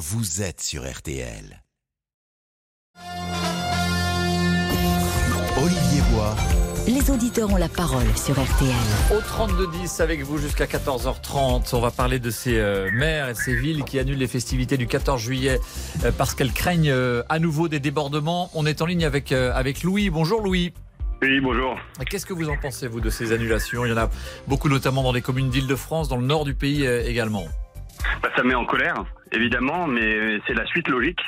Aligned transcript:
vous 0.00 0.40
êtes 0.40 0.62
sur 0.62 0.90
RTL. 0.90 1.62
Olivier 5.58 6.00
Bois. 6.10 6.34
Les 6.88 7.10
auditeurs 7.10 7.52
ont 7.52 7.58
la 7.58 7.68
parole 7.68 8.06
sur 8.16 8.32
RTL. 8.32 8.70
Au 9.12 9.20
32-10 9.20 10.00
avec 10.00 10.22
vous 10.22 10.38
jusqu'à 10.38 10.64
14h30, 10.64 11.74
on 11.74 11.80
va 11.80 11.90
parler 11.90 12.18
de 12.18 12.30
ces 12.30 12.58
euh, 12.58 12.90
maires 12.94 13.28
et 13.28 13.34
de 13.34 13.38
ces 13.38 13.54
villes 13.54 13.84
qui 13.84 13.98
annulent 13.98 14.16
les 14.16 14.26
festivités 14.26 14.78
du 14.78 14.86
14 14.86 15.20
juillet 15.20 15.60
euh, 16.06 16.12
parce 16.16 16.34
qu'elles 16.34 16.54
craignent 16.54 16.90
euh, 16.90 17.22
à 17.28 17.38
nouveau 17.38 17.68
des 17.68 17.78
débordements. 17.78 18.50
On 18.54 18.64
est 18.64 18.80
en 18.80 18.86
ligne 18.86 19.04
avec, 19.04 19.32
avec 19.32 19.82
Louis. 19.82 20.08
Bonjour 20.08 20.40
Louis. 20.40 20.72
Oui, 21.20 21.40
bonjour. 21.40 21.76
Qu'est-ce 22.08 22.24
que 22.24 22.32
vous 22.32 22.48
en 22.48 22.56
pensez, 22.56 22.88
vous, 22.88 23.00
de 23.00 23.10
ces 23.10 23.32
annulations? 23.32 23.84
Il 23.84 23.90
y 23.90 23.92
en 23.92 23.98
a 23.98 24.08
beaucoup, 24.48 24.70
notamment 24.70 25.02
dans 25.02 25.12
les 25.12 25.20
communes 25.20 25.50
d'Île-de-France, 25.50 26.08
dans 26.08 26.16
le 26.16 26.24
nord 26.24 26.46
du 26.46 26.54
pays 26.54 26.86
également. 26.86 27.44
Bah, 28.22 28.30
ça 28.34 28.42
met 28.42 28.54
en 28.54 28.64
colère, 28.64 29.04
évidemment, 29.32 29.86
mais 29.86 30.40
c'est 30.46 30.54
la 30.54 30.66
suite 30.66 30.88
logique 30.88 31.20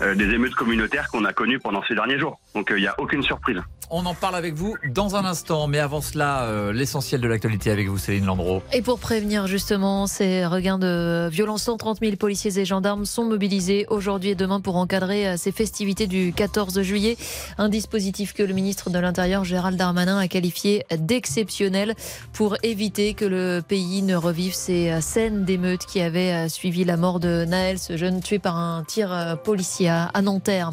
des 0.00 0.34
émeutes 0.34 0.54
communautaires 0.54 1.08
qu'on 1.08 1.24
a 1.24 1.32
connues 1.32 1.58
pendant 1.58 1.82
ces 1.84 1.94
derniers 1.94 2.18
jours. 2.18 2.38
Donc 2.54 2.72
il 2.74 2.80
n'y 2.80 2.86
a 2.86 2.94
aucune 2.98 3.22
surprise. 3.22 3.60
On 3.94 4.06
en 4.06 4.14
parle 4.14 4.36
avec 4.36 4.54
vous 4.54 4.74
dans 4.88 5.16
un 5.16 5.26
instant, 5.26 5.66
mais 5.66 5.78
avant 5.78 6.00
cela, 6.00 6.44
euh, 6.44 6.72
l'essentiel 6.72 7.20
de 7.20 7.28
l'actualité 7.28 7.70
avec 7.70 7.88
vous, 7.88 7.98
Céline 7.98 8.24
Landreau. 8.24 8.62
Et 8.72 8.80
pour 8.80 8.98
prévenir 8.98 9.46
justement 9.46 10.06
ces 10.06 10.46
regains 10.46 10.78
de 10.78 11.28
violence, 11.30 11.64
130 11.64 11.98
000 12.00 12.16
policiers 12.16 12.58
et 12.58 12.64
gendarmes 12.64 13.04
sont 13.04 13.24
mobilisés 13.24 13.84
aujourd'hui 13.90 14.30
et 14.30 14.34
demain 14.34 14.60
pour 14.60 14.76
encadrer 14.76 15.28
euh, 15.28 15.36
ces 15.36 15.52
festivités 15.52 16.06
du 16.06 16.32
14 16.32 16.80
juillet. 16.80 17.18
Un 17.58 17.68
dispositif 17.68 18.32
que 18.32 18.42
le 18.42 18.54
ministre 18.54 18.88
de 18.88 18.98
l'Intérieur, 18.98 19.44
Gérald 19.44 19.76
Darmanin, 19.76 20.16
a 20.18 20.26
qualifié 20.26 20.86
d'exceptionnel 20.96 21.94
pour 22.32 22.56
éviter 22.62 23.12
que 23.12 23.26
le 23.26 23.60
pays 23.60 24.00
ne 24.00 24.16
revive 24.16 24.54
ces 24.54 24.90
euh, 24.90 25.02
scènes 25.02 25.44
d'émeutes 25.44 25.84
qui 25.84 26.00
avaient 26.00 26.48
suivi 26.48 26.84
la 26.84 26.96
mort 26.96 27.20
de 27.20 27.41
Naël, 27.44 27.78
ce 27.78 27.96
jeune 27.96 28.20
tué 28.20 28.38
par 28.38 28.56
un 28.56 28.84
tir 28.84 29.38
policier 29.44 29.88
à 29.88 30.22
Nanterre. 30.22 30.72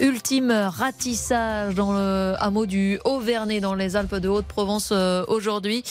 Ultime 0.00 0.50
ratissage 0.50 1.74
dans 1.74 1.92
le 1.92 2.34
hameau 2.38 2.66
du 2.66 2.98
Haut-Vernay 3.04 3.60
dans 3.60 3.74
les 3.74 3.96
Alpes 3.96 4.16
de 4.16 4.28
Haute-Provence 4.28 4.90
euh, 4.92 5.24
aujourd'hui. 5.28 5.82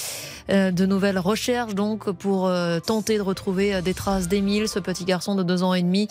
Euh, 0.50 0.72
de 0.72 0.88
nouvelles 0.88 1.20
recherches 1.20 1.76
donc 1.76 2.10
pour 2.10 2.48
euh, 2.48 2.80
tenter 2.80 3.18
de 3.18 3.22
retrouver 3.22 3.84
des 3.84 3.94
traces 3.94 4.28
d'Émile, 4.28 4.68
ce 4.68 4.80
petit 4.80 5.06
garçon 5.06 5.36
de 5.36 5.44
deux 5.44 5.62
ans 5.62 5.76
et 5.76 5.84
demi 5.84 6.08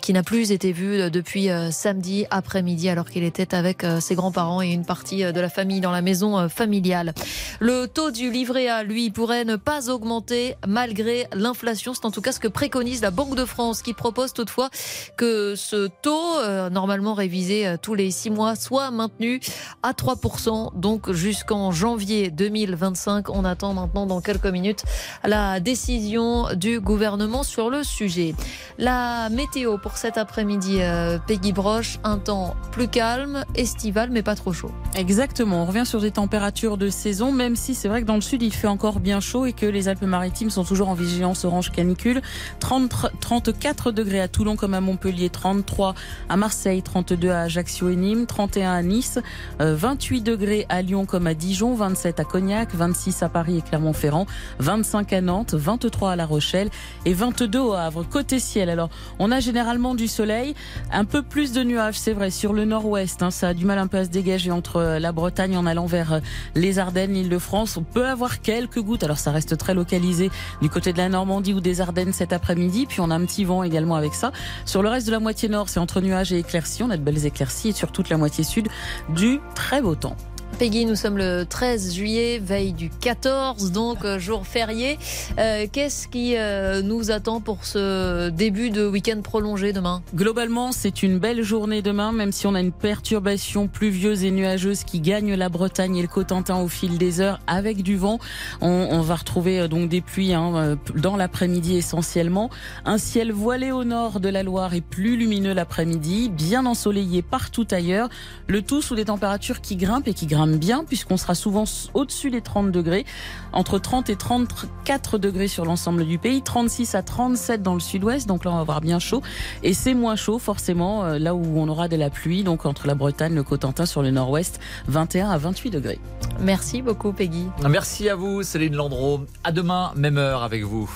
qui 0.00 0.12
n'a 0.12 0.22
plus 0.22 0.52
été 0.52 0.72
vu 0.72 1.10
depuis 1.10 1.48
samedi 1.70 2.26
après-midi 2.30 2.88
alors 2.88 3.08
qu'il 3.08 3.24
était 3.24 3.54
avec 3.54 3.84
ses 4.00 4.14
grands-parents 4.14 4.62
et 4.62 4.68
une 4.68 4.84
partie 4.84 5.24
de 5.24 5.40
la 5.40 5.48
famille 5.48 5.80
dans 5.80 5.90
la 5.90 6.02
maison 6.02 6.48
familiale. 6.48 7.14
Le 7.60 7.86
taux 7.86 8.10
du 8.10 8.30
livret 8.30 8.68
A, 8.68 8.82
lui, 8.82 9.10
pourrait 9.10 9.44
ne 9.44 9.56
pas 9.56 9.90
augmenter 9.90 10.54
malgré 10.66 11.26
l'inflation. 11.34 11.94
C'est 11.94 12.04
en 12.04 12.10
tout 12.10 12.22
cas 12.22 12.32
ce 12.32 12.40
que 12.40 12.48
préconise 12.48 13.02
la 13.02 13.10
Banque 13.10 13.34
de 13.34 13.43
France 13.46 13.82
qui 13.82 13.94
propose 13.94 14.32
toutefois 14.32 14.70
que 15.16 15.54
ce 15.56 15.88
taux, 16.02 16.42
normalement 16.70 17.14
révisé 17.14 17.76
tous 17.82 17.94
les 17.94 18.10
six 18.10 18.30
mois, 18.30 18.56
soit 18.56 18.90
maintenu 18.90 19.40
à 19.82 19.92
3%, 19.92 20.78
donc 20.78 21.12
jusqu'en 21.12 21.70
janvier 21.72 22.30
2025. 22.30 23.30
On 23.30 23.44
attend 23.44 23.74
maintenant 23.74 24.06
dans 24.06 24.20
quelques 24.20 24.46
minutes 24.46 24.84
la 25.24 25.60
décision 25.60 26.54
du 26.54 26.80
gouvernement 26.80 27.42
sur 27.42 27.70
le 27.70 27.84
sujet. 27.84 28.34
La 28.78 29.28
météo 29.30 29.78
pour 29.78 29.96
cet 29.96 30.18
après-midi, 30.18 30.78
euh, 30.80 31.18
Peggy 31.26 31.52
Broche, 31.52 31.98
un 32.04 32.18
temps 32.18 32.54
plus 32.72 32.88
calme, 32.88 33.44
estival, 33.54 34.10
mais 34.10 34.22
pas 34.22 34.34
trop 34.34 34.52
chaud. 34.52 34.70
Exactement, 34.96 35.62
on 35.62 35.66
revient 35.66 35.86
sur 35.86 36.00
des 36.00 36.10
températures 36.10 36.76
de 36.76 36.88
saison, 36.88 37.32
même 37.32 37.56
si 37.56 37.74
c'est 37.74 37.88
vrai 37.88 38.02
que 38.02 38.06
dans 38.06 38.14
le 38.14 38.20
sud 38.20 38.42
il 38.42 38.52
fait 38.52 38.66
encore 38.66 39.00
bien 39.00 39.20
chaud 39.20 39.46
et 39.46 39.52
que 39.52 39.66
les 39.66 39.88
Alpes-Maritimes 39.88 40.50
sont 40.50 40.64
toujours 40.64 40.88
en 40.88 40.94
vigilance 40.94 41.44
orange 41.44 41.70
canicule. 41.70 42.22
30, 42.60 43.10
34 43.40 43.90
degrés 43.90 44.20
à 44.20 44.28
Toulon 44.28 44.54
comme 44.54 44.74
à 44.74 44.80
Montpellier, 44.80 45.28
33 45.28 45.94
à 46.28 46.36
Marseille, 46.36 46.82
32 46.82 47.30
à 47.30 47.40
Ajaccio 47.40 47.88
et 47.88 47.96
Nîmes, 47.96 48.26
31 48.26 48.72
à 48.72 48.82
Nice, 48.82 49.18
28 49.58 50.20
degrés 50.20 50.66
à 50.68 50.82
Lyon 50.82 51.04
comme 51.04 51.26
à 51.26 51.34
Dijon, 51.34 51.74
27 51.74 52.20
à 52.20 52.24
Cognac, 52.24 52.72
26 52.72 53.24
à 53.24 53.28
Paris 53.28 53.58
et 53.58 53.62
Clermont-Ferrand, 53.62 54.26
25 54.60 55.12
à 55.12 55.20
Nantes, 55.20 55.54
23 55.54 56.12
à 56.12 56.16
La 56.16 56.26
Rochelle 56.26 56.70
et 57.06 57.12
22 57.12 57.58
au 57.58 57.72
Havre. 57.72 58.04
Côté 58.04 58.38
ciel, 58.38 58.70
alors 58.70 58.88
on 59.18 59.32
a 59.32 59.40
généralement 59.40 59.96
du 59.96 60.06
soleil, 60.06 60.54
un 60.92 61.04
peu 61.04 61.22
plus 61.22 61.52
de 61.52 61.64
nuages, 61.64 61.98
c'est 61.98 62.12
vrai, 62.12 62.30
sur 62.30 62.52
le 62.52 62.64
nord-ouest. 62.64 63.20
Hein, 63.20 63.32
ça 63.32 63.48
a 63.48 63.54
du 63.54 63.64
mal 63.64 63.80
un 63.80 63.88
peu 63.88 63.96
à 63.96 64.04
se 64.04 64.10
dégager 64.10 64.52
entre 64.52 64.76
euh, 64.76 64.98
la 65.00 65.10
Bretagne 65.10 65.56
en 65.56 65.66
allant 65.66 65.86
vers 65.86 66.12
euh, 66.12 66.20
les 66.54 66.78
Ardennes, 66.78 67.14
l'île 67.14 67.28
de 67.28 67.38
France. 67.38 67.76
On 67.76 67.82
peut 67.82 68.06
avoir 68.06 68.42
quelques 68.42 68.80
gouttes, 68.80 69.02
alors 69.02 69.18
ça 69.18 69.32
reste 69.32 69.58
très 69.58 69.74
localisé 69.74 70.30
du 70.62 70.70
côté 70.70 70.92
de 70.92 70.98
la 70.98 71.08
Normandie 71.08 71.52
ou 71.52 71.60
des 71.60 71.80
Ardennes 71.80 72.12
cet 72.12 72.32
après-midi. 72.32 72.86
Puis 72.86 73.00
on 73.00 73.10
a 73.10 73.23
petit 73.24 73.44
vent 73.44 73.62
également 73.62 73.96
avec 73.96 74.14
ça. 74.14 74.32
Sur 74.64 74.82
le 74.82 74.88
reste 74.88 75.06
de 75.06 75.12
la 75.12 75.20
moitié 75.20 75.48
nord, 75.48 75.68
c'est 75.68 75.80
entre 75.80 76.00
nuages 76.00 76.32
et 76.32 76.38
éclaircies. 76.38 76.82
On 76.82 76.90
a 76.90 76.96
de 76.96 77.02
belles 77.02 77.26
éclaircies 77.26 77.68
et 77.68 77.72
sur 77.72 77.92
toute 77.92 78.08
la 78.08 78.16
moitié 78.16 78.44
sud 78.44 78.68
du 79.08 79.40
très 79.54 79.80
beau 79.82 79.94
temps. 79.94 80.16
Peggy, 80.58 80.86
nous 80.86 80.94
sommes 80.94 81.18
le 81.18 81.44
13 81.44 81.94
juillet, 81.94 82.38
veille 82.38 82.72
du 82.72 82.88
14, 82.88 83.72
donc 83.72 84.04
euh, 84.04 84.20
jour 84.20 84.46
férié. 84.46 84.98
Euh, 85.38 85.66
qu'est-ce 85.70 86.06
qui 86.06 86.36
euh, 86.36 86.80
nous 86.80 87.10
attend 87.10 87.40
pour 87.40 87.64
ce 87.64 88.28
début 88.28 88.70
de 88.70 88.86
week-end 88.86 89.20
prolongé 89.20 89.72
demain? 89.72 90.02
Globalement, 90.14 90.70
c'est 90.70 91.02
une 91.02 91.18
belle 91.18 91.42
journée 91.42 91.82
demain, 91.82 92.12
même 92.12 92.30
si 92.30 92.46
on 92.46 92.54
a 92.54 92.60
une 92.60 92.72
perturbation 92.72 93.66
pluvieuse 93.66 94.22
et 94.22 94.30
nuageuse 94.30 94.84
qui 94.84 95.00
gagne 95.00 95.34
la 95.34 95.48
Bretagne 95.48 95.96
et 95.96 96.02
le 96.02 96.08
Cotentin 96.08 96.60
au 96.60 96.68
fil 96.68 96.98
des 96.98 97.20
heures 97.20 97.40
avec 97.48 97.82
du 97.82 97.96
vent. 97.96 98.20
On, 98.60 99.00
va 99.00 99.16
retrouver 99.16 99.66
donc 99.68 99.88
des 99.88 100.00
pluies 100.00 100.34
hein, 100.34 100.78
dans 100.94 101.16
l'après-midi 101.16 101.76
essentiellement. 101.76 102.48
Un 102.84 102.98
ciel 102.98 103.32
voilé 103.32 103.72
au 103.72 103.84
nord 103.84 104.20
de 104.20 104.28
la 104.28 104.42
Loire 104.42 104.74
et 104.74 104.80
plus 104.80 105.16
lumineux 105.16 105.52
l'après-midi, 105.52 106.28
bien 106.28 106.64
ensoleillé 106.64 107.22
partout 107.22 107.66
ailleurs. 107.70 108.08
Le 108.46 108.62
tout 108.62 108.82
sous 108.82 108.94
des 108.94 109.06
températures 109.06 109.60
qui 109.60 109.76
grimpent 109.76 110.06
et 110.06 110.14
qui 110.14 110.26
grimpent 110.26 110.43
bien 110.46 110.84
puisqu'on 110.84 111.16
sera 111.16 111.34
souvent 111.34 111.64
au-dessus 111.94 112.30
des 112.30 112.40
30 112.40 112.70
degrés, 112.70 113.04
entre 113.52 113.78
30 113.78 114.10
et 114.10 114.16
34 114.16 115.18
degrés 115.18 115.48
sur 115.48 115.64
l'ensemble 115.64 116.04
du 116.06 116.18
pays, 116.18 116.42
36 116.42 116.94
à 116.94 117.02
37 117.02 117.62
dans 117.62 117.74
le 117.74 117.80
sud-ouest, 117.80 118.26
donc 118.26 118.44
là 118.44 118.52
on 118.52 118.56
va 118.56 118.60
avoir 118.60 118.80
bien 118.80 118.98
chaud. 118.98 119.22
Et 119.62 119.74
c'est 119.74 119.94
moins 119.94 120.16
chaud 120.16 120.38
forcément 120.38 121.04
euh, 121.04 121.18
là 121.18 121.34
où 121.34 121.58
on 121.58 121.68
aura 121.68 121.88
de 121.88 121.96
la 121.96 122.10
pluie, 122.10 122.44
donc 122.44 122.66
entre 122.66 122.86
la 122.86 122.94
Bretagne, 122.94 123.34
le 123.34 123.42
Cotentin 123.42 123.86
sur 123.86 124.02
le 124.02 124.10
nord-ouest, 124.10 124.60
21 124.88 125.30
à 125.30 125.38
28 125.38 125.70
degrés. 125.70 125.98
Merci 126.40 126.82
beaucoup 126.82 127.12
Peggy. 127.12 127.46
Merci 127.68 128.08
à 128.08 128.14
vous 128.14 128.42
Céline 128.42 128.74
Landreau. 128.74 129.20
À 129.42 129.52
demain, 129.52 129.92
même 129.96 130.18
heure 130.18 130.42
avec 130.42 130.64
vous. 130.64 130.90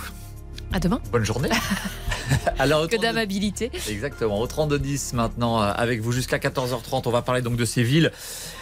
À 0.73 0.81
demain. 0.81 1.01
Bonne 1.11 1.25
journée. 1.25 1.49
Alors, 2.59 2.89
que 2.89 3.01
d'amabilité. 3.01 3.71
Exactement. 3.89 4.39
Au 4.41 4.47
32-10 4.47 5.15
maintenant, 5.15 5.63
euh, 5.63 5.73
avec 5.75 6.01
vous 6.01 6.13
jusqu'à 6.13 6.39
14h30. 6.39 7.03
On 7.07 7.11
va 7.11 7.23
parler 7.23 7.43
donc 7.43 7.57
de 7.57 7.65
ces 7.65 7.83
villes 7.83 8.13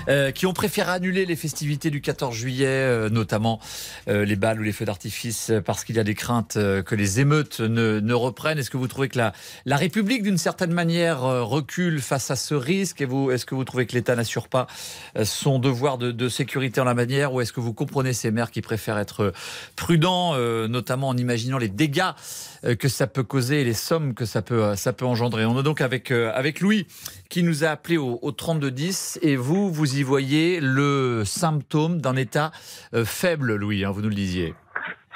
euh, 0.09 0.31
qui 0.31 0.47
ont 0.47 0.53
préféré 0.53 0.91
annuler 0.91 1.27
les 1.27 1.37
festivités 1.37 1.91
du 1.91 2.01
14 2.01 2.35
juillet, 2.35 2.67
euh, 2.67 3.09
notamment 3.09 3.61
les 4.07 4.37
balles 4.37 4.61
ou 4.61 4.63
les 4.63 4.73
feux 4.73 4.85
d'artifice, 4.85 5.53
parce 5.65 5.85
qu'il 5.85 5.97
y 5.97 5.99
a 5.99 6.05
des 6.05 6.15
craintes 6.15 6.55
que 6.55 6.95
les 6.95 7.21
émeutes 7.21 7.61
ne, 7.61 8.01
ne 8.01 8.15
reprennent. 8.15 8.59
Est-ce 8.59 8.71
que 8.71 8.77
vous 8.77 8.89
trouvez 8.89 9.09
que 9.09 9.19
la, 9.19 9.33
la 9.65 9.77
République, 9.77 10.23
d'une 10.23 10.39
certaine 10.39 10.73
manière, 10.73 11.21
recule 11.21 12.01
face 12.01 12.31
à 12.31 12.37
ce 12.37 12.55
risque? 12.55 13.01
Et 13.01 13.05
vous, 13.05 13.31
est-ce 13.31 13.47
que 13.47 13.55
vous 13.55 13.65
trouvez 13.65 13.87
que 13.87 13.95
l'État 13.95 14.15
n'assure 14.15 14.49
pas 14.49 14.67
son 15.25 15.59
devoir 15.59 15.99
de, 15.99 16.13
de, 16.13 16.29
sécurité 16.29 16.81
en 16.81 16.85
la 16.85 16.95
manière? 16.95 17.33
Ou 17.33 17.41
est-ce 17.41 17.53
que 17.53 17.61
vous 17.61 17.73
comprenez 17.73 18.13
ces 18.13 18.31
maires 18.31 18.51
qui 18.51 18.63
préfèrent 18.63 18.99
être 18.99 19.33
prudents, 19.75 20.37
notamment 20.69 21.09
en 21.09 21.17
imaginant 21.17 21.59
les 21.59 21.69
dégâts 21.69 22.13
que 22.79 22.89
ça 22.89 23.07
peut 23.07 23.23
causer 23.23 23.61
et 23.61 23.65
les 23.65 23.75
sommes 23.75 24.15
que 24.15 24.25
ça 24.25 24.43
peut, 24.43 24.75
ça 24.77 24.93
peut 24.93 25.05
engendrer. 25.05 25.45
On 25.45 25.59
est 25.59 25.63
donc 25.63 25.81
avec, 25.81 26.11
avec 26.11 26.61
Louis 26.61 26.87
qui 27.29 27.43
nous 27.43 27.65
a 27.65 27.69
appelé 27.69 27.97
au, 27.97 28.19
au 28.23 28.33
3210 28.33 29.19
et 29.23 29.37
vous, 29.37 29.71
vous 29.73 29.99
y 29.99 30.03
voyez 30.03 30.61
le 30.61 31.23
symptôme 31.25 32.01
d'un 32.01 32.17
état 32.17 32.53
faible, 33.05 33.57
Louis, 33.57 33.85
hein, 33.85 33.91
vous 33.91 34.03
nous 34.03 34.09
le 34.09 34.15
disiez. 34.15 34.55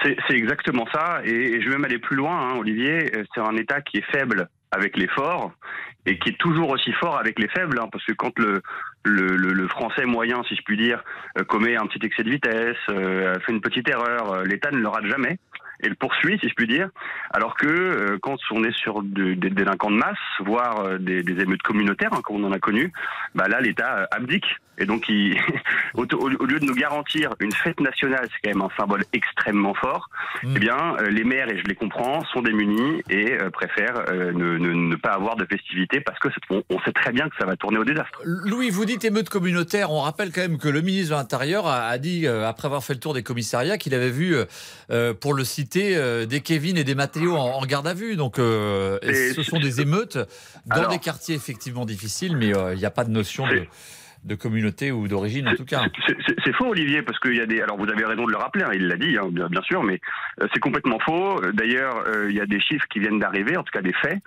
C'est 0.02 0.34
exactement 0.34 0.86
ça 0.92 1.20
et, 1.24 1.60
je 1.60 1.68
vais 1.68 1.76
même 1.76 1.84
aller 1.84 1.98
plus 1.98 2.16
loin, 2.16 2.48
hein, 2.48 2.56
Olivier. 2.56 3.12
C'est 3.34 3.40
un 3.40 3.56
état 3.56 3.80
qui 3.82 3.98
est 3.98 4.10
faible 4.12 4.48
avec 4.70 4.96
les 4.96 5.08
forts 5.08 5.52
et 6.06 6.18
qui 6.18 6.30
est 6.30 6.38
toujours 6.38 6.70
aussi 6.70 6.92
fort 6.92 7.18
avec 7.18 7.38
les 7.38 7.48
faibles, 7.48 7.78
hein, 7.78 7.88
parce 7.92 8.04
que 8.06 8.12
quand 8.12 8.38
le, 8.38 8.62
le, 9.04 9.68
français 9.68 10.06
moyen, 10.06 10.42
si 10.48 10.56
je 10.56 10.62
puis 10.62 10.78
dire, 10.78 11.04
commet 11.48 11.76
un 11.76 11.86
petit 11.86 12.04
excès 12.06 12.22
de 12.22 12.30
vitesse, 12.30 12.76
fait 12.86 13.52
une 13.52 13.60
petite 13.60 13.88
erreur, 13.88 14.42
l'État 14.44 14.70
ne 14.70 14.78
le 14.78 14.88
rate 14.88 15.06
jamais 15.06 15.38
et 15.82 15.88
le 15.88 15.94
poursuit, 15.94 16.38
si 16.40 16.48
je 16.48 16.54
puis 16.54 16.66
dire. 16.66 16.88
Alors 17.30 17.56
que 17.56 17.66
euh, 17.66 18.18
quand 18.20 18.36
on 18.50 18.64
est 18.64 18.76
sur 18.76 19.02
des 19.02 19.36
délinquants 19.36 19.90
de 19.90 19.96
masse, 19.96 20.18
voire 20.40 20.80
euh, 20.80 20.98
des, 20.98 21.22
des, 21.22 21.42
émeutes 21.42 21.62
communautaires, 21.62 22.12
hein, 22.12 22.20
comme 22.22 22.44
on 22.44 22.48
en 22.48 22.52
a 22.52 22.58
connu, 22.58 22.92
bah 23.34 23.48
là 23.48 23.60
l'État 23.60 24.08
abdique 24.10 24.46
et 24.80 24.86
donc, 24.86 25.04
il, 25.08 25.36
au, 25.94 26.04
lieu 26.04 26.58
de 26.58 26.64
nous 26.64 26.74
garantir 26.74 27.34
une 27.38 27.52
fête 27.52 27.78
nationale, 27.80 28.26
c'est 28.32 28.48
quand 28.50 28.58
même 28.58 28.66
un 28.66 28.74
symbole 28.80 29.04
extrêmement 29.12 29.74
fort, 29.74 30.08
mm. 30.42 30.54
eh 30.56 30.58
bien, 30.58 30.96
euh, 30.98 31.10
les 31.10 31.22
maires, 31.22 31.50
et 31.50 31.58
je 31.58 31.64
les 31.64 31.74
comprends, 31.74 32.24
sont 32.32 32.40
démunis 32.40 33.02
et 33.10 33.32
euh, 33.32 33.50
préfèrent 33.50 34.04
euh, 34.08 34.32
ne, 34.32 34.56
ne, 34.56 34.72
ne, 34.72 34.96
pas 34.96 35.10
avoir 35.10 35.36
de 35.36 35.44
festivités 35.44 36.00
parce 36.00 36.18
que 36.18 36.28
on, 36.48 36.62
on, 36.70 36.80
sait 36.80 36.92
très 36.92 37.12
bien 37.12 37.28
que 37.28 37.36
ça 37.38 37.44
va 37.44 37.56
tourner 37.56 37.78
au 37.78 37.84
désastre. 37.84 38.22
Louis, 38.24 38.70
vous 38.70 38.86
dites 38.86 39.04
émeute 39.04 39.28
communautaire. 39.28 39.92
On 39.92 40.00
rappelle 40.00 40.32
quand 40.32 40.40
même 40.40 40.58
que 40.58 40.68
le 40.68 40.80
ministre 40.80 41.14
de 41.14 41.20
l'Intérieur 41.20 41.66
a, 41.66 41.86
a, 41.86 41.98
dit, 41.98 42.26
après 42.26 42.66
avoir 42.66 42.82
fait 42.82 42.94
le 42.94 43.00
tour 43.00 43.12
des 43.12 43.22
commissariats, 43.22 43.76
qu'il 43.76 43.94
avait 43.94 44.10
vu, 44.10 44.34
pour 45.20 45.34
le 45.34 45.44
citer, 45.44 45.69
euh, 45.78 46.26
des 46.26 46.40
Kevin 46.40 46.76
et 46.76 46.84
des 46.84 46.94
Mathéo 46.94 47.36
en, 47.36 47.58
en 47.60 47.66
garde 47.66 47.86
à 47.86 47.94
vue. 47.94 48.16
Donc, 48.16 48.38
euh, 48.38 48.98
ce 49.34 49.42
sont 49.42 49.58
des 49.58 49.80
émeutes 49.80 50.18
dans 50.66 50.76
Alors- 50.76 50.90
des 50.90 50.98
quartiers 50.98 51.34
effectivement 51.36 51.84
difficiles, 51.84 52.36
mais 52.36 52.54
euh, 52.54 52.74
il 52.74 52.78
n'y 52.78 52.84
a 52.84 52.90
pas 52.90 53.04
de 53.04 53.10
notion 53.10 53.44
de, 54.24 54.34
communauté 54.34 54.92
ou 54.92 55.08
d'origine 55.08 55.48
en 55.48 55.54
tout 55.54 55.64
cas. 55.64 55.82
C'est- 56.06 56.52
faux, 56.52 56.66
Olivier, 56.68 57.00
parce 57.02 57.18
qu'il 57.20 57.36
y 57.36 57.40
a 57.40 57.46
des. 57.46 57.62
Alors, 57.62 57.78
vous 57.78 57.88
avez 57.88 58.04
raison 58.04 58.26
de 58.26 58.30
le 58.32 58.36
rappeler, 58.36 58.64
hein, 58.64 58.70
il 58.74 58.86
l'a 58.86 58.96
dit, 58.96 59.16
hein, 59.16 59.28
bien, 59.30 59.62
sûr, 59.62 59.82
mais 59.82 59.98
euh, 60.42 60.46
c'est 60.52 60.60
complètement 60.60 60.98
faux. 60.98 61.40
D'ailleurs, 61.52 62.04
euh, 62.06 62.26
il 62.28 62.36
y 62.36 62.40
a 62.40 62.46
des 62.46 62.60
chiffres 62.60 62.86
qui 62.90 62.98
viennent 62.98 63.18
d'arriver, 63.18 63.56
en 63.56 63.62
tout 63.62 63.72
cas 63.72 63.80
des 63.82 63.94
faits. 63.94 64.18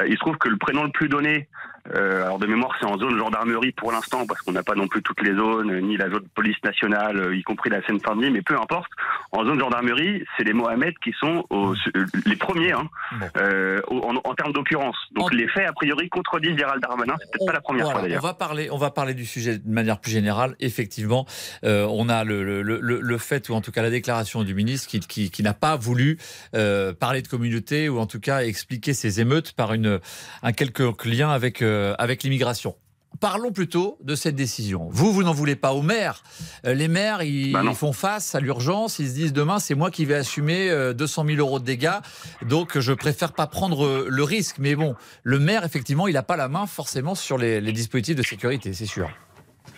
Euh, 0.00 0.06
il 0.06 0.12
se 0.14 0.18
trouve 0.20 0.36
que 0.38 0.48
le 0.48 0.56
prénom 0.56 0.84
le 0.84 0.92
plus 0.92 1.08
donné, 1.08 1.48
euh, 1.94 2.24
alors 2.24 2.38
de 2.38 2.46
mémoire, 2.46 2.76
c'est 2.80 2.86
en 2.86 2.98
zone 2.98 3.18
gendarmerie 3.18 3.72
pour 3.72 3.92
l'instant, 3.92 4.26
parce 4.26 4.40
qu'on 4.42 4.52
n'a 4.52 4.62
pas 4.62 4.74
non 4.74 4.86
plus 4.88 5.02
toutes 5.02 5.22
les 5.22 5.34
zones, 5.34 5.80
ni 5.80 5.96
la 5.96 6.10
zone 6.10 6.24
police 6.34 6.56
nationale, 6.64 7.16
euh, 7.18 7.36
y 7.36 7.42
compris 7.42 7.70
la 7.70 7.82
Seine-Saint-Denis, 7.86 8.30
mais 8.30 8.42
peu 8.42 8.54
importe. 8.54 8.90
En 9.32 9.44
zone 9.44 9.58
gendarmerie, 9.58 10.24
c'est 10.36 10.44
les 10.44 10.52
Mohamed 10.52 10.94
qui 11.02 11.12
sont 11.18 11.44
au- 11.50 11.74
euh, 11.96 12.06
les 12.26 12.36
premiers 12.36 12.72
hein, 12.72 12.88
Bon. 13.18 13.26
euh, 13.38 13.80
en, 13.90 14.14
en 14.22 14.34
termes 14.34 14.52
d'occurrence. 14.52 14.96
Donc, 15.12 15.32
En- 15.32 15.36
les 15.36 15.48
faits, 15.48 15.66
a 15.68 15.72
priori, 15.72 16.08
contredisent 16.08 16.56
Gérald 16.56 16.82
Darmanin. 16.82 17.14
C'est 17.20 17.30
peut-être 17.32 17.46
pas 17.46 17.52
la 17.52 17.60
première 17.60 17.84
Voilà, 17.84 17.98
fois, 18.00 18.08
d'ailleurs. 18.08 18.24
On 18.24 18.26
va 18.26 18.34
parler, 18.34 18.68
on 18.70 18.76
va 18.78 18.90
parler 18.90 19.14
du 19.14 19.24
sujet 19.26 19.58
de 19.58 19.68
manière 19.70 19.98
plus 20.00 20.10
générale. 20.12 20.56
Effectivement, 20.60 21.26
euh, 21.64 21.86
on 21.90 22.08
a 22.08 22.24
le, 22.24 22.42
le, 22.44 22.62
le, 22.62 23.00
le 23.00 23.18
fait 23.18 23.48
ou 23.48 23.54
en 23.54 23.60
tout 23.60 23.72
cas 23.72 23.82
la 23.82 23.90
déclaration 23.90 24.42
du 24.44 24.54
ministre 24.54 24.88
qui, 24.88 25.00
qui, 25.00 25.30
qui 25.30 25.42
n'a 25.42 25.54
pas 25.54 25.76
voulu 25.76 26.18
euh, 26.54 26.92
parler 26.92 27.22
de 27.22 27.28
communauté 27.28 27.88
ou 27.88 27.98
en 27.98 28.06
tout 28.06 28.20
cas 28.20 28.42
expliquer 28.42 28.92
ces 28.94 29.20
émeutes 29.20 29.52
par 29.52 29.72
une 29.72 30.00
un 30.42 30.52
quelconque 30.52 31.04
lien 31.04 31.30
avec 31.30 31.62
euh, 31.70 31.94
avec 31.98 32.22
l'immigration. 32.22 32.74
Parlons 33.18 33.50
plutôt 33.50 33.98
de 34.02 34.14
cette 34.14 34.36
décision. 34.36 34.88
Vous, 34.90 35.12
vous 35.12 35.22
n'en 35.22 35.32
voulez 35.32 35.56
pas 35.56 35.72
aux 35.72 35.82
maires. 35.82 36.22
Euh, 36.64 36.74
les 36.74 36.88
maires, 36.88 37.22
ils, 37.22 37.52
Bah 37.52 37.62
ils 37.64 37.74
font 37.74 37.92
face 37.92 38.34
à 38.34 38.40
l'urgence. 38.40 38.98
Ils 38.98 39.08
se 39.08 39.14
disent 39.14 39.32
demain, 39.32 39.58
c'est 39.58 39.74
moi 39.74 39.90
qui 39.90 40.06
vais 40.06 40.14
assumer 40.14 40.70
euh, 40.70 40.94
200 40.94 41.26
000 41.26 41.38
euros 41.38 41.58
de 41.58 41.64
dégâts. 41.64 41.98
Donc, 42.42 42.78
je 42.78 42.92
préfère 42.92 43.32
pas 43.32 43.46
prendre 43.46 43.84
euh, 43.84 44.06
le 44.08 44.22
risque. 44.22 44.56
Mais 44.58 44.74
bon, 44.74 44.94
le 45.22 45.38
maire, 45.38 45.64
effectivement, 45.64 46.08
il 46.08 46.14
n'a 46.14 46.22
pas 46.22 46.36
la 46.36 46.48
main 46.48 46.66
forcément 46.66 47.14
sur 47.14 47.36
les, 47.36 47.60
les 47.60 47.72
dispositifs 47.72 48.16
de 48.16 48.22
sécurité, 48.22 48.72
c'est 48.72 48.86
sûr. 48.86 49.10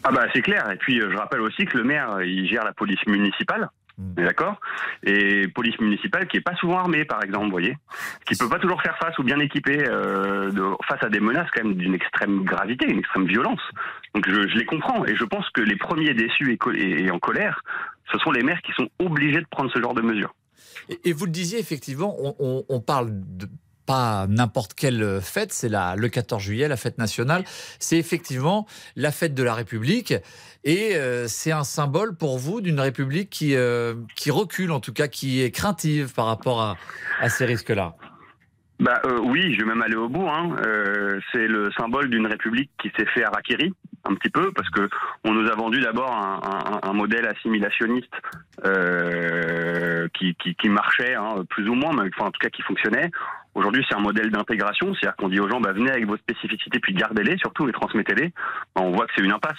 Ah 0.05 0.11
bah 0.11 0.27
c'est 0.33 0.43
clair. 0.43 0.69
Et 0.71 0.77
puis 0.77 1.01
euh, 1.01 1.11
je 1.13 1.17
rappelle 1.17 1.41
aussi 1.41 1.65
que 1.65 1.79
le 1.79 1.85
maire, 1.85 2.15
euh, 2.15 2.27
il 2.27 2.49
gère 2.49 2.65
la 2.65 2.73
police 2.73 3.05
municipale. 3.07 3.69
Mm. 3.99 4.15
D'accord? 4.15 4.59
Et 5.03 5.49
police 5.49 5.79
municipale 5.81 6.27
qui 6.29 6.39
est 6.39 6.41
pas 6.41 6.55
souvent 6.57 6.79
armée, 6.79 7.05
par 7.05 7.23
exemple, 7.23 7.45
vous 7.47 7.51
voyez? 7.51 7.77
Qui 8.27 8.37
peut 8.37 8.49
pas 8.49 8.59
toujours 8.59 8.81
faire 8.83 8.97
face 8.99 9.19
ou 9.19 9.23
bien 9.23 9.39
équipée 9.39 9.85
euh, 9.87 10.51
de, 10.51 10.63
face 10.89 11.03
à 11.03 11.09
des 11.11 11.21
menaces 11.21 11.49
quand 11.55 11.63
même 11.65 11.75
d'une 11.75 11.95
extrême 11.95 12.43
gravité, 12.45 12.89
une 12.91 12.99
extrême 13.01 13.27
violence. 13.27 13.61
Donc 14.15 14.25
je, 14.29 14.49
je 14.49 14.57
les 14.59 14.65
comprends. 14.65 15.05
Et 15.05 15.15
je 15.17 15.25
pense 15.25 15.49
que 15.51 15.61
les 15.61 15.77
premiers 15.77 16.15
déçus 16.15 16.53
et, 16.53 16.57
co- 16.59 16.73
et- 16.73 17.05
et 17.05 17.11
en 17.11 17.19
colère, 17.19 17.63
ce 18.11 18.19
sont 18.19 18.31
les 18.33 18.43
maires 18.43 18.61
qui 18.63 18.73
sont 18.73 18.89
obligés 18.99 19.41
de 19.41 19.47
prendre 19.51 19.71
ce 19.73 19.81
genre 19.81 19.95
de 19.95 20.03
mesures. 20.03 20.35
Et, 20.89 21.11
et 21.11 21.13
vous 21.13 21.27
le 21.27 21.33
disiez, 21.33 21.59
effectivement, 21.59 22.17
on, 22.19 22.35
on- 22.39 22.65
on 22.69 22.81
parle 22.81 23.11
de 23.13 23.47
pas 23.87 24.27
n'importe 24.29 24.75
quelle 24.75 25.21
fête, 25.21 25.53
c'est 25.53 25.69
le 25.71 26.09
14 26.09 26.43
juillet, 26.43 26.69
la 26.69 26.77
fête 26.77 26.99
nationale. 26.99 27.45
C'est 27.79 27.99
effectivement 27.99 28.67
la 28.97 29.13
fête 29.13 29.35
de 29.35 29.43
la 29.43 29.55
République. 29.55 30.15
Et 30.65 30.95
euh, 30.95 31.27
c'est 31.27 31.53
un 31.53 31.65
symbole 31.65 32.15
pour 32.15 32.39
vous 32.39 32.61
d'une 32.61 32.79
République 32.79 33.31
qui, 33.31 33.57
euh, 33.57 33.95
qui 34.15 34.31
recule, 34.31 34.71
en 34.71 34.81
tout 34.81 34.93
cas, 34.93 35.09
qui 35.09 35.43
est 35.43 35.51
craintive 35.51 36.15
par 36.15 36.27
rapport 36.27 36.63
à, 36.63 36.77
à 37.21 37.29
ces 37.29 37.45
risques-là. 37.45 37.97
Bah 38.83 39.01
euh, 39.07 39.21
oui, 39.23 39.55
je 39.55 39.61
vais 39.61 39.65
même 39.65 39.81
aller 39.81 39.95
au 39.95 40.09
bout. 40.09 40.29
Hein. 40.29 40.57
Euh, 40.67 41.21
c'est 41.31 41.47
le 41.47 41.71
symbole 41.79 42.11
d'une 42.11 42.27
république 42.27 42.69
qui 42.81 42.91
s'est 42.97 43.07
fait 43.07 43.23
harakiri 43.23 43.73
un 44.05 44.15
petit 44.17 44.31
peu 44.31 44.51
parce 44.51 44.69
que 44.71 44.89
on 45.23 45.33
nous 45.33 45.49
a 45.49 45.55
vendu 45.55 45.81
d'abord 45.81 46.11
un, 46.11 46.93
modèle 46.93 47.27
assimilationniste 47.29 48.13
euh, 48.65 50.09
qui 50.13 50.69
marchait 50.69 51.15
hein, 51.15 51.45
plus 51.49 51.69
ou 51.69 51.75
moins, 51.75 51.93
mais 51.93 52.11
enfin, 52.13 52.27
en 52.27 52.31
tout 52.33 52.41
cas 52.41 52.49
qui 52.49 52.63
fonctionnait. 52.63 53.09
Aujourd'hui, 53.55 53.85
c'est 53.89 53.95
un 53.95 54.01
modèle 54.01 54.31
d'intégration, 54.31 54.95
c'est-à-dire 54.95 55.17
qu'on 55.17 55.29
dit 55.29 55.39
aux 55.39 55.49
gens 55.49 55.61
bah, 55.61 55.73
venez 55.73 55.91
avec 55.91 56.07
vos 56.07 56.17
spécificités 56.17 56.81
puis 56.81 56.95
gardez-les 56.95 57.37
surtout 57.39 57.69
et 57.69 57.73
transmettez-les. 57.73 58.29
Bah, 58.75 58.83
on 58.83 58.93
voit 58.93 59.07
que 59.07 59.13
c'est 59.15 59.23
une 59.23 59.33
impasse. 59.33 59.59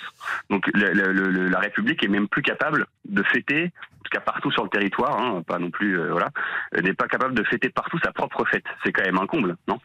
Donc 0.49 0.65
le- 0.73 0.93
le- 0.93 1.11
le- 1.13 1.47
la 1.49 1.59
République 1.59 2.03
est 2.03 2.07
même 2.07 2.27
plus 2.27 2.41
capable 2.41 2.87
de 3.05 3.21
fêter, 3.23 3.65
en 3.65 4.03
tout 4.03 4.09
cas 4.11 4.19
partout 4.19 4.51
sur 4.51 4.63
le 4.63 4.69
territoire, 4.69 5.19
hein, 5.21 5.43
pas 5.45 5.59
non 5.59 5.69
plus 5.69 5.99
euh, 5.99 6.11
voilà, 6.11 6.29
elle 6.71 6.85
n'est 6.85 6.93
pas 6.95 7.07
capable 7.07 7.35
de 7.35 7.43
fêter 7.43 7.69
partout 7.69 7.99
sa 8.03 8.11
propre 8.11 8.43
fête. 8.49 8.65
C'est 8.83 8.91
quand 8.91 9.03
même 9.03 9.19
un 9.19 9.27
comble, 9.27 9.57
non? 9.67 9.77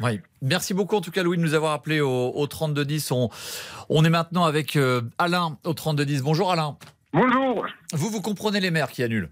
Oui. 0.00 0.20
Merci 0.42 0.72
beaucoup, 0.72 0.96
en 0.96 1.00
tout 1.00 1.10
cas, 1.10 1.22
Louis, 1.22 1.36
de 1.36 1.42
nous 1.42 1.54
avoir 1.54 1.72
appelé 1.72 2.00
au, 2.00 2.32
au 2.34 2.46
3210. 2.46 3.10
On, 3.12 3.28
on 3.88 4.04
est 4.04 4.10
maintenant 4.10 4.44
avec 4.44 4.76
euh, 4.76 5.02
Alain 5.18 5.58
au 5.64 5.74
3210. 5.74 6.22
Bonjour, 6.22 6.52
Alain. 6.52 6.76
Bonjour. 7.12 7.66
Vous, 7.92 8.10
vous 8.10 8.22
comprenez 8.22 8.60
les 8.60 8.70
maires 8.70 8.90
qui 8.90 9.02
annulent 9.02 9.28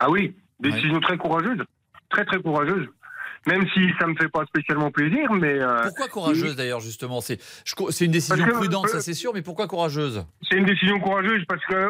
Ah 0.00 0.10
oui, 0.10 0.34
décision 0.58 1.00
très 1.00 1.16
courageuse, 1.16 1.62
très 2.10 2.24
très 2.24 2.40
courageuse. 2.42 2.86
Même 3.46 3.66
si 3.72 3.80
ça 3.98 4.06
me 4.06 4.14
fait 4.16 4.28
pas 4.28 4.44
spécialement 4.44 4.90
plaisir, 4.90 5.32
mais 5.32 5.58
euh, 5.62 5.82
Pourquoi 5.84 6.08
courageuse, 6.08 6.56
d'ailleurs, 6.56 6.80
justement? 6.80 7.20
C'est 7.22 7.38
une 8.00 8.10
décision 8.10 8.44
que- 8.44 8.50
prudente, 8.52 8.88
ça 8.88 8.98
euh, 8.98 9.00
c'est 9.00 9.14
sûr, 9.14 9.32
mais 9.32 9.40
pourquoi 9.40 9.66
courageuse? 9.66 10.26
c'est 10.48 10.58
une 10.58 10.66
décision 10.66 11.00
courageuse 11.00 11.42
parce 11.48 11.64
que 11.64 11.88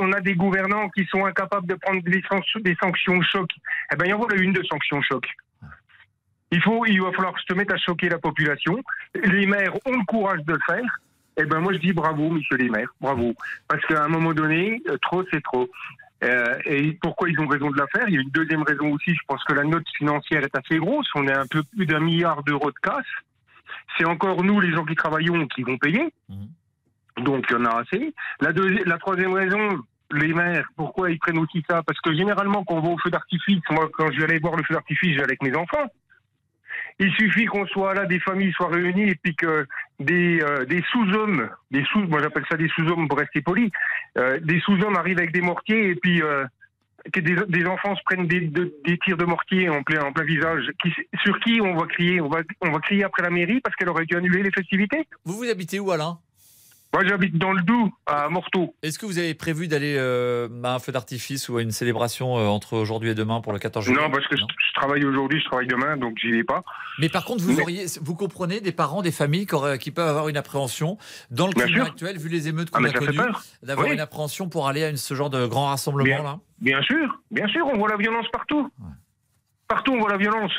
on, 0.00 0.12
a 0.12 0.20
des 0.20 0.34
gouvernants 0.34 0.88
qui 0.90 1.04
sont 1.06 1.24
incapables 1.26 1.68
de 1.68 1.74
prendre 1.74 2.02
des, 2.02 2.22
sanctions- 2.28 2.60
des 2.60 2.76
sanctions 2.82 3.22
choc. 3.22 3.48
Eh 3.92 3.96
ben, 3.96 4.06
il 4.06 4.10
y 4.10 4.12
en 4.14 4.22
a 4.24 4.34
une 4.34 4.52
de 4.52 4.62
sanctions 4.64 5.00
choc. 5.02 5.24
Il 6.50 6.60
faut, 6.62 6.84
il 6.86 7.00
va 7.00 7.12
falloir 7.12 7.34
se 7.46 7.54
mettre 7.54 7.74
à 7.74 7.78
choquer 7.78 8.08
la 8.08 8.18
population. 8.18 8.76
Les 9.14 9.46
maires 9.46 9.74
ont 9.86 9.92
le 9.92 10.04
courage 10.06 10.40
de 10.44 10.52
le 10.54 10.60
faire. 10.66 10.98
Eh 11.36 11.44
ben, 11.44 11.60
moi, 11.60 11.72
je 11.72 11.78
dis 11.78 11.92
bravo, 11.92 12.30
monsieur 12.30 12.56
les 12.56 12.68
maires, 12.68 12.92
bravo. 13.00 13.32
Parce 13.68 13.84
qu'à 13.86 14.04
un 14.04 14.08
moment 14.08 14.32
donné, 14.32 14.80
euh, 14.88 14.96
trop, 15.02 15.22
c'est 15.32 15.42
trop. 15.42 15.68
Euh, 16.24 16.58
et 16.64 16.92
pourquoi 17.02 17.28
ils 17.28 17.38
ont 17.40 17.46
raison 17.46 17.70
de 17.70 17.78
la 17.78 17.86
faire? 17.88 18.08
Il 18.08 18.14
y 18.14 18.18
a 18.18 18.20
une 18.20 18.30
deuxième 18.30 18.62
raison 18.62 18.92
aussi. 18.92 19.14
Je 19.14 19.20
pense 19.26 19.42
que 19.44 19.52
la 19.52 19.64
note 19.64 19.86
financière 19.96 20.42
est 20.42 20.56
assez 20.56 20.78
grosse. 20.78 21.08
On 21.14 21.26
est 21.26 21.34
un 21.34 21.46
peu 21.46 21.62
plus 21.62 21.86
d'un 21.86 22.00
milliard 22.00 22.42
d'euros 22.44 22.70
de 22.70 22.78
casse. 22.82 23.04
C'est 23.98 24.06
encore 24.06 24.42
nous, 24.42 24.60
les 24.60 24.72
gens 24.72 24.84
qui 24.84 24.94
travaillons, 24.94 25.46
qui 25.48 25.62
vont 25.62 25.78
payer. 25.78 26.12
Mhm. 26.28 27.24
Donc, 27.24 27.46
il 27.48 27.52
y 27.52 27.56
en 27.56 27.64
a 27.66 27.82
assez. 27.82 28.14
La, 28.40 28.50
la 28.86 28.98
troisième 28.98 29.34
raison, 29.34 29.80
les 30.12 30.32
maires, 30.32 30.68
pourquoi 30.76 31.10
ils 31.10 31.18
prennent 31.18 31.38
aussi 31.38 31.64
ça? 31.68 31.82
Parce 31.82 32.00
que 32.00 32.14
généralement, 32.14 32.64
quand 32.64 32.76
on 32.76 32.80
va 32.80 32.88
au 32.88 32.98
feu 32.98 33.10
d'artifice, 33.10 33.62
moi, 33.70 33.88
quand 33.92 34.10
je 34.12 34.18
vais 34.18 34.24
aller 34.24 34.38
voir 34.38 34.56
le 34.56 34.64
feu 34.64 34.74
d'artifice, 34.74 35.12
je 35.12 35.18
vais 35.18 35.24
avec 35.24 35.42
mes 35.42 35.54
enfants. 35.54 35.86
Il 36.98 37.12
suffit 37.12 37.46
qu'on 37.46 37.66
soit 37.66 37.94
là, 37.94 38.06
des 38.06 38.20
familles 38.20 38.52
soient 38.52 38.68
réunies 38.68 39.10
et 39.10 39.14
puis 39.16 39.34
que 39.34 39.66
des, 39.98 40.40
euh, 40.42 40.64
des 40.64 40.82
sous-hommes, 40.90 41.48
des 41.70 41.84
sous, 41.84 42.00
moi 42.00 42.20
j'appelle 42.22 42.44
ça 42.50 42.56
des 42.56 42.68
sous-hommes 42.68 43.08
pour 43.08 43.18
rester 43.18 43.40
poli, 43.40 43.70
euh, 44.18 44.38
des 44.40 44.60
sous-hommes 44.60 44.96
arrivent 44.96 45.18
avec 45.18 45.32
des 45.32 45.40
mortiers 45.40 45.90
et 45.90 45.94
puis 45.96 46.22
euh, 46.22 46.44
que 47.12 47.20
des, 47.20 47.36
des 47.48 47.66
enfants 47.66 47.94
se 47.96 48.02
prennent 48.04 48.26
des, 48.26 48.40
de- 48.40 48.72
des 48.86 48.96
tirs 48.98 49.16
de 49.16 49.24
mortier 49.24 49.68
en 49.68 49.82
plein, 49.82 50.02
en 50.04 50.12
plein 50.12 50.24
visage. 50.24 50.70
Sur 51.24 51.38
qui 51.40 51.60
on 51.60 51.74
va 51.74 51.86
crier? 51.86 52.20
On 52.20 52.28
va, 52.28 52.40
on 52.60 52.70
va 52.70 52.78
crier 52.78 53.04
après 53.04 53.22
la 53.22 53.30
mairie 53.30 53.60
parce 53.60 53.76
qu'elle 53.76 53.88
aurait 53.90 54.06
dû 54.06 54.16
annuler 54.16 54.42
les 54.42 54.50
festivités? 54.50 55.06
Vous, 55.24 55.36
vous 55.36 55.50
habitez 55.50 55.80
où, 55.80 55.90
Alain? 55.90 56.18
Moi 56.94 57.02
j'habite 57.04 57.36
dans 57.38 57.50
le 57.52 57.60
Doubs, 57.62 57.90
à 58.06 58.28
Morteau. 58.28 58.76
Est-ce 58.84 59.00
que 59.00 59.06
vous 59.06 59.18
avez 59.18 59.34
prévu 59.34 59.66
d'aller 59.66 59.96
euh, 59.98 60.48
à 60.62 60.74
un 60.76 60.78
feu 60.78 60.92
d'artifice 60.92 61.48
ou 61.48 61.56
à 61.56 61.62
une 61.62 61.72
célébration 61.72 62.38
euh, 62.38 62.46
entre 62.46 62.74
aujourd'hui 62.76 63.10
et 63.10 63.14
demain 63.16 63.40
pour 63.40 63.52
le 63.52 63.58
14 63.58 63.84
juillet? 63.84 64.00
Non, 64.00 64.08
parce 64.12 64.24
que 64.28 64.36
je, 64.36 64.42
je 64.42 64.74
travaille 64.80 65.04
aujourd'hui, 65.04 65.40
je 65.40 65.44
travaille 65.46 65.66
demain, 65.66 65.96
donc 65.96 66.16
j'y 66.22 66.30
vais 66.30 66.44
pas. 66.44 66.62
Mais 67.00 67.08
par 67.08 67.24
contre, 67.24 67.42
vous 67.42 67.52
Mais- 67.52 67.62
auriez, 67.62 67.86
vous 68.00 68.14
comprenez 68.14 68.60
des 68.60 68.70
parents, 68.70 69.02
des 69.02 69.10
familles 69.10 69.44
qui, 69.46 69.56
auraient- 69.56 69.78
qui 69.78 69.90
peuvent 69.90 70.06
avoir 70.06 70.28
une 70.28 70.36
appréhension 70.36 70.96
dans 71.32 71.48
le 71.48 71.52
Bien 71.54 71.64
climat 71.64 71.84
sûr. 71.86 71.92
actuel, 71.94 72.16
vu 72.16 72.28
les 72.28 72.46
émeutes 72.46 72.68
Ah, 72.72 72.76
qu'on 72.76 72.82
mais 72.84 72.90
a 72.90 72.92
connues, 72.92 73.18
d'avoir 73.64 73.88
Oui. 73.88 73.94
une 73.94 74.00
appréhension 74.00 74.48
pour 74.48 74.68
aller 74.68 74.84
à 74.84 74.90
une- 74.90 74.96
ce 74.96 75.14
genre 75.14 75.30
de 75.30 75.46
grand 75.46 75.66
rassemblement 75.70 76.04
Bien. 76.04 76.22
là? 76.22 76.38
Bien 76.60 76.80
sûr, 76.82 77.18
bien 77.32 77.48
sûr, 77.48 77.66
on 77.66 77.76
voit 77.76 77.88
la 77.88 77.96
violence 77.96 78.26
partout. 78.32 78.70
Partout, 79.66 79.94
on 79.94 79.98
voit 79.98 80.10
la 80.12 80.18
violence. 80.18 80.52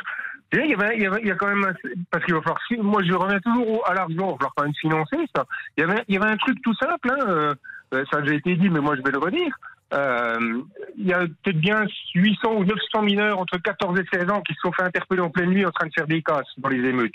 Là, 0.53 0.63
il 0.63 0.71
y, 0.71 0.73
avait, 0.73 0.95
il 0.95 1.03
y, 1.03 1.05
avait- 1.05 1.21
il 1.21 1.27
y 1.27 1.31
a 1.31 1.35
quand 1.35 1.47
même. 1.47 1.73
Parce 2.11 2.23
qu'il 2.25 2.33
va 2.33 2.41
falloir. 2.41 2.59
Moi, 2.79 3.01
je 3.03 3.13
reviens 3.13 3.39
toujours 3.39 3.87
à 3.89 3.93
l'argent, 3.93 4.13
il 4.15 4.17
va 4.19 4.33
falloir 4.37 4.53
quand 4.55 4.63
même 4.63 4.75
financer 4.75 5.17
ça. 5.35 5.45
Il 5.77 5.81
y 5.81 5.83
avait, 5.83 6.03
il 6.07 6.15
y 6.15 6.17
avait 6.17 6.31
un 6.31 6.37
truc 6.37 6.61
tout 6.61 6.73
simple, 6.75 7.11
hein, 7.11 7.25
euh, 7.27 7.53
euh, 7.93 8.03
ça 8.11 8.19
a 8.19 8.21
déjà 8.21 8.35
été 8.35 8.55
dit, 8.55 8.69
mais 8.69 8.79
moi, 8.79 8.95
je 8.95 9.01
vais 9.01 9.11
le 9.11 9.17
redire. 9.19 9.53
Euh, 9.93 10.61
il 10.97 11.05
y 11.07 11.13
a 11.13 11.19
peut-être 11.19 11.59
bien 11.59 11.85
800 12.15 12.53
ou 12.55 12.63
900 12.65 13.03
mineurs 13.03 13.37
entre 13.39 13.57
14 13.59 13.99
et 13.99 14.05
16 14.11 14.29
ans 14.31 14.41
qui 14.41 14.53
se 14.55 14.59
sont 14.61 14.71
fait 14.71 14.81
interpeller 14.83 15.21
en 15.21 15.29
pleine 15.29 15.51
nuit 15.51 15.65
en 15.65 15.69
train 15.71 15.85
de 15.87 15.91
faire 15.95 16.07
des 16.07 16.23
casses 16.23 16.51
dans 16.57 16.69
les 16.69 16.83
émeutes. 16.89 17.13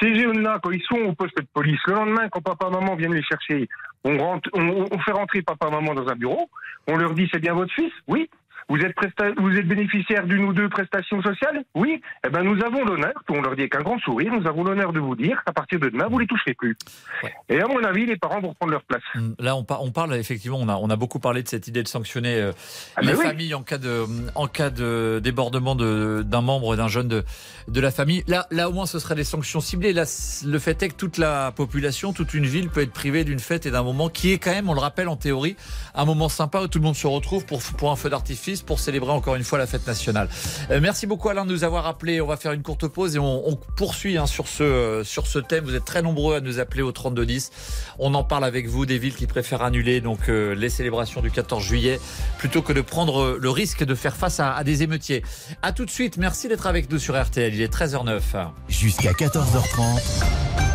Ces 0.00 0.14
jeunes-là, 0.14 0.60
quand 0.62 0.70
ils 0.70 0.82
sont 0.82 0.96
au 1.06 1.12
poste 1.12 1.36
de 1.36 1.46
police, 1.52 1.80
le 1.88 1.94
lendemain, 1.94 2.28
quand 2.28 2.40
papa 2.40 2.70
maman 2.70 2.94
viennent 2.94 3.14
les 3.14 3.22
chercher, 3.22 3.68
on, 4.04 4.16
rentre, 4.18 4.48
on, 4.52 4.86
on 4.92 4.98
fait 5.00 5.10
rentrer 5.12 5.42
papa 5.42 5.70
maman 5.70 5.92
dans 5.94 6.06
un 6.08 6.14
bureau, 6.14 6.48
on 6.86 6.96
leur 6.96 7.14
dit 7.14 7.28
c'est 7.32 7.40
bien 7.40 7.54
votre 7.54 7.72
fils? 7.74 7.92
Oui. 8.06 8.30
Vous 8.68 8.76
êtes, 8.78 8.94
presta- 8.96 9.34
vous 9.38 9.50
êtes 9.56 9.66
bénéficiaire 9.68 10.26
d'une 10.26 10.44
ou 10.44 10.52
deux 10.52 10.68
prestations 10.68 11.22
sociales 11.22 11.64
Oui. 11.74 12.00
Eh 12.26 12.30
ben, 12.30 12.42
nous 12.42 12.62
avons 12.64 12.84
l'honneur, 12.84 13.12
on 13.28 13.40
leur 13.42 13.54
dit 13.54 13.62
avec 13.62 13.74
un 13.76 13.82
grand 13.82 13.98
sourire, 14.00 14.32
nous 14.32 14.46
avons 14.46 14.64
l'honneur 14.64 14.92
de 14.92 15.00
vous 15.00 15.14
dire 15.16 15.42
qu'à 15.44 15.52
partir 15.52 15.78
de 15.80 15.88
demain, 15.88 16.06
vous 16.10 16.18
les 16.18 16.26
toucherez 16.26 16.54
plus. 16.54 16.76
Ouais. 17.22 17.34
Et 17.48 17.60
à 17.60 17.66
mon 17.66 17.82
avis, 17.84 18.06
les 18.06 18.16
parents 18.16 18.40
vont 18.40 18.48
reprendre 18.50 18.72
leur 18.72 18.82
place. 18.84 19.02
Hum, 19.16 19.34
Là, 19.38 19.54
on, 19.56 19.64
par- 19.64 19.82
on 19.82 19.90
parle 19.90 20.14
effectivement, 20.16 20.58
on 20.60 20.68
a, 20.68 20.76
on 20.76 20.88
a 20.90 20.96
beaucoup 20.96 21.18
parlé 21.18 21.42
de 21.42 21.48
cette 21.48 21.68
idée 21.68 21.82
de 21.82 21.88
sanctionner 21.88 22.36
euh, 22.40 22.52
Ah 22.96 23.02
les 23.02 23.08
ben 23.12 23.18
oui. 23.18 23.26
familles 23.26 23.54
en 23.54 23.62
cas 23.62 23.78
de, 23.78 24.04
en 24.34 24.46
cas 24.46 24.70
de 24.70 25.20
débordement 25.22 25.74
de- 25.74 26.22
d'un 26.24 26.40
membre, 26.40 26.76
d'un 26.76 26.88
jeune 26.88 27.08
de, 27.08 27.22
de 27.68 27.80
la 27.80 27.90
famille. 27.90 28.24
Là, 28.28 28.46
là, 28.50 28.68
au 28.68 28.72
moins, 28.72 28.86
ce 28.86 28.98
seraient 28.98 29.14
des 29.14 29.24
sanctions 29.24 29.60
ciblées. 29.60 29.92
Là, 29.92 30.04
le 30.46 30.58
fait 30.58 30.82
est 30.82 30.88
que 30.88 30.94
toute 30.94 31.18
la 31.18 31.52
population, 31.52 32.12
toute 32.12 32.32
une 32.34 32.46
ville 32.46 32.68
peut 32.70 32.80
être 32.82 32.92
privée 32.92 33.24
d'une 33.24 33.38
fête 33.40 33.66
et 33.66 33.70
d'un 33.70 33.82
moment 33.82 34.08
qui 34.08 34.32
est 34.32 34.38
quand 34.38 34.52
même, 34.52 34.68
on 34.68 34.74
le 34.74 34.80
rappelle 34.80 35.08
en 35.08 35.16
théorie, 35.16 35.56
un 35.94 36.04
moment 36.04 36.28
sympa 36.28 36.60
où 36.62 36.68
tout 36.68 36.78
le 36.78 36.84
monde 36.84 36.96
se 36.96 37.06
retrouve 37.06 37.44
pour, 37.46 37.60
pour 37.78 37.90
un 37.90 37.96
feu 37.96 38.08
d'artifice 38.10 38.53
10 38.54 38.62
pour 38.62 38.80
célébrer 38.80 39.10
encore 39.10 39.34
une 39.34 39.44
fois 39.44 39.58
la 39.58 39.66
fête 39.66 39.86
nationale. 39.86 40.28
Euh, 40.70 40.80
merci 40.80 41.06
beaucoup 41.06 41.28
Alain 41.28 41.44
de 41.44 41.52
nous 41.52 41.64
avoir 41.64 41.86
appelé. 41.86 42.20
On 42.20 42.26
va 42.26 42.36
faire 42.36 42.52
une 42.52 42.62
courte 42.62 42.86
pause 42.86 43.16
et 43.16 43.18
on, 43.18 43.48
on 43.48 43.56
poursuit 43.56 44.16
hein, 44.16 44.26
sur, 44.26 44.46
ce, 44.46 45.02
sur 45.04 45.26
ce 45.26 45.38
thème. 45.38 45.64
Vous 45.64 45.74
êtes 45.74 45.84
très 45.84 46.02
nombreux 46.02 46.36
à 46.36 46.40
nous 46.40 46.58
appeler 46.58 46.82
au 46.82 46.92
32 46.92 47.26
10. 47.26 47.50
On 47.98 48.14
en 48.14 48.24
parle 48.24 48.44
avec 48.44 48.68
vous 48.68 48.86
des 48.86 48.98
villes 48.98 49.14
qui 49.14 49.26
préfèrent 49.26 49.62
annuler 49.62 50.00
donc 50.00 50.28
euh, 50.28 50.54
les 50.54 50.68
célébrations 50.68 51.20
du 51.20 51.30
14 51.30 51.62
juillet 51.62 52.00
plutôt 52.38 52.62
que 52.62 52.72
de 52.72 52.80
prendre 52.80 53.36
le 53.40 53.50
risque 53.50 53.84
de 53.84 53.94
faire 53.94 54.16
face 54.16 54.40
à, 54.40 54.54
à 54.54 54.64
des 54.64 54.82
émeutiers. 54.82 55.22
À 55.62 55.72
tout 55.72 55.84
de 55.84 55.90
suite. 55.90 56.16
Merci 56.16 56.48
d'être 56.48 56.66
avec 56.66 56.90
nous 56.90 56.98
sur 56.98 57.20
RTL. 57.20 57.54
Il 57.54 57.62
est 57.62 57.72
13h09. 57.72 58.20
Jusqu'à 58.68 59.12
14h30. 59.12 60.02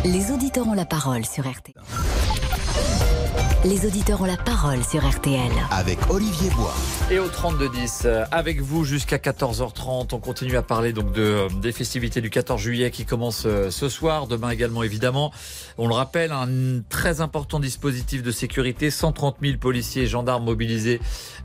Les 0.04 0.30
auditeurs 0.30 0.66
ont 0.66 0.74
la 0.74 0.86
parole 0.86 1.24
sur 1.24 1.48
RTL. 1.48 1.74
Les 3.62 3.84
auditeurs 3.84 4.22
ont 4.22 4.24
la 4.24 4.38
parole 4.38 4.82
sur 4.82 5.06
RTL. 5.06 5.52
Avec 5.70 5.98
Olivier 6.08 6.48
Bois. 6.56 6.74
Et 7.10 7.18
au 7.18 7.28
32-10, 7.28 8.06
euh, 8.06 8.24
avec 8.30 8.62
vous 8.62 8.86
jusqu'à 8.86 9.18
14h30, 9.18 10.14
on 10.14 10.18
continue 10.18 10.56
à 10.56 10.62
parler 10.62 10.94
donc 10.94 11.12
de, 11.12 11.20
euh, 11.20 11.48
des 11.60 11.72
festivités 11.72 12.22
du 12.22 12.30
14 12.30 12.58
juillet 12.58 12.90
qui 12.90 13.04
commencent 13.04 13.44
euh, 13.44 13.70
ce 13.70 13.90
soir, 13.90 14.28
demain 14.28 14.48
également 14.48 14.82
évidemment. 14.82 15.30
On 15.76 15.88
le 15.88 15.92
rappelle, 15.92 16.32
un 16.32 16.80
très 16.88 17.20
important 17.20 17.60
dispositif 17.60 18.22
de 18.22 18.30
sécurité, 18.30 18.90
130 18.90 19.36
000 19.42 19.58
policiers 19.58 20.04
et 20.04 20.06
gendarmes 20.06 20.44
mobilisés 20.44 20.98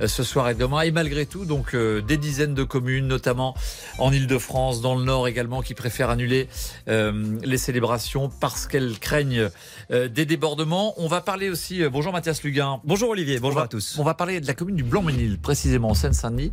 ce 0.05 0.23
soir 0.23 0.47
et 0.49 0.55
demain. 0.55 0.81
Et 0.81 0.91
malgré 0.91 1.25
tout, 1.25 1.43
donc 1.43 1.75
des 1.75 2.17
dizaines 2.17 2.53
de 2.53 2.63
communes, 2.63 3.07
notamment 3.07 3.55
en 3.97 4.11
Ile-de-France, 4.11 4.81
dans 4.81 4.95
le 4.95 5.03
Nord 5.03 5.27
également, 5.27 5.61
qui 5.61 5.73
préfèrent 5.73 6.09
annuler 6.09 6.47
euh, 6.87 7.39
les 7.43 7.57
célébrations 7.57 8.29
parce 8.39 8.67
qu'elles 8.67 8.99
craignent 8.99 9.49
euh, 9.91 10.07
des 10.07 10.25
débordements. 10.25 10.93
On 10.97 11.07
va 11.07 11.21
parler 11.21 11.49
aussi, 11.49 11.83
euh, 11.83 11.89
bonjour 11.89 12.04
Mathias 12.11 12.43
Luguin. 12.43 12.81
Bonjour 12.83 13.09
Olivier, 13.09 13.39
bonjour 13.39 13.59
va, 13.59 13.65
à 13.65 13.67
tous. 13.67 13.97
On 13.99 14.03
va 14.03 14.13
parler 14.13 14.41
de 14.41 14.47
la 14.47 14.53
commune 14.53 14.75
du 14.75 14.83
Blanc-Ménil, 14.83 15.39
précisément 15.39 15.89
en 15.89 15.93
Seine-Saint-Denis, 15.93 16.51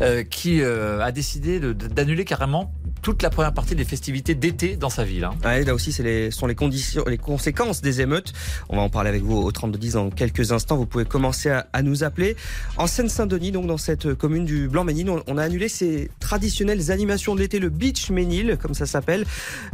euh, 0.00 0.22
qui 0.22 0.60
euh, 0.62 1.02
a 1.02 1.12
décidé 1.12 1.60
d'annuler 1.60 2.24
carrément 2.24 2.72
toute 3.04 3.22
la 3.22 3.28
première 3.28 3.52
partie 3.52 3.74
des 3.74 3.84
festivités 3.84 4.34
d'été 4.34 4.76
dans 4.76 4.88
sa 4.88 5.04
ville. 5.04 5.24
Hein. 5.24 5.34
Ouais, 5.44 5.62
là 5.62 5.74
aussi, 5.74 5.92
ce 5.92 6.02
les, 6.02 6.30
sont 6.30 6.46
les, 6.46 6.54
conditions, 6.54 7.04
les 7.06 7.18
conséquences 7.18 7.82
des 7.82 8.00
émeutes. 8.00 8.32
On 8.70 8.76
va 8.76 8.82
en 8.82 8.88
parler 8.88 9.10
avec 9.10 9.22
vous 9.22 9.36
au 9.36 9.52
3210 9.52 9.92
dans 9.92 10.08
quelques 10.08 10.52
instants. 10.52 10.78
Vous 10.78 10.86
pouvez 10.86 11.04
commencer 11.04 11.50
à, 11.50 11.66
à 11.74 11.82
nous 11.82 12.02
appeler. 12.02 12.34
En 12.78 12.86
Seine-Saint-Denis, 12.86 13.52
donc 13.52 13.66
dans 13.66 13.76
cette 13.76 14.14
commune 14.14 14.46
du 14.46 14.68
Blanc-Ménil, 14.68 15.10
on, 15.10 15.22
on, 15.26 15.36
a 15.36 15.42
annulé 15.42 15.68
ces 15.68 16.10
traditionnelles 16.18 16.90
animations 16.90 17.34
de 17.34 17.40
l'été, 17.40 17.58
le 17.58 17.68
Beach 17.68 18.08
Ménil, 18.08 18.56
comme 18.56 18.72
ça 18.72 18.86
s'appelle, 18.86 19.26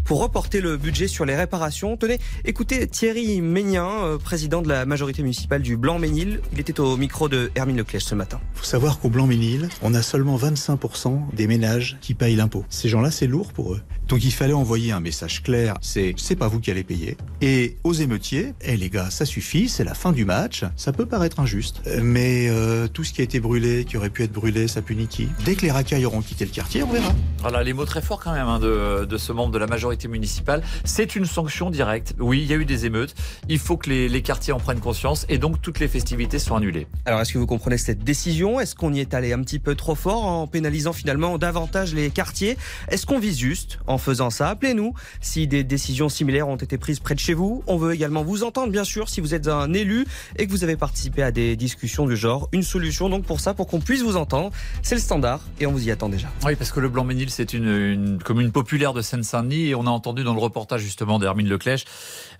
pour 0.05 0.21
reporter 0.21 0.61
le 0.61 0.77
budget 0.77 1.07
sur 1.07 1.25
les 1.25 1.37
réparations. 1.37 1.97
Tenez, 1.97 2.19
écoutez 2.45 2.89
Thierry 2.89 3.41
Ménien, 3.41 3.87
euh, 3.87 4.19
président 4.19 4.61
de 4.61 4.69
la 4.69 4.87
majorité 4.87 5.23
municipale 5.23 5.63
du 5.63 5.77
Blanc-Ménil. 5.77 6.41
Il 6.53 6.59
était 6.59 6.81
au 6.81 6.97
micro 6.97 7.29
de 7.29 7.53
Hermine 7.55 7.77
Leclèche 7.77 8.07
ce 8.07 8.17
matin. 8.17 8.41
Il 8.57 8.59
faut 8.59 8.65
savoir 8.65 8.99
qu'au 8.99 9.09
Blanc-Ménil, 9.09 9.69
on 9.83 9.95
a 9.95 10.03
seulement 10.03 10.37
25% 10.37 11.33
des 11.33 11.47
ménages 11.47 11.97
qui 12.01 12.15
payent 12.15 12.35
l'impôt. 12.35 12.65
Ces 12.71 12.89
gens-là, 12.89 13.13
c'est 13.21 13.27
lourd 13.27 13.53
pour 13.53 13.75
eux. 13.75 13.83
Donc 14.11 14.25
il 14.25 14.33
fallait 14.33 14.53
envoyer 14.53 14.91
un 14.91 14.99
message 14.99 15.41
clair, 15.41 15.77
c'est 15.83 16.15
c'est 16.17 16.35
pas 16.35 16.49
vous 16.49 16.59
qui 16.59 16.73
allez 16.73 16.83
payer. 16.83 17.17
Et 17.43 17.77
aux 17.85 17.93
émeutiers, 17.93 18.55
eh 18.61 18.77
les 18.77 18.91
gars, 18.91 19.09
ça 19.09 19.25
suffit, 19.25 19.69
c'est 19.69 19.85
la 19.85 19.95
fin 19.95 20.11
du 20.11 20.25
match, 20.25 20.65
ça 20.75 20.91
peut 20.91 21.07
paraître 21.07 21.39
injuste, 21.39 21.81
mais 22.03 22.49
euh, 22.49 22.89
tout 22.89 23.05
ce 23.05 23.13
qui 23.13 23.21
a 23.21 23.25
été 23.25 23.39
brûlé, 23.39 23.85
qui 23.85 23.97
aurait 23.97 24.11
pu 24.11 24.25
être 24.25 24.33
brûlé, 24.33 24.67
ça 24.67 24.83
punit 24.83 25.07
qui? 25.07 25.29
Dès 25.45 25.55
que 25.55 25.63
les 25.63 25.71
racailles 25.71 26.05
auront 26.07 26.23
quitté 26.23 26.45
le 26.45 26.51
quartier, 26.51 26.83
on 26.83 26.91
verra. 26.91 27.15
Voilà, 27.39 27.63
les 27.63 27.73
mots 27.73 27.85
très 27.85 28.03
forts 28.03 28.19
quand 28.19 28.33
même 28.33 28.49
hein, 28.49 28.59
de, 28.59 29.05
de, 29.05 29.17
ce 29.17 29.33
membre 29.33 29.53
de 29.53 29.59
la 29.59 29.69
majorité 29.69 30.09
municipale. 30.09 30.65
C'est 30.83 31.15
une 31.15 31.25
sanction 31.25 31.71
directe. 31.71 32.15
Oui, 32.19 32.43
il 32.43 32.49
y 32.49 32.53
a 32.53 32.57
eu 32.57 32.65
des 32.65 32.87
émeutes. 32.87 33.15
Il 33.49 33.61
faut 33.61 33.77
que 33.77 33.89
les, 33.91 34.09
les, 34.09 34.23
quartiers 34.23 34.53
en 34.53 34.59
prennent 34.59 34.81
conscience 34.81 35.25
et 35.29 35.39
donc 35.39 35.63
toutes 35.63 35.79
les 35.79 35.89
festivités 35.89 36.41
sont 36.41 36.57
annulées. 36.57 36.89
Alors, 37.07 37.21
est-ce 37.21 37.33
que 37.33 37.39
vous 37.39 37.47
comprenez 37.47 37.79
cette 37.79 38.03
décision? 38.03 38.59
Est-ce 38.59 38.75
qu'on 38.75 38.93
y 38.93 38.99
est 38.99 39.15
allé 39.15 39.33
un 39.33 39.41
petit 39.41 39.61
peu 39.61 39.77
trop 39.77 39.95
fort 39.95 40.27
en 40.27 40.49
pénalisant 40.49 40.93
finalement 40.93 41.39
davantage 41.39 41.95
les 41.95 42.11
quartiers? 42.11 42.59
Est-ce 42.89 43.07
qu'on 43.07 43.21
vise 43.21 43.39
juste 43.39 43.79
en 43.87 44.00
faisant 44.01 44.31
ça 44.31 44.49
Appelez-nous 44.49 44.95
si 45.21 45.47
des 45.47 45.65
décisions 45.65 46.09
similaires 46.09 46.49
ont 46.49 46.57
été 46.57 46.79
prises 46.79 47.01
près 47.01 47.15
de 47.15 47.21
chez 47.21 47.35
vous. 47.35 47.63
On 47.67 47.77
veut 47.77 47.95
également 47.95 48.23
vous 48.23 48.43
entendre, 48.43 48.73
bien 48.73 48.85
sûr, 48.85 49.09
si 49.09 49.21
vous 49.21 49.35
êtes 49.35 49.49
un 49.49 49.73
élu 49.73 50.07
et 50.37 50.47
que 50.47 50.51
vous 50.51 50.65
avez 50.65 50.77
participé 50.77 51.23
à 51.23 51.31
des 51.31 51.57
discussions 51.57 52.07
du 52.07 52.17
genre. 52.17 52.49
Une 52.53 52.63
solution 52.63 53.09
donc 53.09 53.25
pour 53.25 53.41
ça, 53.41 53.55
pour 53.55 53.67
qu'on 53.67 53.81
puisse 53.81 54.03
vous 54.03 54.17
entendre. 54.17 54.51
C'est 54.83 54.95
le 54.95 55.01
standard 55.01 55.41
et 55.61 55.67
on 55.67 55.73
vous 55.73 55.87
y 55.87 55.91
attend 55.91 56.09
déjà. 56.09 56.29
Oui, 56.45 56.57
parce 56.57 56.73
que 56.73 56.81
le 56.81 56.89
Blanc-Ménil, 56.89 57.31
c'est 57.31 57.53
une, 57.53 57.69
une, 57.69 58.19
commune 58.23 58.53
populaire 58.53 58.93
de 58.93 59.03
Seine-Saint-Denis 59.03 59.69
et 59.69 59.75
on 59.75 59.87
a 59.87 59.91
entendu 59.91 60.25
dans 60.25 60.35
le 60.35 60.41
reportage 60.41 60.81
justement 60.81 61.19
d'Hermine 61.19 61.49
Leclèche 61.49 61.85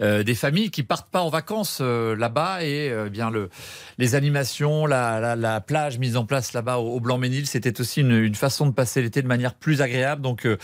euh, 0.01 0.23
des 0.23 0.35
familles 0.35 0.71
qui 0.71 0.83
partent 0.83 1.11
pas 1.11 1.23
en 1.23 1.29
vacances 1.29 1.79
euh, 1.81 2.17
là-bas 2.17 2.65
et 2.65 2.91
euh, 2.91 3.09
bien 3.09 3.31
le, 3.31 3.51
les 3.99 4.15
animations, 4.15 4.87
la, 4.87 5.21
la, 5.21 5.37
la, 5.37 5.61
plage 5.61 5.99
mise 5.99 6.17
en 6.17 6.25
place 6.25 6.53
là-bas 6.53 6.79
au, 6.79 7.01
Blanc-Ménil, 7.01 7.47
c'était 7.47 7.81
aussi 7.81 8.01
une, 8.01 8.13
une, 8.13 8.35
façon 8.35 8.67
de 8.67 8.73
passer 8.73 9.03
l'été 9.03 9.23
de 9.23 9.27
manière 9.27 9.55
plus 9.55 9.83
agréable. 9.83 10.23
Donc 10.23 10.47
euh, 10.47 10.57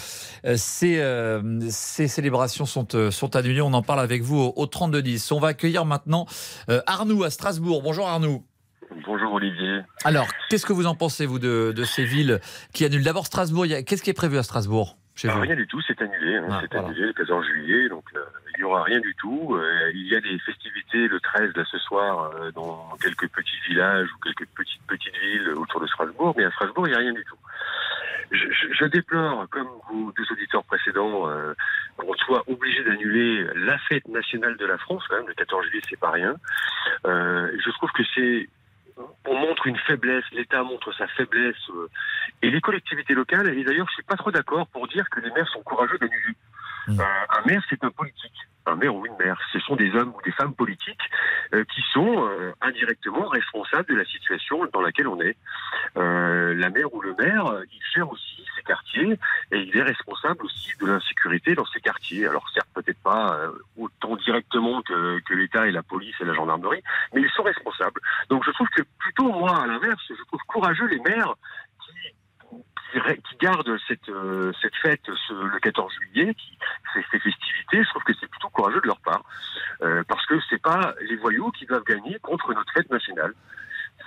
ces, 0.94 1.70
ces, 1.70 2.08
célébrations 2.08 2.66
sont, 2.66 2.86
sont 3.10 3.36
annulées. 3.36 3.60
On 3.60 3.72
en 3.72 3.82
parle 3.82 4.00
avec 4.00 4.22
vous 4.22 4.38
au, 4.38 4.52
au 4.56 4.66
32-10. 4.66 5.32
On 5.32 5.40
va 5.40 5.48
accueillir 5.48 5.84
maintenant 5.84 6.26
Arnoux 6.86 7.24
à 7.24 7.30
Strasbourg. 7.30 7.82
Bonjour 7.82 8.06
Arnoux. 8.06 8.44
Bonjour 9.04 9.32
Olivier. 9.32 9.80
Alors, 10.04 10.28
qu'est-ce 10.48 10.66
que 10.66 10.72
vous 10.72 10.86
en 10.86 10.94
pensez, 10.94 11.26
vous, 11.26 11.38
de, 11.38 11.72
de 11.74 11.84
ces 11.84 12.04
villes 12.04 12.40
qui 12.72 12.84
annulent? 12.84 13.04
D'abord 13.04 13.26
Strasbourg, 13.26 13.66
qu'est-ce 13.86 14.02
qui 14.02 14.10
est 14.10 14.14
prévu 14.14 14.38
à 14.38 14.42
Strasbourg 14.42 14.96
chez 15.14 15.28
vous? 15.28 15.40
Rien 15.40 15.56
du 15.56 15.66
tout, 15.66 15.80
c'est 15.86 16.00
annulé. 16.00 16.36
Hein, 16.36 16.46
ah, 16.50 16.58
c'est 16.62 16.72
voilà. 16.72 16.88
annulé 16.88 17.06
le 17.06 17.12
14 17.12 17.46
juillet, 17.46 17.88
donc 17.88 18.04
euh, 18.14 18.20
il 18.54 18.60
n'y 18.60 18.64
aura 18.64 18.82
rien 18.84 19.00
du 19.00 19.14
tout. 19.16 19.54
Euh, 19.54 19.90
il 19.94 20.06
y 20.06 20.14
a 20.14 20.20
des 20.20 20.38
festivités 20.38 21.08
le 21.08 21.20
13, 21.20 21.52
là, 21.56 21.64
ce 21.70 21.78
soir, 21.78 22.30
euh, 22.34 22.50
dans 22.52 22.96
quelques 23.02 23.28
petits 23.28 23.58
villages 23.68 24.08
ou 24.14 24.18
quelques 24.22 24.48
petites 24.50 24.82
petites 24.86 25.16
villes 25.18 25.50
autour 25.50 25.80
de 25.80 25.86
Strasbourg, 25.86 26.34
mais 26.36 26.44
à 26.44 26.50
Strasbourg, 26.52 26.86
il 26.86 26.90
n'y 26.90 26.96
a 26.96 27.00
rien 27.00 27.12
du 27.12 27.24
tout. 27.24 27.36
Je, 28.30 28.46
je, 28.72 28.84
déplore, 28.86 29.48
comme 29.50 29.68
vos 29.90 30.12
deux 30.12 30.32
auditeurs 30.32 30.64
précédents, 30.64 31.28
euh, 31.28 31.54
qu'on 31.96 32.14
soit 32.14 32.42
obligé 32.48 32.82
d'annuler 32.82 33.46
la 33.54 33.78
fête 33.78 34.08
nationale 34.08 34.56
de 34.56 34.66
la 34.66 34.78
France, 34.78 35.04
quand 35.08 35.16
même, 35.16 35.28
le 35.28 35.34
14 35.34 35.66
juillet, 35.66 35.82
c'est 35.88 36.00
pas 36.00 36.10
rien. 36.10 36.36
Euh, 37.06 37.50
je 37.64 37.70
trouve 37.70 37.90
que 37.92 38.02
c'est 38.14 38.48
on 39.26 39.34
montre 39.34 39.66
une 39.66 39.76
faiblesse, 39.76 40.24
l'État 40.32 40.62
montre 40.62 40.92
sa 40.94 41.06
faiblesse, 41.08 41.54
euh, 41.70 41.88
et 42.42 42.50
les 42.50 42.60
collectivités 42.60 43.14
locales, 43.14 43.48
et 43.48 43.64
d'ailleurs 43.64 43.86
je 43.88 43.94
suis 43.94 44.02
pas 44.02 44.16
trop 44.16 44.30
d'accord 44.30 44.66
pour 44.68 44.88
dire 44.88 45.08
que 45.10 45.20
les 45.20 45.30
maires 45.30 45.48
sont 45.48 45.62
courageux 45.62 45.98
d'annuler. 45.98 46.34
Mmh. 46.86 47.00
Euh, 47.00 47.04
un 47.04 47.46
maire, 47.46 47.62
c'est 47.68 47.82
un 47.84 47.90
politique. 47.90 48.32
Un 48.68 48.74
maire 48.74 48.94
ou 48.94 49.06
une 49.06 49.16
maire, 49.16 49.38
ce 49.52 49.60
sont 49.60 49.76
des 49.76 49.94
hommes 49.94 50.12
ou 50.16 50.22
des 50.22 50.32
femmes 50.32 50.52
politiques 50.52 51.08
euh, 51.54 51.64
qui 51.72 51.82
sont 51.92 52.26
euh, 52.26 52.52
indirectement 52.60 53.28
responsables 53.28 53.88
de 53.88 53.94
la 53.94 54.04
situation 54.04 54.66
dans 54.72 54.80
laquelle 54.80 55.06
on 55.06 55.20
est. 55.20 55.36
La 55.94 56.70
maire 56.70 56.92
ou 56.92 57.00
le 57.00 57.14
maire, 57.14 57.44
il 57.72 57.80
gère 57.94 58.10
aussi 58.10 58.44
ses 58.56 58.62
quartiers 58.62 59.18
et 59.52 59.60
il 59.60 59.76
est 59.76 59.82
responsable 59.82 60.44
aussi 60.44 60.72
de 60.80 60.86
l'insécurité 60.86 61.54
dans 61.54 61.64
ses 61.66 61.80
quartiers. 61.80 62.26
Alors 62.26 62.44
certes, 62.52 62.68
peut-être 62.74 63.00
pas 63.02 63.38
autant 63.76 64.16
directement 64.16 64.82
que, 64.82 65.20
que 65.20 65.34
l'État 65.34 65.66
et 65.68 65.70
la 65.70 65.82
police 65.82 66.14
et 66.20 66.24
la 66.24 66.34
gendarmerie, 66.34 66.82
mais 67.14 67.20
ils 67.20 67.30
sont 67.30 67.42
responsables. 67.42 68.00
Donc 68.30 68.44
je 68.44 68.50
trouve 68.50 68.68
que 68.68 68.82
plutôt 68.98 69.30
moi, 69.30 69.62
à 69.62 69.66
l'inverse, 69.66 70.02
je 70.08 70.22
trouve 70.24 70.40
courageux 70.48 70.86
les 70.86 71.00
maires 71.00 71.34
qui 73.00 73.36
gardent 73.40 73.76
cette, 73.86 74.08
euh, 74.08 74.52
cette 74.60 74.74
fête 74.76 75.02
ce, 75.28 75.32
le 75.32 75.58
14 75.60 75.92
juillet, 75.92 76.34
qui 76.34 76.58
ces, 76.94 77.04
ces 77.10 77.18
festivités, 77.18 77.84
je 77.84 77.88
trouve 77.90 78.04
que 78.04 78.12
c'est 78.18 78.28
plutôt 78.28 78.48
courageux 78.48 78.80
de 78.80 78.86
leur 78.86 79.00
part, 79.00 79.22
euh, 79.82 80.02
parce 80.08 80.24
que 80.26 80.34
c'est 80.48 80.60
pas 80.60 80.94
les 81.08 81.16
voyous 81.16 81.50
qui 81.52 81.66
doivent 81.66 81.84
gagner 81.84 82.18
contre 82.20 82.52
notre 82.54 82.72
fête 82.72 82.90
nationale. 82.90 83.32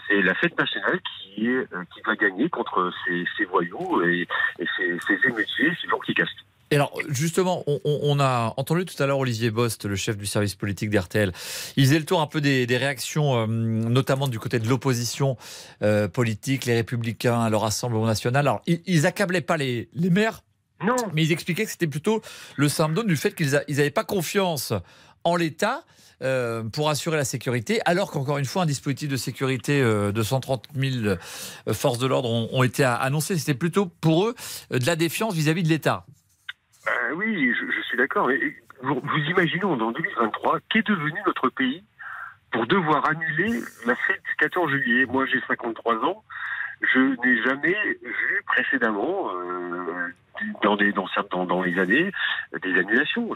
C'est 0.08 0.22
la 0.22 0.34
fête 0.36 0.58
nationale 0.58 1.00
qui 1.02 1.48
est 1.48 1.74
euh, 1.74 1.84
qui 1.94 2.02
doit 2.02 2.16
gagner 2.16 2.50
contre 2.50 2.92
ces, 3.06 3.26
ces 3.38 3.46
voyous 3.46 4.02
et, 4.04 4.28
et 4.60 4.66
ces, 4.78 4.98
ces 5.08 5.28
émeutiers, 5.28 5.76
ces 5.82 5.88
gens 5.88 6.00
qui 6.00 6.14
cassent 6.14 6.36
tout. 6.36 6.46
Et 6.72 6.76
alors, 6.76 6.94
justement, 7.10 7.64
on, 7.66 7.80
on, 7.84 8.20
a 8.20 8.54
entendu 8.58 8.86
tout 8.86 9.02
à 9.02 9.08
l'heure 9.08 9.18
Olivier 9.18 9.50
Bost, 9.50 9.86
le 9.86 9.96
chef 9.96 10.18
du 10.18 10.28
service 10.28 10.54
politique 10.54 10.92
d'RTL. 10.92 11.32
Il 11.78 11.86
faisait 11.86 11.98
le 11.98 12.06
tour 12.06 12.22
un 12.22 12.28
peu 12.28 12.42
des, 12.42 12.68
des 12.68 12.78
réactions, 12.78 13.36
euh, 13.36 13.48
notamment 13.48 14.28
du 14.28 14.38
côté 14.38 14.60
de 14.60 14.68
l'opposition 14.68 15.36
euh, 15.82 16.08
politique, 16.08 16.66
les 16.66 16.76
Républicains 16.76 17.50
leur 17.50 17.62
Rassemblement 17.62 18.06
national. 18.06 18.48
Alors, 18.48 18.62
ils, 18.68 18.82
ils 18.86 19.08
accablaient 19.08 19.42
pas 19.42 19.58
les, 19.58 19.90
les 19.94 20.10
maires, 20.12 20.44
non. 20.84 20.96
mais 21.14 21.24
ils 21.24 21.32
expliquaient 21.32 21.66
que 21.66 21.72
c'était 21.72 21.88
plutôt 21.88 22.22
le 22.56 22.70
symptôme 22.70 23.08
du 23.08 23.18
fait 23.18 23.34
qu'ils 23.34 23.52
n'avaient 23.52 23.90
pas 23.90 24.04
confiance 24.04 24.74
en 25.24 25.36
l'État. 25.36 25.84
Euh, 26.22 26.64
pour 26.64 26.90
assurer 26.90 27.16
la 27.16 27.24
sécurité, 27.24 27.80
alors 27.86 28.12
qu'encore 28.12 28.40
une 28.40 28.46
fois, 28.46 28.64
un 28.64 28.66
dispositif 28.66 29.08
de 29.08 29.16
sécurité 29.16 29.82
euh, 29.82 30.12
de 30.12 30.22
130 30.22 30.68
000 30.76 31.16
forces 31.72 31.98
de 31.98 32.08
l'ordre 32.08 32.30
ont, 32.30 32.50
ont, 32.52 32.62
été 32.62 32.84
annoncés. 32.84 33.38
C'était 33.38 33.54
plutôt 33.54 33.86
pour 33.86 34.26
eux 34.26 34.36
de 34.70 34.86
la 34.86 34.98
défiance 34.98 35.34
vis-à-vis 35.34 35.62
-vis 35.62 35.64
de 35.64 35.70
l'État. 35.70 36.06
Euh, 36.90 37.14
oui, 37.16 37.54
je, 37.54 37.82
suis 37.82 37.98
d'accord. 37.98 38.30
Vous, 38.82 39.00
vous 39.02 39.18
imaginez 39.30 39.64
en 39.64 39.76
2023, 39.76 40.60
qu'est 40.70 40.88
devenu 40.88 41.20
notre 41.26 41.50
pays 41.50 41.84
pour 42.52 42.66
devoir 42.66 43.08
annuler 43.08 43.60
la 43.86 43.96
fête 43.96 44.22
du 44.24 44.36
14 44.38 44.72
juillet 44.72 45.06
Moi, 45.06 45.26
j'ai 45.26 45.42
53 45.48 45.96
ans. 46.06 46.24
Je 46.82 47.00
n'ai 47.00 47.44
jamais 47.44 47.76
vu 48.02 48.44
précédemment, 48.48 49.32
euh, 49.36 50.08
dans, 50.64 50.78
des, 50.78 50.94
dans, 50.94 51.62
les 51.62 51.78
années, 51.78 52.12
des 52.64 52.80
annulations. 52.80 53.30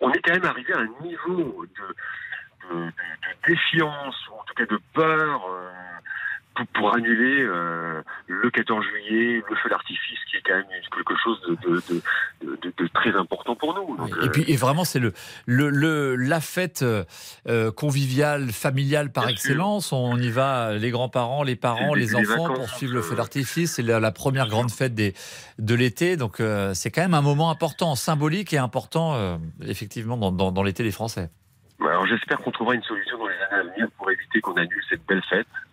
On 0.00 0.12
est 0.12 0.20
quand 0.20 0.34
même 0.34 0.44
arrivé 0.44 0.74
à 0.74 0.80
un 0.80 0.88
niveau 1.06 1.64
de 1.78 2.92
défiance, 3.46 4.28
ou 4.28 4.34
en 4.34 4.44
tout 4.44 4.54
cas 4.54 4.66
de 4.66 4.80
peur, 4.94 5.46
euh, 5.48 5.70
pour, 6.74 6.94
annuler 6.94 7.42
euh, 7.42 8.02
le 8.26 8.50
14 8.50 8.84
juillet, 8.84 9.42
le 9.48 9.56
feu 9.56 9.68
d'artifice, 9.68 10.18
qui 10.30 10.36
est 10.36 10.42
quand 10.44 10.54
même 10.54 10.64
quelque 10.94 11.14
chose 11.22 11.40
de, 11.48 11.82
de, 12.44 12.56
de, 12.78 12.86
très 12.88 13.14
important 13.16 13.54
pour 13.54 13.74
nous. 13.74 13.96
et 14.24 14.28
puis 14.28 14.44
et 14.48 14.56
vraiment, 14.56 14.84
c'est 14.84 14.98
le, 14.98 15.12
le, 15.46 16.16
la 16.16 16.40
fête 16.40 16.84
conviviale, 17.76 18.50
familiale 18.50 19.12
par 19.12 19.28
excellence. 19.28 19.92
On 19.92 20.16
y 20.18 20.30
va, 20.30 20.74
les 20.74 20.90
grands-parents, 20.90 21.42
les 21.42 21.56
parents, 21.56 21.94
les 21.94 22.14
enfants, 22.14 22.52
pour 22.52 22.68
suivre 22.68 22.94
le 22.94 23.02
feu 23.02 23.16
d'artifice. 23.16 23.74
C'est 23.74 23.82
la, 23.82 24.12
première 24.12 24.48
grande 24.48 24.70
fête 24.70 24.94
des, 24.94 25.14
de 25.58 25.74
l'été. 25.74 26.16
Donc 26.16 26.42
c'est 26.74 26.90
quand 26.90 27.02
même 27.02 27.14
un 27.14 27.22
moment 27.22 27.50
important, 27.50 27.94
symbolique 27.94 28.52
et 28.52 28.58
important, 28.58 29.38
effectivement, 29.62 30.16
dans, 30.16 30.32
dans, 30.32 30.52
dans 30.52 30.62
l'été 30.62 30.82
des 30.82 30.92
Français. 30.92 31.30
Alors 31.88 32.06
j'espère 32.06 32.38
qu'on 32.38 32.50
trouvera 32.50 32.74
une 32.74 32.82
solution 32.82 33.18
dans 33.18 33.26
les 33.26 33.34
années 33.34 33.70
à 33.70 33.74
venir 33.74 33.88
pour 33.96 34.10
éviter 34.10 34.40
qu'on 34.40 34.54
annule 34.54 34.82
cette 34.88 35.04
belle 35.06 35.22
fête, 35.28 35.46
euh, 35.46 35.71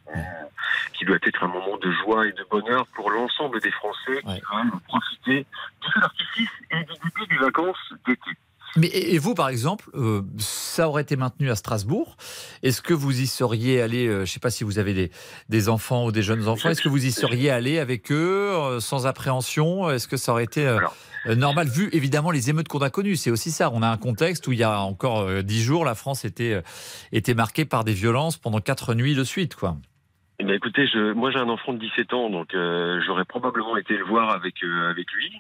qui 0.93 1.05
doit 1.05 1.17
être 1.23 1.43
un 1.43 1.47
moment 1.47 1.77
de 1.77 1.91
joie 1.91 2.27
et 2.27 2.31
de 2.31 2.45
bonheur 2.49 2.85
pour 2.87 3.09
l'ensemble 3.09 3.61
des 3.61 3.71
Français 3.71 4.21
qui 4.21 4.41
vont 4.51 4.79
profiter 4.87 5.45
du 5.81 5.91
feu 5.93 5.99
d'artifice 6.01 6.49
et 6.71 6.83
du 6.83 6.93
début 7.03 7.27
des 7.29 7.37
vacances 7.37 7.93
d'été. 8.05 8.31
Mais 8.75 8.87
et 8.87 9.17
vous, 9.17 9.33
par 9.33 9.49
exemple, 9.49 9.89
euh, 9.95 10.21
ça 10.37 10.87
aurait 10.87 11.01
été 11.01 11.15
maintenu 11.15 11.49
à 11.49 11.55
Strasbourg. 11.55 12.17
Est-ce 12.61 12.83
que 12.83 12.93
vous 12.93 13.19
y 13.19 13.25
seriez 13.25 13.81
allé 13.81 14.07
euh, 14.07 14.17
Je 14.17 14.21
ne 14.21 14.25
sais 14.27 14.39
pas 14.39 14.51
si 14.51 14.63
vous 14.63 14.77
avez 14.77 14.93
des, 14.93 15.11
des 15.49 15.69
enfants 15.69 16.05
ou 16.05 16.11
des 16.11 16.21
jeunes 16.21 16.47
enfants. 16.47 16.69
Est-ce 16.69 16.83
que 16.83 16.89
vous 16.89 17.03
y 17.03 17.11
seriez 17.11 17.49
allé 17.49 17.79
avec 17.79 18.11
eux 18.11 18.77
sans 18.79 19.07
appréhension? 19.07 19.89
Est-ce 19.89 20.07
que 20.07 20.17
ça 20.17 20.33
aurait 20.33 20.43
été 20.43 20.67
euh, 21.27 21.35
normal, 21.35 21.67
vu 21.67 21.89
évidemment 21.91 22.31
les 22.31 22.49
émeutes 22.49 22.67
qu'on 22.67 22.79
a 22.79 22.89
connues? 22.89 23.15
C'est 23.15 23.31
aussi 23.31 23.51
ça. 23.51 23.69
On 23.73 23.81
a 23.81 23.87
un 23.87 23.97
contexte 23.97 24.47
où 24.47 24.51
il 24.51 24.59
y 24.59 24.63
a 24.63 24.79
encore 24.79 25.21
euh, 25.21 25.41
dix 25.41 25.61
jours, 25.61 25.85
la 25.85 25.95
France 25.95 26.25
était, 26.25 26.53
euh, 26.53 26.61
était 27.11 27.33
marquée 27.33 27.65
par 27.65 27.83
des 27.83 27.93
violences 27.93 28.37
pendant 28.37 28.59
quatre 28.59 28.93
nuits 28.93 29.15
de 29.15 29.23
suite, 29.23 29.55
quoi. 29.55 29.77
Eh 30.41 30.45
ben, 30.45 30.53
écoutez, 30.53 30.87
je, 30.87 31.11
moi 31.11 31.31
j'ai 31.31 31.39
un 31.39 31.49
enfant 31.49 31.73
de 31.73 31.79
17 31.79 32.13
ans, 32.13 32.29
donc 32.29 32.55
j'aurais 33.05 33.25
probablement 33.25 33.75
été 33.75 33.97
le 33.97 34.05
voir 34.05 34.31
avec 34.31 34.63
avec 34.63 35.11
lui, 35.11 35.31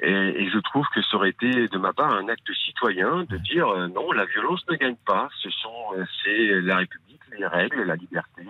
et, 0.00 0.10
et, 0.10 0.50
je 0.50 0.58
trouve 0.58 0.84
que 0.94 1.00
ça 1.02 1.16
aurait 1.16 1.30
été 1.30 1.68
de 1.68 1.78
ma 1.78 1.92
part 1.92 2.12
un 2.12 2.28
acte 2.28 2.52
citoyen 2.52 3.24
de 3.28 3.36
dire 3.38 3.68
non, 3.94 4.10
la 4.10 4.24
violence 4.24 4.64
ne 4.68 4.76
gagne 4.76 4.96
pas. 5.06 5.28
Ce 5.42 5.50
sont 5.50 5.94
c'est 6.24 6.60
la 6.60 6.78
République 6.78 7.12
les 7.38 7.46
règles, 7.46 7.82
la 7.82 7.96
liberté. 7.96 8.42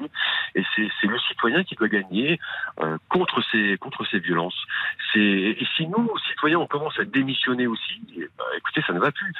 Et 0.55 0.63
c'est 0.75 1.07
le 1.07 1.19
citoyen 1.19 1.65
qui 1.65 1.75
doit 1.75 1.89
gagner 1.89 2.39
euh, 2.81 2.99
contre 3.09 3.43
ces 3.51 3.79
contre 3.79 4.05
ces 4.11 4.19
violences. 4.19 4.61
Et 5.15 5.57
si 5.77 5.87
nous, 5.87 6.11
citoyens, 6.31 6.59
on 6.59 6.67
commence 6.67 6.99
à 6.99 7.05
démissionner 7.05 7.67
aussi, 7.67 8.03
bah, 8.39 8.45
écoutez, 8.57 8.83
ça 8.87 8.93
ne 8.93 8.99
va 8.99 9.11
plus. 9.11 9.33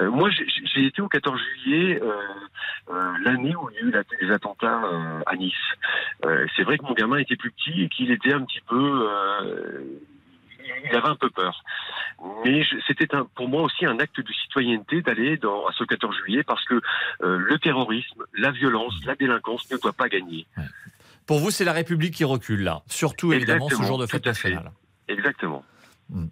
Euh, 0.00 0.10
moi, 0.10 0.30
j'ai 0.30 0.86
été 0.86 1.02
au 1.02 1.08
14 1.08 1.40
juillet 1.40 2.00
euh, 2.02 3.12
l'année 3.24 3.54
où 3.56 3.70
il 3.70 3.76
y 3.76 3.78
a 3.78 3.82
eu 3.82 4.04
les 4.20 4.32
attentats 4.32 4.82
à 5.26 5.36
Nice. 5.36 5.54
C'est 6.56 6.62
vrai 6.62 6.78
que 6.78 6.84
mon 6.84 6.94
gamin 6.94 7.18
était 7.18 7.36
plus 7.36 7.50
petit 7.50 7.82
et 7.82 7.88
qu'il 7.88 8.10
était 8.10 8.32
un 8.32 8.44
petit 8.44 8.60
peu 8.68 9.08
il 10.84 10.96
avait 10.96 11.08
un 11.08 11.16
peu 11.16 11.30
peur. 11.30 11.62
Mais 12.44 12.64
c'était 12.86 13.06
pour 13.34 13.48
moi 13.48 13.62
aussi 13.62 13.84
un 13.86 13.98
acte 13.98 14.20
de 14.20 14.32
citoyenneté 14.44 15.02
d'aller 15.02 15.34
à 15.34 15.72
ce 15.76 15.84
14 15.84 16.16
juillet 16.24 16.42
parce 16.42 16.64
que 16.64 16.74
euh, 17.22 17.38
le 17.38 17.58
terrorisme, 17.58 18.24
la 18.36 18.50
violence, 18.50 18.94
la 19.04 19.14
délinquance 19.14 19.70
ne 19.70 19.76
doit 19.76 19.92
pas 19.92 20.08
gagner. 20.08 20.46
Pour 21.26 21.38
vous, 21.38 21.50
c'est 21.50 21.64
la 21.64 21.72
République 21.72 22.14
qui 22.14 22.24
recule 22.24 22.62
là, 22.62 22.82
surtout 22.86 23.32
évidemment 23.32 23.68
ce 23.68 23.82
jour 23.82 23.98
de 23.98 24.06
fête 24.06 24.26
nationale. 24.26 24.72
Exactement. 25.08 25.64
Hmm. 26.10 26.26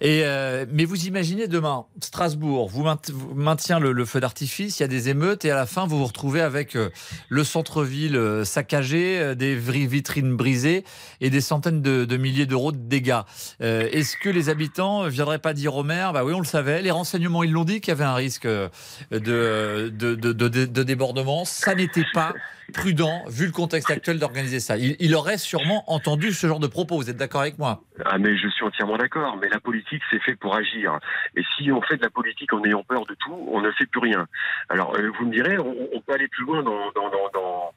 Et 0.00 0.22
euh, 0.24 0.64
mais 0.72 0.86
vous 0.86 1.06
imaginez 1.06 1.46
demain, 1.46 1.84
Strasbourg, 2.00 2.70
vous, 2.70 2.86
maintient 3.34 3.78
le, 3.78 4.04
feu 4.06 4.20
d'artifice, 4.20 4.78
il 4.78 4.82
y 4.82 4.84
a 4.84 4.88
des 4.88 5.10
émeutes 5.10 5.44
et 5.44 5.50
à 5.50 5.54
la 5.54 5.66
fin 5.66 5.86
vous 5.86 5.98
vous 5.98 6.06
retrouvez 6.06 6.40
avec 6.40 6.74
euh, 6.74 6.88
le 7.28 7.44
centre-ville 7.44 8.16
euh, 8.16 8.44
saccagé, 8.44 9.34
des 9.34 9.56
vitrines 9.56 10.36
brisées 10.36 10.84
et 11.20 11.28
des 11.28 11.42
centaines 11.42 11.82
de, 11.82 12.16
milliers 12.16 12.46
d'euros 12.46 12.72
de 12.72 12.78
dégâts. 12.78 13.20
Est-ce 13.60 14.16
que 14.16 14.30
les 14.30 14.48
habitants 14.48 15.06
viendraient 15.08 15.38
pas 15.38 15.52
dire 15.52 15.76
au 15.76 15.82
maire, 15.82 16.12
bah 16.12 16.24
oui 16.24 16.32
on 16.32 16.40
le 16.40 16.46
savait, 16.46 16.82
les 16.82 16.90
renseignements 16.90 17.42
ils 17.42 17.52
l'ont 17.52 17.64
dit 17.64 17.80
qu'il 17.80 17.92
y 17.92 17.96
avait 17.96 18.04
un 18.04 18.14
risque 18.14 18.46
de, 18.46 18.68
de, 19.10 19.88
de 20.14 20.82
débordement, 20.82 21.44
ça 21.44 21.74
n'était 21.74 22.06
pas 22.14 22.34
prudent, 22.70 23.24
vu 23.28 23.46
le 23.46 23.52
contexte 23.52 23.90
actuel, 23.90 24.18
d'organiser 24.18 24.60
ça. 24.60 24.76
Il, 24.78 25.14
aurait 25.14 25.38
sûrement 25.38 25.84
entendu 25.92 26.32
ce 26.32 26.46
genre 26.46 26.60
de 26.60 26.66
propos. 26.66 26.96
Vous 26.96 27.10
êtes 27.10 27.16
d'accord 27.16 27.42
avec 27.42 27.58
moi? 27.58 27.82
Ah, 28.04 28.18
mais 28.18 28.36
je 28.36 28.48
suis 28.48 28.64
entièrement 28.64 28.96
d'accord. 28.96 29.36
Mais 29.40 29.48
la 29.48 29.60
politique, 29.60 29.89
c'est 30.10 30.20
fait 30.20 30.36
pour 30.36 30.54
agir. 30.54 30.98
Et 31.36 31.42
si 31.56 31.70
on 31.72 31.80
fait 31.82 31.96
de 31.96 32.02
la 32.02 32.10
politique 32.10 32.52
en 32.52 32.64
ayant 32.64 32.82
peur 32.82 33.06
de 33.06 33.14
tout, 33.14 33.48
on 33.50 33.60
ne 33.60 33.70
fait 33.72 33.86
plus 33.86 34.00
rien. 34.00 34.26
Alors, 34.68 34.94
euh, 34.96 35.10
vous 35.18 35.26
me 35.26 35.32
direz, 35.32 35.58
on, 35.58 36.00
peut 36.00 36.12
aller 36.12 36.28
plus 36.28 36.44
loin 36.44 36.62
dans, 36.62 36.90
dans, 36.92 37.10
dans, 37.10 37.72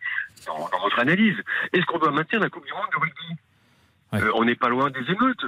dans 0.45 0.79
votre 0.79 0.99
analyse. 0.99 1.37
Est-ce 1.73 1.85
qu'on 1.85 1.99
doit 1.99 2.11
maintenir 2.11 2.41
la 2.41 2.49
Coupe 2.49 2.65
du 2.65 2.73
Monde 2.73 2.89
de 2.91 2.99
rugby? 2.99 3.39
Euh, 4.13 4.31
on 4.35 4.45
n'est 4.45 4.55
pas 4.55 4.69
loin 4.69 4.91
des 4.91 5.11
émeutes. 5.11 5.45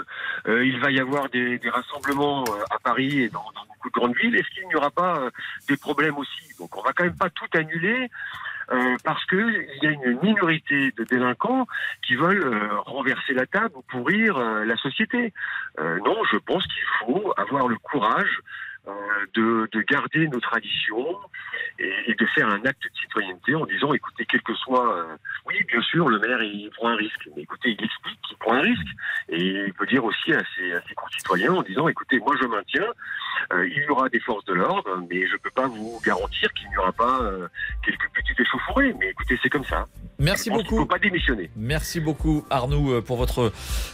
Euh, 0.47 0.65
il 0.65 0.79
va 0.79 0.89
y 0.91 0.99
avoir 0.99 1.29
des, 1.29 1.59
des 1.59 1.69
rassemblements 1.69 2.43
à 2.71 2.79
Paris 2.79 3.21
et 3.21 3.29
dans, 3.29 3.45
dans, 3.53 3.65
beaucoup 3.67 3.89
de 3.89 3.93
grandes 3.93 4.15
villes. 4.15 4.35
Est-ce 4.35 4.49
qu'il 4.49 4.67
n'y 4.67 4.75
aura 4.75 4.89
pas 4.89 5.29
des 5.67 5.77
problèmes 5.77 6.17
aussi? 6.17 6.57
Donc 6.57 6.75
on 6.75 6.81
va 6.81 6.91
quand 6.93 7.03
même 7.03 7.17
pas 7.17 7.29
tout 7.29 7.45
annuler 7.53 8.09
euh, 8.71 8.95
parce 9.03 9.23
qu'il 9.25 9.67
y 9.81 9.87
a 9.87 9.91
une 9.91 10.19
minorité 10.21 10.91
de 10.97 11.03
délinquants 11.03 11.67
qui 12.05 12.15
veulent 12.15 12.45
euh, 12.45 12.79
renverser 12.81 13.33
la 13.33 13.45
table 13.45 13.73
ou 13.75 13.81
pourrir 13.83 14.37
euh, 14.37 14.65
la 14.65 14.75
société. 14.77 15.33
non, 15.77 16.17
je 16.31 16.37
pense 16.37 16.63
qu'il 16.67 16.83
faut 16.99 17.33
avoir 17.37 17.67
le 17.67 17.77
courage 17.77 18.39
de, 19.33 19.67
de, 19.71 19.81
garder 19.81 20.27
nos 20.27 20.39
traditions 20.39 21.17
et, 21.79 22.13
de 22.13 22.25
faire 22.27 22.47
un 22.47 22.63
acte 22.65 22.83
de 22.83 22.99
citoyenneté 23.01 23.55
en 23.55 23.65
disant 23.65 23.93
écoutez, 23.93 24.25
quel 24.25 24.41
que 24.41 24.53
soit, 24.55 25.07
oui, 25.45 25.55
bien 25.67 25.81
sûr, 25.81 26.07
le 26.07 26.19
maire 26.19 26.41
il 26.41 26.69
prend 26.71 26.89
un 26.89 26.95
risque, 26.95 27.29
mais 27.35 27.43
écoutez, 27.43 27.75
il 27.77 27.83
explique 27.83 28.19
qu'il 28.27 28.37
prend 28.37 28.53
un 28.53 28.61
risque 28.61 28.87
et 29.29 29.65
il 29.67 29.73
peut 29.73 29.87
dire 29.87 30.03
aussi 30.03 30.33
à 30.33 30.41
ses, 30.55 30.73
à 30.73 30.81
ses 30.87 30.95
concitoyens 30.95 31.53
en 31.53 31.63
disant 31.63 31.87
écoutez, 31.87 32.19
moi 32.19 32.35
je 32.39 32.47
maintiens, 32.47 32.87
il 33.53 33.83
y 33.83 33.89
aura 33.89 34.09
des 34.09 34.19
forces 34.19 34.45
de 34.45 34.53
l'ordre, 34.53 35.03
mais 35.09 35.27
je 35.27 35.33
ne 35.33 35.37
peux 35.37 35.51
pas 35.51 35.67
vous 35.67 35.99
garantir 36.05 36.51
qu'il 36.53 36.69
n'y 36.69 36.77
aura 36.77 36.91
pas 36.91 37.19
quelques 37.83 38.09
petits 38.13 38.41
échauffourées. 38.41 38.95
Mais 38.99 39.09
écoutez, 39.09 39.39
c'est 39.41 39.49
comme 39.49 39.65
ça. 39.65 39.87
Merci 40.19 40.49
beaucoup. 40.49 40.75
Il 40.75 40.75
ne 40.75 40.79
faut 40.81 40.85
pas 40.85 40.99
démissionner. 40.99 41.49
Merci 41.55 41.99
beaucoup 41.99 42.45
Arnaud 42.49 42.93
euh, 42.93 43.01
pour 43.01 43.17
votre 43.17 43.51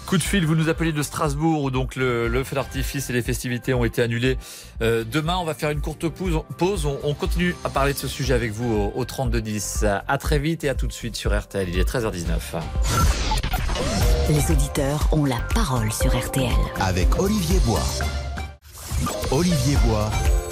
coup 0.07 0.17
de 0.17 0.23
fil. 0.23 0.45
Vous 0.45 0.55
nous 0.55 0.69
appelez 0.69 0.91
de 0.91 1.01
Strasbourg 1.01 1.63
où 1.63 1.71
donc 1.71 1.95
le, 1.95 2.43
feu 2.43 2.55
d'artifice 2.55 3.09
et 3.09 3.13
les 3.13 3.21
festivités 3.21 3.73
ont 3.73 3.85
été 3.85 4.01
annulées. 4.01 4.37
Euh, 4.81 5.03
demain, 5.09 5.37
on 5.37 5.45
va 5.45 5.53
faire 5.53 5.69
une 5.69 5.81
courte 5.81 6.07
pause. 6.09 6.41
pause. 6.57 6.85
On, 6.85 7.13
continue 7.13 7.55
à 7.63 7.69
parler 7.69 7.93
de 7.93 7.97
ce 7.97 8.07
sujet 8.07 8.33
avec 8.33 8.51
vous 8.51 8.91
au, 8.95 9.05
3210. 9.05 9.85
À 10.07 10.17
très 10.17 10.39
vite 10.39 10.63
et 10.63 10.69
à 10.69 10.75
tout 10.75 10.87
de 10.87 10.93
suite 10.93 11.15
sur 11.15 11.37
RTL. 11.37 11.69
Il 11.69 11.79
est 11.79 11.87
13h19. 11.87 12.39
Les 14.29 14.51
auditeurs 14.51 15.07
ont 15.11 15.25
la 15.25 15.39
parole 15.53 15.91
sur 15.91 16.17
RTL. 16.17 16.51
Avec 16.79 17.19
Olivier 17.19 17.59
Bois. 17.65 17.83
Olivier 19.31 19.77
Bois. 19.85 20.09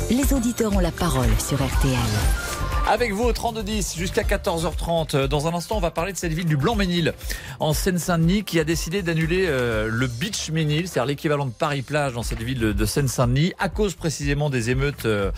Les 0.09 0.33
auditeurs 0.33 0.73
ont 0.73 0.79
la 0.79 0.91
parole 0.91 1.29
sur 1.39 1.57
RTL. 1.57 2.48
Avec 2.91 3.13
vous 3.13 3.25
au 3.25 3.31
32-10 3.31 3.99
jusqu'à 3.99 4.23
14h30. 4.23 5.27
Dans 5.27 5.47
un 5.47 5.53
instant, 5.53 5.77
on 5.77 5.79
va 5.79 5.91
parler 5.91 6.11
de 6.11 6.17
cette 6.17 6.33
ville 6.33 6.47
du 6.47 6.57
Blanc-Ménil 6.57 7.13
en 7.59 7.71
Seine-Saint-Denis 7.71 8.43
qui 8.43 8.59
a 8.59 8.63
décidé 8.63 9.03
d'annuler 9.03 9.45
euh, 9.47 9.87
le 9.91 10.07
Beach 10.07 10.49
Ménil, 10.49 10.87
c'est-à-dire 10.87 11.05
l'équivalent 11.05 11.45
de 11.45 11.51
Paris-Plage 11.51 12.13
dans 12.13 12.23
cette 12.23 12.41
ville 12.41 12.57
de 12.57 12.85
Seine-Saint-Denis, 12.85 13.53
à 13.59 13.69
cause 13.69 13.93
précisément 13.93 14.49
des 14.49 14.71
émeutes 14.71 15.05
euh, 15.05 15.29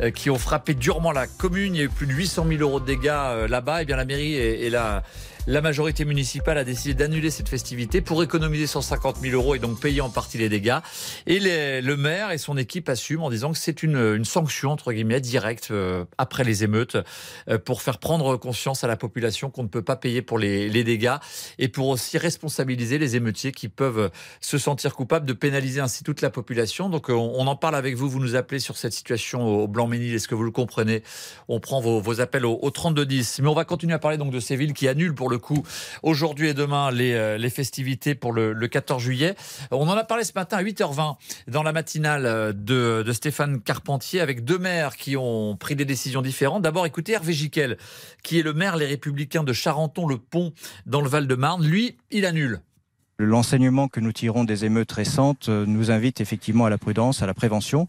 euh, 0.00 0.10
qui 0.10 0.30
ont 0.30 0.38
frappé 0.38 0.74
durement 0.74 1.12
la 1.12 1.28
commune. 1.28 1.76
Il 1.76 1.78
y 1.78 1.82
a 1.82 1.84
eu 1.84 1.88
plus 1.88 2.08
de 2.08 2.12
800 2.12 2.44
000 2.48 2.60
euros 2.60 2.80
de 2.80 2.86
dégâts 2.86 3.48
là-bas. 3.48 3.82
Et 3.82 3.84
bien 3.84 3.96
la 3.96 4.04
mairie 4.04 4.34
est, 4.34 4.68
là 4.68 5.04
la 5.46 5.60
majorité 5.60 6.04
municipale 6.04 6.58
a 6.58 6.64
décidé 6.64 6.94
d'annuler 6.94 7.30
cette 7.30 7.48
festivité 7.48 8.00
pour 8.00 8.22
économiser 8.22 8.66
150 8.66 9.18
000 9.20 9.34
euros 9.34 9.54
et 9.54 9.60
donc 9.60 9.80
payer 9.80 10.00
en 10.00 10.10
partie 10.10 10.38
les 10.38 10.48
dégâts. 10.48 10.78
Et 11.26 11.38
le 11.38 11.96
maire 11.96 12.32
et 12.32 12.38
son 12.38 12.56
équipe 12.56 12.88
assument 12.88 13.24
en 13.24 13.30
disant 13.30 13.52
que 13.52 13.58
c'est 13.58 13.82
une, 13.82 14.24
sanction, 14.24 14.72
entre 14.72 14.92
guillemets, 14.92 15.20
directe 15.20 15.68
euh, 15.70 16.04
après 16.18 16.42
les 16.42 16.64
émeutes 16.64 16.96
euh, 17.48 17.58
pour 17.58 17.82
faire 17.82 17.98
prendre 17.98 18.36
conscience 18.36 18.82
à 18.82 18.88
la 18.88 18.96
population 18.96 19.50
qu'on 19.50 19.62
ne 19.62 19.68
peut 19.68 19.82
pas 19.82 19.94
payer 19.94 20.20
pour 20.20 20.38
les, 20.38 20.68
les, 20.68 20.82
dégâts 20.82 21.16
et 21.58 21.68
pour 21.68 21.88
aussi 21.88 22.18
responsabiliser 22.18 22.98
les 22.98 23.14
émeutiers 23.14 23.52
qui 23.52 23.68
peuvent 23.68 24.10
se 24.40 24.58
sentir 24.58 24.94
coupables 24.94 25.26
de 25.26 25.32
pénaliser 25.32 25.80
ainsi 25.80 26.02
toute 26.02 26.22
la 26.22 26.30
population. 26.30 26.88
Donc 26.88 27.08
on, 27.08 27.46
en 27.46 27.56
parle 27.56 27.76
avec 27.76 27.94
vous, 27.94 28.08
vous 28.10 28.20
nous 28.20 28.34
appelez 28.34 28.58
sur 28.58 28.76
cette 28.76 28.92
situation 28.92 29.46
au 29.46 29.68
Blanc-Ménil, 29.68 30.14
est-ce 30.14 30.26
que 30.26 30.34
vous 30.34 30.42
le 30.42 30.50
comprenez? 30.50 31.02
On 31.46 31.60
prend 31.60 31.80
vos, 31.80 32.00
vos 32.00 32.20
appels 32.20 32.44
au, 32.44 32.58
au 32.60 32.70
3210. 32.70 33.40
Mais 33.42 33.48
on 33.48 33.54
va 33.54 33.64
continuer 33.64 33.94
à 33.94 34.00
parler 34.00 34.18
donc 34.18 34.32
de 34.32 34.40
ces 34.40 34.56
villes 34.56 34.72
qui 34.72 34.88
annulent 34.88 35.14
pour 35.14 35.28
le 35.28 35.35
coup 35.36 35.62
aujourd'hui 36.02 36.48
et 36.48 36.54
demain 36.54 36.90
les, 36.90 37.14
euh, 37.14 37.50
festivités 37.50 38.14
pour 38.14 38.32
le, 38.32 38.66
14 38.66 39.02
juillet. 39.02 39.34
On 39.70 39.88
en 39.88 39.96
a 39.96 40.04
parlé 40.04 40.24
ce 40.24 40.32
matin 40.34 40.58
à 40.58 40.62
8h20 40.62 41.16
dans 41.48 41.62
la 41.62 41.72
matinale 41.72 42.26
euh, 42.26 42.52
de, 42.52 43.12
Stéphane 43.12 43.60
Carpentier 43.60 44.20
avec 44.20 44.44
deux 44.44 44.58
maires 44.58 44.96
qui 44.96 45.16
ont 45.16 45.56
pris 45.56 45.76
des 45.76 45.84
décisions 45.84 46.22
différentes. 46.22 46.62
D'abord, 46.62 46.86
écoutez 46.86 47.12
Hervé 47.12 47.32
Giquel, 47.32 47.78
qui 48.22 48.38
est 48.38 48.42
le 48.42 48.52
maire 48.52 48.76
Les 48.76 48.86
Républicains 48.86 49.44
de 49.44 49.52
Charenton-le-Pont 49.52 50.52
dans 50.86 51.00
le 51.00 51.08
Val-de-Marne. 51.08 51.64
Lui, 51.64 51.96
il 52.10 52.26
annule. 52.26 52.60
L'enseignement 53.18 53.88
que 53.88 54.00
nous 54.00 54.12
tirons 54.12 54.44
des 54.44 54.64
émeutes 54.64 54.92
récentes 54.92 55.48
euh, 55.48 55.64
nous 55.66 55.90
invite 55.90 56.20
effectivement 56.20 56.66
à 56.66 56.70
la 56.70 56.78
prudence, 56.78 57.22
à 57.22 57.26
la 57.26 57.34
prévention. 57.34 57.88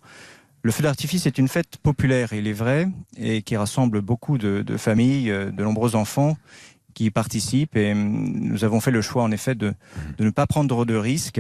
Le 0.64 0.72
feu 0.72 0.84
d'artifice 0.84 1.26
est 1.26 1.38
une 1.38 1.48
fête 1.48 1.78
populaire, 1.78 2.34
il 2.34 2.48
est 2.48 2.54
vrai, 2.54 2.88
et 3.18 3.42
qui 3.42 3.56
rassemble 3.56 4.02
beaucoup 4.02 4.38
de 4.38 4.78
familles, 4.78 5.30
de 5.30 5.64
nombreux 5.64 5.96
enfants 5.96 6.36
qui 6.98 7.06
y 7.06 7.12
participent 7.12 7.78
et 7.78 7.92
hum, 7.92 8.32
nous 8.40 8.64
avons 8.64 8.80
fait 8.80 8.90
le 8.90 9.04
choix 9.04 9.22
en 9.22 9.32
effet 9.32 9.54
de, 9.54 9.76
ne 10.20 10.32
pas 10.32 10.48
prendre 10.48 10.84
de 10.84 10.96
risques 10.96 11.40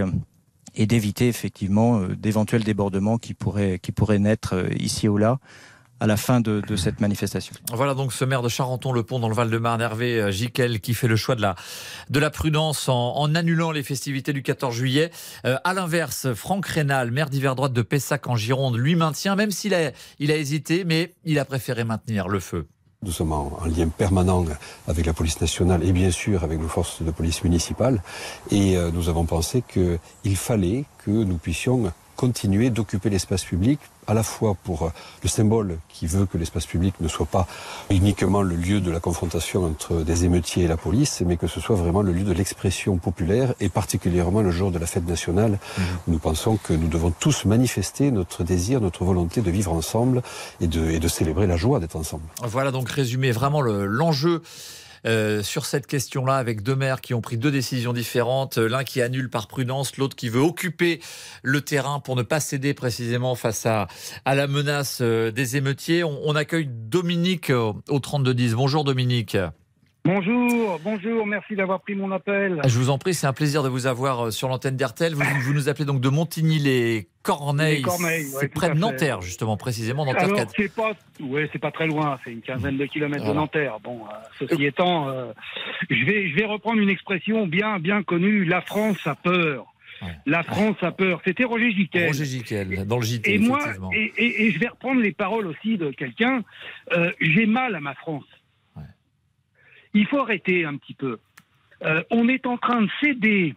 et 0.76 0.86
d'éviter 0.86 1.28
effectivement 1.28 2.00
euh, 2.00 2.16
d'éventuels 2.16 2.64
débordements 2.64 3.18
qui 3.18 3.34
pourraient, 3.34 3.80
qui 3.80 3.92
pourraient 3.92 4.20
naître 4.20 4.54
euh, 4.54 4.70
ici 4.78 5.08
ou 5.08 5.18
là 5.18 5.40
à 6.00 6.06
la 6.06 6.18
fin 6.18 6.42
de, 6.42 6.62
cette 6.76 7.00
manifestation. 7.02 7.56
Voilà 7.74 7.96
donc 7.96 8.14
ce 8.14 8.24
maire 8.24 8.42
de 8.42 8.50
Charenton-le-Pont 8.50 9.20
dans 9.20 9.30
le 9.30 9.36
Val-de-Marne, 9.36 9.82
Hervé 9.82 10.22
euh, 10.22 10.32
Jiquel, 10.32 10.80
qui 10.80 10.94
fait 10.94 11.08
le 11.08 11.16
choix 11.16 11.36
de 11.36 11.42
la, 11.42 11.56
de 12.10 12.20
la 12.20 12.30
prudence 12.30 12.88
en, 12.88 13.16
en 13.16 13.34
annulant 13.34 13.72
les 13.72 13.84
festivités 13.84 14.34
du 14.34 14.44
14 14.44 14.76
juillet. 14.76 15.12
Euh, 15.46 15.58
à 15.64 15.74
l'inverse, 15.74 16.34
Franck 16.34 16.68
Rénal, 16.68 17.12
maire 17.12 17.30
d'hiver 17.30 17.56
droite 17.56 17.74
de 17.74 17.82
Pessac 17.82 18.28
en 18.28 18.36
Gironde, 18.36 18.78
lui 18.78 18.96
maintient, 18.96 19.36
même 19.36 19.52
s'il 19.52 19.74
a, 19.74 19.92
il 20.20 20.32
a 20.32 20.38
hésité, 20.38 20.84
mais 20.86 21.16
il 21.26 21.40
a 21.40 21.46
préféré 21.46 21.84
maintenir 21.84 22.28
le 22.28 22.40
feu. 22.40 22.68
Nous 23.04 23.12
sommes 23.12 23.32
en, 23.32 23.60
lien 23.66 23.90
permanent 23.90 24.44
avec 24.88 25.06
la 25.06 25.14
police 25.14 25.40
nationale 25.40 25.84
et 25.84 25.92
bien 25.92 26.10
sûr 26.10 26.44
avec 26.44 26.60
nos 26.60 26.68
forces 26.68 27.04
de 27.04 27.12
police 27.12 27.44
municipales. 27.44 28.02
Et 28.50 28.76
euh, 28.76 28.90
nous 28.92 29.08
avons 29.08 29.26
pensé 29.26 29.62
qu'il 29.62 30.36
fallait 30.36 30.84
que 31.06 31.12
nous 31.12 31.38
puissions 31.38 31.94
continuer 32.18 32.70
d'occuper 32.70 33.10
l'espace 33.10 33.46
public 33.46 33.80
à 34.08 34.14
la 34.14 34.24
fois 34.24 34.56
pour 34.64 34.84
euh, 34.84 34.90
le 35.22 35.30
symbole 35.30 35.78
qui 35.90 36.08
veut 36.08 36.26
que 36.26 36.38
l'espace 36.38 36.66
public 36.66 36.96
ne 37.00 37.08
soit 37.08 37.26
pas 37.26 37.48
uniquement 37.90 38.42
le 38.42 38.56
lieu 38.56 38.82
de 38.82 38.90
la 38.90 39.00
confrontation 39.00 39.66
entre 39.66 40.02
des 40.02 40.26
émeutiers 40.26 40.64
et 40.64 40.68
la 40.68 40.78
police, 40.78 41.22
mais 41.26 41.38
que 41.38 41.48
ce 41.48 41.60
soit 41.60 41.76
vraiment 41.76 42.02
le 42.02 42.12
lieu 42.12 42.24
de 42.24 42.34
l'expression 42.34 42.98
populaire 42.98 43.54
et 43.60 43.70
particulièrement 43.70 44.42
le 44.42 44.52
jour 44.52 44.72
de 44.72 44.80
la 44.80 44.88
fête 44.88 45.08
nationale. 45.08 45.52
Mmh. 45.52 45.82
Nous 46.08 46.20
pensons 46.20 46.58
que 46.58 46.74
nous 46.74 46.88
devons 46.88 47.12
tous 47.12 47.46
manifester 47.46 48.12
notre 48.12 48.44
désir, 48.44 48.82
notre 48.82 49.06
volonté 49.06 49.42
de 49.42 49.52
vivre 49.52 49.74
ensemble 49.74 50.24
et 50.60 50.68
de, 50.68 51.08
célébrer 51.08 51.48
la 51.48 51.56
joie 51.56 51.80
d'être 51.80 51.96
ensemble. 51.96 52.24
Voilà 52.44 52.72
donc 52.72 52.90
résumé 52.90 53.32
vraiment 53.32 53.62
l'enjeu. 53.62 54.34
Le, 54.34 54.42
euh, 55.06 55.44
sur 55.44 55.66
cette 55.66 55.88
question-là 55.88 56.36
avec 56.36 56.64
deux 56.64 56.76
maires 56.76 57.02
qui 57.02 57.14
ont 57.14 57.22
pris 57.22 57.38
deux 57.38 57.52
décisions 57.52 57.94
différentes, 57.94 58.58
l'un 58.58 58.84
qui 58.84 59.02
annule 59.02 59.30
par 59.30 59.48
prudence, 59.48 59.98
l'autre 59.98 60.16
qui 60.16 60.30
veut 60.30 60.42
occuper 60.42 61.02
le 61.44 61.62
terrain 61.62 62.00
pour 62.00 62.16
ne 62.16 62.24
pas 62.24 62.40
céder 62.40 62.74
précisément 62.74 63.36
face 63.36 63.66
à, 63.66 63.88
la 64.26 64.48
menace 64.48 65.00
euh, 65.02 65.32
des 65.32 65.58
émeutiers. 65.58 66.04
On, 66.04 66.20
on 66.24 66.36
accueille 66.36 66.70
Dominique 66.70 67.52
au 67.52 68.00
3210. 68.00 68.56
Bonjour 68.56 68.84
Dominique. 68.84 69.38
Bonjour, 70.06 70.80
bonjour, 70.84 71.26
merci 71.26 71.56
d'avoir 71.56 71.82
pris 71.82 71.94
mon 71.94 72.12
appel. 72.12 72.62
Je 72.66 72.78
vous 72.78 72.90
en 72.90 72.98
prie, 72.98 73.14
c'est 73.14 73.28
un 73.28 73.34
plaisir 73.34 73.62
de 73.62 73.68
vous 73.68 73.88
avoir 73.88 74.28
euh, 74.28 74.32
sur 74.32 74.48
l'antenne 74.48 74.78
d'RTL. 74.78 75.14
Vous, 75.14 75.24
vous, 75.42 75.54
nous 75.54 75.68
appelez 75.68 75.84
donc 75.84 76.00
de 76.00 76.08
Montigny-les-Corneilles. 76.08 77.84
c'est 77.86 78.36
ouais, 78.38 78.48
près 78.48 78.70
de 78.70 78.76
Nanterre, 78.76 79.22
justement, 79.22 79.58
précisément. 79.58 80.06
Nanterre 80.06 80.30
Alors, 80.30 80.52
c'est 80.56 80.74
pas, 80.74 80.94
ouais, 81.20 81.50
c'est 81.52 81.60
pas 81.60 81.72
très 81.72 81.88
loin, 81.88 82.18
c'est 82.24 82.32
une 82.32 82.42
quinzaine 82.42 82.78
de 82.78 82.86
kilomètres 82.86 83.26
voilà. 83.26 83.34
de 83.34 83.40
Nanterre. 83.40 83.78
Bon, 83.84 84.06
euh, 84.06 84.16
ceci 84.40 84.64
euh... 84.64 84.70
étant, 84.70 85.10
euh, 85.10 85.34
je, 85.90 86.06
vais, 86.06 86.30
je 86.30 86.36
vais 86.36 86.46
reprendre 86.46 86.80
une 86.80 86.90
expression 86.90 87.46
bien, 87.46 87.80
bien 87.80 88.02
connue. 88.04 88.46
La 88.46 88.62
France 88.62 89.06
a 89.06 89.16
peur. 89.16 89.66
Ouais. 90.02 90.10
La 90.26 90.44
France 90.44 90.78
a 90.82 90.92
peur. 90.92 91.22
C'était 91.26 91.44
Roger 91.44 91.72
Giquel. 91.72 92.08
Roger 92.08 92.26
Giquel, 92.26 92.86
dans 92.86 92.98
le 92.98 93.04
JT. 93.04 93.34
Et 93.34 93.38
moi, 93.40 93.60
et, 93.94 94.14
et, 94.18 94.46
et, 94.46 94.52
je 94.52 94.60
vais 94.60 94.68
reprendre 94.68 95.02
les 95.02 95.12
paroles 95.12 95.48
aussi 95.48 95.78
de 95.78 95.92
quelqu'un. 95.92 96.44
Euh, 96.94 97.12
J'ai 97.20 97.46
mal 97.46 97.76
à 97.76 97.80
ma 97.80 97.96
France. 97.96 98.24
Il 99.98 100.06
faut 100.06 100.20
arrêter 100.20 100.64
un 100.64 100.78
petit 100.78 100.94
peu. 100.94 101.18
Euh, 101.84 102.04
on 102.12 102.28
est 102.30 102.46
en 102.46 102.58
train 102.58 102.84
de 102.84 102.90
céder 103.02 103.56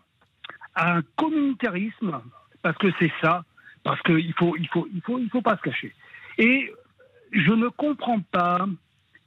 à 0.74 0.96
un 0.96 1.02
communautarisme, 1.16 2.22
parce 2.62 2.78
que 2.78 2.88
c'est 2.98 3.12
ça, 3.20 3.44
parce 3.82 4.00
qu'il 4.02 4.32
faut, 4.32 4.56
il 4.56 4.66
faut, 4.68 4.88
il 4.94 5.02
faut, 5.02 5.18
il 5.18 5.28
faut 5.28 5.42
pas 5.42 5.58
se 5.58 5.62
cacher. 5.62 5.94
Et 6.38 6.72
je 7.32 7.52
ne 7.52 7.68
comprends 7.68 8.20
pas 8.20 8.66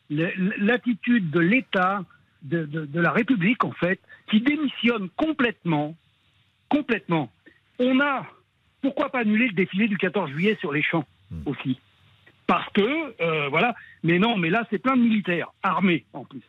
l'attitude 0.09 1.29
de 1.29 1.39
l'État, 1.39 2.03
de, 2.41 2.65
de, 2.65 2.85
de, 2.85 2.99
la 2.99 3.11
République, 3.11 3.63
en 3.63 3.73
fait, 3.73 3.99
qui 4.31 4.41
démissionne 4.41 5.09
complètement, 5.15 5.95
complètement. 6.67 7.31
On 7.77 7.99
a, 7.99 8.25
pourquoi 8.81 9.09
pas 9.09 9.19
annuler 9.19 9.47
le 9.47 9.53
défilé 9.53 9.87
du 9.87 9.97
14 9.97 10.31
juillet 10.31 10.57
sur 10.59 10.71
les 10.71 10.81
champs 10.81 11.05
aussi? 11.45 11.79
Parce 12.47 12.69
que, 12.73 13.21
euh, 13.21 13.49
voilà, 13.49 13.75
mais 14.01 14.17
non, 14.17 14.35
mais 14.35 14.49
là, 14.49 14.65
c'est 14.71 14.79
plein 14.79 14.97
de 14.97 15.01
militaires, 15.01 15.51
armés 15.61 16.05
en 16.13 16.25
plus. 16.25 16.41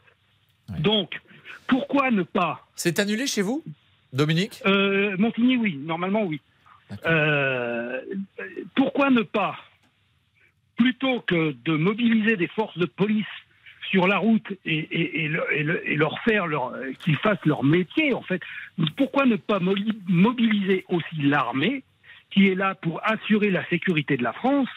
Ouais. 0.70 0.81
Donc, 0.81 1.20
pourquoi 1.66 2.11
ne 2.11 2.22
pas. 2.22 2.66
C'est 2.74 2.98
annulé 2.98 3.27
chez 3.27 3.42
vous, 3.42 3.62
Dominique? 4.12 4.61
Euh, 4.66 5.16
Montigny, 5.18 5.57
oui. 5.57 5.77
Normalement, 5.77 6.24
oui. 6.24 6.40
Euh, 7.07 8.00
pourquoi 8.74 9.11
ne 9.11 9.22
pas, 9.22 9.57
plutôt 10.77 11.20
que 11.20 11.55
de 11.64 11.77
mobiliser 11.77 12.37
des 12.37 12.46
forces 12.48 12.77
de 12.79 12.87
police 12.87 13.24
sur 13.90 14.07
la 14.07 14.18
route 14.18 14.50
et, 14.64 14.79
et, 14.79 15.24
et, 15.24 15.29
le, 15.29 15.88
et 15.88 15.96
leur 15.96 16.18
faire 16.20 16.46
leur, 16.46 16.74
qu'ils 17.00 17.16
fassent 17.16 17.44
leur 17.44 17.64
métier, 17.64 18.12
en 18.12 18.22
fait, 18.22 18.42
pourquoi 18.96 19.24
ne 19.24 19.37
pas 19.37 19.61
mobiliser 19.61 20.85
aussi 20.88 21.22
l'armée, 21.22 21.85
qui 22.31 22.48
est 22.48 22.55
là 22.55 22.74
pour 22.74 23.00
assurer 23.05 23.50
la 23.50 23.64
sécurité 23.68 24.16
de 24.16 24.22
la 24.22 24.33
France, 24.33 24.68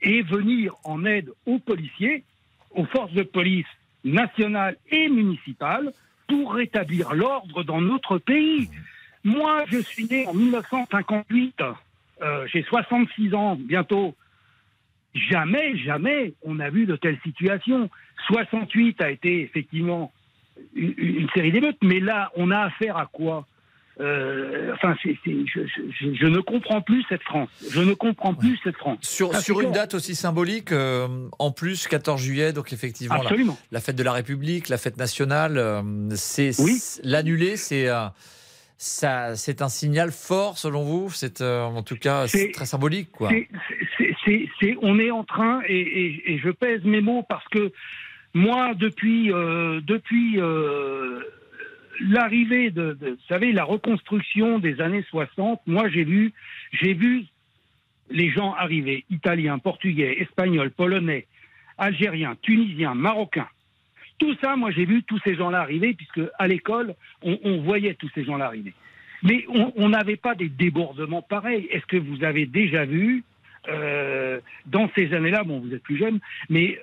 et 0.00 0.22
venir 0.22 0.74
en 0.84 1.04
aide 1.04 1.30
aux 1.46 1.58
policiers, 1.58 2.24
aux 2.70 2.86
forces 2.86 3.12
de 3.12 3.22
police 3.22 3.66
nationale 4.04 4.76
et 4.90 5.08
municipale 5.08 5.92
pour 6.28 6.54
rétablir 6.54 7.14
l'ordre 7.14 7.62
dans 7.62 7.80
notre 7.80 8.18
pays. 8.18 8.68
Moi, 9.24 9.64
je 9.68 9.78
suis 9.78 10.06
né 10.06 10.26
en 10.26 10.34
1958, 10.34 11.60
euh, 12.22 12.46
j'ai 12.52 12.62
66 12.62 13.34
ans 13.34 13.56
bientôt. 13.56 14.14
Jamais, 15.14 15.76
jamais 15.76 16.32
on 16.42 16.58
a 16.58 16.70
vu 16.70 16.86
de 16.86 16.96
telles 16.96 17.18
situations. 17.22 17.90
68 18.26 19.00
a 19.02 19.10
été 19.10 19.42
effectivement 19.42 20.12
une 20.74 21.28
série 21.34 21.52
d'émeutes, 21.52 21.82
mais 21.82 22.00
là, 22.00 22.30
on 22.36 22.50
a 22.50 22.60
affaire 22.60 22.96
à 22.96 23.06
quoi? 23.06 23.46
Euh, 24.00 24.72
enfin, 24.72 24.96
c 25.02 25.10
est, 25.10 25.18
c 25.24 25.30
est, 25.30 25.46
je, 25.46 25.60
je, 25.66 26.14
je, 26.14 26.26
ne 26.26 26.40
comprends 26.40 26.80
plus 26.80 27.04
cette 27.08 27.22
France. 27.22 27.50
Je 27.70 27.82
ne 27.82 27.92
comprends 27.92 28.34
plus 28.34 28.52
ouais. 28.52 28.58
cette 28.64 28.76
France. 28.76 28.98
Sur, 29.02 29.34
sur 29.36 29.60
une 29.60 29.72
date 29.72 29.94
aussi 29.94 30.14
symbolique, 30.14 30.72
euh, 30.72 31.28
en 31.38 31.50
plus, 31.50 31.86
14 31.88 32.20
juillet, 32.20 32.52
donc 32.52 32.72
effectivement, 32.72 33.22
la, 33.22 33.30
la, 33.70 33.80
fête 33.80 33.96
de 33.96 34.02
la 34.02 34.12
République, 34.12 34.70
la 34.70 34.78
fête 34.78 34.96
nationale, 34.96 35.58
euh, 35.58 35.82
c'est 36.14 36.58
oui. 36.60 36.78
l'annuler, 37.04 37.56
c'est 37.56 37.88
ça, 38.78 39.36
c'est 39.36 39.60
un 39.60 39.68
signal 39.68 40.10
fort 40.10 40.56
selon 40.56 40.82
vous? 40.84 41.10
C'est 41.10 41.42
en 41.42 41.82
tout 41.82 41.96
cas 41.96 42.26
très 42.26 42.66
symbolique, 42.66 43.12
quoi. 43.12 43.30
C'est, 44.24 44.76
on 44.80 44.98
est 44.98 45.10
en 45.10 45.24
train, 45.24 45.60
et, 45.66 45.80
et, 45.80 46.32
et, 46.32 46.38
je 46.38 46.48
pèse 46.50 46.82
mes 46.84 47.00
mots 47.00 47.24
parce 47.28 47.46
que 47.48 47.72
moi, 48.34 48.72
depuis, 48.74 49.28
depuis 49.28 50.38
l'arrivée 52.00 52.70
de, 52.70 52.96
vous 53.00 53.16
savez, 53.28 53.52
la 53.52 53.64
reconstruction 53.64 54.58
des 54.58 54.80
années 54.80 55.04
60, 55.10 55.60
moi 55.66 55.88
j'ai 55.88 56.04
vu, 56.04 56.32
j'ai 56.72 56.94
vu 56.94 57.24
les 58.10 58.30
gens 58.30 58.54
arriver, 58.54 59.04
italiens, 59.10 59.58
portugais, 59.58 60.18
espagnols, 60.20 60.70
polonais, 60.70 61.26
algériens, 61.78 62.36
tunisiens, 62.42 62.94
marocains. 62.94 63.48
Tout 64.18 64.34
ça, 64.40 64.56
moi 64.56 64.70
j'ai 64.70 64.84
vu 64.84 65.02
tous 65.02 65.20
ces 65.24 65.34
gens-là 65.34 65.60
arriver, 65.60 65.94
puisque 65.94 66.20
à 66.38 66.46
l'école, 66.46 66.94
on, 67.22 67.38
on, 67.44 67.62
voyait 67.62 67.94
tous 67.94 68.10
ces 68.14 68.24
gens-là 68.24 68.46
arriver. 68.46 68.74
Mais 69.22 69.44
on 69.76 69.88
n'avait 69.88 70.16
pas 70.16 70.34
des 70.34 70.48
débordements 70.48 71.22
pareils. 71.22 71.68
Est-ce 71.70 71.86
que 71.86 71.96
vous 71.96 72.24
avez 72.24 72.44
déjà 72.44 72.84
vu 72.84 73.22
euh, 73.68 74.40
dans 74.66 74.90
ces 74.94 75.12
années-là, 75.14 75.44
bon, 75.44 75.60
vous 75.60 75.74
êtes 75.74 75.82
plus 75.82 75.98
jeune, 75.98 76.20
mais 76.48 76.78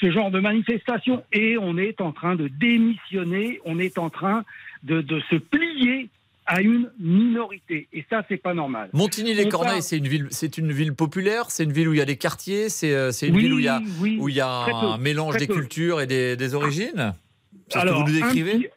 ce 0.00 0.10
genre 0.10 0.30
de 0.30 0.40
manifestation, 0.40 1.22
et 1.32 1.56
on 1.58 1.78
est 1.78 2.00
en 2.00 2.12
train 2.12 2.34
de 2.36 2.48
démissionner, 2.48 3.60
on 3.64 3.78
est 3.78 3.98
en 3.98 4.10
train 4.10 4.44
de, 4.82 5.00
de 5.00 5.20
se 5.30 5.36
plier 5.36 6.08
à 6.46 6.62
une 6.62 6.90
minorité. 6.98 7.88
Et 7.92 8.04
ça, 8.08 8.24
c'est 8.28 8.38
pas 8.38 8.54
normal. 8.54 8.88
Montigny-les-Corneilles, 8.94 9.70
parle... 9.70 9.82
c'est 9.82 9.98
une 9.98 10.08
ville, 10.08 10.28
c'est 10.30 10.56
une 10.56 10.72
ville 10.72 10.94
populaire, 10.94 11.50
c'est 11.50 11.64
une 11.64 11.72
ville 11.72 11.88
où 11.88 11.92
il 11.92 11.98
y 11.98 12.02
a 12.02 12.06
des 12.06 12.16
quartiers, 12.16 12.70
c'est, 12.70 12.94
euh, 12.94 13.12
c'est 13.12 13.28
une 13.28 13.36
oui, 13.36 13.42
ville 13.42 13.52
où 13.52 13.58
il 13.58 13.64
y 13.66 13.68
a, 13.68 13.82
oui, 14.00 14.16
où 14.18 14.28
il 14.30 14.34
y 14.34 14.40
a 14.40 14.48
un 14.48 14.96
peu, 14.96 15.02
mélange 15.02 15.36
des 15.36 15.46
peu. 15.46 15.54
cultures 15.54 16.00
et 16.00 16.06
des, 16.06 16.36
des 16.36 16.54
origines? 16.54 17.14
Alors, 17.74 17.98
ce 17.98 18.04
que 18.04 18.10
vous 18.10 18.16
nous 18.16 18.20
décrivez? 18.22 18.70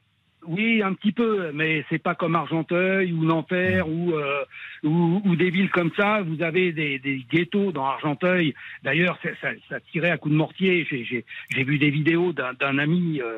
Oui, 0.47 0.82
un 0.82 0.93
petit 0.93 1.12
peu, 1.12 1.51
mais 1.54 1.86
c'est 1.89 2.01
pas 2.01 2.15
comme 2.15 2.36
Argenteuil 2.36 3.13
ou 3.13 3.23
Nanterre 3.23 3.88
ou, 3.88 4.13
euh, 4.13 4.43
ou, 4.84 5.21
ou, 5.23 5.36
des 5.36 5.51
villes 5.51 5.69
comme 5.69 5.91
ça. 5.95 6.21
Vous 6.21 6.41
avez 6.41 6.71
des, 6.71 6.97
des 6.97 7.23
ghettos 7.32 7.71
dans 7.71 7.86
Argenteuil. 7.86 8.56
D'ailleurs, 8.84 9.19
ça, 9.21 9.49
ça, 9.69 9.80
tirait 9.91 10.10
à 10.10 10.17
coups 10.17 10.34
de 10.34 10.38
mortier. 10.38 10.88
J'ai 10.89 11.63
vu 11.63 11.77
des 11.77 11.91
vidéos 11.91 12.34
d'un 12.34 12.77
ami 12.80 13.21
euh, 13.21 13.38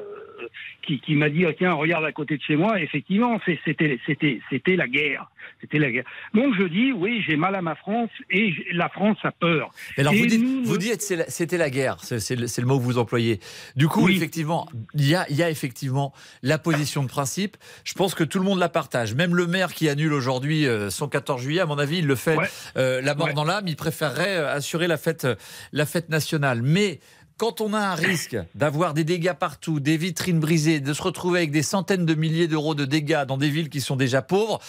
qui, 0.81 1.01
qui 1.01 1.15
m'a 1.15 1.29
dit 1.29 1.45
oh, 1.45 1.51
tiens, 1.57 1.73
regarde 1.73 2.05
à 2.05 2.13
côté 2.13 2.37
de 2.37 2.41
chez 2.41 2.55
moi. 2.55 2.79
Effectivement, 2.79 3.39
c'était 3.65 3.99
c'était 4.05 4.39
c'était 4.49 4.77
la 4.77 4.87
guerre. 4.87 5.29
C'était 5.59 5.79
la 5.79 5.91
guerre. 5.91 6.05
Donc 6.33 6.55
je 6.57 6.63
dis 6.63 6.93
oui, 6.93 7.21
j'ai 7.27 7.35
mal 7.35 7.55
à 7.55 7.61
ma 7.61 7.75
France 7.75 8.11
et 8.29 8.53
la 8.71 8.87
France 8.87 9.17
a 9.23 9.31
peur. 9.31 9.71
Mais 9.97 10.01
alors 10.01 10.13
et 10.13 10.19
vous 10.19 10.25
dites, 10.25 10.41
nous, 10.41 10.63
vous 10.63 10.77
dites 10.77 11.01
c'était 11.01 11.57
la, 11.57 11.65
la, 11.65 11.69
guerre. 11.69 11.97
C'est 11.99 12.35
le, 12.35 12.45
le, 12.45 12.65
mot 12.65 12.77
que 12.77 12.83
vous 12.83 12.97
employez. 12.97 13.39
Du 13.75 13.87
coup, 13.87 14.05
oui. 14.05 14.15
effectivement, 14.15 14.69
il 14.93 15.09
y 15.09 15.15
a, 15.15 15.29
y 15.29 15.43
a 15.43 15.49
effectivement 15.49 16.13
la 16.41 16.57
position 16.57 16.92
de 17.01 17.07
principe. 17.07 17.57
Je 17.83 17.93
pense 17.95 18.13
que 18.13 18.23
tout 18.23 18.37
le 18.37 18.45
monde 18.45 18.59
la 18.59 18.69
partage. 18.69 19.15
Même 19.15 19.35
le 19.35 19.47
maire 19.47 19.73
qui 19.73 19.89
annule 19.89 20.13
aujourd'hui 20.13 20.67
euh, 20.67 20.91
son 20.91 21.07
14 21.07 21.41
juillet, 21.41 21.61
à 21.61 21.65
mon 21.65 21.79
avis, 21.79 21.97
il 21.97 22.05
le 22.05 22.15
fait 22.15 22.37
ouais. 22.37 22.49
euh, 22.77 23.01
la 23.01 23.15
mort 23.15 23.27
ouais. 23.27 23.33
dans 23.33 23.43
l'âme. 23.43 23.67
Il 23.67 23.75
préférerait 23.75 24.37
euh, 24.37 24.53
assurer 24.53 24.87
la 24.87 24.97
fête, 24.97 25.27
la 25.71 25.85
fête 25.87 26.09
nationale. 26.09 26.61
Mais 26.61 26.99
quand 27.37 27.61
on 27.61 27.73
a 27.73 27.79
un 27.79 27.95
risque 27.95 28.37
d'avoir 28.55 28.93
des 28.93 29.03
dégâts 29.03 29.33
partout, 29.33 29.79
des 29.79 29.97
vitrines 29.97 30.39
brisées, 30.39 30.79
de 30.79 30.93
se 30.93 31.01
retrouver 31.01 31.39
avec 31.39 31.51
des 31.51 31.63
centaines 31.63 32.05
de 32.05 32.13
milliers 32.15 32.47
d'euros 32.47 32.75
de 32.75 32.85
dégâts 32.85 33.25
dans 33.27 33.37
des 33.37 33.49
villes 33.49 33.69
qui 33.69 33.81
sont 33.81 33.95
déjà 33.95 34.21
pauvres, 34.21 34.59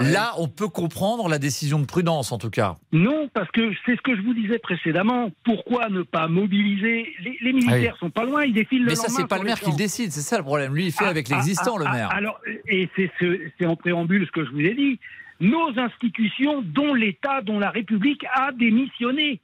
là, 0.00 0.32
on 0.38 0.48
peut 0.48 0.68
comprendre 0.68 1.28
la 1.28 1.38
décision 1.38 1.78
de 1.78 1.84
prudence, 1.84 2.32
en 2.32 2.38
tout 2.38 2.50
cas. 2.50 2.76
Non, 2.92 3.28
parce 3.34 3.50
que 3.50 3.72
c'est 3.84 3.96
ce 3.96 4.00
que 4.02 4.16
je 4.16 4.22
vous 4.22 4.34
disais 4.34 4.58
précédemment. 4.58 5.30
Pourquoi 5.44 5.88
ne 5.88 6.02
pas 6.02 6.28
mobiliser? 6.28 7.08
Les, 7.22 7.36
les 7.40 7.52
militaires 7.52 7.94
Ah 7.96 8.00
sont 8.00 8.10
pas 8.10 8.24
loin, 8.24 8.44
ils 8.44 8.54
défilent 8.54 8.84
le 8.84 8.90
Mais 8.90 8.94
ça, 8.96 9.08
lendemain 9.08 9.16
c'est 9.20 9.28
pas 9.28 9.38
le 9.38 9.44
maire 9.44 9.60
qui 9.60 9.70
le 9.70 9.76
décide, 9.76 10.12
c'est 10.12 10.20
ça 10.20 10.38
le 10.38 10.44
problème. 10.44 10.74
Lui, 10.74 10.86
il 10.86 10.92
fait 10.92 11.04
Ah, 11.06 11.10
avec 11.10 11.26
ah, 11.30 11.34
l'existant, 11.36 11.74
ah, 11.76 11.84
le 11.84 11.90
maire. 11.90 12.10
Alors, 12.10 12.40
et 12.68 12.88
c'est 12.96 13.10
ce- 13.20 13.40
c'est 13.58 13.66
en 13.66 13.76
préambule 13.76 14.26
ce 14.26 14.32
que 14.32 14.44
je 14.44 14.50
vous 14.50 14.60
ai 14.60 14.74
dit. 14.74 14.98
Nos 15.40 15.70
institutions, 15.78 16.62
dont 16.62 16.92
l'État, 16.92 17.40
dont 17.42 17.58
la 17.58 17.70
République 17.70 18.24
a 18.34 18.52
démissionné. 18.52 19.40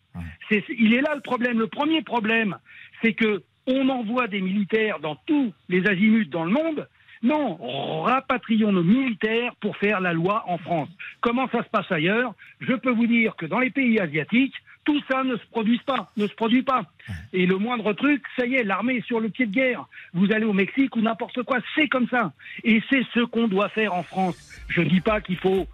C'est- 0.48 0.64
il 0.79 0.94
est 0.94 1.00
là 1.00 1.14
le 1.14 1.20
problème. 1.20 1.59
Le 1.59 1.66
premier 1.66 2.02
problème, 2.02 2.57
c'est 3.02 3.12
que 3.12 3.42
on 3.66 3.88
envoie 3.88 4.29
des 4.29 4.40
militaires 4.40 5.00
dans 5.00 5.16
tous 5.26 5.52
les 5.68 5.87
azimuts 5.88 6.26
dans 6.26 6.44
le 6.44 6.52
monde. 6.52 6.88
Non, 7.22 7.57
rapatrions 8.02 8.70
nos 8.72 8.85
militaires 8.85 9.55
pour 9.57 9.76
faire 9.79 10.00
la 10.00 10.12
loi 10.12 10.44
en 10.46 10.59
France. 10.59 10.88
Comment 11.20 11.48
ça 11.48 11.64
se 11.64 11.68
passe 11.68 11.90
ailleurs? 11.90 12.35
Je 12.61 12.74
peux 12.74 12.90
vous 12.92 13.07
dire 13.07 13.35
que 13.37 13.46
dans 13.46 13.59
les 13.59 13.70
pays 13.70 13.98
asiatiques, 13.98 14.55
tout 14.85 15.00
ça 15.11 15.24
ne 15.24 15.37
se 15.37 15.44
produit 15.46 15.81
pas, 15.85 16.12
ne 16.16 16.29
se 16.29 16.35
produit 16.35 16.62
pas. 16.62 16.85
Et 17.33 17.46
le 17.46 17.57
moindre 17.57 17.92
truc, 17.94 18.22
ça 18.38 18.46
y 18.46 18.55
est, 18.55 18.62
l'armée 18.62 18.96
est 18.96 19.07
sur 19.07 19.18
le 19.18 19.31
pied 19.31 19.46
de 19.46 19.52
guerre. 19.52 19.87
Vous 20.14 20.31
allez 20.31 20.44
au 20.44 20.52
Mexique 20.52 20.94
ou 20.94 21.00
n'importe 21.00 21.42
quoi, 21.42 21.59
c'est 21.74 21.88
comme 21.88 22.07
ça. 22.09 22.33
Et 22.62 22.81
c'est 22.88 23.02
ce 23.14 23.20
qu'on 23.20 23.48
doit 23.48 23.70
faire 23.70 23.94
en 23.94 24.05
France. 24.05 24.37
Je 24.68 24.83
ne 24.83 24.88
dis 24.88 25.00
pas 25.00 25.20
qu'il 25.20 25.38
faut 25.38 25.66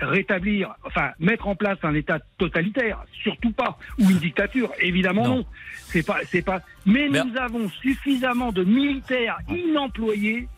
rétablir, 0.00 0.74
enfin 0.84 1.10
mettre 1.18 1.48
en 1.48 1.54
place 1.56 1.78
un 1.82 1.94
État 1.94 2.18
totalitaire, 2.38 3.04
surtout 3.22 3.52
pas, 3.52 3.78
ou 3.98 4.10
une 4.10 4.18
dictature, 4.18 4.70
évidemment 4.80 5.26
non. 5.28 5.44
C'est 5.88 6.02
pas, 6.04 6.18
c'est 6.30 6.42
pas. 6.42 6.60
Mais, 6.84 7.08
nous 7.08 7.36
avons 7.38 7.68
suffisamment 7.82 8.52
de 8.52 8.62
militaires 8.64 9.38
inemployés. 9.48 10.48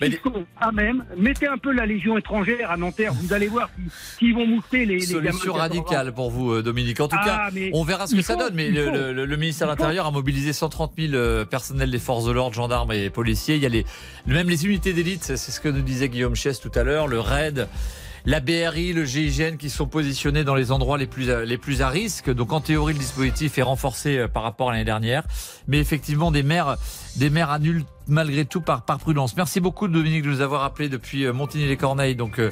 qui 0.00 0.10
sont 0.24 0.44
à 0.60 0.72
même, 0.72 1.04
mettez 1.16 1.46
un 1.46 1.58
peu 1.58 1.70
la 1.72 1.86
Légion 1.86 2.18
étrangère 2.18 2.70
à 2.72 2.76
Nanterre, 2.76 3.12
vous 3.12 3.32
allez 3.32 3.46
voir 3.46 3.70
qu'ils 4.18 4.34
vont 4.34 4.46
mousser 4.46 4.84
les, 4.86 4.96
les 4.96 5.00
Solution 5.02 5.52
14 5.52 5.56
ans. 5.56 5.60
radicale 5.60 6.12
pour 6.14 6.30
vous, 6.32 6.52
euh, 6.54 6.62
Dominique. 6.62 6.98
En 7.00 7.06
tout 7.06 7.16
Ah, 7.20 7.24
cas, 7.24 7.50
mais 7.52 7.70
on 7.72 7.84
verra 7.84 8.06
ce 8.08 8.16
que 8.16 8.22
ça 8.22 8.34
donne. 8.34 8.54
Mais 8.54 8.70
le, 8.70 8.84
faut. 8.86 8.90
le- 8.90 9.24
le 9.26 9.36
ministère 9.36 9.68
de 9.68 9.72
l'Intérieur 9.72 10.06
a 10.06 10.10
mobilisé 10.10 10.52
130 10.52 10.94
000 10.98 11.14
euh, 11.14 11.44
personnels 11.44 11.90
des 11.92 11.98
forces 12.00 12.24
de 12.24 12.32
l'ordre, 12.32 12.54
gendarmes 12.56 12.90
et 12.92 13.10
policiers. 13.10 13.54
Il 13.56 13.62
y 13.62 13.66
a 13.66 13.68
les, 13.68 13.84
même 14.26 14.48
les 14.48 14.66
unités 14.66 14.92
d'élite, 14.92 15.22
c'est 15.22 15.36
c'est 15.36 15.52
ce 15.52 15.60
que 15.60 15.68
nous 15.68 15.82
disait 15.82 16.08
Guillaume 16.08 16.34
Chess 16.34 16.60
tout 16.60 16.72
à 16.74 16.82
l'heure, 16.82 17.06
le 17.06 17.20
RAID. 17.20 17.68
La 18.26 18.40
BRI, 18.40 18.94
le 18.94 19.04
GIGN 19.04 19.56
qui 19.58 19.68
sont 19.68 19.86
positionnés 19.86 20.44
dans 20.44 20.54
les 20.54 20.72
endroits 20.72 20.96
les 20.96 21.06
plus, 21.06 21.30
à- 21.30 21.44
les 21.44 21.58
plus 21.58 21.82
à 21.82 21.90
risque. 21.90 22.30
Donc 22.30 22.52
en 22.54 22.60
théorie, 22.62 22.94
le 22.94 22.98
dispositif 22.98 23.58
est 23.58 23.62
renforcé 23.62 24.16
euh, 24.16 24.28
par 24.28 24.42
rapport 24.44 24.70
à 24.70 24.72
l'année 24.72 24.84
dernière. 24.86 25.24
Mais 25.68 25.78
effectivement, 25.78 26.30
des 26.30 26.42
maires, 26.42 26.76
des 27.16 27.28
maires 27.28 27.50
annulent 27.50 27.84
malgré 28.08 28.46
tout 28.46 28.62
par, 28.62 28.82
par 28.86 28.98
prudence. 28.98 29.36
Merci 29.36 29.60
beaucoup 29.60 29.88
Dominique 29.88 30.22
de 30.22 30.28
nous 30.30 30.40
avoir 30.40 30.64
appelé 30.64 30.88
depuis 30.88 31.24
euh, 31.26 31.34
Montigny-les-Corneilles, 31.34 32.16
donc 32.16 32.38
euh, 32.38 32.50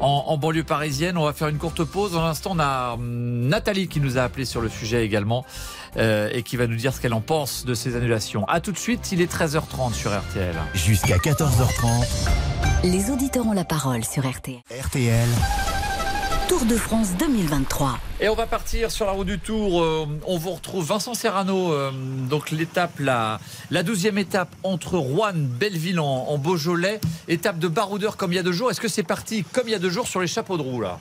en, 0.00 0.24
en 0.26 0.36
banlieue 0.36 0.64
parisienne. 0.64 1.16
On 1.16 1.24
va 1.24 1.32
faire 1.32 1.48
une 1.48 1.58
courte 1.58 1.82
pause. 1.84 2.12
Dans 2.12 2.22
l'instant, 2.24 2.50
on 2.54 2.58
a 2.58 2.92
hum, 2.94 3.48
Nathalie 3.48 3.88
qui 3.88 4.00
nous 4.00 4.18
a 4.18 4.22
appelé 4.22 4.44
sur 4.44 4.60
le 4.60 4.68
sujet 4.68 5.02
également 5.04 5.46
euh, 5.98 6.28
et 6.32 6.42
qui 6.42 6.56
va 6.56 6.66
nous 6.66 6.76
dire 6.76 6.92
ce 6.94 7.00
qu'elle 7.00 7.14
en 7.14 7.20
pense 7.20 7.64
de 7.64 7.74
ces 7.74 7.96
annulations. 7.96 8.44
À 8.48 8.60
tout 8.60 8.72
de 8.72 8.78
suite, 8.78 9.10
il 9.12 9.20
est 9.20 9.32
13h30 9.32 9.94
sur 9.94 10.10
RTL. 10.16 10.54
Jusqu'à 10.74 11.16
14h30, 11.16 12.06
Les 12.84 13.10
auditeurs 13.10 13.46
ont 13.46 13.52
la 13.52 13.64
parole 13.64 14.04
sur 14.04 14.28
RTL. 14.28 14.60
RTL. 14.80 15.28
Tour 16.48 16.64
de 16.64 16.76
France 16.76 17.08
2023. 17.18 17.98
Et 18.20 18.28
on 18.28 18.34
va 18.36 18.46
partir 18.46 18.90
sur 18.92 19.04
la 19.04 19.12
route 19.12 19.26
du 19.26 19.38
Tour. 19.40 19.82
Euh, 19.82 20.06
on 20.26 20.38
vous 20.38 20.52
retrouve 20.52 20.86
Vincent 20.86 21.12
Serrano. 21.14 21.72
euh, 21.72 21.90
donc 22.30 22.52
l'étape, 22.52 22.98
la, 23.00 23.40
la 23.72 23.82
12e 23.82 24.16
étape 24.16 24.48
entre 24.62 24.96
Rouen, 24.96 25.32
Belleville 25.34 25.98
en, 25.98 26.04
en 26.28 26.38
Beaujolais. 26.38 27.00
Étape 27.26 27.58
de 27.58 27.66
baroudeur 27.66 28.16
comme 28.16 28.32
il 28.32 28.36
y 28.36 28.38
a 28.38 28.44
deux 28.44 28.52
jours. 28.52 28.70
Est-ce 28.70 28.80
que 28.80 28.88
c'est 28.88 29.02
parti 29.02 29.42
comme 29.52 29.64
il 29.66 29.72
y 29.72 29.74
a 29.74 29.80
deux 29.80 29.90
jours 29.90 30.06
sur 30.06 30.20
les 30.20 30.28
chapeaux 30.28 30.56
de 30.56 30.62
roue 30.62 30.80
là? 30.80 30.98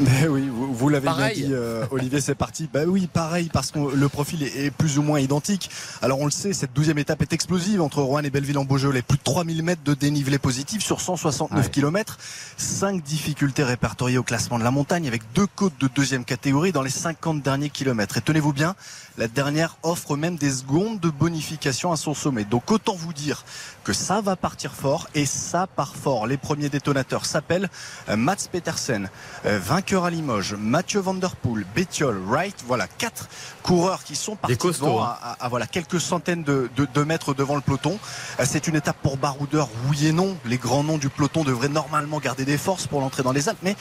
Mais 0.00 0.26
oui, 0.26 0.48
vous, 0.48 0.72
vous 0.72 0.88
l'avez 0.88 1.08
bien 1.08 1.32
dit, 1.32 1.48
euh, 1.50 1.84
Olivier, 1.90 2.20
c'est 2.20 2.34
parti. 2.34 2.68
Bah 2.72 2.80
oui, 2.86 3.08
pareil, 3.12 3.50
parce 3.52 3.70
que 3.70 3.78
le 3.78 4.08
profil 4.08 4.42
est, 4.42 4.66
est 4.66 4.70
plus 4.70 4.98
ou 4.98 5.02
moins 5.02 5.20
identique. 5.20 5.70
Alors 6.00 6.20
on 6.20 6.24
le 6.24 6.30
sait, 6.30 6.52
cette 6.52 6.72
douzième 6.72 6.98
étape 6.98 7.22
est 7.22 7.32
explosive 7.32 7.80
entre 7.82 8.02
Rouen 8.02 8.22
et 8.22 8.30
Belleville 8.30 8.58
en 8.58 8.64
Beaujolais. 8.64 9.02
Plus 9.02 9.18
de 9.18 9.22
3000 9.22 9.62
mètres 9.62 9.82
de 9.84 9.94
dénivelé 9.94 10.38
positif 10.38 10.82
sur 10.82 11.00
169 11.00 11.70
km. 11.70 12.18
Cinq 12.56 13.02
difficultés 13.02 13.64
répertoriées 13.64 14.18
au 14.18 14.22
classement 14.22 14.58
de 14.58 14.64
la 14.64 14.70
montagne 14.70 15.06
avec 15.08 15.22
deux 15.34 15.46
côtes 15.46 15.78
de 15.80 15.88
deuxième 15.94 16.24
catégorie 16.24 16.72
dans 16.72 16.82
les 16.82 16.90
50 16.90 17.42
derniers 17.42 17.70
kilomètres. 17.70 18.16
Et 18.16 18.20
tenez-vous 18.22 18.52
bien, 18.52 18.74
la 19.18 19.28
dernière 19.28 19.76
offre 19.82 20.16
même 20.16 20.36
des 20.36 20.50
secondes 20.50 21.00
de 21.00 21.10
bonification 21.10 21.92
à 21.92 21.96
son 21.96 22.14
sommet. 22.14 22.44
Donc 22.44 22.70
autant 22.70 22.94
vous 22.94 23.12
dire 23.12 23.44
que 23.84 23.92
ça 23.92 24.20
va 24.20 24.36
partir 24.36 24.72
fort 24.72 25.08
et 25.14 25.26
ça 25.26 25.66
part 25.66 25.94
fort. 25.96 26.26
Les 26.26 26.36
premiers 26.36 26.68
détonateurs 26.68 27.26
s'appellent 27.26 27.68
euh, 28.08 28.16
Mats 28.16 28.36
Petersen, 28.50 29.10
euh, 29.44 29.58
vainqueur 29.58 30.04
à 30.04 30.10
Limoges, 30.10 30.54
Mathieu 30.54 31.00
Van 31.00 31.14
Der 31.14 31.34
Poel, 31.36 31.66
Bettiol, 31.74 32.18
Wright. 32.26 32.64
Voilà, 32.66 32.86
quatre 32.86 33.28
coureurs 33.62 34.04
qui 34.04 34.16
sont 34.16 34.36
partis 34.36 34.56
costauds, 34.56 34.86
devant 34.86 35.02
hein. 35.04 35.16
à, 35.20 35.32
à- 35.32 35.44
à, 35.44 35.48
voilà, 35.48 35.66
quelques 35.66 36.00
centaines 36.00 36.44
de, 36.44 36.70
de- 36.76 36.86
de 36.92 37.02
mètres 37.04 37.34
devant 37.34 37.54
le 37.56 37.60
peloton. 37.60 37.98
Euh, 38.40 38.44
C'est 38.46 38.66
une 38.68 38.76
étape 38.76 38.96
pour 39.02 39.16
baroudeur, 39.16 39.68
oui 39.88 40.06
et 40.06 40.12
non. 40.12 40.36
Les 40.44 40.58
grands 40.58 40.84
noms 40.84 40.98
du 40.98 41.08
peloton 41.08 41.42
devraient 41.44 41.68
normalement 41.68 42.18
garder 42.20 42.44
des 42.44 42.58
forces 42.58 42.86
pour 42.86 43.00
l'entrée 43.00 43.22
dans 43.22 43.32
les 43.32 43.48
Alpes, 43.48 43.58
mais 43.62 43.76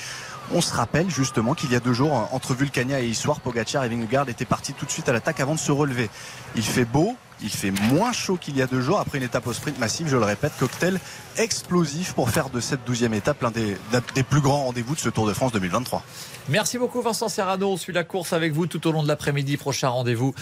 on 0.53 0.61
se 0.61 0.73
rappelle 0.73 1.09
justement 1.09 1.53
qu'il 1.53 1.71
y 1.71 1.75
a 1.75 1.79
deux 1.79 1.93
jours, 1.93 2.17
euh, 2.17 2.35
entre 2.35 2.53
Vulcania 2.53 3.01
et 3.01 3.07
Issoire, 3.07 3.39
Pogacar 3.39 3.83
et 3.83 3.89
Vingegaard 3.89 4.29
étaient 4.29 4.45
partis 4.45 4.73
tout 4.73 4.85
de 4.85 4.91
suite 4.91 5.07
à 5.09 5.13
l'attaque 5.13 5.39
avant 5.39 5.55
de 5.55 5.59
se 5.59 5.71
relever. 5.71 6.09
Il 6.55 6.63
fait 6.63 6.85
beau, 6.85 7.15
il 7.41 7.49
fait 7.49 7.71
moins 7.71 8.11
chaud 8.11 8.37
qu'il 8.37 8.57
y 8.57 8.61
a 8.61 8.67
deux 8.67 8.81
jours 8.81 8.99
après 8.99 9.17
une 9.17 9.23
étape 9.23 9.47
au 9.47 9.53
sprint 9.53 9.79
massif, 9.79 10.07
je 10.07 10.17
le 10.17 10.23
répète, 10.23 10.53
cocktail 10.59 10.99
explosif 11.37 12.13
pour 12.13 12.29
faire 12.29 12.49
de 12.49 12.59
cette 12.59 12.83
douzième 12.85 13.13
étape 13.13 13.41
l'un 13.41 13.51
des, 13.51 13.75
des 14.15 14.23
plus 14.23 14.41
grands 14.41 14.65
rendez-vous 14.65 14.95
de 14.95 14.99
ce 14.99 15.09
Tour 15.09 15.27
de 15.27 15.33
France 15.33 15.51
2023. 15.51 16.03
Merci 16.49 16.77
beaucoup 16.77 17.01
Vincent 17.01 17.29
Serrano. 17.29 17.71
On 17.71 17.77
suit 17.77 17.93
la 17.93 18.03
course 18.03 18.33
avec 18.33 18.53
vous 18.53 18.67
tout 18.67 18.85
au 18.87 18.91
long 18.91 19.03
de 19.03 19.07
l'après-midi. 19.07 19.57
Prochain 19.57 19.89
rendez-vous 19.89 20.33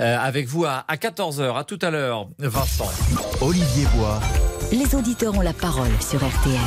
euh, 0.00 0.18
avec 0.18 0.46
vous 0.46 0.64
à, 0.64 0.84
à 0.88 0.96
14h. 0.96 1.56
À 1.58 1.64
tout 1.64 1.78
à 1.82 1.90
l'heure, 1.90 2.28
Vincent. 2.38 2.90
Olivier 3.40 3.86
Bois. 3.96 4.20
Les 4.72 4.94
auditeurs 4.94 5.34
ont 5.36 5.40
la 5.40 5.52
parole 5.54 5.90
sur 6.00 6.18
RTL. 6.18 6.58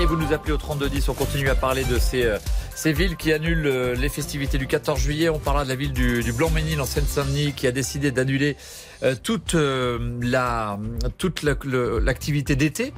Et 0.00 0.06
vous 0.06 0.16
nous 0.16 0.32
appelez 0.32 0.52
au 0.52 0.56
3210. 0.56 1.08
On 1.08 1.14
continue 1.14 1.48
à 1.48 1.54
parler 1.54 1.84
de 1.84 1.98
ces, 1.98 2.24
euh, 2.24 2.38
ces 2.74 2.92
villes 2.92 3.16
qui 3.16 3.32
annulent 3.32 3.66
euh, 3.66 3.94
les 3.94 4.08
festivités 4.08 4.56
du 4.58 4.66
14 4.66 4.98
juillet. 4.98 5.28
On 5.28 5.38
parlera 5.38 5.64
de 5.64 5.68
la 5.68 5.74
ville 5.76 5.92
du, 5.92 6.22
du 6.22 6.32
Blanc-Ménil 6.32 6.80
en 6.80 6.86
Seine-Saint-Denis 6.86 7.52
qui 7.54 7.66
a 7.66 7.72
décidé 7.72 8.10
d'annuler 8.10 8.56
euh, 9.02 9.14
toute 9.20 9.54
euh, 9.54 9.98
la 10.22 10.78
toute 11.18 11.42
la- 11.42 11.54
l'activité 12.02 12.56
d'été, 12.56 12.92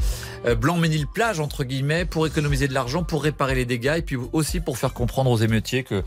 euh, 0.46 0.54
Blanc-Ménil 0.54 1.06
plage 1.06 1.40
entre 1.40 1.64
guillemets, 1.64 2.04
pour 2.04 2.26
économiser 2.26 2.68
de 2.68 2.74
l'argent, 2.74 3.02
pour 3.02 3.22
réparer 3.22 3.54
les 3.54 3.64
dégâts 3.64 3.94
et 3.98 4.02
puis 4.02 4.16
aussi 4.32 4.60
pour 4.60 4.78
faire 4.78 4.92
comprendre 4.92 5.30
aux 5.30 5.38
émeutiers 5.38 5.82
que 5.84 6.02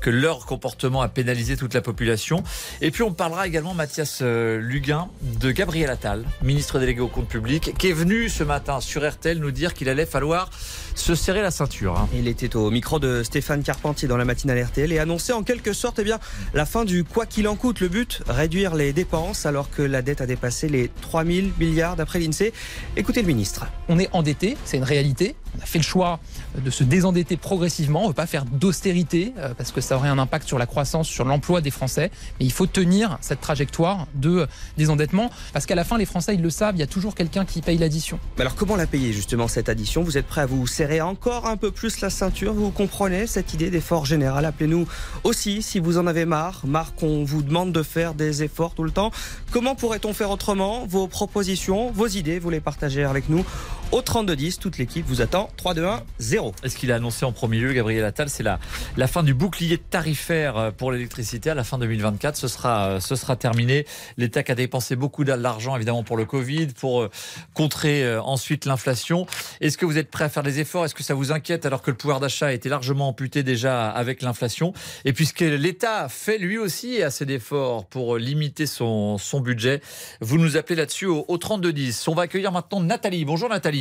que 0.00 0.10
leur 0.10 0.46
comportement 0.46 1.02
a 1.02 1.08
pénalisé 1.08 1.56
toute 1.56 1.74
la 1.74 1.80
population. 1.80 2.42
Et 2.80 2.90
puis 2.90 3.02
on 3.02 3.12
parlera 3.12 3.46
également 3.46 3.74
Mathias 3.74 4.20
euh, 4.22 4.60
Luguin 4.60 5.08
de 5.22 5.50
Gabriel 5.50 5.90
Attal, 5.90 6.24
ministre 6.42 6.78
délégué 6.78 7.00
au 7.00 7.08
compte 7.08 7.28
public, 7.28 7.74
qui 7.78 7.88
est 7.88 7.92
venu 7.92 8.28
ce 8.28 8.44
matin 8.44 8.80
sur 8.80 9.08
RTL 9.08 9.38
nous 9.38 9.50
dire 9.50 9.74
qu'il 9.74 9.88
allait 9.88 10.06
falloir 10.06 10.50
se 10.98 11.14
serrer 11.14 11.42
la 11.42 11.50
ceinture. 11.50 11.96
hein. 11.96 12.08
Il 12.14 12.28
était 12.28 12.56
au 12.56 12.70
micro 12.70 12.98
de 12.98 13.22
Stéphane 13.22 13.62
Carpentier 13.62 14.08
dans 14.08 14.16
la 14.16 14.24
matinale 14.24 14.62
RTL 14.62 14.92
et 14.92 14.98
annonçait 14.98 15.32
en 15.32 15.42
quelque 15.42 15.72
sorte 15.72 15.98
eh 15.98 16.04
bien, 16.04 16.18
la 16.54 16.66
fin 16.66 16.84
du 16.84 17.04
quoi 17.04 17.26
qu'il 17.26 17.48
en 17.48 17.56
coûte. 17.56 17.80
Le 17.80 17.88
but, 17.88 18.22
réduire 18.28 18.74
les 18.74 18.92
dépenses 18.92 19.46
alors 19.46 19.70
que 19.70 19.82
la 19.82 20.02
dette 20.02 20.20
a 20.20 20.26
dépassé 20.26 20.68
les 20.68 20.90
3000 21.00 21.52
milliards 21.58 21.96
d'après 21.96 22.18
l'INSEE. 22.18 22.52
Écoutez 22.96 23.22
le 23.22 23.26
ministre. 23.28 23.66
On 23.88 23.98
est 23.98 24.08
endetté, 24.12 24.56
c'est 24.64 24.76
une 24.76 24.84
réalité. 24.84 25.34
On 25.58 25.62
a 25.62 25.66
fait 25.66 25.78
le 25.78 25.84
choix 25.84 26.20
de 26.64 26.70
se 26.70 26.84
désendetter 26.84 27.36
progressivement. 27.36 28.00
On 28.00 28.04
ne 28.04 28.08
veut 28.08 28.14
pas 28.14 28.26
faire 28.26 28.44
d'austérité 28.44 29.32
euh, 29.38 29.54
parce 29.56 29.72
que 29.72 29.80
ça 29.80 29.96
aurait 29.96 30.08
un 30.08 30.18
impact 30.18 30.46
sur 30.46 30.58
la 30.58 30.66
croissance, 30.66 31.08
sur 31.08 31.24
l'emploi 31.24 31.60
des 31.60 31.70
Français. 31.70 32.10
Mais 32.38 32.46
il 32.46 32.52
faut 32.52 32.66
tenir 32.66 33.18
cette 33.20 33.40
trajectoire 33.40 34.06
de 34.14 34.46
désendettement 34.76 35.30
parce 35.52 35.66
qu'à 35.66 35.74
la 35.74 35.84
fin, 35.84 35.98
les 35.98 36.06
Français, 36.06 36.34
ils 36.34 36.42
le 36.42 36.50
savent, 36.50 36.76
il 36.76 36.80
y 36.80 36.82
a 36.82 36.86
toujours 36.86 37.14
quelqu'un 37.14 37.44
qui 37.44 37.62
paye 37.62 37.78
l'addition. 37.78 38.18
Alors 38.38 38.54
comment 38.54 38.76
la 38.76 38.86
payer 38.86 39.12
justement 39.12 39.48
cette 39.48 39.68
addition? 39.68 40.02
Vous 40.02 40.18
êtes 40.18 40.26
prêt 40.26 40.42
à 40.42 40.46
vous 40.46 40.66
serrer 40.66 41.00
encore 41.00 41.46
un 41.46 41.56
peu 41.56 41.70
plus 41.70 42.00
la 42.00 42.10
ceinture 42.10 42.54
Vous 42.54 42.70
comprenez 42.70 43.26
cette 43.26 43.54
idée 43.54 43.70
d'effort 43.70 44.06
général? 44.06 44.44
Appelez-nous 44.44 44.86
aussi 45.24 45.62
si 45.62 45.80
vous 45.80 45.98
en 45.98 46.06
avez 46.06 46.24
marre, 46.24 46.62
marre 46.66 46.94
qu'on 46.94 47.24
vous 47.24 47.42
demande 47.42 47.72
de 47.72 47.82
faire 47.82 48.14
des 48.14 48.42
efforts 48.42 48.74
tout 48.74 48.84
le 48.84 48.90
temps. 48.90 49.10
Comment 49.50 49.74
pourrait-on 49.74 50.12
faire 50.12 50.30
autrement? 50.30 50.86
Vos 50.86 51.06
propositions, 51.08 51.90
vos 51.90 52.06
idées, 52.06 52.38
vous 52.38 52.50
les 52.50 52.60
partagez 52.60 53.04
avec 53.04 53.28
nous 53.28 53.44
au 53.92 54.00
32-10. 54.00 54.58
Toute 54.58 54.78
l'équipe 54.78 55.06
vous 55.06 55.20
attend. 55.20 55.50
3, 55.56 55.74
2, 55.74 55.84
1, 55.84 56.02
0. 56.18 56.54
Est-ce 56.62 56.76
qu'il 56.76 56.92
a 56.92 56.96
annoncé 56.96 57.24
en 57.24 57.32
premier 57.32 57.58
lieu, 57.58 57.72
Gabriel 57.72 58.04
Attal, 58.04 58.28
c'est 58.28 58.42
la, 58.42 58.58
fin 59.06 59.22
du 59.22 59.34
bouclier 59.34 59.78
tarifaire 59.78 60.72
pour 60.76 60.92
l'électricité 60.92 61.50
à 61.50 61.54
la 61.54 61.64
fin 61.64 61.78
2024. 61.78 62.36
Ce 62.36 62.48
sera, 62.48 63.00
ce 63.00 63.16
sera 63.16 63.36
terminé. 63.36 63.86
L'État 64.16 64.42
a 64.48 64.54
dépensé 64.54 64.96
beaucoup 64.96 65.24
d'argent, 65.24 65.76
évidemment, 65.76 66.02
pour 66.02 66.16
le 66.16 66.24
Covid, 66.24 66.68
pour 66.68 67.02
euh, 67.02 67.10
contrer 67.54 68.04
euh, 68.04 68.22
ensuite 68.22 68.64
l'inflation. 68.66 69.26
Est-ce 69.60 69.78
que 69.78 69.86
vous 69.86 69.98
êtes 69.98 70.10
prêt 70.10 70.24
à 70.24 70.28
faire 70.28 70.42
des 70.42 70.60
efforts? 70.60 70.84
Est-ce 70.84 70.94
que 70.94 71.02
ça 71.02 71.14
vous 71.14 71.32
inquiète 71.32 71.66
alors 71.66 71.82
que 71.82 71.90
le 71.90 71.96
pouvoir 71.96 72.20
d'achat 72.20 72.48
a 72.48 72.52
été 72.52 72.68
largement 72.68 73.08
amputé 73.08 73.42
déjà 73.42 73.88
avec 73.90 74.22
l'inflation? 74.22 74.72
Et 75.04 75.12
puisque 75.12 75.40
l'État 75.40 76.08
fait 76.08 76.38
lui 76.38 76.58
aussi 76.58 77.02
assez 77.02 77.26
d'efforts 77.26 77.86
pour 77.86 78.16
limiter 78.16 78.66
son, 78.66 79.18
son 79.18 79.40
budget, 79.40 79.80
vous 80.20 80.38
nous 80.38 80.56
appelez 80.56 80.76
là-dessus 80.76 81.06
au, 81.06 81.24
au 81.28 81.38
3210. 81.38 82.08
On 82.08 82.14
va 82.14 82.22
accueillir 82.22 82.52
maintenant 82.52 82.80
Nathalie. 82.80 83.24
Bonjour 83.24 83.48
Nathalie. 83.48 83.77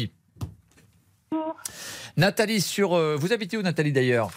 Nathalie, 2.18 2.62
sur, 2.62 2.94
euh, 2.94 3.16
vous 3.16 3.34
habitez 3.34 3.58
où 3.58 3.62
Nathalie 3.62 3.92
d'ailleurs? 3.92 4.32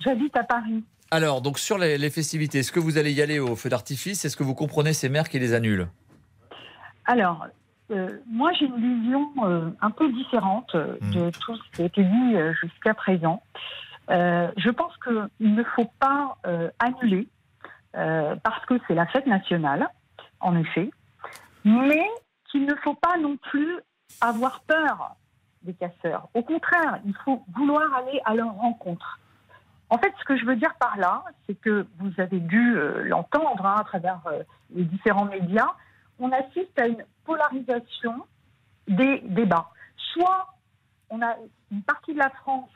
J'habite 0.00 0.36
à 0.36 0.44
Paris. 0.44 0.84
Alors, 1.10 1.40
donc 1.40 1.58
sur 1.58 1.78
les, 1.78 1.98
les 1.98 2.10
festivités, 2.10 2.60
est-ce 2.60 2.72
que 2.72 2.80
vous 2.80 2.98
allez 2.98 3.12
y 3.12 3.22
aller 3.22 3.38
au 3.38 3.56
feu 3.56 3.68
d'artifice? 3.68 4.24
Est-ce 4.24 4.36
que 4.36 4.42
vous 4.42 4.54
comprenez 4.54 4.92
ces 4.92 5.08
maires 5.08 5.28
qui 5.28 5.38
les 5.38 5.52
annulent? 5.54 5.88
Alors, 7.04 7.46
euh, 7.90 8.18
moi 8.26 8.52
j'ai 8.58 8.66
une 8.66 9.02
vision 9.02 9.30
euh, 9.44 9.70
un 9.80 9.90
peu 9.90 10.10
différente 10.12 10.74
de 10.74 11.30
tout 11.30 11.56
ce 11.56 11.76
qui 11.76 11.82
a 11.82 11.84
été 11.84 12.02
dit 12.02 12.34
jusqu'à 12.60 12.94
présent. 12.94 13.42
Je 14.08 14.70
pense 14.70 14.92
qu'il 15.04 15.54
ne 15.54 15.62
faut 15.62 15.90
pas 16.00 16.38
annuler 16.78 17.28
parce 17.92 18.64
que 18.66 18.74
c'est 18.88 18.94
la 18.94 19.06
fête 19.06 19.26
nationale, 19.26 19.88
en 20.40 20.56
effet, 20.56 20.90
mais 21.64 22.06
qu'il 22.50 22.66
ne 22.66 22.74
faut 22.76 22.94
pas 22.94 23.16
non 23.18 23.36
plus 23.36 23.78
avoir 24.20 24.60
peur 24.60 25.16
des 25.66 25.74
casseurs. 25.74 26.28
Au 26.34 26.42
contraire, 26.42 27.00
il 27.04 27.14
faut 27.24 27.44
vouloir 27.54 27.92
aller 27.94 28.20
à 28.24 28.34
leur 28.34 28.54
rencontre. 28.54 29.20
En 29.90 29.98
fait, 29.98 30.12
ce 30.18 30.24
que 30.24 30.36
je 30.36 30.44
veux 30.44 30.56
dire 30.56 30.74
par 30.80 30.96
là, 30.96 31.22
c'est 31.46 31.54
que 31.54 31.86
vous 31.98 32.12
avez 32.18 32.40
dû 32.40 32.76
euh, 32.76 33.04
l'entendre 33.04 33.64
hein, 33.64 33.76
à 33.78 33.84
travers 33.84 34.20
euh, 34.26 34.42
les 34.74 34.84
différents 34.84 35.26
médias, 35.26 35.70
on 36.18 36.32
assiste 36.32 36.78
à 36.78 36.86
une 36.86 37.04
polarisation 37.24 38.26
des 38.88 39.20
débats. 39.26 39.70
Soit 40.12 40.54
on 41.10 41.22
a 41.22 41.36
une 41.70 41.82
partie 41.82 42.14
de 42.14 42.18
la 42.18 42.30
France 42.30 42.70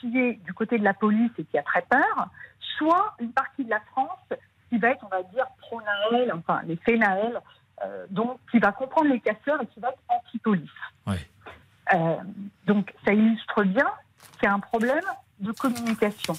qui 0.00 0.18
est 0.18 0.34
du 0.44 0.52
côté 0.52 0.78
de 0.78 0.84
la 0.84 0.94
police 0.94 1.30
et 1.38 1.44
qui 1.44 1.58
a 1.58 1.62
très 1.62 1.82
peur, 1.82 2.28
soit 2.76 3.14
une 3.20 3.32
partie 3.32 3.64
de 3.64 3.70
la 3.70 3.80
France 3.92 4.32
qui 4.68 4.78
va 4.78 4.90
être, 4.90 5.04
on 5.04 5.08
va 5.08 5.22
dire, 5.24 5.46
pro-Naël, 5.60 6.32
enfin 6.32 6.60
les 6.66 6.76
faits 6.76 6.98
Naël, 6.98 7.40
euh, 7.84 8.06
donc 8.10 8.38
qui 8.50 8.58
va 8.58 8.72
comprendre 8.72 9.08
les 9.08 9.20
casseurs 9.20 9.60
et 9.62 9.66
qui 9.66 9.80
va 9.80 9.90
être 9.90 10.02
anti-police. 10.08 10.70
Euh, 11.94 12.16
donc 12.66 12.94
ça 13.04 13.12
illustre 13.12 13.64
bien 13.64 13.86
qu'il 14.34 14.44
y 14.44 14.46
a 14.46 14.54
un 14.54 14.60
problème 14.60 15.04
de 15.40 15.52
communication. 15.52 16.34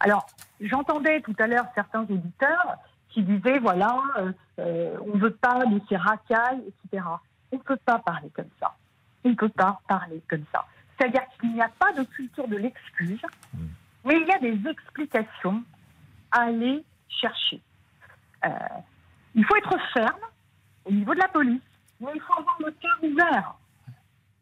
Alors, 0.00 0.26
j'entendais 0.60 1.20
tout 1.20 1.34
à 1.38 1.46
l'heure 1.46 1.66
certains 1.74 2.02
auditeurs 2.02 2.76
qui 3.10 3.22
disaient, 3.22 3.58
voilà, 3.58 4.00
euh, 4.18 4.32
euh, 4.58 4.96
on 5.02 5.16
ne 5.16 5.20
veut 5.20 5.34
pas 5.34 5.64
de 5.66 5.80
ces 5.88 5.96
racailles, 5.96 6.62
etc. 6.66 7.04
On 7.52 7.56
ne 7.56 7.62
peut 7.62 7.78
pas 7.84 7.98
parler 7.98 8.30
comme 8.30 8.48
ça. 8.60 8.74
On 9.24 9.30
ne 9.30 9.34
peut 9.34 9.48
pas 9.48 9.80
parler 9.88 10.22
comme 10.28 10.44
ça. 10.52 10.64
C'est-à-dire 10.96 11.22
qu'il 11.40 11.52
n'y 11.52 11.62
a 11.62 11.70
pas 11.78 11.92
de 11.92 12.02
culture 12.04 12.46
de 12.46 12.56
l'excuse, 12.56 13.20
mais 14.04 14.16
il 14.20 14.26
y 14.26 14.32
a 14.32 14.38
des 14.38 14.68
explications 14.68 15.62
à 16.30 16.42
aller 16.42 16.84
chercher. 17.08 17.60
Il 19.34 19.44
faut 19.44 19.56
être 19.56 19.76
ferme 19.92 20.20
au 20.84 20.92
niveau 20.92 21.14
de 21.14 21.20
la 21.20 21.28
police, 21.28 21.62
mais 22.00 22.10
il 22.14 22.20
faut 22.20 22.34
avoir 22.34 22.56
le 22.60 22.70
cœur 22.72 22.98
ouvert. 23.02 23.54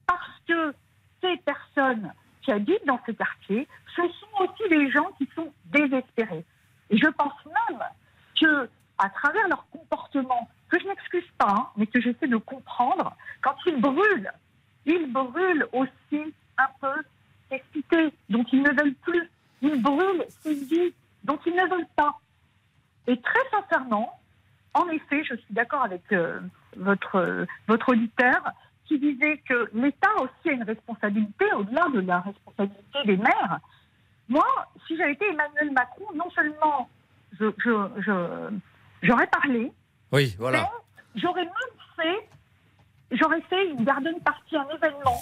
Parce 0.08 0.40
que 0.48 0.74
ces 1.22 1.36
personnes 1.38 2.12
qui 2.42 2.50
habitent 2.50 2.86
dans 2.86 3.00
ces 3.06 3.14
quartiers, 3.14 3.68
ce 3.94 4.02
sont 4.02 4.44
aussi 4.44 4.68
des 4.68 4.90
gens 4.90 5.10
qui 5.18 5.28
sont 5.36 5.52
désespérés. 5.66 6.44
Et 6.90 6.96
je 6.96 7.06
pense 7.08 7.34
même 7.44 7.80
que, 8.40 8.68
à 8.98 9.10
travers 9.10 9.46
leur 9.48 9.68
comportement, 9.70 10.48
que 10.68 10.80
je 10.80 10.86
n'excuse 10.86 11.30
pas, 11.36 11.50
hein, 11.50 11.68
mais 11.76 11.86
que 11.86 12.00
j'essaie 12.00 12.26
de 12.26 12.36
comprendre, 12.36 13.14
quand 13.42 13.54
ils 13.66 13.80
brûlent, 13.80 14.32
ils 14.86 15.12
brûlent 15.12 15.66
aussi 15.72 16.34
un 16.56 16.68
peu 16.80 17.02
ces 17.50 17.62
cités 17.72 18.12
dont 18.28 18.44
ils 18.52 18.62
ne 18.62 18.70
veulent 18.70 18.94
plus. 19.02 19.30
Ils 19.62 19.82
brûlent 19.82 20.24
ces 20.40 20.54
vies 20.54 20.94
dont 21.24 21.38
ils 21.44 21.54
ne 21.54 21.68
veulent 21.68 21.94
pas. 21.96 22.18
Et 23.06 23.20
très 23.20 23.50
sincèrement, 23.50 24.20
en 24.74 24.88
effet, 24.88 25.24
je 25.24 25.34
suis 25.34 25.54
d'accord 25.54 25.82
avec 25.82 26.02
euh, 26.12 26.40
votre, 26.76 27.16
euh, 27.16 27.46
votre 27.66 27.90
auditeur 27.90 28.42
qui 28.88 28.98
disait 28.98 29.38
que 29.48 29.68
l'État 29.74 30.08
aussi 30.20 30.48
a 30.48 30.52
une 30.52 30.62
responsabilité 30.64 31.44
au-delà 31.54 31.86
de 31.92 32.00
la 32.00 32.20
responsabilité 32.20 32.98
des 33.04 33.16
maires. 33.18 33.60
Moi, 34.28 34.44
si 34.86 34.96
j'avais 34.96 35.12
été 35.12 35.26
Emmanuel 35.28 35.70
Macron, 35.72 36.06
non 36.14 36.30
seulement 36.30 36.88
je, 37.38 37.46
je, 37.58 37.70
je- 38.00 38.54
j'aurais 39.02 39.26
parlé, 39.26 39.70
Oui, 40.12 40.34
voilà. 40.38 40.60
mais 41.14 41.20
j'aurais 41.20 41.44
même 41.44 41.52
fait, 41.96 42.28
j'aurais 43.12 43.40
fait 43.42 43.68
une 43.70 43.84
garden 43.84 44.18
party, 44.20 44.56
un 44.56 44.68
événement 44.74 45.20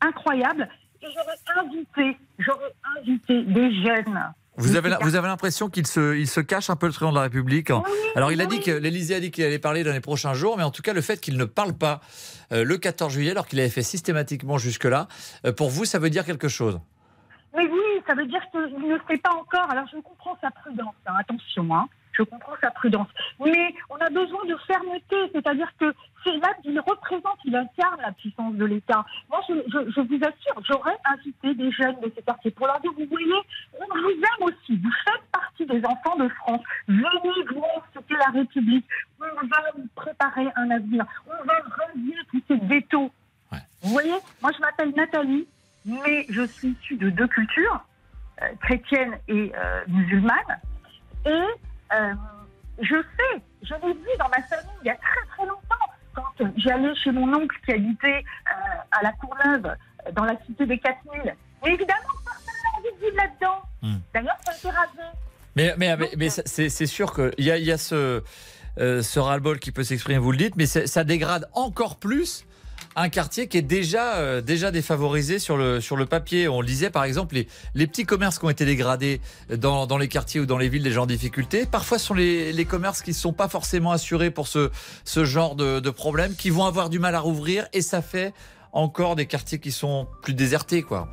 incroyable, 0.00 0.68
et 1.02 1.06
j'aurais 1.14 1.60
invité, 1.66 2.16
j'aurais 2.38 2.72
invité 2.98 3.42
des 3.42 3.82
jeunes. 3.84 4.32
Vous 4.58 4.76
avez, 4.76 4.96
vous 5.02 5.14
avez 5.16 5.28
l'impression 5.28 5.68
qu'il 5.68 5.86
se, 5.86 6.16
il 6.16 6.26
se 6.26 6.40
cache 6.40 6.70
un 6.70 6.76
peu 6.76 6.86
le 6.86 6.92
président 6.92 7.10
de 7.10 7.16
la 7.16 7.22
République. 7.22 7.70
hein. 7.70 7.82
Alors 8.14 8.32
il 8.32 8.40
a 8.40 8.46
dit 8.46 8.60
que 8.60 8.70
l'Élysée 8.70 9.14
a 9.16 9.20
dit 9.20 9.30
qu'il 9.30 9.44
allait 9.44 9.58
parler 9.58 9.84
dans 9.84 9.92
les 9.92 10.00
prochains 10.00 10.32
jours, 10.34 10.56
mais 10.56 10.62
en 10.62 10.70
tout 10.70 10.82
cas 10.82 10.94
le 10.94 11.02
fait 11.02 11.20
qu'il 11.20 11.36
ne 11.36 11.44
parle 11.44 11.74
pas 11.74 12.00
euh, 12.52 12.64
le 12.64 12.78
14 12.78 13.12
juillet, 13.12 13.32
alors 13.32 13.46
qu'il 13.46 13.60
avait 13.60 13.68
fait 13.68 13.82
systématiquement 13.82 14.56
jusque-là, 14.56 15.08
euh, 15.44 15.52
pour 15.52 15.68
vous 15.68 15.84
ça 15.84 15.98
veut 15.98 16.10
dire 16.10 16.24
quelque 16.24 16.48
chose? 16.48 16.80
Mais 17.54 17.64
oui, 17.64 18.02
ça 18.06 18.14
veut 18.14 18.26
dire 18.26 18.40
qu'il 18.50 18.88
ne 18.88 18.96
sait 19.08 19.18
pas 19.18 19.32
encore. 19.34 19.70
Alors 19.70 19.84
je 19.92 19.98
comprends 20.00 20.36
sa 20.40 20.50
prudence, 20.50 20.94
hein, 21.06 21.14
attention, 21.18 21.74
hein. 21.74 21.86
Je 22.16 22.22
comprends 22.22 22.54
sa 22.60 22.70
prudence. 22.70 23.08
Mais 23.44 23.74
on 23.90 23.96
a 23.96 24.08
besoin 24.10 24.44
de 24.46 24.56
fermeté, 24.66 25.16
c'est-à-dire 25.32 25.70
que 25.78 25.92
c'est 26.24 26.36
là 26.38 26.48
qu'il 26.62 26.78
représente, 26.80 27.38
il 27.44 27.54
incarne 27.54 28.00
la 28.00 28.12
puissance 28.12 28.54
de 28.54 28.64
l'État. 28.64 29.04
Moi, 29.30 29.40
je, 29.48 29.54
je- 29.68 29.90
je 29.90 30.00
vous 30.00 30.16
assure, 30.24 30.62
j'aurais 30.68 30.96
invité 31.04 31.54
des 31.54 31.70
jeunes 31.70 32.00
de 32.00 32.12
ces 32.16 32.22
quartiers 32.22 32.50
pour 32.50 32.66
leur 32.66 32.80
dire, 32.80 32.90
vous 32.96 33.06
voyez, 33.08 33.40
on 33.78 33.84
vous 34.00 34.10
aime 34.10 34.42
aussi, 34.48 34.76
vous 34.76 34.90
faites 35.04 35.22
partie 35.30 35.66
des 35.66 35.84
enfants 35.84 36.16
de 36.16 36.28
France. 36.28 36.60
Venez 36.88 37.42
voir 37.54 37.86
ce 37.94 38.00
qu'est 38.00 38.16
la 38.16 38.30
République. 38.40 38.86
On 39.20 39.46
va 39.46 39.56
vous 39.76 39.86
préparer 39.94 40.46
un 40.56 40.70
avenir. 40.70 41.04
On 41.26 41.44
va 41.44 41.54
radier 41.86 42.16
tous 42.30 42.42
ces 42.48 42.56
vétos. 42.56 43.10
Vous 43.82 43.90
voyez, 43.92 44.14
moi 44.42 44.50
je 44.54 44.60
m'appelle 44.60 44.92
Nathalie, 44.96 45.46
mais 45.84 46.26
je 46.28 46.44
suis 46.46 46.68
issue 46.82 46.96
de 46.96 47.08
deux 47.10 47.28
cultures, 47.28 47.80
euh, 48.42 48.46
chrétienne 48.60 49.16
et 49.28 49.52
euh, 49.56 49.80
musulmane. 49.86 50.58
Et 51.24 51.30
euh, 51.92 52.12
je 52.80 52.94
sais, 52.94 53.42
je 53.62 53.74
l'ai 53.86 53.92
vu 53.94 54.08
dans 54.18 54.28
ma 54.28 54.42
famille 54.42 54.76
il 54.82 54.86
y 54.86 54.90
a 54.90 54.96
très 54.96 55.26
très 55.36 55.46
longtemps, 55.46 55.86
quand 56.14 56.24
j'allais 56.56 56.94
chez 56.96 57.10
mon 57.12 57.32
oncle 57.34 57.56
qui 57.64 57.72
habitait 57.72 58.24
euh, 58.48 58.52
à 58.92 59.02
la 59.02 59.12
Courneuve, 59.12 59.66
euh, 59.66 60.12
dans 60.12 60.24
la 60.24 60.36
cité 60.46 60.66
des 60.66 60.78
4000. 60.78 61.34
Mais 61.64 61.72
évidemment, 61.74 62.00
personne 62.24 62.44
n'a 62.46 62.78
envie 62.78 62.96
de 63.00 63.04
vivre 63.04 63.16
là-dedans. 63.16 63.98
D'ailleurs, 64.14 64.36
ça 64.44 64.52
a 64.52 64.56
été 64.56 64.70
rasé. 64.70 65.02
Mais, 65.54 65.74
mais, 65.78 65.96
mais, 65.96 66.10
mais 66.16 66.28
ça- 66.28 66.42
c'est 66.44 66.86
sûr 66.86 67.14
qu'il 67.14 67.44
y 67.44 67.50
a, 67.50 67.56
il 67.56 67.64
y 67.64 67.72
a 67.72 67.78
ce, 67.78 68.22
euh, 68.78 69.02
ce 69.02 69.18
ras-le-bol 69.18 69.58
qui 69.58 69.72
peut 69.72 69.84
s'exprimer, 69.84 70.18
vous 70.18 70.32
le 70.32 70.38
dites, 70.38 70.56
mais 70.56 70.66
ça 70.66 71.04
dégrade 71.04 71.48
encore 71.54 71.96
plus 71.96 72.44
un 72.96 73.08
quartier 73.10 73.46
qui 73.46 73.58
est 73.58 73.62
déjà, 73.62 74.16
euh, 74.16 74.40
déjà 74.40 74.70
défavorisé 74.70 75.38
sur 75.38 75.56
le, 75.56 75.80
sur 75.80 75.96
le 75.96 76.06
papier. 76.06 76.48
On 76.48 76.60
le 76.62 76.66
disait 76.66 76.90
par 76.90 77.04
exemple, 77.04 77.34
les, 77.34 77.46
les 77.74 77.86
petits 77.86 78.04
commerces 78.04 78.38
qui 78.38 78.46
ont 78.46 78.50
été 78.50 78.64
dégradés 78.64 79.20
dans, 79.54 79.86
dans 79.86 79.98
les 79.98 80.08
quartiers 80.08 80.40
ou 80.40 80.46
dans 80.46 80.58
les 80.58 80.68
villes 80.68 80.82
des 80.82 80.92
gens 80.92 81.02
en 81.02 81.06
difficulté, 81.06 81.66
parfois 81.66 81.98
ce 81.98 82.06
sont 82.06 82.14
les, 82.14 82.52
les 82.52 82.64
commerces 82.64 83.02
qui 83.02 83.10
ne 83.10 83.16
sont 83.16 83.34
pas 83.34 83.48
forcément 83.48 83.92
assurés 83.92 84.30
pour 84.30 84.48
ce, 84.48 84.70
ce 85.04 85.24
genre 85.24 85.54
de, 85.54 85.78
de 85.78 85.90
problème, 85.90 86.34
qui 86.34 86.50
vont 86.50 86.64
avoir 86.64 86.88
du 86.88 86.98
mal 86.98 87.14
à 87.14 87.20
rouvrir 87.20 87.68
et 87.72 87.82
ça 87.82 88.00
fait 88.02 88.32
encore 88.72 89.14
des 89.14 89.26
quartiers 89.26 89.58
qui 89.58 89.72
sont 89.72 90.06
plus 90.22 90.34
désertés. 90.34 90.82
quoi. 90.82 91.08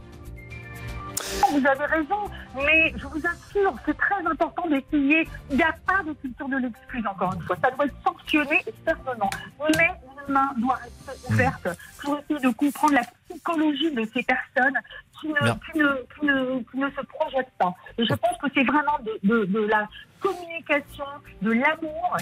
Vous 1.52 1.66
avez 1.66 1.86
raison, 1.86 2.30
mais 2.56 2.94
je 2.98 3.06
vous 3.08 3.22
assure, 3.26 3.74
c'est 3.86 3.98
très 3.98 4.26
important 4.26 4.68
d'essayer. 4.68 5.28
Il 5.50 5.58
n'y 5.58 5.64
a 5.64 5.76
pas 5.86 6.04
de 6.04 6.14
culture 6.14 6.48
de 6.50 6.58
l'excuse, 6.58 7.06
encore 7.08 7.34
une 7.34 7.42
fois. 7.42 7.56
Ça 7.62 7.72
doit 7.72 7.86
être 7.86 7.96
sanctionné 8.04 8.62
et 8.68 8.74
fermement. 8.86 9.30
Mais 9.78 9.90
main 10.28 10.50
doit 10.58 10.76
rester 10.76 11.28
ouverte 11.30 11.68
pour 12.02 12.18
essayer 12.18 12.40
de 12.40 12.54
comprendre 12.54 12.94
la 12.94 13.04
psychologie 13.30 13.92
de 13.92 14.06
ces 14.14 14.24
personnes 14.24 14.78
qui 15.20 15.28
ne, 15.28 15.34
qui 15.34 15.78
ne, 15.78 15.96
qui 16.14 16.26
ne, 16.26 16.60
qui 16.64 16.78
ne 16.78 16.90
se 16.90 17.02
projettent 17.02 17.54
pas. 17.58 17.74
Et 17.98 18.06
je 18.06 18.14
pense 18.14 18.38
que 18.42 18.48
c'est 18.54 18.64
vraiment 18.64 18.98
de, 19.04 19.28
de, 19.28 19.46
de 19.46 19.60
la 19.68 19.88
communication, 20.20 21.06
de 21.42 21.52
l'amour 21.52 22.18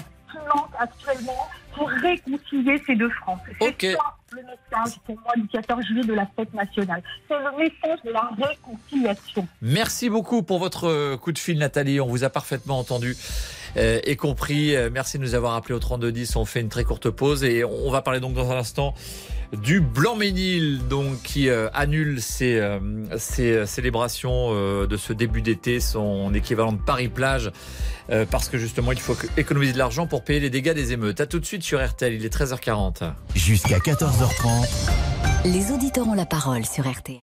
actuellement 0.78 1.48
pour 1.74 1.88
réconcilier 1.88 2.82
ces 2.86 2.96
deux 2.96 3.10
France. 3.10 3.40
C'est 3.60 3.92
ça 3.92 4.16
le 4.34 4.42
message 4.42 4.98
pour 5.04 5.16
moi 5.20 5.32
du 5.36 5.46
14 5.48 5.84
juillet 5.84 6.04
de 6.04 6.14
la 6.14 6.26
fête 6.36 6.52
nationale. 6.54 7.02
C'est 7.28 7.38
le 7.38 7.58
message 7.58 7.98
de 8.04 8.10
la 8.10 8.30
réconciliation. 8.40 9.46
Merci 9.60 10.08
beaucoup 10.08 10.42
pour 10.42 10.58
votre 10.58 10.88
euh, 10.88 11.16
coup 11.16 11.32
de 11.32 11.38
fil, 11.38 11.58
Nathalie. 11.58 12.00
On 12.00 12.06
vous 12.06 12.24
a 12.24 12.30
parfaitement 12.30 12.78
entendu 12.78 13.16
euh, 13.76 14.00
et 14.04 14.16
compris. 14.16 14.74
Euh, 14.74 14.90
Merci 14.92 15.18
de 15.18 15.22
nous 15.22 15.34
avoir 15.34 15.54
appelé 15.54 15.74
au 15.74 15.78
3210. 15.78 16.36
On 16.36 16.44
fait 16.44 16.60
une 16.60 16.68
très 16.68 16.84
courte 16.84 17.10
pause 17.10 17.44
et 17.44 17.64
on 17.64 17.90
va 17.90 18.02
parler 18.02 18.20
donc 18.20 18.34
dans 18.34 18.50
un 18.50 18.56
instant 18.56 18.94
du 19.52 19.80
Blanc-Ménil, 19.80 20.86
donc 20.88 21.22
qui 21.22 21.48
euh, 21.48 21.68
annule 21.74 22.22
ses, 22.22 22.58
euh, 22.58 22.78
ses 23.18 23.52
euh, 23.52 23.66
célébrations 23.66 24.48
euh, 24.50 24.86
de 24.86 24.96
ce 24.96 25.12
début 25.12 25.42
d'été, 25.42 25.78
son 25.80 26.32
équivalent 26.34 26.72
de 26.72 26.80
Paris-Plage, 26.80 27.52
euh, 28.10 28.24
parce 28.30 28.48
que 28.48 28.56
justement 28.58 28.92
il 28.92 29.00
faut 29.00 29.16
économiser 29.36 29.74
de 29.74 29.78
l'argent 29.78 30.06
pour 30.06 30.24
payer 30.24 30.40
les 30.40 30.50
dégâts 30.50 30.72
des 30.72 30.92
émeutes. 30.92 31.20
À 31.20 31.26
tout 31.26 31.38
de 31.38 31.44
suite 31.44 31.62
sur 31.62 31.84
RTL, 31.84 32.14
il 32.14 32.24
est 32.24 32.34
13h40. 32.34 33.12
Jusqu'à 33.34 33.78
14h30. 33.78 34.68
Les 35.44 35.70
auditeurs 35.72 36.08
ont 36.08 36.14
la 36.14 36.26
parole 36.26 36.64
sur 36.64 36.90
RTL. 36.90 37.20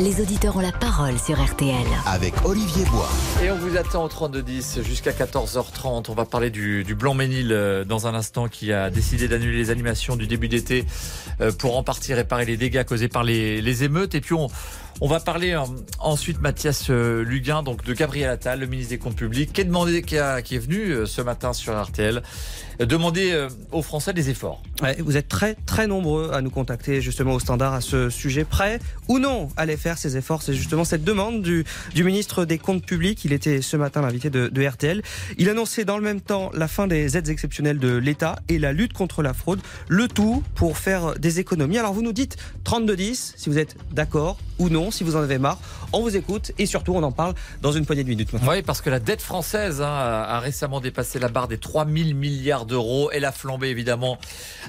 Les 0.00 0.20
auditeurs 0.20 0.56
ont 0.56 0.60
la 0.60 0.72
parole 0.72 1.18
sur 1.20 1.40
RTL. 1.42 1.76
Avec 2.06 2.34
Olivier 2.44 2.84
Bois. 2.86 3.08
Et 3.44 3.50
on 3.52 3.56
vous 3.56 3.76
attend 3.76 4.04
au 4.04 4.08
3210 4.08 4.80
jusqu'à 4.82 5.12
14h30. 5.12 6.06
On 6.08 6.14
va 6.14 6.24
parler 6.24 6.50
du, 6.50 6.82
du 6.82 6.96
Blanc-Ménil 6.96 7.52
euh, 7.52 7.84
dans 7.84 8.08
un 8.08 8.14
instant 8.14 8.48
qui 8.48 8.72
a 8.72 8.90
décidé 8.90 9.28
d'annuler 9.28 9.56
les 9.56 9.70
animations 9.70 10.16
du 10.16 10.26
début 10.26 10.48
d'été 10.48 10.84
euh, 11.40 11.52
pour 11.52 11.76
en 11.76 11.84
partie 11.84 12.12
réparer 12.12 12.44
les 12.44 12.56
dégâts 12.56 12.82
causés 12.84 13.08
par 13.08 13.22
les, 13.22 13.62
les 13.62 13.84
émeutes. 13.84 14.16
Et 14.16 14.20
puis 14.20 14.34
on, 14.34 14.48
on 15.00 15.06
va 15.06 15.20
parler 15.20 15.52
euh, 15.52 15.60
ensuite, 16.00 16.40
Mathias 16.40 16.88
Luguin, 16.90 17.62
donc 17.62 17.84
de 17.84 17.94
Gabriel 17.94 18.30
Attal, 18.30 18.58
le 18.60 18.66
ministre 18.66 18.90
des 18.90 18.98
Comptes 18.98 19.14
Publics, 19.16 19.52
qui 19.52 19.60
est, 19.60 19.64
demandé, 19.64 20.02
qui, 20.02 20.18
a- 20.18 20.42
qui 20.42 20.56
est 20.56 20.58
venu 20.60 20.90
euh, 20.90 21.06
ce 21.06 21.20
matin 21.22 21.52
sur 21.52 21.80
RTL 21.80 22.20
demander 22.78 23.32
euh, 23.32 23.48
aux 23.72 23.82
Français 23.82 24.12
des 24.12 24.30
efforts. 24.30 24.62
Ouais, 24.82 24.96
vous 24.98 25.16
êtes 25.16 25.28
très 25.28 25.54
très 25.66 25.86
nombreux 25.86 26.30
à 26.32 26.40
nous 26.40 26.50
contacter 26.50 27.00
justement 27.00 27.34
au 27.34 27.40
standard 27.40 27.72
à 27.74 27.80
ce 27.80 28.10
sujet. 28.10 28.44
Prêt 28.44 28.80
ou 29.08 29.18
non 29.18 29.48
à 29.56 29.62
aller 29.62 29.76
faire 29.76 29.98
ces 29.98 30.16
efforts? 30.16 30.42
C'est 30.42 30.54
justement 30.54 30.84
cette 30.84 31.04
demande 31.04 31.42
du, 31.42 31.64
du 31.94 32.04
ministre 32.04 32.44
des 32.44 32.58
Comptes 32.58 32.84
Publics. 32.84 33.24
Il 33.24 33.32
était 33.32 33.62
ce 33.62 33.76
matin 33.76 34.02
l'invité 34.02 34.30
de, 34.30 34.48
de 34.48 34.66
RTL. 34.66 35.02
Il 35.38 35.48
annonçait 35.48 35.84
dans 35.84 35.96
le 35.96 36.02
même 36.02 36.20
temps 36.20 36.50
la 36.54 36.68
fin 36.68 36.86
des 36.86 37.16
aides 37.16 37.28
exceptionnelles 37.28 37.78
de 37.78 37.96
l'État 37.96 38.36
et 38.48 38.58
la 38.58 38.72
lutte 38.72 38.92
contre 38.92 39.22
la 39.22 39.34
fraude. 39.34 39.60
Le 39.88 40.08
tout 40.08 40.42
pour 40.54 40.78
faire 40.78 41.14
des 41.18 41.40
économies. 41.40 41.78
Alors 41.78 41.92
vous 41.92 42.02
nous 42.02 42.12
dites 42.12 42.36
3210 42.64 43.34
si 43.36 43.48
vous 43.48 43.58
êtes 43.58 43.76
d'accord 43.92 44.38
ou 44.58 44.68
non, 44.68 44.90
si 44.90 45.04
vous 45.04 45.16
en 45.16 45.20
avez 45.20 45.38
marre. 45.38 45.58
On 45.92 46.02
vous 46.02 46.16
écoute 46.16 46.52
et 46.58 46.66
surtout 46.66 46.94
on 46.94 47.02
en 47.02 47.12
parle 47.12 47.34
dans 47.62 47.72
une 47.72 47.86
poignée 47.86 48.04
de 48.04 48.08
minutes. 48.08 48.32
maintenant. 48.32 48.50
Oui, 48.50 48.62
parce 48.62 48.80
que 48.80 48.90
la 48.90 49.00
dette 49.00 49.22
française 49.22 49.80
hein, 49.80 49.86
a 49.86 50.24
a 50.24 50.40
récemment 50.40 50.80
dépassé 50.80 51.18
la 51.18 51.28
barre 51.28 51.48
des 51.48 51.58
3000 51.58 52.14
milliards 52.14 52.63
d'euros. 52.66 53.10
Elle 53.12 53.24
a 53.24 53.32
flambé 53.32 53.68
évidemment 53.68 54.18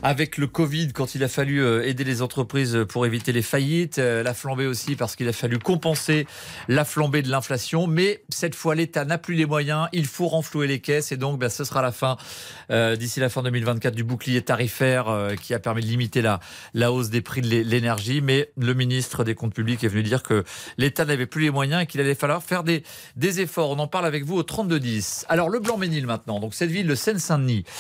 avec 0.04 0.38
le 0.38 0.48
Covid 0.48 0.94
quand 0.94 1.16
il 1.16 1.24
a 1.24 1.28
fallu 1.28 1.62
euh, 1.64 1.86
aider 1.88 2.04
les 2.04 2.22
entreprises 2.22 2.86
pour 2.90 3.06
éviter 3.06 3.32
les 3.32 3.42
faillites. 3.42 4.00
Euh, 4.00 4.22
Elle 4.22 4.28
a 4.28 4.34
flambé 4.34 4.66
aussi 4.68 4.96
parce 4.96 5.16
qu'il 5.16 5.28
a 5.28 5.34
fallu 5.34 5.60
compenser 5.60 6.28
la 6.68 6.86
flambée 6.86 7.22
de 7.22 7.30
l'inflation. 7.30 7.88
Mais 7.88 8.24
cette 8.30 8.56
fois, 8.56 8.76
l'État 8.76 9.06
n'a 9.06 9.18
plus 9.18 9.36
les 9.36 9.46
moyens. 9.46 9.88
Il 9.94 10.06
faut 10.06 10.28
renflouer 10.28 10.68
les 10.68 10.80
caisses 10.80 11.12
et 11.12 11.18
donc 11.18 11.40
ben, 11.40 11.50
ce 11.50 11.64
sera 11.64 11.82
la 11.82 11.92
fin, 11.92 12.18
euh, 12.72 12.96
d'ici 12.96 13.20
la 13.20 13.30
fin 13.30 13.44
2024, 13.44 13.94
du 13.96 14.04
bouclier 14.04 14.42
tarifaire 14.42 15.08
euh, 15.10 15.36
qui 15.36 15.54
a 15.54 15.60
permis 15.60 15.82
de 15.82 15.88
limiter 15.88 16.22
la, 16.22 16.40
hausse 16.92 17.10
des 17.10 17.22
prix 17.22 17.42
de 17.42 17.48
l'é- 17.48 17.64
l'énergie. 17.64 18.22
Mais 18.22 18.52
le 18.58 18.74
ministre 18.74 19.24
des 19.24 19.36
Comptes 19.36 19.54
publics 19.54 19.84
est 19.84 19.88
venu 19.88 20.04
dire 20.04 20.24
que 20.24 20.44
l'État 20.78 21.06
n'avait 21.06 21.26
plus 21.26 21.44
les 21.44 21.52
moyens 21.52 21.84
et 21.84 21.86
qu'il 21.86 22.02
allait 22.02 22.16
falloir 22.16 22.42
faire 22.44 22.64
des, 22.64 22.84
efforts. 23.40 23.72
On 23.72 23.80
en 23.80 23.88
parle 23.88 24.06
avec 24.06 24.24
vous 24.24 24.36
au 24.38 24.44
32-10. 24.44 25.26
Alors, 25.30 25.50
le 25.50 25.60
Blanc-Ménil 25.60 26.06
maintenant, 26.06 26.40
donc 26.40 26.54
cette 26.54 26.70
ville 26.72 26.88
de 26.88 26.96
Seine-Saint-Denis 26.96 27.64
euh, 27.66 27.72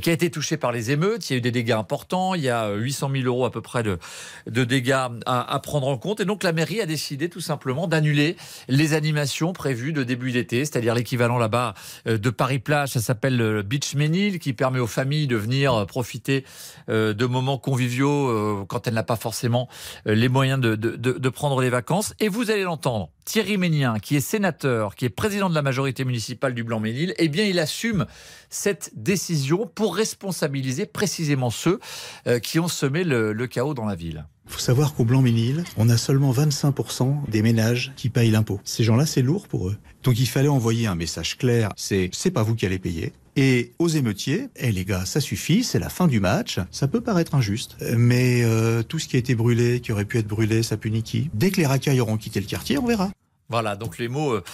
qui 0.00 0.10
a 0.10 0.12
été 0.12 0.30
touchée 0.30 0.56
par 0.56 0.72
les 0.72 0.90
émeutes. 0.90 1.28
Il 1.28 1.32
y 1.32 1.36
a 1.36 1.38
eu 1.38 1.40
des 1.40 1.50
dégâts 1.50 1.72
importants. 1.72 2.34
Il 2.34 2.42
y 2.42 2.48
a 2.48 2.64
euh, 2.66 2.76
800 2.76 3.10
000 3.12 3.24
euros 3.24 3.44
à 3.44 3.50
peu 3.50 3.60
près 3.60 3.82
de, 3.82 3.98
de 4.46 4.64
dégâts 4.64 4.96
à, 5.26 5.60
prendre 5.62 5.86
en 5.88 5.96
compte. 5.98 6.20
Et 6.20 6.24
donc, 6.24 6.42
la 6.42 6.52
mairie 6.52 6.80
a 6.80 6.86
décidé 6.86 7.28
tout 7.28 7.40
simplement 7.40 7.86
d'annuler 7.86 8.36
les 8.68 8.92
animations 8.94 9.52
prévues 9.52 9.92
de 9.92 10.02
début 10.02 10.32
d'été, 10.32 10.64
c'est-à-dire 10.64 10.94
l'équivalent 10.94 11.38
là-bas 11.38 11.74
euh, 12.06 12.18
de 12.18 12.30
Paris-Plage. 12.30 12.90
Ça 12.90 13.00
s'appelle 13.00 13.36
le 13.36 13.62
Beach 13.62 13.94
Ménil 13.94 14.38
qui 14.38 14.52
permet 14.52 14.78
aux 14.80 14.86
familles 14.86 15.26
de 15.26 15.36
venir 15.36 15.74
euh, 15.74 15.84
profiter 15.84 16.44
euh, 16.88 17.12
de 17.14 17.26
moments 17.26 17.58
conviviaux 17.58 18.28
euh, 18.28 18.64
quand 18.68 18.86
elle 18.86 18.94
n'a 18.94 19.02
pas 19.02 19.16
forcément 19.16 19.68
euh, 20.06 20.14
les 20.14 20.28
moyens 20.28 20.60
de, 20.60 20.74
de- 20.76 20.96
de 20.96 21.28
prendre 21.28 21.60
les 21.60 21.70
vacances. 21.70 22.14
Et 22.20 22.28
vous 22.28 22.50
allez 22.50 22.62
l'entendre, 22.64 23.10
Thierry 23.24 23.56
Ménien, 23.56 23.98
qui 23.98 24.16
est 24.16 24.20
sénateur, 24.20 24.94
qui 24.94 25.04
est 25.04 25.10
président 25.10 25.48
de 25.48 25.54
la 25.54 25.62
majorité 25.62 26.04
municipale 26.04 26.54
du 26.54 26.64
Blanc-Ménil, 26.64 27.14
eh 27.18 27.28
bien, 27.28 27.44
il 27.44 27.58
assume 27.58 28.06
cette 28.50 28.90
décision 28.94 29.70
pour 29.74 29.96
responsabiliser 29.96 30.86
précisément 30.86 31.50
ceux 31.50 31.80
euh, 32.26 32.38
qui 32.38 32.58
ont 32.58 32.68
semé 32.68 33.04
le, 33.04 33.46
chaos 33.46 33.74
dans 33.74 33.86
la 33.86 33.94
ville. 33.94 34.26
Il 34.46 34.52
faut 34.52 34.60
savoir 34.60 34.94
qu'au 34.94 35.04
Blanc-Ménil, 35.04 35.64
on 35.76 35.88
a 35.88 35.96
seulement 35.96 36.32
25% 36.32 37.30
des 37.30 37.40
ménages 37.40 37.92
qui 37.96 38.10
payent 38.10 38.30
l'impôt. 38.30 38.60
Ces 38.64 38.84
gens-là, 38.84 39.06
c'est 39.06 39.22
lourd 39.22 39.48
pour 39.48 39.68
eux. 39.68 39.76
Donc 40.02 40.18
il 40.18 40.26
fallait 40.26 40.48
envoyer 40.48 40.86
un 40.86 40.94
message 40.94 41.38
clair, 41.38 41.70
c'est 41.76 42.10
c'est 42.12 42.30
pas 42.30 42.42
vous 42.42 42.54
qui 42.54 42.66
allez 42.66 42.78
payer. 42.78 43.12
Et 43.36 43.72
aux 43.80 43.88
émeutiers, 43.88 44.48
eh 44.56 44.70
les 44.70 44.84
gars, 44.84 45.04
ça 45.04 45.20
suffit, 45.20 45.64
c'est 45.64 45.80
la 45.80 45.88
fin 45.88 46.06
du 46.06 46.20
match. 46.20 46.60
Ça 46.70 46.86
peut 46.86 47.00
paraître 47.00 47.34
injuste, 47.34 47.76
mais 47.96 48.42
euh, 48.44 48.82
tout 48.84 49.00
ce 49.00 49.08
qui 49.08 49.16
a 49.16 49.18
été 49.18 49.34
brûlé, 49.34 49.80
qui 49.80 49.90
aurait 49.90 50.04
pu 50.04 50.18
être 50.18 50.28
brûlé, 50.28 50.62
ça 50.62 50.76
punit 50.76 51.02
qui? 51.02 51.30
Dès 51.34 51.50
que 51.50 51.56
les 51.56 51.66
racailles 51.66 52.00
auront 52.00 52.16
quitté 52.16 52.40
le 52.40 52.46
quartier, 52.46 52.78
on 52.78 52.86
verra. 52.86 53.10
Voilà, 53.48 53.74
donc 53.74 53.98
les 53.98 54.08
mots 54.08 54.34
euh, 54.34 54.44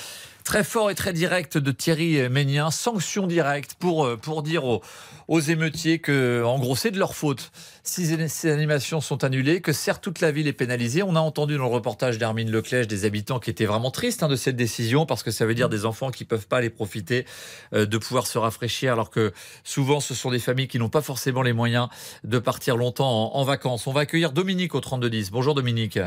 très 0.44 0.64
forts 0.64 0.90
et 0.90 0.94
très 0.94 1.12
directs 1.12 1.58
de 1.58 1.70
Thierry 1.70 2.28
Ménien, 2.28 2.70
sanction 2.70 3.26
directe 3.26 3.74
pour, 3.78 4.04
euh, 4.04 4.16
pour 4.16 4.42
dire 4.42 4.64
aux, 4.64 4.82
aux 5.28 5.40
émeutiers 5.40 5.98
que, 5.98 6.42
en 6.44 6.58
gros, 6.58 6.76
c'est 6.76 6.90
de 6.90 6.98
leur 6.98 7.14
faute 7.14 7.52
si 7.82 8.06
ces- 8.28 8.50
animations 8.50 9.00
sont 9.00 9.24
annulées, 9.24 9.60
que 9.60 9.72
certes 9.72 10.02
toute 10.02 10.20
la 10.20 10.30
ville 10.30 10.46
est 10.46 10.52
pénalisée. 10.52 11.02
On 11.02 11.16
a 11.16 11.20
entendu 11.20 11.56
dans 11.56 11.64
le 11.64 11.70
reportage 11.70 12.18
d'Hermine 12.18 12.50
Leclèche 12.50 12.86
des 12.86 13.04
habitants 13.04 13.38
qui 13.38 13.50
étaient 13.50 13.64
vraiment 13.66 13.90
tristes 13.90 14.22
hein, 14.22 14.28
de 14.28 14.36
cette 14.36 14.56
décision 14.56 15.06
parce 15.06 15.22
que 15.22 15.30
ça 15.30 15.46
veut 15.46 15.54
dire 15.54 15.68
des 15.68 15.86
enfants 15.86 16.10
qui 16.10 16.24
peuvent 16.24 16.46
pas 16.46 16.58
aller 16.58 16.70
profiter 16.70 17.24
euh, 17.72 17.86
de 17.86 17.98
pouvoir 17.98 18.26
se 18.26 18.38
rafraîchir 18.38 18.92
alors 18.92 19.10
que 19.10 19.32
souvent 19.64 20.00
ce 20.00 20.14
sont 20.14 20.30
des 20.30 20.38
familles 20.38 20.68
qui 20.68 20.78
n'ont 20.78 20.88
pas 20.88 21.00
forcément 21.02 21.42
les 21.42 21.52
moyens 21.52 21.88
de 22.24 22.38
partir 22.38 22.76
longtemps 22.76 23.32
en, 23.34 23.38
en 23.40 23.44
vacances. 23.44 23.86
On 23.86 23.92
va 23.92 24.00
accueillir 24.02 24.32
Dominique 24.32 24.74
au 24.74 24.80
3210. 24.80 25.30
Bonjour 25.30 25.54
Dominique. 25.54 25.98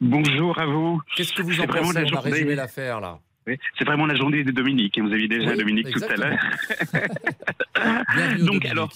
Bonjour 0.00 0.58
à 0.58 0.66
vous. 0.66 1.00
Qu'est-ce 1.16 1.32
que 1.32 1.42
vous 1.42 1.60
en 1.60 1.66
pensez 1.66 2.04
On 2.12 2.16
a 2.16 2.20
résumé 2.20 2.54
l'affaire 2.54 3.00
là. 3.00 3.18
Oui, 3.46 3.58
c'est 3.78 3.84
vraiment 3.84 4.06
la 4.06 4.14
journée 4.14 4.42
de 4.42 4.50
Dominique. 4.50 4.98
Vous 4.98 5.12
aviez 5.12 5.28
déjà 5.28 5.50
Oui, 5.50 5.58
Dominique 5.58 5.90
tout 5.90 6.02
à 6.04 6.16
l'heure. 6.16 6.38
Donc 8.46 8.64
alors, 8.64 8.90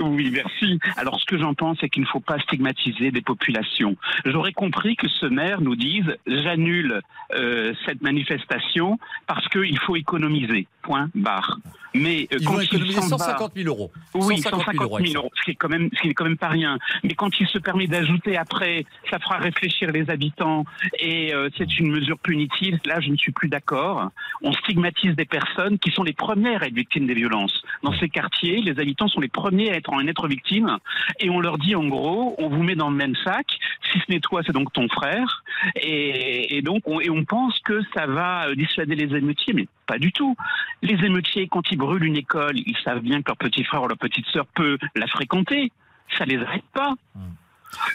oui, 0.00 0.30
merci. 0.32 0.78
Alors 0.96 1.20
ce 1.20 1.24
que 1.24 1.38
j'en 1.38 1.54
pense, 1.54 1.78
c'est 1.80 1.88
qu'il 1.88 2.02
ne 2.02 2.08
faut 2.08 2.20
pas 2.20 2.38
stigmatiser 2.40 3.10
des 3.10 3.22
populations. 3.22 3.96
J'aurais 4.24 4.52
compris 4.52 4.96
que 4.96 5.08
ce 5.08 5.26
maire 5.26 5.60
nous 5.60 5.76
dise 5.76 6.16
j'annule 6.26 7.00
euh, 7.34 7.74
cette 7.86 8.02
manifestation 8.02 8.98
parce 9.26 9.46
qu'il 9.48 9.78
faut 9.78 9.96
économiser. 9.96 10.66
Point 10.82 11.08
barre. 11.14 11.58
Mais 11.94 12.28
euh, 12.32 12.36
Ils 12.40 12.46
quand 12.46 12.52
vont 12.54 12.60
il 12.60 12.64
économiser 12.64 13.00
s'en 13.02 13.16
va- 13.16 13.24
150 13.26 13.52
000 13.54 13.68
euros. 13.68 13.90
Oui, 14.14 14.38
150 14.38 14.72
000 14.72 14.84
euros, 14.84 14.98
150 14.98 15.06
000 15.06 15.22
euros, 15.22 15.30
ce 15.36 15.42
qui 15.44 15.50
est 15.50 15.54
quand 15.54 15.68
même, 15.68 15.90
ce 15.94 16.00
qui 16.02 16.08
est 16.08 16.14
quand 16.14 16.24
même 16.24 16.36
pas 16.38 16.48
rien. 16.48 16.78
Mais 17.04 17.14
quand 17.14 17.38
il 17.40 17.46
se 17.46 17.58
permet 17.58 17.86
d'ajouter 17.86 18.36
après, 18.36 18.84
ça 19.10 19.18
fera 19.18 19.36
réfléchir 19.38 19.90
les 19.92 20.08
habitants 20.10 20.64
et 20.98 21.34
euh, 21.34 21.50
c'est 21.58 21.78
une 21.78 21.90
mesure 21.90 22.18
punitive. 22.18 22.78
Là, 22.86 23.00
je 23.00 23.10
ne 23.10 23.16
suis 23.16 23.32
plus 23.32 23.48
d'accord. 23.48 24.10
On 24.42 24.52
stigmatise 24.52 25.14
des 25.16 25.24
personnes 25.24 25.78
qui 25.78 25.90
sont 25.90 26.02
les 26.02 26.12
premières 26.14 26.62
à 26.62 26.66
être 26.66 26.74
victimes 26.74 27.06
des 27.06 27.14
violences. 27.14 27.62
Dans 27.82 27.92
ces 27.98 28.08
quartiers, 28.08 28.60
les 28.62 28.78
habitants 28.80 29.08
sont 29.08 29.20
les 29.20 29.28
premiers 29.28 29.70
à 29.70 29.76
être 29.76 29.92
en 29.92 30.06
être 30.06 30.28
victimes 30.28 30.78
et 31.20 31.28
on 31.30 31.40
leur 31.40 31.58
dit 31.58 31.74
en 31.74 31.86
gros, 31.86 32.34
on 32.38 32.48
vous 32.48 32.62
met 32.62 32.74
dans 32.74 32.90
le 32.90 32.96
même 32.96 33.14
sac. 33.24 33.46
Si 33.92 33.98
ce 33.98 34.04
n'est 34.10 34.20
toi, 34.20 34.40
c'est 34.46 34.52
donc 34.52 34.72
ton 34.72 34.88
frère. 34.88 35.42
Et, 35.76 36.56
et 36.56 36.62
donc, 36.62 36.82
on, 36.86 37.00
et 37.00 37.10
on 37.10 37.24
pense 37.24 37.58
que 37.60 37.80
ça 37.94 38.06
va 38.06 38.48
euh, 38.48 38.54
dissuader 38.54 38.94
les 38.94 39.14
émeutiers, 39.16 39.52
mais 39.52 39.66
pas 39.86 39.98
du 39.98 40.12
tout. 40.12 40.36
Les 40.82 40.94
émeutiers, 41.04 41.48
quand 41.48 41.70
ils 41.70 41.78
brûlent 41.78 42.04
une 42.04 42.16
école, 42.16 42.56
ils 42.58 42.76
savent 42.84 43.00
bien 43.00 43.22
que 43.22 43.28
leur 43.28 43.36
petit 43.36 43.64
frère 43.64 43.82
ou 43.82 43.88
leur 43.88 43.98
petite 43.98 44.26
sœur 44.32 44.46
peut 44.46 44.78
la 44.96 45.06
fréquenter. 45.06 45.72
Ça 46.18 46.24
les 46.24 46.38
arrête 46.38 46.64
pas. 46.72 46.94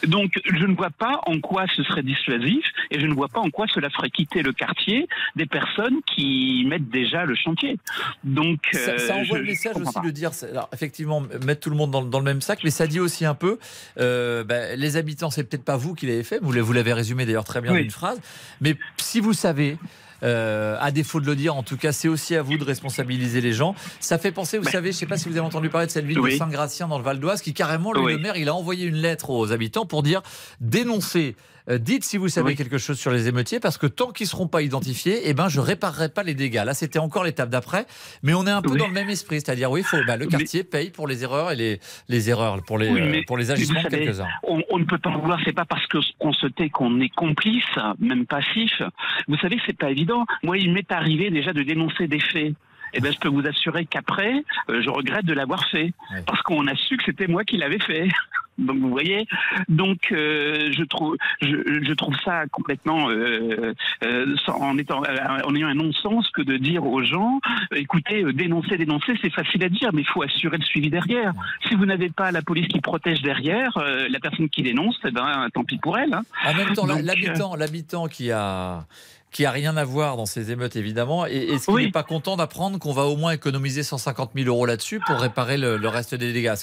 Donc, 0.07 0.31
je 0.43 0.65
ne 0.65 0.75
vois 0.75 0.89
pas 0.89 1.21
en 1.27 1.39
quoi 1.39 1.65
ce 1.75 1.83
serait 1.83 2.01
dissuasif 2.01 2.65
et 2.89 2.99
je 2.99 3.05
ne 3.05 3.13
vois 3.13 3.27
pas 3.27 3.41
en 3.41 3.51
quoi 3.51 3.67
cela 3.71 3.91
ferait 3.91 4.09
quitter 4.09 4.41
le 4.41 4.51
quartier 4.51 5.07
des 5.35 5.45
personnes 5.45 6.01
qui 6.15 6.65
mettent 6.67 6.89
déjà 6.89 7.25
le 7.25 7.35
chantier. 7.35 7.77
Donc, 8.23 8.57
Ça, 8.71 8.97
ça 8.97 9.13
euh, 9.13 9.19
envoie 9.21 9.37
je- 9.37 9.41
le 9.43 9.47
message 9.49 9.75
aussi 9.75 9.93
pas. 9.93 9.99
de 10.01 10.09
dire, 10.09 10.31
alors, 10.49 10.67
effectivement, 10.73 11.21
mettre 11.45 11.59
tout 11.61 11.69
le 11.69 11.75
monde 11.75 11.91
dans, 11.91 12.01
dans 12.03 12.17
le 12.17 12.25
même 12.25 12.41
sac, 12.41 12.61
mais 12.63 12.71
ça 12.71 12.87
dit 12.87 12.99
aussi 12.99 13.23
un 13.23 13.35
peu, 13.35 13.59
euh, 13.99 14.43
ben, 14.43 14.79
les 14.79 14.97
habitants, 14.97 15.29
c'est 15.29 15.43
peut-être 15.47 15.65
pas 15.65 15.77
vous 15.77 15.93
qui 15.93 16.07
l'avez 16.07 16.23
fait, 16.23 16.39
vous 16.41 16.51
l'avez- 16.51 16.93
résumé 16.93 17.27
d'ailleurs 17.27 17.43
très 17.45 17.61
bien 17.61 17.71
Oui. 17.73 17.83
d'une 17.83 17.91
phrase, 17.91 18.19
mais 18.61 18.75
si 18.97 19.19
vous 19.19 19.33
savez, 19.33 19.77
euh, 20.23 20.77
à 20.79 20.91
défaut 20.91 21.19
de 21.19 21.25
le 21.25 21.35
dire, 21.35 21.55
en 21.55 21.63
tout 21.63 21.77
cas, 21.77 21.91
c'est 21.91 22.07
aussi 22.07 22.35
à 22.35 22.41
vous 22.41 22.57
de 22.57 22.63
responsabiliser 22.63 23.41
les 23.41 23.53
gens. 23.53 23.75
Ça 23.99 24.17
fait 24.17 24.31
penser, 24.31 24.57
vous 24.57 24.69
savez, 24.69 24.91
je 24.91 24.97
sais 24.97 25.05
pas 25.05 25.17
si 25.17 25.29
vous 25.29 25.37
avez 25.37 25.45
entendu 25.45 25.69
parler 25.69 25.87
de 25.87 25.91
cette 25.91 26.05
ville 26.05 26.19
Oui. 26.19 26.33
de 26.33 26.37
Saint-Gratien 26.37 26.87
dans 26.87 26.97
le 26.97 27.03
Val 27.03 27.19
d'Oise, 27.19 27.41
qui 27.41 27.53
carrément, 27.53 27.93
lui, 27.93 28.01
Oui. 28.01 28.13
le 28.13 28.19
maire, 28.19 28.37
il 28.37 28.49
a 28.49 28.53
envoyé 28.55 28.85
une 28.85 28.97
lettre 28.97 29.29
aux 29.29 29.51
habitants 29.51 29.85
pour 29.85 30.03
dire 30.03 30.21
dénoncer. 30.61 31.35
Euh, 31.69 31.77
Dites 31.77 32.03
si 32.03 32.17
vous 32.17 32.29
savez 32.29 32.47
Oui. 32.49 32.55
quelque 32.55 32.77
chose 32.77 32.97
sur 32.99 33.11
les 33.11 33.27
émeutiers, 33.27 33.59
parce 33.59 33.77
que 33.77 33.87
tant 33.87 34.11
qu'ils 34.11 34.27
seront 34.27 34.47
pas 34.47 34.61
identifiés, 34.61 35.21
eh 35.25 35.33
ben 35.33 35.49
je 35.49 35.59
réparerai 35.59 36.09
pas 36.09 36.23
les 36.23 36.33
dégâts. 36.33 36.63
Là, 36.65 36.73
c'était 36.73 36.99
encore 36.99 37.23
l'étape 37.23 37.49
d'après, 37.49 37.85
mais 38.23 38.33
on 38.33 38.45
est 38.47 38.51
un 38.51 38.61
peu 38.61 38.71
Oui. 38.71 38.77
dans 38.79 38.87
le 38.87 38.93
même 38.93 39.09
esprit, 39.09 39.35
c'est-à-dire 39.41 39.71
oui, 39.71 39.83
faut, 39.83 39.97
bah, 40.05 40.17
le 40.17 40.25
quartier 40.27 40.63
paye 40.63 40.89
pour 40.89 41.07
les 41.07 41.23
erreurs 41.23 41.51
et 41.51 41.55
les, 41.55 41.79
les 42.09 42.29
erreurs 42.29 42.61
pour 42.63 42.77
les 42.77 42.89
Oui, 42.89 43.01
euh, 43.01 43.21
pour 43.27 43.37
les 43.37 43.51
agissements 43.51 43.83
de 43.83 43.87
quelques-uns. 43.89 44.27
On, 44.43 44.61
on 44.69 44.79
ne 44.79 44.85
peut 44.85 44.97
pas 44.97 45.09
en 45.09 45.19
vouloir, 45.19 45.39
c'est 45.45 45.53
pas 45.53 45.65
parce 45.65 45.85
qu'on 45.87 46.33
se 46.33 46.47
tait 46.47 46.69
qu'on 46.69 46.99
est 47.01 47.09
complice, 47.09 47.63
même 47.99 48.25
passif. 48.25 48.81
Vous 49.27 49.37
savez, 49.37 49.57
c'est 49.65 49.77
pas 49.77 49.91
évident. 49.91 50.25
Moi, 50.43 50.57
il 50.57 50.71
m'est 50.73 50.91
arrivé 50.91 51.29
déjà 51.29 51.53
de 51.53 51.63
dénoncer 51.63 52.07
des 52.07 52.19
faits. 52.19 52.53
Eh 52.93 52.99
ben, 52.99 53.11
je 53.11 53.19
peux 53.19 53.29
vous 53.29 53.45
assurer 53.45 53.85
qu'après, 53.85 54.43
euh, 54.69 54.81
je 54.81 54.89
regrette 54.89 55.25
de 55.25 55.33
l'avoir 55.33 55.67
fait, 55.69 55.93
parce 56.25 56.41
qu'on 56.41 56.67
a 56.67 56.75
su 56.75 56.97
que 56.97 57.03
c'était 57.05 57.27
moi 57.27 57.43
qui 57.43 57.57
l'avais 57.57 57.79
fait. 57.79 58.07
Donc 58.57 58.77
vous 58.79 58.89
voyez, 58.89 59.27
donc 59.69 60.11
euh, 60.11 60.71
je 60.71 60.83
trouve 60.83 61.15
je, 61.41 61.83
je, 61.83 61.93
trouve 61.93 62.15
ça 62.25 62.47
complètement 62.51 63.09
euh, 63.09 63.73
euh, 64.03 64.35
en 64.47 64.77
étant 64.79 65.03
en 65.43 65.55
ayant 65.55 65.67
un 65.67 65.75
non-sens 65.75 66.27
que 66.31 66.41
de 66.41 66.57
dire 66.57 66.83
aux 66.83 67.03
gens, 67.03 67.39
écoutez, 67.75 68.23
dénoncer, 68.33 68.77
dénoncer, 68.77 69.13
c'est 69.21 69.31
facile 69.31 69.63
à 69.63 69.69
dire, 69.69 69.91
mais 69.93 70.01
il 70.01 70.07
faut 70.07 70.23
assurer 70.23 70.57
le 70.57 70.63
suivi 70.63 70.89
derrière. 70.89 71.33
Si 71.67 71.75
vous 71.75 71.85
n'avez 71.85 72.09
pas 72.09 72.31
la 72.31 72.41
police 72.41 72.67
qui 72.67 72.81
protège 72.81 73.21
derrière, 73.21 73.77
la 73.77 74.19
personne 74.19 74.49
qui 74.49 74.63
dénonce, 74.63 74.97
eh 75.05 75.11
ben 75.11 75.47
tant 75.53 75.63
pis 75.63 75.77
pour 75.77 75.99
elle. 75.99 76.13
Hein. 76.13 76.23
En 76.45 76.55
même 76.55 76.73
temps, 76.73 76.87
l'habitant, 76.87 77.55
l'habitant 77.55 78.07
qui 78.07 78.31
a 78.31 78.87
qui 79.31 79.45
a 79.45 79.51
rien 79.51 79.77
à 79.77 79.83
voir 79.83 80.17
dans 80.17 80.25
ces 80.25 80.51
émeutes 80.51 80.75
évidemment. 80.75 81.25
Et 81.27 81.49
est-ce 81.51 81.67
qu'il 81.67 81.85
n'est 81.85 81.91
pas 81.91 82.03
content 82.03 82.37
d'apprendre 82.37 82.79
qu'on 82.79 82.93
va 82.93 83.03
au 83.03 83.17
moins 83.17 83.31
économiser 83.31 83.83
150 83.83 84.31
000 84.35 84.47
euros 84.47 84.65
là-dessus 84.65 84.99
pour 85.05 85.19
réparer 85.19 85.57
le, 85.57 85.87
reste 85.87 86.15
des 86.15 86.33
dégâts? 86.33 86.53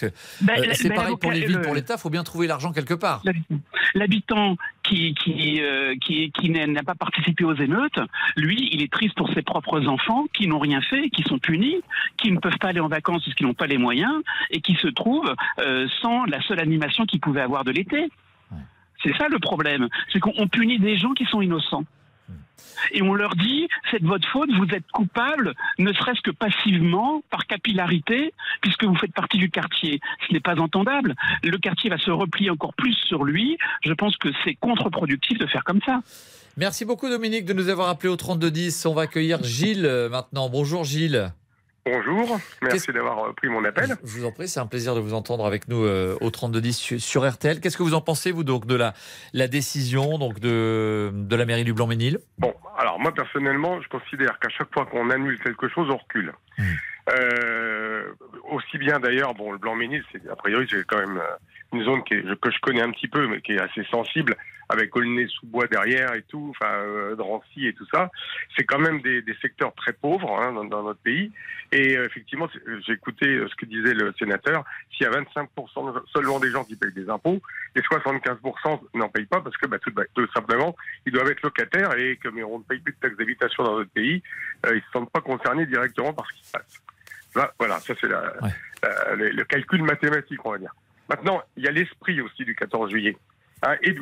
Ben, 0.40 0.54
euh, 0.58 0.70
c'est 0.72 0.88
ben, 0.88 0.94
pareil 0.94 1.16
pour 1.20 1.30
les 1.30 1.46
villes, 1.46 1.60
pour 1.60 1.74
l'État, 1.74 1.94
il 1.96 2.00
faut 2.00 2.10
bien 2.10 2.24
trouver 2.24 2.46
l'argent 2.46 2.72
quelque 2.72 2.94
part. 2.94 3.22
L'habitant 3.94 4.56
qui 4.82 5.14
qui 5.14 5.60
euh, 5.62 5.94
qui, 6.00 6.32
qui 6.32 6.50
n'a 6.50 6.82
pas 6.82 6.94
participé 6.94 7.44
aux 7.44 7.54
émeutes, 7.54 8.00
lui, 8.36 8.68
il 8.72 8.82
est 8.82 8.92
triste 8.92 9.14
pour 9.16 9.32
ses 9.32 9.42
propres 9.42 9.86
enfants 9.86 10.24
qui 10.32 10.48
n'ont 10.48 10.58
rien 10.58 10.80
fait, 10.80 11.10
qui 11.10 11.22
sont 11.22 11.38
punis, 11.38 11.80
qui 12.16 12.32
ne 12.32 12.38
peuvent 12.38 12.58
pas 12.58 12.68
aller 12.68 12.80
en 12.80 12.88
vacances 12.88 13.22
parce 13.24 13.34
qu'ils 13.36 13.46
n'ont 13.46 13.54
pas 13.54 13.66
les 13.66 13.78
moyens 13.78 14.22
et 14.50 14.60
qui 14.60 14.74
se 14.74 14.88
trouvent 14.88 15.34
euh, 15.60 15.86
sans 16.00 16.24
la 16.24 16.40
seule 16.42 16.60
animation 16.60 17.04
qu'ils 17.06 17.20
pouvaient 17.20 17.42
avoir 17.42 17.64
de 17.64 17.70
l'été. 17.70 18.08
C'est 19.02 19.14
ça 19.18 19.28
le 19.28 19.38
problème, 19.38 19.88
c'est 20.12 20.18
qu'on 20.18 20.48
punit 20.48 20.78
des 20.78 20.96
gens 20.96 21.12
qui 21.12 21.26
sont 21.26 21.42
innocents 21.42 21.84
et 22.92 23.02
on 23.02 23.14
leur 23.14 23.34
dit 23.36 23.68
c'est 23.90 24.02
de 24.02 24.06
votre 24.06 24.28
faute, 24.28 24.50
vous 24.52 24.74
êtes 24.74 24.86
coupable, 24.92 25.54
ne 25.78 25.92
serait-ce 25.92 26.20
que 26.20 26.30
passivement, 26.30 27.22
par 27.30 27.46
capillarité, 27.46 28.32
puisque 28.60 28.84
vous 28.84 28.96
faites 28.96 29.12
partie 29.12 29.38
du 29.38 29.50
quartier. 29.50 30.00
Ce 30.26 30.32
n'est 30.32 30.40
pas 30.40 30.58
entendable. 30.60 31.14
Le 31.42 31.56
quartier 31.58 31.90
va 31.90 31.98
se 31.98 32.10
replier 32.10 32.50
encore 32.50 32.74
plus 32.74 32.94
sur 33.06 33.24
lui. 33.24 33.56
Je 33.84 33.92
pense 33.92 34.16
que 34.16 34.28
c'est 34.44 34.54
contre-productif 34.54 35.38
de 35.38 35.46
faire 35.46 35.64
comme 35.64 35.80
ça. 35.84 36.00
Merci 36.56 36.84
beaucoup 36.84 37.08
Dominique 37.08 37.46
de 37.46 37.52
nous 37.52 37.68
avoir 37.68 37.88
appelé 37.88 38.08
au 38.08 38.16
3210. 38.16 38.86
On 38.86 38.94
va 38.94 39.02
accueillir 39.02 39.42
Gilles 39.42 39.86
euh, 39.86 40.08
maintenant. 40.08 40.48
Bonjour 40.48 40.84
Gilles. 40.84 41.32
Bonjour, 41.86 42.38
merci 42.62 42.92
d'avoir 42.92 43.26
euh, 43.26 43.32
pris 43.34 43.48
mon 43.48 43.62
appel. 43.62 43.96
Je 44.02 44.18
vous 44.18 44.24
en 44.24 44.32
prie, 44.32 44.48
c'est 44.48 44.60
un 44.60 44.66
plaisir 44.66 44.94
de 44.94 45.00
vous 45.00 45.12
entendre 45.12 45.44
avec 45.44 45.68
nous 45.68 45.84
euh, 45.84 46.16
au 46.22 46.30
3210 46.30 46.96
sur 46.96 47.30
RTL. 47.30 47.60
Qu'est-ce 47.60 47.76
que 47.76 47.82
vous 47.82 47.92
en 47.92 48.00
pensez, 48.00 48.32
vous, 48.32 48.42
donc, 48.42 48.66
de 48.66 48.74
la, 48.74 48.94
la 49.34 49.48
décision 49.48 50.16
donc, 50.16 50.40
de, 50.40 51.10
de 51.12 51.36
la 51.36 51.44
mairie 51.44 51.64
du 51.64 51.74
Blanc-Ménil 51.74 52.20
Bon, 52.38 52.54
alors 52.78 52.98
moi, 52.98 53.12
personnellement, 53.12 53.82
je 53.82 53.88
considère 53.88 54.38
qu'à 54.38 54.48
chaque 54.48 54.72
fois 54.72 54.86
qu'on 54.86 55.10
annule 55.10 55.38
quelque 55.40 55.68
chose, 55.68 55.88
on 55.90 55.98
recule. 55.98 56.32
Hmm. 56.56 56.62
Euh, 57.10 58.04
aussi 58.50 58.78
bien 58.78 58.98
d'ailleurs, 58.98 59.34
bon, 59.34 59.52
le 59.52 59.58
Blanc-Ménil, 59.58 60.02
c'est 60.10 60.26
a 60.30 60.36
priori, 60.36 60.66
c'est 60.70 60.86
quand 60.86 61.00
même 61.00 61.20
une 61.74 61.84
zone 61.84 62.02
qui 62.04 62.14
que 62.40 62.50
je 62.50 62.60
connais 62.62 62.80
un 62.80 62.92
petit 62.92 63.08
peu, 63.08 63.26
mais 63.26 63.42
qui 63.42 63.52
est 63.52 63.60
assez 63.60 63.84
sensible 63.90 64.36
avec 64.68 64.94
Aulnay-sous-Bois 64.96 65.66
derrière 65.66 66.14
et 66.14 66.22
tout, 66.22 66.48
enfin 66.50 66.72
euh, 66.72 67.14
Drancy 67.16 67.66
et 67.66 67.74
tout 67.74 67.86
ça, 67.92 68.10
c'est 68.56 68.64
quand 68.64 68.78
même 68.78 69.00
des, 69.02 69.22
des, 69.22 69.34
secteurs 69.42 69.74
très 69.74 69.92
pauvres 69.92 70.40
hein, 70.40 70.52
dans, 70.52 70.64
dans, 70.64 70.82
notre 70.82 71.00
pays. 71.00 71.32
Et 71.72 71.96
euh, 71.96 72.06
effectivement, 72.06 72.48
j'ai 72.86 72.92
écouté 72.92 73.26
euh, 73.26 73.48
ce 73.48 73.54
que 73.56 73.66
disait 73.66 73.94
le 73.94 74.12
sénateur, 74.18 74.64
s'il 74.92 75.06
y 75.06 75.08
a 75.08 75.12
25% 75.12 76.02
seulement 76.12 76.40
des 76.40 76.50
gens 76.50 76.64
qui 76.64 76.76
payent 76.76 76.92
des 76.92 77.08
impôts, 77.10 77.40
et 77.74 77.80
75% 77.80 78.80
n'en 78.94 79.08
payent 79.08 79.26
pas 79.26 79.40
parce 79.40 79.56
que 79.56 79.66
bah, 79.66 79.78
tout, 79.78 79.92
bah, 79.92 80.04
tout, 80.14 80.26
simplement, 80.32 80.76
ils 81.06 81.12
doivent 81.12 81.30
être 81.30 81.42
locataires 81.42 81.96
et 81.98 82.16
comme 82.22 82.38
on 82.38 82.58
ne 82.58 82.64
paye 82.64 82.78
plus 82.78 82.92
de 82.92 82.98
taxes 82.98 83.16
d'habitation 83.16 83.64
dans 83.64 83.78
notre 83.78 83.90
pays, 83.90 84.22
euh, 84.66 84.70
ils 84.72 84.76
ne 84.76 84.80
se 84.80 84.90
sentent 84.92 85.10
pas 85.10 85.20
concernés 85.20 85.66
directement 85.66 86.12
par 86.12 86.26
ce 86.26 86.32
qui 86.34 86.46
se 86.46 86.52
passe. 86.52 86.80
Là, 87.34 87.52
voilà, 87.58 87.80
ça 87.80 87.94
c'est 88.00 88.06
le, 88.06 89.30
le 89.30 89.44
calcul 89.44 89.82
mathématique, 89.82 90.44
on 90.44 90.52
va 90.52 90.58
dire. 90.58 90.74
Maintenant, 91.08 91.42
il 91.56 91.64
y 91.64 91.68
a 91.68 91.72
l'esprit 91.72 92.20
aussi 92.20 92.44
du 92.44 92.54
14 92.54 92.90
juillet. 92.90 93.16
Hein, 93.64 93.76
et, 93.82 93.96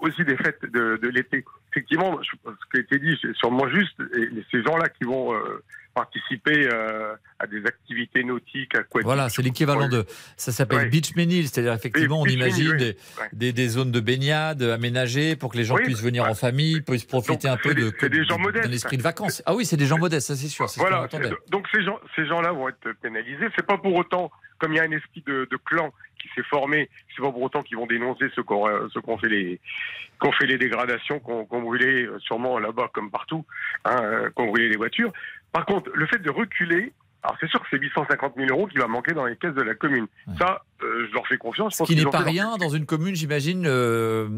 aussi 0.00 0.24
des 0.24 0.36
fêtes 0.36 0.64
de, 0.72 1.08
l'été. 1.08 1.44
Effectivement, 1.72 2.20
ce 2.22 2.70
qui 2.70 2.76
a 2.76 2.80
été 2.80 2.98
dit, 2.98 3.18
c'est 3.20 3.34
sûrement 3.34 3.68
juste. 3.68 4.00
Et 4.16 4.28
ces 4.52 4.62
gens-là 4.62 4.88
qui 4.88 5.04
vont 5.04 5.34
euh, 5.34 5.64
participer 5.94 6.68
euh, 6.72 7.14
à 7.40 7.48
des 7.48 7.66
activités 7.66 8.22
nautiques, 8.22 8.74
aquatiques. 8.76 9.02
Voilà, 9.02 9.28
c'est 9.28 9.42
l'équivalent 9.42 9.88
de. 9.88 10.04
Ça 10.36 10.52
s'appelle 10.52 10.88
beach 10.90 11.16
menil, 11.16 11.48
c'est-à-dire 11.48 11.72
effectivement, 11.72 12.20
on 12.20 12.26
imagine 12.26 12.94
des, 13.32 13.52
des, 13.52 13.68
zones 13.68 13.90
de 13.90 14.00
baignade 14.00 14.62
aménagées 14.62 15.34
pour 15.34 15.50
que 15.50 15.56
les 15.56 15.64
gens 15.64 15.76
puissent 15.76 16.02
venir 16.02 16.24
en 16.24 16.34
famille, 16.34 16.80
puissent 16.82 17.04
profiter 17.04 17.48
un 17.48 17.56
peu 17.56 17.74
de. 17.74 17.92
C'est 17.98 18.08
des 18.08 18.24
gens 18.24 18.38
modestes. 18.38 18.66
D'un 18.66 18.72
esprit 18.72 18.96
de 18.96 19.02
vacances. 19.02 19.42
Ah 19.46 19.54
oui, 19.54 19.64
c'est 19.64 19.76
des 19.76 19.86
gens 19.86 19.98
modestes, 19.98 20.28
ça 20.28 20.36
c'est 20.36 20.48
sûr. 20.48 20.66
Voilà. 20.76 21.08
donc 21.48 21.66
ces 21.72 21.82
gens, 21.82 21.98
ces 22.14 22.26
gens-là 22.26 22.52
vont 22.52 22.68
être 22.68 22.92
pénalisés. 23.02 23.48
C'est 23.56 23.66
pas 23.66 23.78
pour 23.78 23.94
autant 23.94 24.30
comme 24.58 24.72
il 24.72 24.76
y 24.76 24.80
a 24.80 24.84
un 24.84 24.92
esprit 24.92 25.22
de, 25.26 25.48
de 25.50 25.56
clan 25.56 25.92
qui 26.24 26.34
s'est 26.34 26.46
formé, 26.48 26.88
c'est 27.14 27.22
pas 27.22 27.30
pour 27.30 27.42
autant 27.42 27.62
qu'ils 27.62 27.76
vont 27.76 27.86
dénoncer 27.86 28.26
ceux 28.34 28.42
qu'on 28.42 28.66
qu 28.88 29.20
fait 29.20 29.28
les 29.28 29.60
qu'on 30.18 30.32
fait 30.32 30.46
les 30.46 30.58
dégradations, 30.58 31.20
qu'on 31.20 31.44
qu 31.44 31.60
brûlait 31.60 32.04
euh, 32.04 32.18
sûrement 32.20 32.58
là-bas 32.58 32.90
comme 32.92 33.10
partout, 33.10 33.44
hein, 33.84 33.96
euh, 34.02 34.30
qu'on 34.30 34.46
brûlait 34.46 34.68
les 34.68 34.76
voitures. 34.76 35.12
Par 35.52 35.66
contre, 35.66 35.90
le 35.92 36.06
fait 36.06 36.18
de 36.18 36.30
reculer, 36.30 36.92
alors 37.22 37.36
c'est 37.40 37.48
sûr 37.48 37.60
que 37.60 37.66
c'est 37.70 37.78
850 37.78 38.34
000 38.36 38.48
euros 38.50 38.66
qui 38.66 38.78
va 38.78 38.86
manquer 38.86 39.12
dans 39.12 39.26
les 39.26 39.36
caisses 39.36 39.54
de 39.54 39.62
la 39.62 39.74
commune. 39.74 40.06
Ça, 40.38 40.62
euh, 40.82 41.06
je 41.08 41.14
leur 41.14 41.26
fais 41.26 41.36
confiance. 41.36 41.76
Ce 41.76 41.84
qui 41.84 41.96
n'est 41.96 42.10
pas 42.10 42.18
rien 42.18 42.56
dans 42.56 42.70
une 42.70 42.86
commune, 42.86 43.14
j'imagine, 43.14 43.62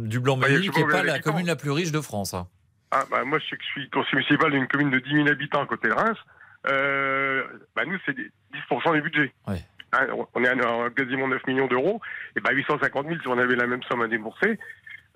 du 0.09 0.21
Blanc-Ménil, 0.21 0.71
qui 0.71 0.81
n'est 0.81 0.89
pas 0.89 1.03
la 1.03 1.21
commune 1.21 1.47
la 1.47 1.57
plus 1.57 1.71
riche 1.71 1.93
de 1.93 2.01
France. 2.01 2.35
Hein. 2.35 2.49
Ah, 2.91 3.05
bah, 3.11 3.25
moi, 3.25 3.39
je, 3.39 3.57
suis 3.73 3.91
conseiller 3.91 4.19
municipal 4.19 4.51
d'une 4.51 4.69
commune 4.69 4.91
de 4.91 4.99
10 4.99 5.11
000 5.13 5.29
habitants 5.29 5.63
à 5.63 5.67
côté 5.67 5.89
de 5.89 5.95
Reims. 5.95 6.19
bah, 6.65 7.85
nous, 7.87 7.99
c'est 8.07 8.17
10% 8.17 8.95
du 8.95 9.03
budget. 9.03 9.33
Ouais. 9.47 9.65
Hein, 9.97 10.07
on 10.35 10.45
est 10.45 10.49
à 10.49 10.91
quasiment 10.91 11.29
9 11.29 11.47
millions 11.47 11.67
d'euros, 11.67 12.01
et 12.37 12.41
ben 12.41 12.53
850 12.53 13.07
000, 13.07 13.21
si 13.21 13.29
on 13.29 13.39
avait 13.39 13.57
la 13.57 13.67
même 13.67 13.83
somme 13.85 14.03
à 14.03 14.09
débourser, 14.09 14.59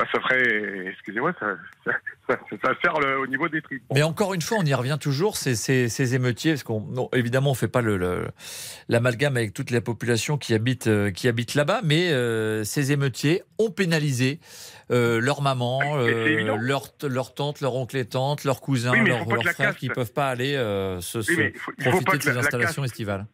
bah, 0.00 0.06
ça 0.14 0.20
ferait, 0.22 0.88
excusez-moi, 0.92 1.34
ça, 1.38 1.56
ça, 2.26 2.72
sert 2.82 2.94
au 3.20 3.26
niveau 3.26 3.50
des 3.50 3.60
tripes. 3.60 3.82
Mais 3.94 4.02
encore 4.02 4.32
une 4.32 4.40
fois, 4.40 4.56
on 4.58 4.64
y 4.64 4.72
revient 4.72 4.96
toujours, 4.98 5.36
ces, 5.36 5.54
ces, 5.54 6.14
émeutiers, 6.14 6.52
parce 6.52 6.62
qu'on, 6.62 7.10
évidemment, 7.12 7.50
on 7.50 7.54
fait 7.54 7.68
pas 7.68 7.82
l'amalgame 7.82 9.34
le, 9.34 9.40
avec 9.40 9.52
toute 9.52 9.70
la 9.70 9.82
population 9.82 10.38
qui 10.38 10.54
habite, 10.54 10.86
euh, 10.86 11.10
qui 11.10 11.28
habite 11.28 11.54
là-bas, 11.54 11.82
mais 11.84 12.12
euh, 12.12 12.64
ces 12.64 12.92
émeutiers 12.92 13.42
ont 13.58 13.70
pénalisé 13.70 14.40
euh, 14.90 15.20
leur 15.20 15.42
maman, 15.42 15.80
ah, 15.82 16.06
leur, 16.08 16.56
leur 17.06 17.34
tante, 17.34 17.60
leur 17.60 17.74
oncle 17.74 17.98
et 17.98 18.06
tante, 18.06 18.44
leurs 18.44 18.62
cousins, 18.62 18.94
leurs 19.04 19.26
frères 19.52 19.76
qui 19.76 19.90
ne 19.90 19.94
peuvent 19.94 20.14
pas 20.14 20.28
aller 20.30 20.54
se, 21.00 21.18
profiter 21.18 22.16
de 22.16 22.22
ces 22.22 22.38
installations 22.38 22.84
estivales 22.84 23.26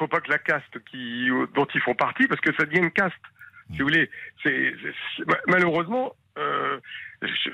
faut 0.00 0.08
pas 0.08 0.20
que 0.20 0.30
la 0.30 0.38
caste 0.38 0.82
qui, 0.90 1.28
dont 1.54 1.66
ils 1.74 1.80
font 1.82 1.94
partie, 1.94 2.26
parce 2.26 2.40
que 2.40 2.54
ça 2.54 2.64
devient 2.64 2.80
une 2.80 2.90
caste. 2.90 3.14
Si 3.70 3.78
vous 3.78 3.84
voulez, 3.84 4.10
c'est 4.42 4.74
malheureusement. 5.46 6.14
Euh, 6.38 6.78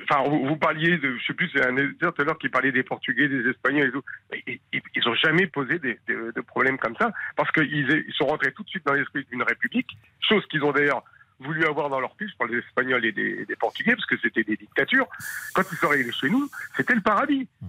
enfin, 0.09 0.23
vous, 0.29 0.57
parliez 0.57 0.97
de, 0.97 1.17
je 1.17 1.27
sais 1.27 1.35
plus, 1.35 1.51
c'est 1.53 1.67
un 1.67 1.77
éditeur 1.77 2.15
tout 2.15 2.23
à 2.23 2.25
l'heure 2.25 2.39
qui 2.39 2.49
parlait 2.49 2.71
des 2.71 2.85
Portugais, 2.85 3.27
des 3.27 3.51
Espagnols 3.51 3.89
et 3.89 3.93
tout. 3.93 4.05
Ils, 4.47 5.03
n'ont 5.05 5.15
jamais 5.15 5.47
posé 5.47 5.79
des, 5.79 5.99
de 6.07 6.41
problèmes 6.41 6.79
comme 6.79 6.95
ça 6.97 7.13
parce 7.37 7.51
qu'ils 7.51 8.05
ils 8.07 8.15
sont 8.15 8.27
rentrés 8.27 8.53
tout 8.53 8.63
de 8.63 8.69
suite 8.69 8.87
dans 8.87 8.95
l'esprit 8.95 9.27
d'une 9.31 9.43
république, 9.43 9.99
chose 10.21 10.47
qu'ils 10.47 10.63
ont 10.63 10.73
d'ailleurs 10.73 11.03
voulu 11.41 11.65
avoir 11.67 11.91
dans 11.91 12.01
leur 12.01 12.15
je 12.19 12.37
parle 12.39 12.51
des 12.51 12.59
Espagnols 12.59 13.05
et 13.05 13.13
des, 13.13 13.45
des 13.45 13.57
Portugais, 13.57 13.95
parce 13.95 14.07
que 14.07 14.17
c'était 14.23 14.45
des 14.45 14.57
dictatures. 14.57 15.09
Quand 15.53 15.65
ils 15.71 15.77
sont 15.77 15.89
arrivés 15.89 16.13
chez 16.13 16.31
nous, 16.31 16.49
c'était 16.77 16.95
le 16.95 17.03
paradis. 17.03 17.49
Hmm. 17.61 17.69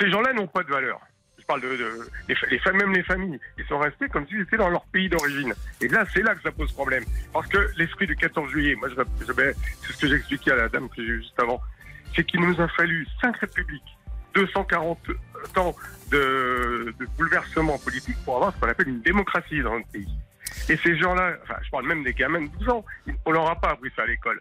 Ces 0.00 0.10
gens-là 0.10 0.32
n'ont 0.32 0.48
pas 0.48 0.62
de 0.62 0.70
valeur 0.70 1.00
les, 1.56 2.72
même 2.72 2.92
les 2.92 3.02
familles, 3.02 3.38
ils 3.58 3.64
sont 3.66 3.78
restés 3.78 4.08
comme 4.08 4.26
s'ils 4.26 4.40
étaient 4.40 4.56
dans 4.56 4.68
leur 4.68 4.84
pays 4.86 5.08
d'origine. 5.08 5.52
Et 5.80 5.88
là, 5.88 6.04
c'est 6.12 6.22
là 6.22 6.34
que 6.34 6.42
ça 6.42 6.52
pose 6.52 6.72
problème. 6.72 7.04
Parce 7.32 7.46
que 7.48 7.70
l'esprit 7.76 8.06
du 8.06 8.16
14 8.16 8.50
juillet, 8.50 8.74
moi, 8.76 8.88
je, 8.88 8.94
c'est 9.24 9.92
ce 9.92 9.98
que 9.98 10.08
j'ai 10.08 10.16
expliqué 10.16 10.52
à 10.52 10.56
la 10.56 10.68
dame 10.68 10.88
que 10.88 11.04
j'ai 11.04 11.16
juste 11.16 11.40
avant, 11.40 11.60
c'est 12.14 12.24
qu'il 12.24 12.40
nous 12.40 12.60
a 12.60 12.68
fallu 12.68 13.06
cinq 13.20 13.36
républiques, 13.36 13.96
240 14.34 14.98
ans 15.56 15.74
de, 16.10 16.94
de 16.98 17.06
bouleversement 17.16 17.78
politique 17.78 18.16
pour 18.24 18.36
avoir 18.36 18.54
ce 18.54 18.60
qu'on 18.60 18.68
appelle 18.68 18.88
une 18.88 19.02
démocratie 19.02 19.60
dans 19.62 19.74
notre 19.74 19.88
pays. 19.88 20.08
Et 20.68 20.76
ces 20.76 20.96
gens-là, 20.98 21.36
enfin, 21.42 21.56
je 21.62 21.70
parle 21.70 21.86
même 21.86 22.04
des 22.04 22.14
gamins 22.14 22.42
de 22.42 22.50
12 22.58 22.68
ans, 22.68 22.84
on 23.24 23.30
leur 23.30 23.48
a 23.48 23.60
pas 23.60 23.70
appris 23.70 23.90
ça 23.96 24.02
à 24.02 24.06
l'école 24.06 24.40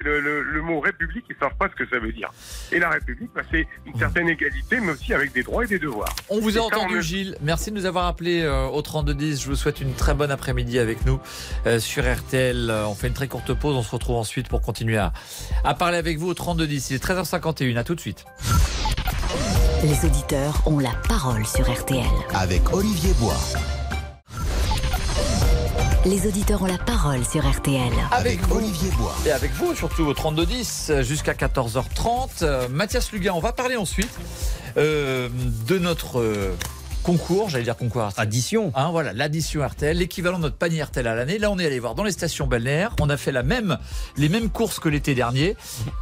le, 0.00 0.60
mot 0.62 0.80
république, 0.80 1.24
ils 1.28 1.36
savent 1.38 1.56
pas 1.58 1.68
ce 1.68 1.74
que 1.74 1.88
ça 1.88 1.98
veut 1.98 2.12
dire. 2.12 2.30
Et 2.72 2.78
la 2.78 2.90
république, 2.90 3.30
bah, 3.34 3.42
c'est 3.50 3.66
une 3.86 3.98
certaine 3.98 4.28
égalité, 4.28 4.80
mais 4.80 4.92
aussi 4.92 5.12
avec 5.12 5.32
des 5.32 5.42
droits 5.42 5.64
et 5.64 5.68
des 5.68 5.78
devoirs. 5.78 6.14
On 6.28 6.40
vous 6.40 6.58
a 6.58 6.60
entendu, 6.60 7.02
Gilles. 7.02 7.36
Merci 7.42 7.70
de 7.70 7.76
nous 7.76 7.86
avoir 7.86 8.06
appelé 8.06 8.42
euh, 8.42 8.66
au 8.66 8.82
3210. 8.82 9.42
Je 9.42 9.48
vous 9.48 9.56
souhaite 9.56 9.80
une 9.80 9.94
très 9.94 10.14
bonne 10.14 10.30
après-midi 10.30 10.78
avec 10.78 11.04
nous 11.06 11.20
euh, 11.66 11.78
sur 11.78 12.04
RTL. 12.04 12.70
Euh, 12.70 12.86
on 12.86 12.94
fait 12.94 13.08
une 13.08 13.14
très 13.14 13.28
courte 13.28 13.52
pause. 13.54 13.76
On 13.76 13.82
se 13.82 13.90
retrouve 13.90 14.16
ensuite 14.16 14.48
pour 14.48 14.62
continuer 14.62 14.98
à, 14.98 15.12
à 15.64 15.74
parler 15.74 15.98
avec 15.98 16.18
vous 16.18 16.28
au 16.28 16.34
3210. 16.34 16.90
Il 16.90 16.96
est 16.96 17.04
13h51. 17.04 17.76
À 17.76 17.84
tout 17.84 17.94
de 17.94 18.00
suite. 18.00 18.24
Les 19.82 20.06
auditeurs 20.06 20.62
ont 20.66 20.78
la 20.78 20.92
parole 21.08 21.44
sur 21.46 21.70
RTL. 21.70 22.04
Avec 22.34 22.72
Olivier 22.72 23.12
Bois. 23.14 23.36
Les 26.06 26.26
auditeurs 26.26 26.60
ont 26.60 26.66
la 26.66 26.76
parole 26.76 27.24
sur 27.24 27.50
RTL. 27.50 27.90
Avec, 28.10 28.38
Olivier 28.50 28.90
Bois. 28.98 29.16
Et 29.24 29.30
avec 29.30 29.52
vous, 29.52 29.74
surtout 29.74 30.02
au 30.04 30.12
3210 30.12 30.92
jusqu'à 31.00 31.32
14h30. 31.32 32.68
Mathias 32.68 33.10
Luguin, 33.10 33.32
on 33.34 33.40
va 33.40 33.52
parler 33.52 33.76
ensuite 33.76 34.10
euh, 34.76 35.30
de 35.66 35.78
notre. 35.78 36.22
Concours, 37.04 37.50
j'allais 37.50 37.64
dire 37.64 37.76
concours 37.76 38.02
RTL. 38.08 38.22
Addition. 38.26 38.72
Hein, 38.74 38.88
voilà, 38.90 39.12
l'addition 39.12 39.62
RTL, 39.64 39.94
l'équivalent 39.96 40.38
de 40.38 40.44
notre 40.44 40.56
panier 40.56 40.82
RTL 40.82 41.06
à 41.06 41.14
l'année. 41.14 41.38
Là, 41.38 41.50
on 41.50 41.58
est 41.58 41.66
allé 41.66 41.78
voir 41.78 41.94
dans 41.94 42.02
les 42.02 42.12
stations 42.12 42.46
balnéaires. 42.46 42.96
On 42.98 43.10
a 43.10 43.18
fait 43.18 43.30
la 43.30 43.42
même, 43.42 43.76
les 44.16 44.30
mêmes 44.30 44.48
courses 44.48 44.78
que 44.80 44.88
l'été 44.88 45.14
dernier. 45.14 45.54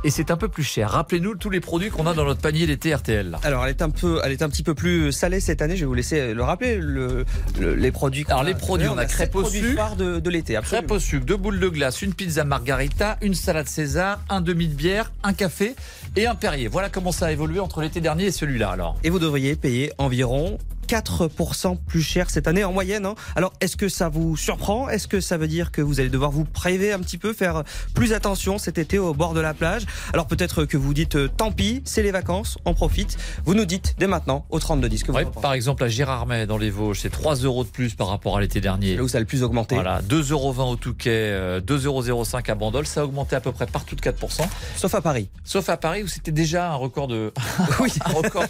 Et 0.04 0.10
c'est 0.10 0.30
un 0.30 0.36
peu 0.36 0.46
plus 0.48 0.62
cher. 0.62 0.90
Rappelez-nous 0.90 1.34
tous 1.34 1.50
les 1.50 1.58
produits 1.58 1.90
qu'on 1.90 2.06
a 2.06 2.14
dans 2.14 2.24
notre 2.24 2.40
panier 2.40 2.66
l'été 2.66 2.94
RTL. 2.94 3.30
là. 3.30 3.40
Alors, 3.42 3.64
elle 3.64 3.70
est 3.70 3.82
un 3.82 3.90
peu, 3.90 4.20
elle 4.24 4.30
est 4.30 4.42
un 4.42 4.48
petit 4.48 4.62
peu 4.62 4.74
plus 4.74 5.10
salée 5.10 5.40
cette 5.40 5.60
année. 5.60 5.74
Je 5.74 5.80
vais 5.80 5.86
vous 5.86 5.94
laisser 5.94 6.34
le 6.34 6.42
rappeler. 6.44 6.76
Le, 6.76 7.24
le- 7.58 7.74
les 7.74 7.90
produits. 7.90 8.22
qu'on 8.22 8.30
Alors, 8.32 8.44
les 8.44 8.54
produits, 8.54 8.86
on 8.88 8.96
a 8.96 9.02
sept 9.08 9.10
crêpe 9.10 9.34
au 9.34 9.44
sucre. 9.44 9.96
de, 9.96 10.20
de 10.20 10.30
l'été. 10.30 10.54
absolument. 10.54 10.86
Crêpe 10.86 10.90
au 10.96 11.00
sucre, 11.00 11.26
deux 11.26 11.36
boules 11.36 11.58
de 11.58 11.68
glace, 11.68 12.00
une 12.02 12.14
pizza 12.14 12.44
margarita, 12.44 13.18
une 13.22 13.34
salade 13.34 13.66
César, 13.66 14.20
un 14.28 14.40
demi 14.40 14.68
de 14.68 14.74
bière, 14.74 15.10
un 15.24 15.32
café 15.32 15.74
et 16.14 16.28
un 16.28 16.36
Perrier. 16.36 16.68
Voilà 16.68 16.90
comment 16.90 17.10
ça 17.10 17.26
a 17.26 17.32
évolué 17.32 17.58
entre 17.58 17.80
l'été 17.80 18.00
dernier 18.00 18.26
et 18.26 18.30
celui-là. 18.32 18.70
Alors, 18.70 18.96
Et 19.02 19.10
vous 19.10 19.18
devriez 19.18 19.56
payer 19.56 19.92
environ 19.98 20.58
4% 20.92 21.78
plus 21.86 22.02
cher 22.02 22.28
cette 22.28 22.46
année 22.46 22.64
en 22.64 22.72
moyenne. 22.72 23.06
hein. 23.06 23.14
Alors, 23.34 23.54
est-ce 23.62 23.78
que 23.78 23.88
ça 23.88 24.10
vous 24.10 24.36
surprend? 24.36 24.90
Est-ce 24.90 25.08
que 25.08 25.22
ça 25.22 25.38
veut 25.38 25.48
dire 25.48 25.72
que 25.72 25.80
vous 25.80 26.00
allez 26.00 26.10
devoir 26.10 26.30
vous 26.30 26.44
priver 26.44 26.92
un 26.92 26.98
petit 26.98 27.16
peu, 27.16 27.32
faire 27.32 27.62
plus 27.94 28.12
attention 28.12 28.58
cet 28.58 28.76
été 28.76 28.98
au 28.98 29.14
bord 29.14 29.32
de 29.32 29.40
la 29.40 29.54
plage? 29.54 29.86
Alors 30.12 30.26
peut-être 30.26 30.66
que 30.66 30.76
vous 30.76 30.92
dites 30.92 31.16
euh, 31.16 31.30
tant 31.34 31.50
pis, 31.50 31.80
c'est 31.86 32.02
les 32.02 32.10
vacances, 32.10 32.58
on 32.66 32.74
profite. 32.74 33.16
Vous 33.46 33.54
nous 33.54 33.64
dites 33.64 33.94
dès 33.98 34.06
maintenant 34.06 34.44
au 34.50 34.58
3210 34.58 35.04
que 35.04 35.12
vous 35.12 35.16
Ouais, 35.16 35.24
par 35.40 35.54
exemple, 35.54 35.82
à 35.82 35.88
Gérardmer 35.88 36.44
dans 36.44 36.58
les 36.58 36.68
Vosges, 36.68 37.00
c'est 37.00 37.08
3 37.08 37.36
euros 37.36 37.64
de 37.64 37.70
plus 37.70 37.94
par 37.94 38.08
rapport 38.08 38.36
à 38.36 38.42
l'été 38.42 38.60
dernier. 38.60 38.94
Là 38.96 39.02
où 39.02 39.08
ça 39.08 39.16
a 39.16 39.20
le 39.20 39.26
plus 39.26 39.42
augmenté. 39.42 39.76
Voilà, 39.76 40.02
2,20 40.02 40.32
euros 40.32 40.54
au 40.58 40.76
Touquet, 40.76 41.30
euh, 41.32 41.60
2,05 41.62 42.08
euros 42.10 42.24
à 42.46 42.54
Bandol. 42.54 42.86
Ça 42.86 43.00
a 43.00 43.04
augmenté 43.04 43.34
à 43.34 43.40
peu 43.40 43.52
près 43.52 43.64
partout 43.66 43.96
de 43.96 44.02
4%. 44.02 44.42
Sauf 44.76 44.94
à 44.94 45.00
Paris. 45.00 45.30
Sauf 45.42 45.70
à 45.70 45.78
Paris 45.78 46.02
où 46.02 46.08
c'était 46.08 46.32
déjà 46.32 46.70
un 46.70 46.76
record 46.76 47.08
de. 47.08 47.32
un, 48.04 48.12
record, 48.12 48.44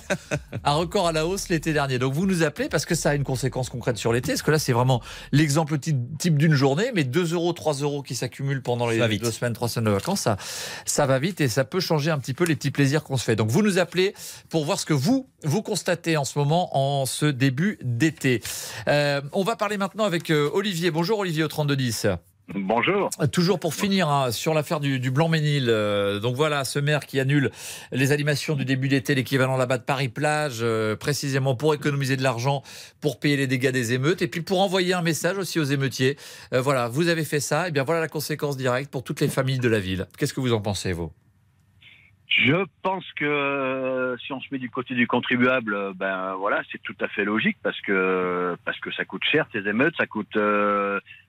un 0.64 0.72
record 0.72 1.06
à 1.06 1.12
la 1.12 1.24
hausse 1.24 1.48
l'été 1.48 1.72
dernier. 1.72 2.00
Donc 2.00 2.14
vous 2.14 2.31
nous 2.32 2.42
appelez 2.42 2.68
parce 2.68 2.86
que 2.86 2.94
ça 2.94 3.10
a 3.10 3.14
une 3.14 3.24
conséquence 3.24 3.68
concrète 3.68 3.96
sur 3.96 4.12
l'été. 4.12 4.32
Parce 4.32 4.42
que 4.42 4.50
là, 4.50 4.58
c'est 4.58 4.72
vraiment 4.72 5.02
l'exemple 5.32 5.78
type, 5.78 6.38
d'une 6.38 6.54
journée, 6.54 6.90
mais 6.94 7.04
2 7.04 7.34
euros, 7.34 7.52
3 7.52 7.74
euros 7.74 8.02
qui 8.02 8.14
s'accumulent 8.14 8.62
pendant 8.62 8.88
les 8.88 9.18
deux 9.18 9.30
semaines, 9.30 9.52
trois 9.52 9.68
semaines 9.68 9.90
de 9.90 9.94
vacances, 9.94 10.22
ça, 10.22 10.36
ça 10.84 11.06
va 11.06 11.18
vite 11.18 11.40
et 11.40 11.48
ça 11.48 11.64
peut 11.64 11.80
changer 11.80 12.10
un 12.10 12.18
petit 12.18 12.34
peu 12.34 12.44
les 12.44 12.56
petits 12.56 12.70
plaisirs 12.70 13.04
qu'on 13.04 13.16
se 13.16 13.24
fait. 13.24 13.36
Donc 13.36 13.50
vous 13.50 13.62
nous 13.62 13.78
appelez 13.78 14.14
pour 14.48 14.64
voir 14.64 14.78
ce 14.78 14.86
que 14.86 14.94
vous, 14.94 15.28
vous 15.44 15.62
constatez 15.62 16.16
en 16.16 16.24
ce 16.24 16.38
moment 16.38 16.76
en 16.76 17.06
ce 17.06 17.26
début 17.26 17.78
d'été. 17.82 18.42
Euh, 18.88 19.20
on 19.32 19.44
va 19.44 19.56
parler 19.56 19.76
maintenant 19.76 20.04
avec 20.04 20.30
euh, 20.30 20.50
Olivier. 20.52 20.90
Bonjour 20.90 21.18
Olivier 21.18 21.44
au 21.44 21.48
3210. 21.48 22.06
Bonjour. 22.48 23.08
Toujours 23.32 23.60
pour 23.60 23.72
finir 23.72 24.08
hein, 24.08 24.30
sur 24.32 24.52
l'affaire 24.52 24.80
du, 24.80 24.98
du 24.98 25.10
Blanc-Ménil. 25.10 25.70
euh, 25.70 26.18
donc 26.18 26.34
voilà, 26.34 26.64
ce 26.64 26.78
maire 26.80 27.06
qui 27.06 27.20
annule 27.20 27.50
les 27.92 28.12
animations 28.12 28.56
du 28.56 28.64
début 28.64 28.88
d'été, 28.88 29.14
l'équivalent 29.14 29.56
là-bas 29.56 29.78
de 29.78 29.84
Paris-Plage, 29.84 30.58
euh, 30.60 30.96
précisément 30.96 31.54
pour 31.54 31.72
économiser 31.72 32.16
de 32.16 32.22
l'argent, 32.22 32.62
pour 33.00 33.20
payer 33.20 33.36
les 33.36 33.46
dégâts 33.46 33.70
des 33.70 33.92
émeutes, 33.94 34.22
et 34.22 34.28
puis 34.28 34.42
pour 34.42 34.60
envoyer 34.60 34.92
un 34.92 35.02
message 35.02 35.38
aussi 35.38 35.60
aux 35.60 35.64
émeutiers. 35.64 36.16
Euh, 36.52 36.60
voilà, 36.60 36.88
vous 36.88 37.08
avez 37.08 37.24
fait 37.24 37.40
ça, 37.40 37.68
et 37.68 37.70
bien 37.70 37.84
voilà 37.84 38.00
la 38.00 38.08
conséquence 38.08 38.56
directe 38.56 38.90
pour 38.90 39.04
toutes 39.04 39.20
les 39.20 39.28
familles 39.28 39.60
de 39.60 39.68
la 39.68 39.78
ville. 39.78 40.06
Qu'est-ce 40.18 40.34
que 40.34 40.40
vous 40.40 40.52
en 40.52 40.60
pensez, 40.60 40.92
vous? 40.92 41.12
Je 42.28 42.64
pense 42.82 43.04
que 43.16 44.16
si 44.24 44.32
on 44.32 44.40
se 44.40 44.46
met 44.50 44.58
du 44.58 44.70
côté 44.70 44.94
du 44.94 45.06
contribuable, 45.06 45.92
ben 45.94 46.34
voilà, 46.38 46.62
c'est 46.72 46.82
tout 46.82 46.96
à 47.00 47.08
fait 47.08 47.24
logique 47.24 47.58
parce 47.62 47.78
que 47.82 48.56
parce 48.64 48.80
que 48.80 48.90
ça 48.92 49.04
coûte 49.04 49.22
cher 49.30 49.46
ces 49.52 49.68
émeutes, 49.68 49.94
ça 49.98 50.06
coûte. 50.06 50.36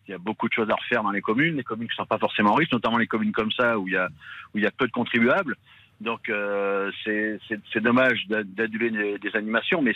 Il 0.08 0.12
y 0.12 0.14
a 0.14 0.18
beaucoup 0.18 0.48
de 0.48 0.54
choses 0.54 0.70
à 0.70 0.76
refaire 0.76 1.04
dans 1.04 1.12
les 1.12 1.22
communes, 1.22 1.56
les 1.56 1.64
communes 1.64 1.88
qui 1.88 1.96
sont 1.96 2.06
pas 2.06 2.18
forcément 2.18 2.54
riches, 2.54 2.72
notamment 2.72 2.98
les 2.98 3.08
communes 3.08 3.32
comme 3.32 3.52
ça 3.52 3.80
où 3.80 3.88
il 3.88 3.94
y 3.94 3.98
a 3.98 4.10
où 4.54 4.58
il 4.58 4.64
y 4.64 4.68
a 4.68 4.72
peu 4.72 4.88
de 4.88 4.92
contribuables. 4.92 5.56
Donc 6.02 6.30
euh, 6.30 6.92
c'est 7.06 7.80
dommage 7.82 8.28
d'a- 8.28 8.44
d'annuler 8.44 8.90
des, 8.92 9.18
des 9.20 9.36
animations, 9.36 9.82
mais 9.82 9.94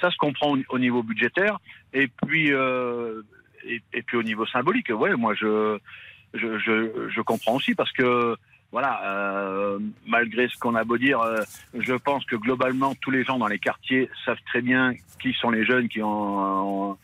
ça 0.00 0.10
se 0.10 0.16
comprend 0.16 0.56
au, 0.56 0.58
au 0.70 0.78
niveau 0.78 1.02
budgétaire 1.02 1.58
et 1.92 2.08
puis 2.08 2.52
euh, 2.52 3.22
et, 3.64 3.82
et 3.92 4.02
puis 4.02 4.16
au 4.16 4.22
niveau 4.22 4.46
symbolique. 4.46 4.90
Ouais, 4.90 5.14
moi 5.14 5.34
je 5.34 5.78
je, 6.34 6.58
je, 6.58 7.08
je 7.10 7.20
comprends 7.20 7.56
aussi 7.56 7.74
parce 7.74 7.92
que 7.92 8.36
voilà, 8.70 9.02
euh, 9.04 9.78
malgré 10.06 10.48
ce 10.48 10.56
qu'on 10.56 10.74
a 10.76 10.84
beau 10.84 10.96
dire, 10.96 11.20
euh, 11.20 11.42
je 11.74 11.92
pense 11.92 12.24
que 12.24 12.36
globalement 12.36 12.94
tous 12.94 13.10
les 13.10 13.22
gens 13.22 13.38
dans 13.38 13.46
les 13.46 13.58
quartiers 13.58 14.08
savent 14.24 14.40
très 14.46 14.62
bien 14.62 14.94
qui 15.20 15.34
sont 15.34 15.50
les 15.50 15.66
jeunes 15.66 15.88
qui 15.90 16.00
ont 16.02 16.96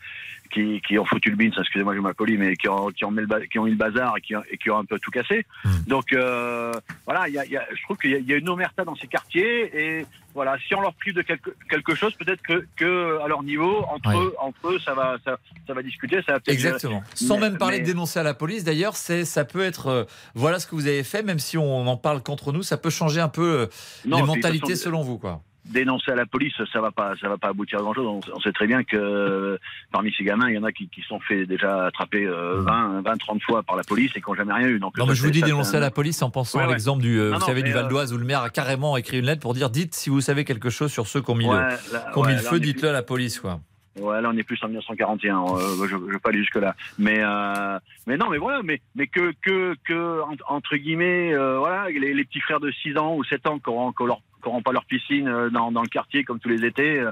qui, 0.51 0.81
qui 0.87 0.97
ont 0.99 1.05
foutu 1.05 1.29
le 1.29 1.35
bin, 1.35 1.49
excusez-moi 1.57 1.95
je 1.95 1.99
m'appelle 1.99 2.37
mais 2.37 2.55
qui 2.55 2.67
ont 2.67 2.89
qui 2.89 3.05
ont, 3.05 3.11
mis 3.11 3.21
le 3.21 3.45
qui 3.47 3.59
ont 3.59 3.67
eu 3.67 3.71
le 3.71 3.75
bazar 3.75 4.15
et 4.17 4.21
qui, 4.21 4.35
ont- 4.35 4.43
et 4.51 4.57
qui 4.57 4.69
ont 4.71 4.77
un 4.77 4.85
peu 4.85 4.97
tout 4.99 5.11
cassé. 5.11 5.45
Donc 5.87 6.11
euh, 6.13 6.71
voilà, 7.05 7.27
il 7.27 7.33
y 7.35 7.39
a, 7.39 7.45
y 7.45 7.55
a- 7.57 7.65
je 7.75 7.81
trouve 7.83 7.97
qu'il 7.97 8.11
y, 8.11 8.23
y 8.23 8.33
a 8.33 8.37
une 8.37 8.49
omerta 8.49 8.83
dans 8.83 8.95
ces 8.95 9.07
quartiers 9.07 9.71
et 9.99 10.05
voilà, 10.35 10.57
si 10.67 10.75
on 10.75 10.81
leur 10.81 10.93
prive 10.93 11.15
de 11.15 11.21
quelque, 11.23 11.49
quelque 11.69 11.95
chose, 11.95 12.13
peut-être 12.13 12.41
que, 12.43 12.65
que 12.75 13.19
à 13.23 13.27
leur 13.27 13.41
niveau, 13.43 13.83
entre 13.89 14.15
eux, 14.17 14.35
entre 14.39 14.69
eux, 14.69 14.79
ça 14.79 14.93
va 14.93 15.17
ça, 15.25 15.37
ça 15.67 15.73
va 15.73 15.81
discuter, 15.81 16.17
ça 16.25 16.33
va 16.33 16.39
peut-être 16.39 16.53
Exactement. 16.55 17.03
Sans 17.15 17.37
même 17.39 17.57
parler 17.57 17.77
mais- 17.77 17.83
de 17.83 17.87
dénoncer 17.87 18.19
à 18.19 18.23
la 18.23 18.33
police, 18.33 18.63
d'ailleurs, 18.63 18.95
c'est 18.95 19.25
ça 19.25 19.43
peut 19.45 19.61
être 19.63 19.87
euh, 19.87 20.03
voilà 20.35 20.59
ce 20.59 20.67
que 20.67 20.75
vous 20.75 20.87
avez 20.87 21.03
fait, 21.03 21.23
même 21.23 21.39
si 21.39 21.57
on 21.57 21.87
en 21.87 21.97
parle 21.97 22.21
qu'entre 22.21 22.51
nous, 22.53 22.63
ça 22.63 22.77
peut 22.77 22.89
changer 22.91 23.19
un 23.21 23.29
peu 23.29 23.41
euh, 23.61 23.65
Non, 24.05 24.17
les 24.17 24.23
mentalités 24.23 24.73
façon, 24.73 24.83
selon 24.85 25.01
vous, 25.01 25.17
quoi. 25.17 25.41
Dénoncer 25.65 26.11
à 26.11 26.15
la 26.15 26.25
police, 26.25 26.53
ça 26.73 26.81
va 26.81 26.91
pas, 26.91 27.13
ça 27.21 27.29
va 27.29 27.37
pas 27.37 27.49
aboutir 27.49 27.79
à 27.79 27.81
grand 27.81 27.93
chose. 27.93 28.05
On, 28.07 28.19
on 28.35 28.39
sait 28.39 28.51
très 28.51 28.65
bien 28.67 28.83
que 28.83 28.95
euh, 28.97 29.57
parmi 29.91 30.11
ces 30.17 30.23
gamins, 30.23 30.49
il 30.49 30.55
y 30.55 30.57
en 30.57 30.63
a 30.63 30.71
qui, 30.71 30.87
qui 30.89 31.01
sont 31.01 31.19
fait 31.19 31.45
déjà 31.45 31.85
attraper 31.85 32.25
euh, 32.25 32.61
20, 32.61 33.01
20, 33.01 33.17
30 33.17 33.43
fois 33.43 33.63
par 33.63 33.75
la 33.75 33.83
police 33.83 34.11
et 34.15 34.21
qui 34.21 34.29
n'ont 34.29 34.35
jamais 34.35 34.53
rien 34.53 34.67
eu. 34.67 34.79
Donc 34.79 34.97
Non, 34.97 35.05
mais 35.05 35.15
je 35.15 35.21
vous 35.23 35.31
dis 35.31 35.41
dénoncer 35.41 35.77
à 35.77 35.79
la 35.79 35.91
police 35.91 36.21
en 36.21 36.29
pensant 36.29 36.59
Ouais, 36.59 36.65
à 36.65 36.67
l'exemple 36.67 37.01
du, 37.01 37.19
euh, 37.19 37.29
Non, 37.29 37.35
vous 37.35 37.39
non, 37.41 37.45
savez, 37.45 37.61
du 37.61 37.69
mais, 37.69 37.75
Val 37.75 37.85
euh, 37.85 37.89
d'Oise 37.89 38.13
où 38.13 38.17
le 38.17 38.25
maire 38.25 38.41
a 38.41 38.49
carrément 38.49 38.97
écrit 38.97 39.19
une 39.19 39.25
lettre 39.25 39.41
pour 39.41 39.53
dire 39.53 39.69
dites 39.69 39.93
si 39.93 40.09
vous 40.09 40.21
savez 40.21 40.45
quelque 40.45 40.69
chose 40.69 40.91
sur 40.91 41.07
ceux 41.07 41.21
qui 41.21 41.29
ont 41.31 41.35
mis 41.35 41.45
Ouais, 41.47 41.55
le, 41.55 41.93
là- 41.93 42.05
qui 42.11 42.17
ont 42.19 42.23
mis 42.25 42.33
le 42.33 42.39
feu, 42.39 42.59
dites-le 42.59 42.89
à 42.89 42.93
la 42.93 43.03
police, 43.03 43.39
quoi. 43.39 43.59
Ouais, 43.97 44.21
là 44.21 44.29
on 44.31 44.37
est 44.37 44.43
plus 44.43 44.61
en 44.63 44.67
1941. 44.67 45.43
euh, 45.55 45.87
je 45.87 45.95
ne 45.95 46.11
vais 46.11 46.19
pas 46.19 46.29
aller 46.29 46.39
jusque 46.39 46.55
là. 46.55 46.75
Mais 46.97 47.19
euh, 47.19 47.79
mais 48.07 48.17
non, 48.17 48.29
mais 48.29 48.37
voilà, 48.37 48.61
mais 48.63 48.81
mais 48.95 49.07
que 49.07 49.33
que 49.41 49.75
que 49.87 50.21
en- 50.21 50.35
entre 50.55 50.75
guillemets, 50.77 51.33
euh, 51.33 51.57
voilà, 51.59 51.89
les, 51.89 52.13
les 52.13 52.25
petits 52.25 52.39
frères 52.41 52.59
de 52.59 52.71
6 52.71 52.97
ans 52.97 53.15
ou 53.15 53.23
7 53.23 53.47
ans 53.47 53.59
qui 53.59 53.69
auront, 53.69 53.91
qui 53.91 54.03
auront- 54.03 54.21
qui 54.41 54.47
auront 54.47 54.61
pas 54.61 54.71
leur 54.71 54.85
piscine 54.85 55.27
euh, 55.27 55.49
dans 55.49 55.71
dans 55.71 55.81
le 55.81 55.87
quartier 55.89 56.23
comme 56.23 56.39
tous 56.39 56.49
les 56.49 56.63
étés. 56.65 56.99
euh, 56.99 57.11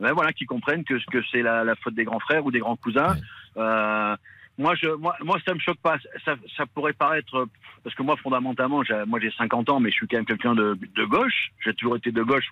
ben 0.00 0.12
voilà, 0.12 0.32
qui 0.32 0.44
comprennent 0.44 0.82
que 0.82 0.94
que 1.10 1.22
c'est 1.30 1.42
la, 1.42 1.62
la 1.62 1.76
faute 1.76 1.94
des 1.94 2.04
grands 2.04 2.18
frères 2.20 2.44
ou 2.44 2.50
des 2.50 2.58
grands 2.58 2.74
cousins. 2.76 3.14
Euh, 3.56 4.16
moi, 4.56 4.74
je, 4.76 4.88
moi, 4.88 5.16
moi, 5.22 5.38
ça 5.46 5.54
me 5.54 5.58
choque 5.58 5.78
pas. 5.78 5.96
Ça, 6.24 6.36
ça 6.56 6.64
pourrait 6.66 6.92
paraître, 6.92 7.34
euh, 7.34 7.46
parce 7.82 7.94
que 7.96 8.02
moi, 8.02 8.16
fondamentalement, 8.16 8.82
moi, 9.06 9.20
j'ai 9.20 9.30
50 9.32 9.68
ans, 9.70 9.80
mais 9.80 9.90
je 9.90 9.96
suis 9.96 10.06
quand 10.06 10.16
même 10.18 10.26
quelqu'un 10.26 10.54
de, 10.54 10.78
de 10.94 11.04
gauche. 11.04 11.50
J'ai 11.64 11.74
toujours 11.74 11.96
été 11.96 12.12
de 12.12 12.22
gauche. 12.22 12.48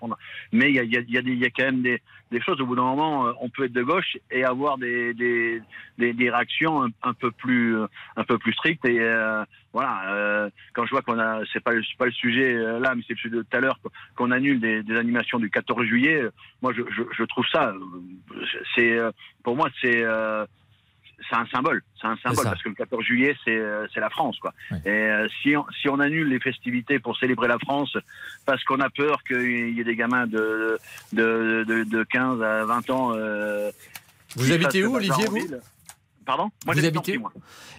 Mais 0.51 0.69
il 0.69 0.75
y 0.75 0.79
a, 0.79 0.83
y, 0.83 0.97
a, 0.97 1.01
y, 1.01 1.17
a 1.17 1.21
y 1.21 1.45
a 1.45 1.49
quand 1.49 1.63
même 1.63 1.81
des, 1.81 2.01
des 2.31 2.41
choses. 2.41 2.59
Au 2.59 2.65
bout 2.65 2.75
d'un 2.75 2.83
moment, 2.83 3.27
euh, 3.27 3.31
on 3.39 3.49
peut 3.49 3.65
être 3.65 3.73
de 3.73 3.83
gauche 3.83 4.17
et 4.31 4.43
avoir 4.43 4.77
des, 4.77 5.13
des, 5.13 5.61
des, 5.97 6.13
des 6.13 6.29
réactions 6.29 6.83
un, 7.03 7.13
peu 7.13 7.31
plus, 7.31 7.77
euh, 7.77 7.87
un 8.17 8.23
peu 8.25 8.37
plus 8.37 8.53
strictes. 8.53 8.85
Et 8.85 8.99
euh, 8.99 9.45
voilà, 9.71 10.11
euh, 10.11 10.49
quand 10.73 10.85
je 10.85 10.91
vois 10.91 11.01
qu'on 11.01 11.19
a, 11.19 11.39
c'est 11.53 11.63
pas, 11.63 11.71
pas 11.97 12.05
le 12.05 12.11
sujet 12.11 12.53
euh, 12.53 12.79
là, 12.79 12.95
mais 12.95 13.03
c'est 13.07 13.13
le 13.13 13.19
sujet 13.19 13.35
de 13.37 13.41
tout 13.43 13.57
à 13.57 13.61
l'heure, 13.61 13.79
qu'on 14.15 14.31
annule 14.31 14.59
des, 14.59 14.83
des 14.83 14.97
animations 14.97 15.39
du 15.39 15.49
14 15.49 15.85
juillet. 15.85 16.21
euh, 16.21 16.31
Moi, 16.61 16.73
je, 16.73 16.81
je, 16.95 17.03
je 17.17 17.23
trouve 17.23 17.45
ça, 17.47 17.69
euh, 17.69 18.45
c'est, 18.75 18.97
euh, 18.97 19.11
pour 19.43 19.55
moi, 19.55 19.69
c'est 19.81 20.03
c'est 20.03 20.47
c'est 21.29 21.35
un 21.35 21.45
symbole, 21.47 21.83
c'est 21.99 22.07
un 22.07 22.17
symbole 22.17 22.45
parce 22.45 22.61
que 22.61 22.69
le 22.69 22.75
14 22.75 23.03
juillet 23.03 23.35
c'est 23.43 23.55
euh, 23.55 23.87
c'est 23.93 23.99
la 23.99 24.09
France 24.09 24.37
quoi. 24.39 24.53
Et 24.85 24.89
euh, 24.89 25.27
si 25.41 25.55
on, 25.55 25.65
si 25.81 25.89
on 25.89 25.99
annule 25.99 26.29
les 26.29 26.39
festivités 26.39 26.99
pour 26.99 27.17
célébrer 27.17 27.47
la 27.47 27.59
France 27.59 27.97
parce 28.45 28.63
qu'on 28.63 28.79
a 28.79 28.89
peur 28.89 29.23
qu'il 29.23 29.69
y 29.75 29.79
ait 29.79 29.83
des 29.83 29.95
gamins 29.95 30.27
de 30.27 30.77
de, 31.13 31.63
de, 31.67 31.83
de 31.83 32.03
15 32.03 32.41
à 32.41 32.65
20 32.65 32.89
ans 32.89 33.11
euh, 33.15 33.71
Vous 34.35 34.51
habitez 34.51 34.85
où, 34.85 34.95
Olivier, 34.95 35.25
vous? 35.27 35.35
ville. 35.35 35.59
Pardon 36.25 36.49
Moi 36.65 36.75
vous 36.75 36.85
habitez. 36.85 37.19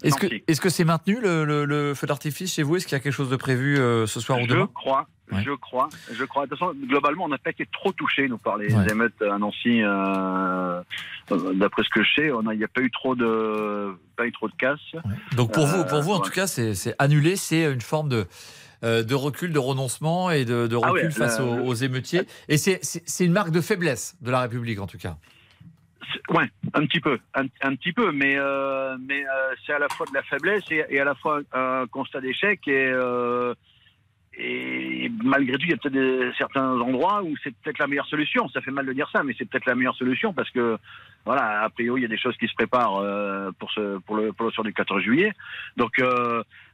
Est-ce 0.02 0.16
que 0.16 0.26
Nancy. 0.26 0.44
est-ce 0.46 0.60
que 0.60 0.68
c'est 0.68 0.84
maintenu 0.84 1.18
le, 1.20 1.44
le- 1.44 1.64
le 1.64 1.94
feu 1.94 2.06
d'artifice 2.06 2.52
chez 2.54 2.62
vous? 2.62 2.76
Est-ce 2.76 2.86
qu'il 2.86 2.92
y 2.96 3.00
a 3.00 3.00
quelque 3.00 3.12
chose 3.12 3.30
de 3.30 3.36
prévu 3.36 3.78
euh, 3.78 4.06
ce 4.06 4.20
soir 4.20 4.38
ou 4.40 4.46
demain? 4.46 4.68
crois, 4.74 5.06
Ouais. 5.32 5.42
je 5.42 5.52
crois, 5.52 5.88
je 6.12 6.22
crois. 6.24 6.44
De 6.44 6.50
toute 6.50 6.58
façon, 6.58 6.74
globalement, 6.86 7.24
on 7.24 7.28
n'a 7.28 7.38
pas 7.38 7.48
été 7.50 7.66
trop 7.72 7.92
touché 7.92 8.28
nous 8.28 8.36
par 8.36 8.58
les 8.58 8.74
Ouais. 8.74 8.90
émeutes 8.90 9.20
à 9.22 9.38
Nancy. 9.38 9.82
euh, 9.82 10.82
euh, 11.32 11.54
D'après 11.54 11.82
ce 11.82 11.88
que 11.88 12.02
je 12.02 12.08
sais, 12.14 12.28
il 12.52 12.58
n'y 12.58 12.64
a 12.64 12.68
pas 12.68 12.82
eu 12.82 12.90
trop 12.90 13.14
de, 13.14 13.94
pas 14.16 14.26
eu 14.26 14.32
trop 14.32 14.48
de 14.48 14.54
casse. 14.58 14.78
Donc 15.34 15.52
pour 15.52 15.66
vous, 15.66 15.78
Euh, 15.80 15.84
pour 15.84 16.02
vous 16.02 16.12
en 16.12 16.20
tout 16.20 16.30
cas, 16.30 16.46
c'est 16.46 16.94
annulé, 16.98 17.36
c'est 17.36 17.72
une 17.72 17.80
forme 17.80 18.08
de 18.10 18.26
euh, 18.82 19.02
de 19.02 19.14
recul, 19.14 19.50
de 19.50 19.58
renoncement 19.58 20.30
et 20.30 20.44
de, 20.44 20.66
de 20.66 20.76
Ah 20.82 20.90
recul 20.90 21.06
ouais, 21.06 21.10
face 21.10 21.38
le- 21.38 21.46
aux, 21.46 21.68
aux 21.68 21.74
émeutiers. 21.74 22.20
Et 22.48 22.58
c'est 22.58 22.80
une 23.24 23.32
marque 23.32 23.50
de 23.50 23.62
faiblesse 23.62 24.14
de 24.20 24.30
la 24.30 24.40
République 24.42 24.78
en 24.78 24.86
tout 24.86 24.98
cas. 24.98 25.16
Ouais, 26.30 26.48
un 26.72 26.86
petit 26.86 27.00
peu, 27.00 27.18
un, 27.34 27.76
petit 27.76 27.92
peu, 27.92 28.12
mais 28.12 28.36
euh, 28.38 28.96
mais 29.00 29.24
euh, 29.24 29.54
c'est 29.64 29.72
à 29.72 29.78
la 29.78 29.88
fois 29.88 30.06
de 30.06 30.14
la 30.14 30.22
faiblesse 30.22 30.64
et, 30.70 30.98
à 30.98 31.04
la 31.04 31.14
fois 31.14 31.40
un 31.52 31.86
constat 31.86 32.20
d'échec 32.20 32.66
et 32.66 32.90
euh, 32.92 33.54
et 34.36 35.10
malgré 35.22 35.56
tout, 35.56 35.66
il 35.66 35.70
y 35.70 35.74
a 35.74 35.76
peut-être 35.76 36.36
certains 36.36 36.80
endroits 36.80 37.22
où 37.22 37.36
c'est 37.44 37.54
peut-être 37.56 37.78
la 37.78 37.86
meilleure 37.86 38.06
solution. 38.06 38.48
Ça 38.48 38.60
fait 38.62 38.72
mal 38.72 38.84
de 38.86 38.92
dire 38.92 39.08
ça, 39.12 39.22
mais 39.22 39.34
c'est 39.38 39.48
peut-être 39.48 39.66
la 39.66 39.76
meilleure 39.76 39.94
solution 39.94 40.32
parce 40.32 40.50
que 40.50 40.76
voilà, 41.24 41.62
a 41.62 41.70
priori, 41.70 42.00
il 42.00 42.02
y 42.02 42.06
a 42.06 42.08
des 42.08 42.18
choses 42.18 42.36
qui 42.36 42.48
se 42.48 42.54
préparent 42.54 43.00
pour 43.58 43.72
pour 44.06 44.16
le 44.16 44.32
pour 44.32 44.46
le 44.46 44.50
soir 44.50 44.64
du 44.64 44.72
14 44.72 45.02
juillet. 45.02 45.32
Donc 45.76 45.92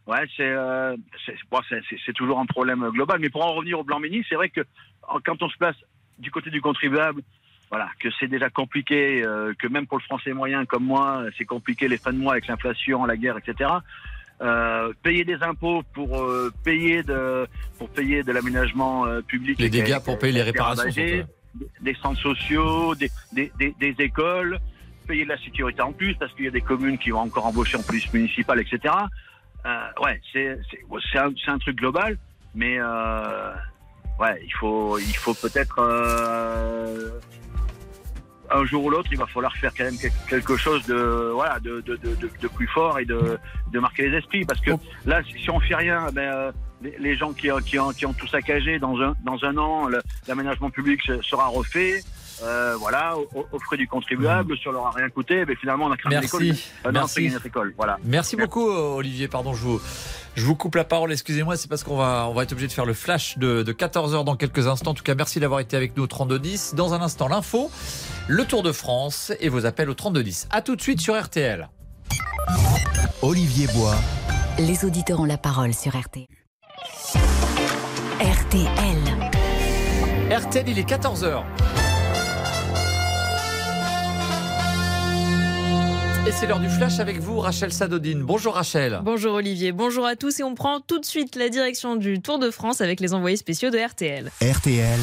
ouais, 0.07 0.25
c'est 0.37 0.55
c'est 2.07 2.13
toujours 2.15 2.39
un 2.39 2.47
problème 2.47 2.89
global. 2.91 3.19
Mais 3.21 3.29
pour 3.29 3.45
en 3.45 3.53
revenir 3.53 3.79
au 3.79 3.85
Blanc-Ménil, 3.85 4.25
c'est 4.29 4.37
vrai 4.37 4.49
que 4.49 4.63
quand 5.25 5.43
on 5.43 5.49
se 5.51 5.59
place 5.59 5.77
du 6.19 6.31
côté 6.31 6.51
du 6.51 6.63
contribuable, 6.63 7.23
voilà, 7.71 7.89
que 8.01 8.09
c'est 8.19 8.27
déjà 8.27 8.51
compliqué, 8.51 9.23
euh, 9.25 9.55
que 9.57 9.69
même 9.69 9.87
pour 9.87 9.99
le 9.99 10.03
français 10.03 10.33
moyen 10.33 10.67
comme 10.67 10.85
moi, 10.85 11.23
c'est 11.39 11.45
compliqué 11.45 11.87
les 11.87 11.99
fins 11.99 12.13
de 12.13 12.19
mois 12.19 12.33
avec 12.33 12.49
l'inflation, 12.49 13.05
la 13.05 13.17
guerre, 13.17 13.39
etc. 13.39 13.71
Euh, 14.43 14.93
payer 15.05 15.25
des 15.25 15.41
impôts 15.43 15.83
pour 15.95 16.21
euh, 16.21 16.51
payer 16.65 17.03
de 17.05 17.47
pour 17.79 17.89
payer 17.91 18.23
de 18.25 18.33
l'aménagement 18.33 19.05
public, 19.29 19.59
Les 19.61 19.71
dégâts 19.71 20.01
pour 20.05 20.19
payer 20.19 20.33
les 20.33 20.43
réparations. 20.43 20.91
des, 20.91 21.25
des 21.81 21.95
centres 21.95 22.21
sociaux, 22.21 22.95
des, 22.97 23.11
des, 23.33 23.53
des, 23.59 23.75
des 23.79 23.95
écoles, 24.03 24.59
payer 25.07 25.25
de 25.25 25.29
la 25.29 25.39
sécurité 25.39 25.81
en 25.83 25.93
plus 25.93 26.15
parce 26.15 26.33
qu'il 26.35 26.47
y 26.47 26.49
a 26.49 26.53
des 26.53 26.61
communes 26.63 26.99
qui 26.99 27.11
vont 27.11 27.21
encore 27.21 27.47
embaucher 27.47 27.77
en 27.77 27.83
police 27.83 28.13
municipale, 28.13 28.61
etc. 28.61 28.95
Ouais, 30.03 30.21
c'est 30.33 30.59
un, 31.19 31.33
un 31.47 31.59
truc 31.59 31.77
global, 31.77 32.19
mais 32.53 32.81
ouais, 32.81 34.43
il 34.45 34.53
faut 34.59 34.99
il 34.99 35.17
faut 35.17 35.35
peut-être 35.35 35.79
un 38.53 38.65
jour 38.65 38.85
ou 38.85 38.91
l'autre, 38.91 39.09
il 39.13 39.19
va 39.19 39.27
falloir 39.27 39.55
faire 39.57 39.73
quand 39.77 39.85
même 39.85 39.97
quel- 40.01 40.13
quelque 40.29 40.57
chose 40.57 40.85
de 40.87 41.31
voilà 41.35 41.59
de, 41.61 41.81
de, 41.83 41.97
de, 41.97 42.15
de- 42.17 42.31
plus 42.49 42.67
fort 42.69 42.99
et 42.99 43.05
de, 43.05 43.39
marquer 43.79 44.09
les 44.09 44.19
esprits 44.19 44.45
parce 44.45 44.61
que 44.61 44.73
là, 45.07 45.21
si 45.43 45.51
on 45.51 45.61
fait 45.61 45.75
rien, 45.77 46.07
ben 46.13 46.23
euh, 46.33 46.53
les, 46.83 46.97
gens 47.17 47.33
qui, 47.33 47.51
ont- 47.51 47.59
qui, 47.59 47.79
ont, 47.79 47.91
qui 47.93 48.07
ont 48.07 48.13
tout 48.13 48.27
saccagé 48.27 48.79
dans 48.79 48.99
un 49.01 49.15
dans 49.25 49.43
un 49.45 49.57
an, 49.59 49.89
l'aménagement 50.29 50.71
public 50.71 51.01
se- 51.03 51.23
sera 51.23 51.47
refait. 51.47 52.03
Euh, 52.43 52.75
voilà, 52.79 53.17
au, 53.19 53.29
au- 53.35 53.47
aux 53.53 53.59
frais 53.59 53.77
du 53.77 53.87
contribuable, 53.87 54.57
ça 54.65 54.71
leur 54.71 54.87
a 54.87 54.91
rien 54.93 55.09
coûté, 55.11 55.45
mais 55.47 55.55
finalement 55.57 55.87
on 55.87 55.93
a 55.93 55.97
Merci. 56.09 56.39
l'école. 56.39 56.57
Euh, 56.87 56.91
Merci. 56.93 57.33
école, 57.45 57.75
voilà. 57.77 57.99
Merci 58.05 58.37
beaucoup 58.37 58.67
Olivier, 58.67 59.29
pardon, 59.29 59.53
je 59.53 59.63
vous, 59.63 59.81
je 60.37 60.45
vous 60.47 60.55
coupe 60.55 60.75
la 60.77 60.85
parole, 60.85 61.13
excusez-moi, 61.13 61.57
c'est 61.57 61.69
parce 61.69 61.85
qu'on 61.85 61.97
va, 61.97 62.27
on 62.31 62.33
va 62.35 62.43
être 62.45 62.53
obligé 62.53 62.67
de 62.69 62.73
faire 62.73 62.87
le 62.87 62.95
flash 62.95 63.37
de, 63.37 63.63
de 63.63 63.73
14h 63.73 64.25
dans 64.25 64.37
quelques 64.37 64.67
instants. 64.69 64.93
En 64.93 64.95
tout 64.95 65.03
cas, 65.05 65.15
merci 65.15 65.39
d'avoir 65.41 65.61
été 65.61 65.77
avec 65.77 65.97
nous 65.97 66.05
au 66.05 66.07
3210. 66.07 66.75
Dans 66.75 66.95
un 66.95 67.03
instant, 67.03 67.29
l'info, 67.29 67.71
le 68.29 68.45
Tour 68.47 68.63
de 68.63 68.73
France 68.73 69.33
et 69.41 69.49
vos 69.51 69.67
appels 69.67 69.91
au 69.91 69.95
3210. 69.95 70.49
A 70.51 70.63
tout 70.63 70.77
de 70.77 70.81
suite 70.81 71.01
sur 71.01 71.21
RTL. 71.21 71.69
Olivier 73.23 73.67
Bois, 73.75 73.97
Les 74.59 74.85
auditeurs 74.87 75.21
ont 75.21 75.25
la 75.27 75.37
parole 75.39 75.75
sur 75.75 75.95
RTL. 75.95 76.27
RTL. 78.21 78.99
RTL, 80.31 80.69
il 80.69 80.79
est 80.79 80.89
14h. 80.89 81.43
Et 86.27 86.33
c'est 86.33 86.47
l'heure 86.47 86.61
du 86.61 86.69
flash 86.69 87.01
avec 87.01 87.19
vous, 87.19 87.39
Rachel 87.39 87.73
Sadodine. 87.73 88.23
Bonjour 88.23 88.55
Rachel. 88.55 89.01
Bonjour 89.03 89.35
Olivier, 89.35 89.73
bonjour 89.73 90.05
à 90.05 90.17
tous 90.17 90.41
et 90.41 90.43
on 90.43 90.55
prend 90.55 90.81
tout 90.81 90.99
de 90.99 91.05
suite 91.05 91.35
la 91.35 91.49
direction 91.49 91.97
du 91.97 92.21
Tour 92.21 92.39
de 92.39 92.51
France 92.51 92.81
avec 92.81 93.01
les 93.01 93.15
envoyés 93.15 93.37
spéciaux 93.37 93.71
de 93.71 93.79
RTL. 93.79 94.31
RTL, 94.43 94.99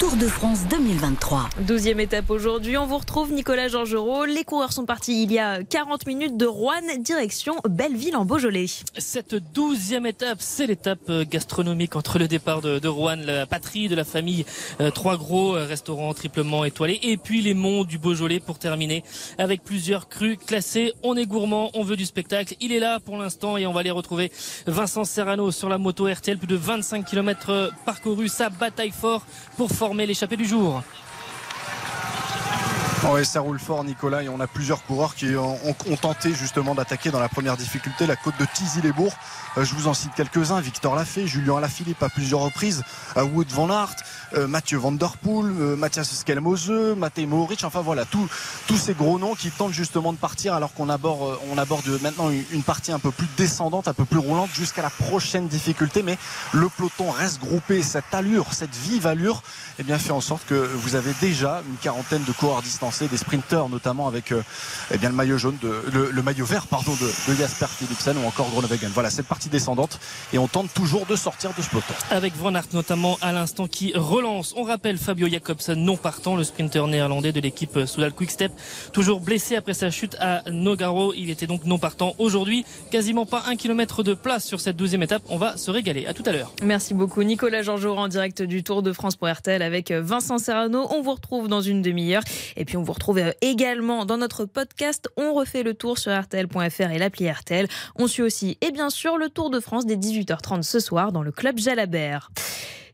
Tour 0.00 0.16
de 0.16 0.28
France 0.28 0.60
2023. 0.70 1.50
Douzième 1.60 2.00
étape 2.00 2.30
aujourd'hui, 2.30 2.78
on 2.78 2.86
vous 2.86 2.96
retrouve 2.96 3.34
Nicolas 3.34 3.68
Georgerot. 3.68 4.24
Les 4.24 4.44
coureurs 4.44 4.72
sont 4.72 4.86
partis 4.86 5.24
il 5.24 5.30
y 5.30 5.38
a 5.38 5.62
40 5.62 6.06
minutes 6.06 6.38
de 6.38 6.46
Rouen, 6.46 6.80
direction 7.00 7.56
Belleville 7.68 8.16
en 8.16 8.24
Beaujolais. 8.24 8.64
Cette 8.96 9.34
douzième 9.34 10.06
étape, 10.06 10.38
c'est 10.40 10.66
l'étape 10.66 11.10
euh, 11.10 11.26
gastronomique 11.28 11.96
entre 11.96 12.18
le 12.18 12.28
départ 12.28 12.62
de, 12.62 12.78
de 12.78 12.88
Rouen, 12.88 13.16
la 13.16 13.44
patrie 13.44 13.90
de 13.90 13.94
la 13.94 14.04
famille, 14.04 14.46
euh, 14.80 14.90
trois 14.90 15.18
gros 15.18 15.54
euh, 15.54 15.66
restaurants 15.66 16.14
triplement 16.14 16.64
étoilés, 16.64 16.98
et 17.02 17.18
puis 17.18 17.42
les 17.42 17.52
monts 17.52 17.84
du 17.84 17.98
Beaujolais 17.98 18.40
pour 18.40 18.58
terminer 18.58 19.04
avec 19.36 19.62
plusieurs 19.62 20.08
crus 20.08 20.38
classés. 20.38 20.94
On 21.02 21.14
est 21.14 21.26
gourmand, 21.26 21.70
on 21.74 21.84
veut 21.84 21.96
du 21.96 22.06
spectacle. 22.06 22.54
Il 22.62 22.72
est 22.72 22.80
là 22.80 23.00
pour 23.00 23.18
l'instant 23.18 23.58
et 23.58 23.66
on 23.66 23.74
va 23.74 23.80
aller 23.80 23.90
retrouver 23.90 24.32
Vincent 24.66 25.04
Serrano 25.04 25.50
sur 25.50 25.68
la 25.68 25.76
moto 25.76 26.06
RTL, 26.10 26.38
plus 26.38 26.46
de 26.46 26.56
25 26.56 27.04
km 27.04 27.70
parcourus, 27.84 28.32
sa 28.32 28.48
bataille 28.48 28.92
fort 28.92 29.26
pour 29.58 29.70
former 29.70 29.89
l'échappée 29.94 30.36
du 30.36 30.46
jour. 30.46 30.82
Ouais, 33.08 33.24
ça 33.24 33.40
roule 33.40 33.58
fort, 33.58 33.82
Nicolas, 33.82 34.22
et 34.22 34.28
on 34.28 34.40
a 34.40 34.46
plusieurs 34.46 34.84
coureurs 34.84 35.14
qui 35.14 35.34
ont, 35.34 35.56
tenté 36.00 36.34
justement 36.34 36.74
d'attaquer 36.74 37.10
dans 37.10 37.18
la 37.18 37.30
première 37.30 37.56
difficulté 37.56 38.06
la 38.06 38.14
côte 38.14 38.34
de 38.38 38.44
Tizy-les-Bourgs. 38.44 39.14
Euh, 39.56 39.64
je 39.64 39.74
vous 39.74 39.88
en 39.88 39.94
cite 39.94 40.12
quelques-uns 40.14 40.60
Victor 40.60 40.94
Lafay, 40.94 41.26
Julien 41.26 41.56
Alaphilippe 41.56 42.02
à 42.02 42.10
plusieurs 42.10 42.40
reprises, 42.40 42.82
euh, 43.16 43.24
Wood 43.24 43.48
Van 43.48 43.70
Aert, 43.70 43.96
Mathieu 44.48 44.78
Van 44.78 44.92
Der 44.92 45.16
Poel, 45.22 45.50
euh, 45.60 45.76
Mathias 45.76 46.14
Skelmose, 46.14 46.70
Matej 46.96 47.26
Mohoric. 47.26 47.64
Enfin 47.64 47.80
voilà, 47.80 48.04
tous 48.04 48.28
ces 48.76 48.94
gros 48.94 49.18
noms 49.18 49.34
qui 49.34 49.50
tentent 49.50 49.72
justement 49.72 50.12
de 50.12 50.18
partir 50.18 50.54
alors 50.54 50.72
qu'on 50.74 50.88
aborde, 50.88 51.38
euh, 51.88 51.98
maintenant 52.02 52.30
une, 52.30 52.62
partie 52.62 52.92
un 52.92 52.98
peu 52.98 53.10
plus 53.10 53.26
descendante, 53.36 53.88
un 53.88 53.94
peu 53.94 54.04
plus 54.04 54.18
roulante 54.18 54.50
jusqu'à 54.54 54.82
la 54.82 54.90
prochaine 54.90 55.48
difficulté. 55.48 56.02
Mais 56.02 56.18
le 56.52 56.68
peloton 56.68 57.10
reste 57.10 57.40
groupé. 57.40 57.82
Cette 57.82 58.12
allure, 58.12 58.52
cette 58.52 58.74
vive 58.74 59.06
allure, 59.06 59.42
eh 59.78 59.82
bien 59.82 59.98
fait 59.98 60.12
en 60.12 60.20
sorte 60.20 60.46
que 60.46 60.54
vous 60.54 60.94
avez 60.94 61.12
déjà 61.20 61.62
une 61.68 61.76
quarantaine 61.76 62.24
de 62.24 62.32
coureurs 62.32 62.62
distancés, 62.62 63.08
des 63.08 63.16
sprinteurs 63.16 63.68
notamment 63.68 64.06
avec 64.08 64.32
euh, 64.32 64.42
eh 64.92 64.98
bien 64.98 65.08
le 65.08 65.14
maillot 65.14 65.38
jaune, 65.38 65.56
de, 65.60 65.82
le, 66.12 66.22
maillot 66.22 66.44
vert 66.44 66.66
pardon 66.66 66.92
de, 66.92 67.32
de 67.32 67.36
Jasper 67.36 67.66
Philipsen 67.66 68.16
ou 68.18 68.26
encore 68.26 68.48
Groenewegen. 68.50 68.90
Voilà 68.94 69.10
cette 69.10 69.26
partie 69.26 69.48
descendante 69.48 69.98
et 70.32 70.38
on 70.38 70.48
tente 70.48 70.72
toujours 70.74 71.06
de 71.06 71.16
sortir 71.16 71.52
de 71.56 71.62
ce 71.62 71.68
peloton. 71.68 71.94
Avec 72.10 72.36
Van 72.36 72.54
Aert 72.54 72.66
notamment 72.72 73.18
à 73.20 73.32
l'instant 73.32 73.66
qui 73.66 73.92
On 74.26 74.62
rappelle 74.64 74.98
Fabio 74.98 75.28
Jacobsen 75.28 75.82
non 75.82 75.96
partant, 75.96 76.36
le 76.36 76.44
sprinter 76.44 76.86
néerlandais 76.86 77.32
de 77.32 77.40
l'équipe 77.40 77.78
Soudal 77.86 78.12
Quickstep, 78.12 78.52
toujours 78.92 79.20
blessé 79.20 79.56
après 79.56 79.72
sa 79.72 79.90
chute 79.90 80.16
à 80.20 80.42
Nogaro. 80.50 81.14
Il 81.14 81.30
était 81.30 81.46
donc 81.46 81.64
non 81.64 81.78
partant 81.78 82.14
aujourd'hui. 82.18 82.64
Quasiment 82.90 83.24
pas 83.24 83.44
un 83.46 83.56
kilomètre 83.56 84.02
de 84.02 84.12
place 84.12 84.44
sur 84.44 84.60
cette 84.60 84.76
douzième 84.76 85.02
étape. 85.02 85.22
On 85.30 85.38
va 85.38 85.56
se 85.56 85.70
régaler. 85.70 86.06
À 86.06 86.12
tout 86.12 86.22
à 86.26 86.32
l'heure. 86.32 86.52
Merci 86.62 86.92
beaucoup 86.92 87.22
Nicolas 87.22 87.62
Georgerot 87.62 87.96
en 87.96 88.08
direct 88.08 88.42
du 88.42 88.62
Tour 88.62 88.82
de 88.82 88.92
France 88.92 89.16
pour 89.16 89.28
RTL 89.28 89.62
avec 89.62 89.90
Vincent 89.90 90.38
Serrano. 90.38 90.86
On 90.90 91.00
vous 91.00 91.14
retrouve 91.14 91.48
dans 91.48 91.62
une 91.62 91.80
demi-heure 91.80 92.22
et 92.56 92.64
puis 92.64 92.76
on 92.76 92.82
vous 92.82 92.92
retrouve 92.92 93.20
également 93.40 94.04
dans 94.04 94.18
notre 94.18 94.44
podcast. 94.44 95.08
On 95.16 95.32
refait 95.32 95.62
le 95.62 95.72
tour 95.74 95.98
sur 95.98 96.12
RTL.fr 96.18 96.90
et 96.90 96.98
l'appli 96.98 97.30
RTL. 97.30 97.68
On 97.96 98.06
suit 98.06 98.22
aussi 98.22 98.58
et 98.60 98.70
bien 98.70 98.90
sûr 98.90 99.16
le 99.16 99.30
Tour 99.30 99.48
de 99.50 99.60
France 99.60 99.86
dès 99.86 99.96
18h30 99.96 100.62
ce 100.62 100.80
soir 100.80 101.12
dans 101.12 101.22
le 101.22 101.32
club 101.32 101.58
Jalabert. 101.58 102.30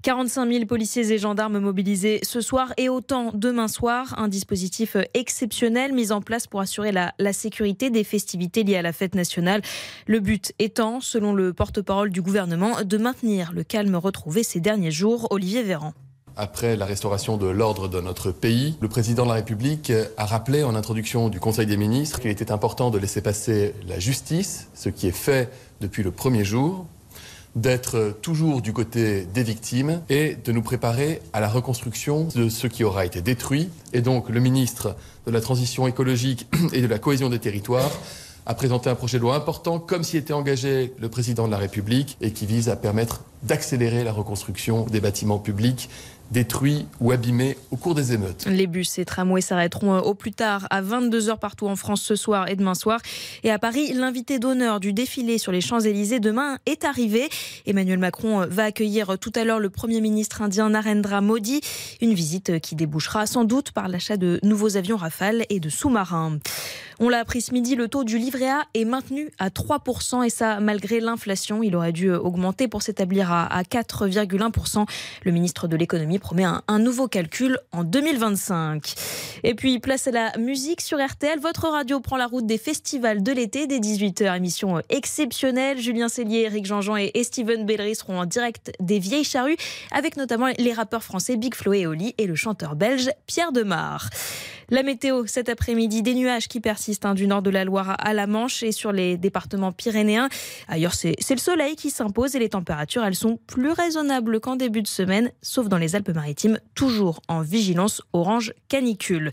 45 0.06 0.52
000 0.52 0.66
policiers 0.66 1.10
et 1.10 1.18
gendarmes 1.18 1.58
mobilisés 1.58 2.20
ce 2.22 2.40
soir 2.40 2.72
et 2.76 2.88
autant 2.88 3.32
demain 3.34 3.66
soir. 3.66 4.14
Un 4.18 4.28
dispositif 4.28 4.96
exceptionnel 5.14 5.92
mis 5.92 6.12
en 6.12 6.20
place 6.20 6.46
pour 6.46 6.60
assurer 6.60 6.92
la, 6.92 7.32
sécurité 7.32 7.90
des 7.90 8.04
festivités 8.04 8.62
liées 8.62 8.76
à 8.76 8.82
la 8.82 8.92
fête 8.92 9.16
nationale. 9.16 9.62
Le 10.06 10.20
but 10.20 10.52
étant, 10.60 11.00
selon 11.00 11.34
le 11.34 11.52
porte-parole 11.52 12.10
du 12.10 12.22
gouvernement, 12.22 12.82
de 12.84 12.98
maintenir 12.98 13.50
le 13.52 13.64
calme 13.64 13.96
retrouvé 13.96 14.44
ces 14.44 14.60
derniers 14.60 14.92
jours. 14.92 15.26
Olivier 15.30 15.64
Véran. 15.64 15.92
Après 16.36 16.76
la 16.76 16.86
restauration 16.86 17.36
de 17.36 17.48
l'ordre 17.48 17.88
dans 17.88 18.02
notre 18.02 18.30
pays, 18.30 18.76
le 18.80 18.86
président 18.86 19.24
de 19.24 19.30
la 19.30 19.34
République 19.34 19.90
a 20.16 20.24
rappelé 20.24 20.62
en 20.62 20.76
introduction 20.76 21.28
du 21.28 21.40
Conseil 21.40 21.66
des 21.66 21.76
ministres 21.76 22.20
qu'il 22.20 22.30
était 22.30 22.52
important 22.52 22.90
de 22.90 22.98
laisser 22.98 23.22
passer 23.22 23.74
la 23.88 23.98
justice, 23.98 24.68
ce 24.72 24.88
qui 24.88 25.08
est 25.08 25.10
fait 25.10 25.50
depuis 25.80 26.04
le 26.04 26.12
premier 26.12 26.44
jour, 26.44 26.86
d'être 27.56 28.14
toujours 28.22 28.62
du 28.62 28.72
côté 28.72 29.26
des 29.34 29.42
victimes 29.42 30.02
et 30.08 30.36
de 30.36 30.52
nous 30.52 30.62
préparer 30.62 31.20
à 31.32 31.40
la 31.40 31.48
reconstruction 31.48 32.28
de 32.34 32.48
ce 32.48 32.66
qui 32.66 32.84
aura 32.84 33.04
été 33.04 33.22
détruit. 33.22 33.70
Et 33.92 34.02
donc 34.02 34.28
le 34.28 34.38
ministre 34.38 34.94
de 35.26 35.32
la 35.32 35.40
Transition 35.40 35.88
écologique 35.88 36.46
et 36.72 36.82
de 36.82 36.86
la 36.86 36.98
cohésion 36.98 37.30
des 37.30 37.38
territoires 37.38 37.90
a 38.46 38.54
présenté 38.54 38.88
un 38.88 38.94
projet 38.94 39.18
de 39.18 39.22
loi 39.22 39.34
important, 39.34 39.80
comme 39.80 40.04
s'y 40.04 40.16
était 40.16 40.32
engagé 40.32 40.94
le 41.00 41.08
président 41.08 41.46
de 41.46 41.50
la 41.50 41.58
République, 41.58 42.16
et 42.20 42.30
qui 42.30 42.46
vise 42.46 42.68
à 42.68 42.76
permettre 42.76 43.22
d'accélérer 43.42 44.04
la 44.04 44.12
reconstruction 44.12 44.86
des 44.86 45.00
bâtiments 45.00 45.40
publics 45.40 45.90
détruits 46.30 46.86
ou 47.00 47.12
abîmés 47.12 47.56
au 47.70 47.76
cours 47.76 47.94
des 47.94 48.12
émeutes. 48.12 48.46
Les 48.46 48.66
bus 48.66 48.98
et 48.98 49.04
tramways 49.04 49.40
s'arrêteront 49.40 49.94
euh, 49.94 50.00
au 50.00 50.14
plus 50.14 50.32
tard 50.32 50.66
à 50.70 50.82
22h 50.82 51.38
partout 51.38 51.66
en 51.66 51.76
France 51.76 52.02
ce 52.02 52.16
soir 52.16 52.48
et 52.48 52.56
demain 52.56 52.74
soir. 52.74 53.00
Et 53.44 53.50
à 53.50 53.58
Paris, 53.58 53.92
l'invité 53.92 54.38
d'honneur 54.38 54.80
du 54.80 54.92
défilé 54.92 55.38
sur 55.38 55.52
les 55.52 55.60
Champs-Élysées 55.60 56.20
demain 56.20 56.58
est 56.66 56.84
arrivé. 56.84 57.28
Emmanuel 57.66 57.98
Macron 57.98 58.42
euh, 58.42 58.46
va 58.46 58.64
accueillir 58.64 59.18
tout 59.18 59.32
à 59.34 59.44
l'heure 59.44 59.60
le 59.60 59.70
Premier 59.70 60.00
ministre 60.00 60.42
indien 60.42 60.70
Narendra 60.70 61.20
Modi. 61.20 61.60
Une 62.00 62.14
visite 62.14 62.50
euh, 62.50 62.58
qui 62.58 62.74
débouchera 62.74 63.26
sans 63.26 63.44
doute 63.44 63.70
par 63.70 63.88
l'achat 63.88 64.16
de 64.16 64.40
nouveaux 64.42 64.76
avions 64.76 64.96
Rafale 64.96 65.44
et 65.50 65.60
de 65.60 65.68
sous-marins. 65.68 66.38
On 66.98 67.10
l'a 67.10 67.18
appris 67.18 67.42
ce 67.42 67.52
midi, 67.52 67.74
le 67.74 67.88
taux 67.88 68.04
du 68.04 68.16
livret 68.16 68.48
A 68.48 68.64
est 68.72 68.86
maintenu 68.86 69.30
à 69.38 69.50
3% 69.50 70.24
et 70.24 70.30
ça 70.30 70.60
malgré 70.60 70.98
l'inflation. 70.98 71.62
Il 71.62 71.76
aurait 71.76 71.92
dû 71.92 72.10
augmenter 72.10 72.68
pour 72.68 72.80
s'établir 72.80 73.30
à 73.30 73.62
4,1%. 73.62 74.86
Le 75.24 75.30
ministre 75.30 75.68
de 75.68 75.76
l'économie 75.76 76.15
promet 76.18 76.44
un, 76.44 76.78
nouveau 76.78 77.08
calcul 77.08 77.58
en 77.72 77.84
2025. 77.84 78.94
Et 79.44 79.54
puis 79.54 79.78
place 79.78 80.06
à 80.06 80.10
la 80.10 80.36
musique 80.38 80.80
sur 80.80 81.04
RTL. 81.04 81.38
Votre 81.40 81.68
radio 81.68 82.00
prend 82.00 82.16
la 82.16 82.26
route 82.26 82.46
des 82.46 82.58
festivals 82.58 83.22
de 83.22 83.32
l'été 83.32 83.66
dès 83.66 83.78
18h. 83.78 84.36
Émission 84.36 84.80
exceptionnelle. 84.88 85.78
Julien 85.78 86.08
Cellier, 86.08 86.42
Eric 86.42 86.66
Jean-Jean 86.66 86.96
et, 86.96 87.12
Steven 87.22 87.66
Bellery 87.66 87.94
seront 87.94 88.20
en 88.20 88.26
direct 88.26 88.72
des 88.80 88.98
Vieilles 88.98 89.24
Charrues 89.24 89.56
avec 89.90 90.16
notamment 90.16 90.48
les 90.58 90.72
rappeurs 90.72 91.02
français 91.02 91.36
Big 91.36 91.54
Flo 91.54 91.72
et 91.72 91.86
Oli 91.86 92.14
et 92.18 92.26
le 92.26 92.34
chanteur 92.34 92.76
belge 92.76 93.10
Pierre 93.26 93.52
Demar. 93.52 94.10
La 94.68 94.82
météo 94.82 95.26
cet 95.26 95.48
après-midi, 95.48 96.02
des 96.02 96.14
nuages 96.14 96.48
qui 96.48 96.58
persistent 96.58 97.06
hein, 97.06 97.14
du 97.14 97.28
nord 97.28 97.40
de 97.40 97.50
la 97.50 97.64
Loire 97.64 97.94
à 97.98 98.12
la 98.12 98.26
Manche 98.26 98.64
et 98.64 98.72
sur 98.72 98.90
les 98.90 99.16
départements 99.16 99.70
pyrénéens. 99.70 100.28
Ailleurs, 100.66 100.94
c'est 100.94 101.14
le 101.30 101.36
soleil 101.36 101.76
qui 101.76 101.90
s'impose 101.90 102.34
et 102.34 102.40
les 102.40 102.48
températures, 102.48 103.04
elles 103.04 103.14
sont 103.14 103.38
plus 103.46 103.70
raisonnables 103.70 104.40
qu'en 104.40 104.56
début 104.56 104.82
de 104.82 104.88
semaine, 104.88 105.30
sauf 105.40 105.68
dans 105.68 105.78
les 105.78 105.94
Alpes-Maritimes, 106.06 106.58
toujours 106.74 107.20
en 107.28 107.42
vigilance 107.42 108.02
orange 108.12 108.52
canicule. 108.68 109.30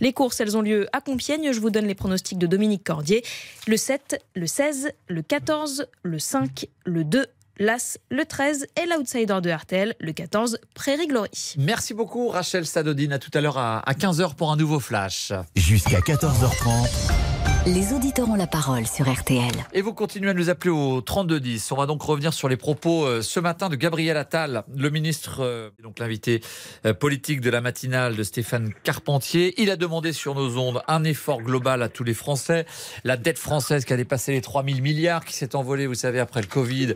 Les 0.00 0.12
courses, 0.12 0.40
elles 0.40 0.56
ont 0.56 0.62
lieu 0.62 0.88
à 0.92 1.00
Compiègne. 1.00 1.52
Je 1.52 1.60
vous 1.60 1.70
donne 1.70 1.86
les 1.86 1.94
pronostics 1.94 2.38
de 2.38 2.46
Dominique 2.46 2.84
Cordier. 2.84 3.22
Le 3.66 3.76
7, 3.76 4.18
le 4.34 4.46
16, 4.46 4.90
le 5.08 5.22
14, 5.22 5.86
le 6.02 6.18
5, 6.18 6.66
le 6.84 7.04
2, 7.04 7.26
l'As, 7.58 7.98
le 8.10 8.24
13 8.24 8.66
et 8.82 8.86
l'outsider 8.86 9.38
de 9.42 9.50
RTL, 9.50 9.94
le 10.00 10.12
14, 10.12 10.58
Prairie 10.74 11.06
Glory. 11.06 11.54
Merci 11.58 11.94
beaucoup 11.94 12.28
Rachel 12.28 12.66
Sadodine. 12.66 13.12
À 13.12 13.18
tout 13.18 13.30
à 13.34 13.40
l'heure 13.40 13.58
à 13.58 13.82
15h 13.92 14.34
pour 14.34 14.50
un 14.50 14.56
nouveau 14.56 14.80
flash. 14.80 15.32
Jusqu'à 15.54 16.00
14h30. 16.00 17.29
Les 17.66 17.92
auditeurs 17.92 18.30
ont 18.30 18.36
la 18.36 18.46
parole 18.46 18.86
sur 18.86 19.06
RTL. 19.12 19.52
Et 19.74 19.82
vous 19.82 19.92
continuez 19.92 20.30
à 20.30 20.34
nous 20.34 20.48
appeler 20.48 20.70
au 20.70 21.02
3210. 21.02 21.72
On 21.72 21.76
va 21.76 21.84
donc 21.84 22.00
revenir 22.02 22.32
sur 22.32 22.48
les 22.48 22.56
propos 22.56 23.04
euh, 23.04 23.20
ce 23.20 23.38
matin 23.38 23.68
de 23.68 23.76
Gabriel 23.76 24.16
Attal, 24.16 24.64
le 24.74 24.88
ministre, 24.88 25.40
euh, 25.40 25.68
donc 25.82 25.98
l'invité 25.98 26.40
euh, 26.86 26.94
politique 26.94 27.42
de 27.42 27.50
la 27.50 27.60
matinale 27.60 28.16
de 28.16 28.22
Stéphane 28.22 28.72
Carpentier. 28.82 29.60
Il 29.60 29.70
a 29.70 29.76
demandé 29.76 30.14
sur 30.14 30.34
nos 30.34 30.56
ondes 30.56 30.80
un 30.88 31.04
effort 31.04 31.42
global 31.42 31.82
à 31.82 31.90
tous 31.90 32.02
les 32.02 32.14
Français. 32.14 32.64
La 33.04 33.18
dette 33.18 33.38
française 33.38 33.84
qui 33.84 33.92
a 33.92 33.98
dépassé 33.98 34.32
les 34.32 34.40
3000 34.40 34.80
milliards, 34.80 35.26
qui 35.26 35.34
s'est 35.34 35.54
envolée, 35.54 35.86
vous 35.86 35.94
savez, 35.94 36.18
après 36.18 36.40
le 36.40 36.46
Covid 36.46 36.94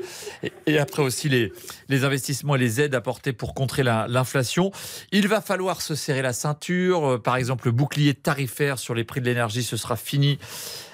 et 0.66 0.78
après 0.78 1.02
aussi 1.02 1.28
les, 1.28 1.52
les 1.90 2.04
investissements 2.04 2.56
et 2.56 2.58
les 2.58 2.80
aides 2.80 2.94
apportées 2.94 3.34
pour 3.34 3.52
contrer 3.52 3.82
l'inflation. 3.82 4.72
Il 5.12 5.28
va 5.28 5.42
falloir 5.42 5.82
se 5.82 5.94
serrer 5.94 6.22
la 6.22 6.32
ceinture. 6.32 7.20
Par 7.22 7.36
exemple, 7.36 7.66
le 7.66 7.72
bouclier 7.72 8.14
tarifaire 8.14 8.78
sur 8.78 8.94
les 8.94 9.04
prix 9.04 9.20
de 9.20 9.26
l'énergie, 9.26 9.62
ce 9.62 9.76
sera 9.76 9.96
fini 9.96 10.38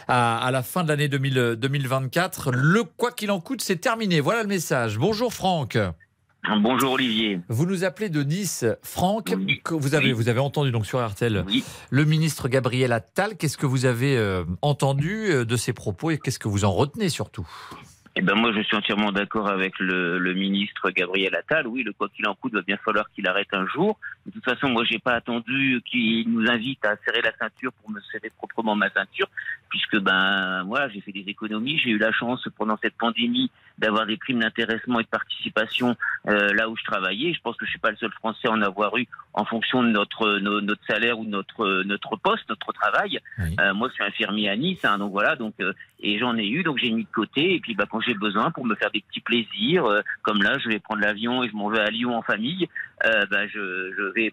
à, 0.08 0.50
la 0.50 0.62
fin 0.62 0.82
de 0.82 0.88
l'année 0.88 1.08
2024. 1.08 2.52
Le 2.52 2.82
quoi 2.84 3.12
qu'il 3.12 3.30
en 3.30 3.40
coûte, 3.40 3.62
c'est 3.62 3.76
terminé. 3.76 4.20
Voilà 4.20 4.42
le 4.42 4.48
message. 4.48 4.98
Bonjour 4.98 5.32
Franck. 5.32 5.78
Bonjour 6.62 6.92
Olivier. 6.92 7.40
Vous 7.48 7.66
nous 7.66 7.84
appelez 7.84 8.08
de 8.08 8.22
Nice, 8.22 8.64
Franck. 8.82 9.34
Vous 9.70 9.94
avez 9.94 10.12
vous 10.12 10.28
avez 10.28 10.40
entendu 10.40 10.72
donc 10.72 10.86
sur 10.86 11.06
RTL 11.06 11.44
le 11.90 12.04
ministre 12.04 12.48
Gabriel 12.48 12.92
Attal. 12.92 13.36
Qu'est-ce 13.36 13.58
que 13.58 13.66
vous 13.66 13.84
avez 13.84 14.16
euh, 14.16 14.44
entendu 14.62 15.30
euh, 15.30 15.44
de 15.44 15.56
ses 15.56 15.72
propos 15.72 16.10
et 16.10 16.18
qu'est-ce 16.18 16.38
que 16.38 16.48
vous 16.48 16.64
en 16.64 16.72
retenez 16.72 17.10
surtout? 17.10 17.46
Eh 18.16 18.22
ben 18.22 18.34
moi, 18.34 18.52
je 18.52 18.60
suis 18.62 18.76
entièrement 18.76 19.12
d'accord 19.12 19.48
avec 19.48 19.78
le, 19.78 20.18
le, 20.18 20.34
ministre 20.34 20.90
Gabriel 20.90 21.32
Attal. 21.36 21.68
Oui, 21.68 21.84
le 21.84 21.92
quoi 21.92 22.08
qu'il 22.08 22.26
en 22.26 22.34
coûte 22.34 22.54
va 22.54 22.62
bien 22.62 22.76
falloir 22.84 23.08
qu'il 23.12 23.26
arrête 23.28 23.46
un 23.52 23.66
jour. 23.68 23.98
De 24.26 24.32
toute 24.32 24.44
façon, 24.44 24.68
moi, 24.68 24.82
j'ai 24.84 24.98
pas 24.98 25.14
attendu 25.14 25.80
qu'il 25.88 26.28
nous 26.28 26.50
invite 26.50 26.84
à 26.84 26.96
serrer 27.04 27.22
la 27.22 27.30
ceinture 27.36 27.72
pour 27.72 27.90
me 27.90 28.00
serrer 28.10 28.30
proprement 28.36 28.74
ma 28.74 28.90
ceinture, 28.90 29.28
puisque 29.68 29.96
ben 29.98 30.64
moi, 30.64 30.88
j'ai 30.88 31.00
fait 31.00 31.12
des 31.12 31.24
économies. 31.28 31.78
J'ai 31.78 31.90
eu 31.90 31.98
la 31.98 32.10
chance 32.10 32.46
pendant 32.58 32.76
cette 32.82 32.96
pandémie 32.98 33.48
d'avoir 33.80 34.06
des 34.06 34.16
primes 34.16 34.40
d'intéressement 34.40 35.00
et 35.00 35.04
de 35.04 35.08
participation 35.08 35.96
euh, 36.28 36.52
là 36.54 36.68
où 36.68 36.76
je 36.76 36.84
travaillais. 36.84 37.32
Je 37.32 37.40
pense 37.40 37.56
que 37.56 37.64
je 37.64 37.70
suis 37.70 37.78
pas 37.78 37.90
le 37.90 37.96
seul 37.96 38.12
Français 38.12 38.48
à 38.48 38.52
en 38.52 38.62
avoir 38.62 38.96
eu 38.96 39.06
en 39.34 39.44
fonction 39.44 39.82
de 39.82 39.88
notre 39.88 40.38
notre 40.38 40.84
salaire 40.86 41.18
ou 41.18 41.24
de 41.24 41.30
notre 41.30 41.82
notre 41.84 42.16
poste, 42.16 42.48
notre 42.48 42.72
travail. 42.72 43.18
Euh, 43.38 43.74
moi, 43.74 43.88
je 43.88 43.94
suis 43.94 44.04
infirmier 44.04 44.48
à 44.48 44.56
Nice, 44.56 44.84
hein, 44.84 44.98
donc 44.98 45.12
voilà, 45.12 45.36
donc 45.36 45.54
euh, 45.60 45.72
et 46.02 46.18
j'en 46.18 46.36
ai 46.36 46.46
eu, 46.46 46.62
donc 46.62 46.78
j'ai 46.78 46.90
mis 46.90 47.04
de 47.04 47.10
côté. 47.10 47.54
Et 47.54 47.60
puis, 47.60 47.74
bah, 47.74 47.84
quand 47.90 48.00
j'ai 48.00 48.14
besoin 48.14 48.50
pour 48.50 48.64
me 48.64 48.74
faire 48.74 48.90
des 48.90 49.00
petits 49.00 49.20
plaisirs, 49.20 49.84
euh, 49.86 50.00
comme 50.22 50.42
là, 50.42 50.58
je 50.58 50.68
vais 50.68 50.78
prendre 50.78 51.02
l'avion 51.02 51.42
et 51.42 51.48
je 51.48 51.54
m'en 51.54 51.68
vais 51.68 51.80
à 51.80 51.90
Lyon 51.90 52.16
en 52.16 52.22
famille, 52.22 52.68
euh, 53.04 53.26
bah, 53.30 53.46
je, 53.46 53.92
je 53.96 54.02
vais 54.14 54.32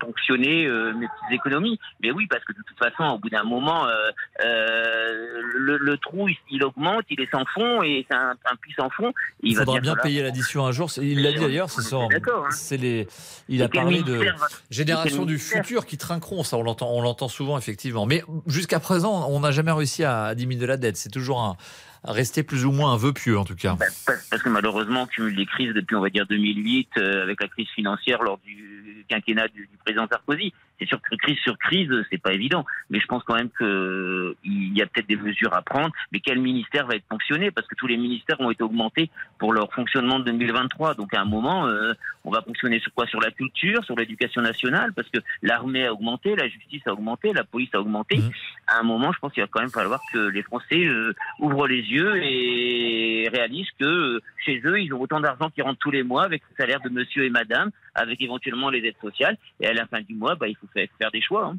ponctionner 0.00 0.66
euh, 0.66 0.92
mes 0.92 1.06
petites 1.06 1.32
économies. 1.32 1.78
Mais 2.02 2.10
oui, 2.10 2.26
parce 2.28 2.44
que 2.44 2.52
de 2.52 2.62
toute 2.62 2.78
façon, 2.78 3.14
au 3.14 3.18
bout 3.18 3.30
d'un 3.30 3.44
moment, 3.44 3.86
euh, 3.86 4.10
euh, 4.44 5.40
le, 5.54 5.76
le, 5.78 5.98
trou, 5.98 6.28
il, 6.50 6.64
augmente, 6.64 7.04
il 7.10 7.20
est 7.20 7.30
sans 7.30 7.44
fond 7.54 7.82
et 7.82 8.06
c'est 8.08 8.16
un, 8.16 8.30
un 8.30 8.56
puits 8.56 8.74
sans 8.78 8.90
fond. 8.90 9.12
Il, 9.42 9.52
il 9.52 9.56
faudra 9.56 9.80
bien, 9.80 9.96
payer 9.96 10.22
l'addition 10.22 10.66
un 10.66 10.72
jour. 10.72 10.90
Il 10.98 11.22
l'a 11.22 11.32
dit 11.32 11.40
d'ailleurs, 11.40 11.70
c'est 11.70 11.82
ça. 11.82 11.96
Hein. 11.96 12.08
C'est 12.50 12.76
les. 12.76 13.06
Il 13.48 13.62
a 13.62 13.68
parlé 13.68 14.02
de 14.02 14.26
générations 14.70 15.24
du 15.24 15.38
futur 15.38 15.86
qui 15.86 15.98
trinqueront. 15.98 16.42
Ça, 16.42 16.56
on 16.56 16.62
l'entend, 16.62 16.90
on 16.90 17.00
l'entend 17.00 17.28
souvent 17.28 17.58
effectivement. 17.58 18.06
Mais 18.06 18.22
jusqu'à 18.46 18.80
présent, 18.80 19.28
on 19.28 19.40
n'a 19.40 19.50
jamais 19.50 19.72
réussi 19.72 20.04
à 20.04 20.34
diminuer 20.34 20.66
la 20.66 20.76
dette. 20.76 20.96
C'est 20.96 21.10
toujours 21.10 21.42
un 21.42 21.56
rester 22.04 22.42
plus 22.42 22.64
ou 22.64 22.72
moins 22.72 22.92
un 22.92 22.96
vœu 22.96 23.12
pieux 23.12 23.38
en 23.38 23.44
tout 23.44 23.56
cas. 23.56 23.76
Bah, 23.78 23.86
parce 24.30 24.42
que 24.42 24.48
malheureusement, 24.48 25.02
on 25.02 25.06
cumule 25.06 25.36
des 25.36 25.46
crises 25.46 25.74
depuis, 25.74 25.96
on 25.96 26.00
va 26.00 26.10
dire, 26.10 26.26
2008, 26.26 26.88
euh, 26.98 27.22
avec 27.22 27.40
la 27.40 27.48
crise 27.48 27.68
financière 27.74 28.22
lors 28.22 28.38
du 28.38 29.04
quinquennat 29.08 29.48
du, 29.48 29.66
du 29.66 29.76
président 29.84 30.06
Sarkozy 30.08 30.52
c'est 30.78 30.86
sûr 30.86 31.00
que 31.00 31.16
crise 31.16 31.38
sur 31.38 31.58
crise, 31.58 31.90
c'est 32.10 32.20
pas 32.20 32.32
évident. 32.32 32.64
Mais 32.90 33.00
je 33.00 33.06
pense 33.06 33.22
quand 33.24 33.34
même 33.34 33.50
qu'il 33.50 34.76
y 34.76 34.82
a 34.82 34.86
peut-être 34.86 35.08
des 35.08 35.16
mesures 35.16 35.54
à 35.54 35.62
prendre. 35.62 35.90
Mais 36.12 36.20
quel 36.20 36.40
ministère 36.40 36.86
va 36.86 36.96
être 36.96 37.06
fonctionné? 37.08 37.50
Parce 37.50 37.66
que 37.66 37.74
tous 37.74 37.86
les 37.86 37.96
ministères 37.96 38.40
ont 38.40 38.50
été 38.50 38.62
augmentés 38.62 39.10
pour 39.38 39.52
leur 39.52 39.72
fonctionnement 39.72 40.18
de 40.18 40.24
2023. 40.24 40.94
Donc 40.94 41.14
à 41.14 41.20
un 41.20 41.24
moment, 41.24 41.66
euh, 41.66 41.92
on 42.24 42.30
va 42.30 42.42
fonctionner 42.42 42.80
sur 42.80 42.92
quoi? 42.92 43.06
Sur 43.06 43.20
la 43.20 43.30
culture, 43.30 43.84
sur 43.84 43.96
l'éducation 43.96 44.42
nationale, 44.42 44.92
parce 44.92 45.08
que 45.08 45.18
l'armée 45.42 45.86
a 45.86 45.92
augmenté, 45.92 46.36
la 46.36 46.48
justice 46.48 46.82
a 46.86 46.92
augmenté, 46.92 47.32
la 47.32 47.44
police 47.44 47.70
a 47.74 47.80
augmenté. 47.80 48.18
Mmh. 48.18 48.30
À 48.66 48.80
un 48.80 48.82
moment, 48.82 49.12
je 49.12 49.18
pense 49.18 49.32
qu'il 49.32 49.42
va 49.42 49.48
quand 49.50 49.60
même 49.60 49.70
falloir 49.70 50.00
que 50.12 50.18
les 50.18 50.42
Français 50.42 50.84
euh, 50.84 51.14
ouvrent 51.38 51.66
les 51.66 51.82
et 51.94 53.28
réalisent 53.32 53.70
que 53.78 53.84
euh, 53.84 54.20
chez 54.44 54.60
eux, 54.64 54.80
ils 54.80 54.92
ont 54.92 55.00
autant 55.00 55.20
d'argent 55.20 55.50
qui 55.50 55.62
rentre 55.62 55.78
tous 55.78 55.90
les 55.90 56.02
mois 56.02 56.24
avec 56.24 56.42
le 56.50 56.56
salaire 56.56 56.80
de 56.80 56.88
monsieur 56.88 57.24
et 57.24 57.30
madame, 57.30 57.70
avec 57.94 58.20
éventuellement 58.20 58.70
les 58.70 58.84
aides 58.86 59.00
sociales. 59.00 59.36
Et 59.60 59.66
à 59.66 59.72
la 59.72 59.86
fin 59.86 60.00
du 60.00 60.14
mois, 60.14 60.34
bah, 60.34 60.48
il 60.48 60.56
faut 60.56 60.68
faire 60.74 61.10
des 61.10 61.20
choix. 61.20 61.46
Hein. 61.46 61.58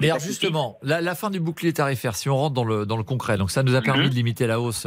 Mais 0.00 0.08
alors 0.08 0.20
justement, 0.20 0.78
la, 0.82 1.14
fin 1.14 1.30
du 1.30 1.40
bouclier 1.40 1.72
tarifaire, 1.72 2.16
si 2.16 2.28
on 2.28 2.36
rentre 2.36 2.54
dans 2.54 2.64
le, 2.64 2.86
dans 2.86 2.96
le 2.96 3.02
concret, 3.02 3.36
donc 3.36 3.50
ça 3.50 3.62
nous 3.62 3.74
a 3.74 3.82
permis 3.82 4.04
mhm. 4.04 4.10
de 4.10 4.14
limiter 4.14 4.46
la 4.46 4.60
hausse 4.60 4.86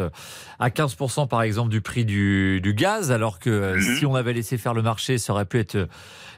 à 0.60 0.70
15% 0.70 1.28
par 1.28 1.44
exemple 1.44 1.70
du 1.70 1.82
prix 1.82 2.04
du, 2.04 2.62
du 2.62 2.74
gaz, 2.74 3.12
alors 3.12 3.40
que 3.40 3.50
euh, 3.50 3.76
mhm. 3.76 3.98
si 3.98 4.06
on 4.06 4.16
avait 4.16 4.34
laissé 4.34 4.58
faire 4.58 4.74
le 4.74 4.82
marché, 4.82 5.18
ça 5.18 5.34
aurait 5.34 5.46
pu 5.46 5.60
être 5.60 5.88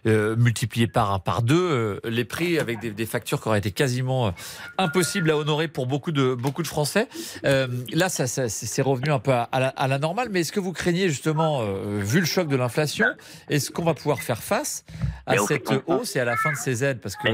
euh, 0.08 0.36
multiplié 0.36 0.86
par 0.86 1.24
par 1.24 1.42
deux 1.42 1.56
euh, 1.56 2.00
les 2.04 2.26
prix 2.26 2.60
avec 2.60 2.80
des, 2.80 2.92
des, 2.92 3.06
factures 3.08 3.42
qui 3.42 3.48
auraient 3.48 3.58
été 3.58 3.72
quasiment 3.72 4.28
euh, 4.28 4.32
impossibles 4.78 5.32
à 5.32 5.38
honorer 5.38 5.68
pour 5.68 5.88
beaucoup 5.88 6.12
de 6.12 6.36
beaucoup 6.36 6.62
de 6.62 6.68
Français. 6.68 7.08
là, 7.44 8.10
ça, 8.10 8.28
ça 8.28 8.48
c'est 8.48 8.84
revenu 8.84 9.12
un 9.12 9.18
peu 9.18 9.32
à, 9.32 9.50
la, 9.52 9.70
à 9.70 9.88
la, 9.88 9.98
normale. 9.98 10.28
Mais 10.30 10.42
est-ce 10.42 10.52
que 10.52 10.60
vous 10.60 10.74
craignez 10.74 11.10
justement, 11.10 11.66
vu 12.00 12.20
le 12.20 12.26
choc 12.28 12.48
de 12.48 12.56
l'inflation, 12.56 13.08
est-ce 13.50 13.72
qu'on 13.72 13.84
va 13.84 13.96
pouvoir 13.96 14.22
faire 14.22 14.44
face 14.44 14.86
à 15.26 15.38
cette 15.38 15.72
hausse 15.88 16.16
et 16.16 16.20
à 16.20 16.26
la 16.26 16.38
fin 16.38 16.52
de 16.52 16.58
ces 16.58 16.84
aides? 16.84 17.00
Parce 17.02 17.16
que 17.16 17.28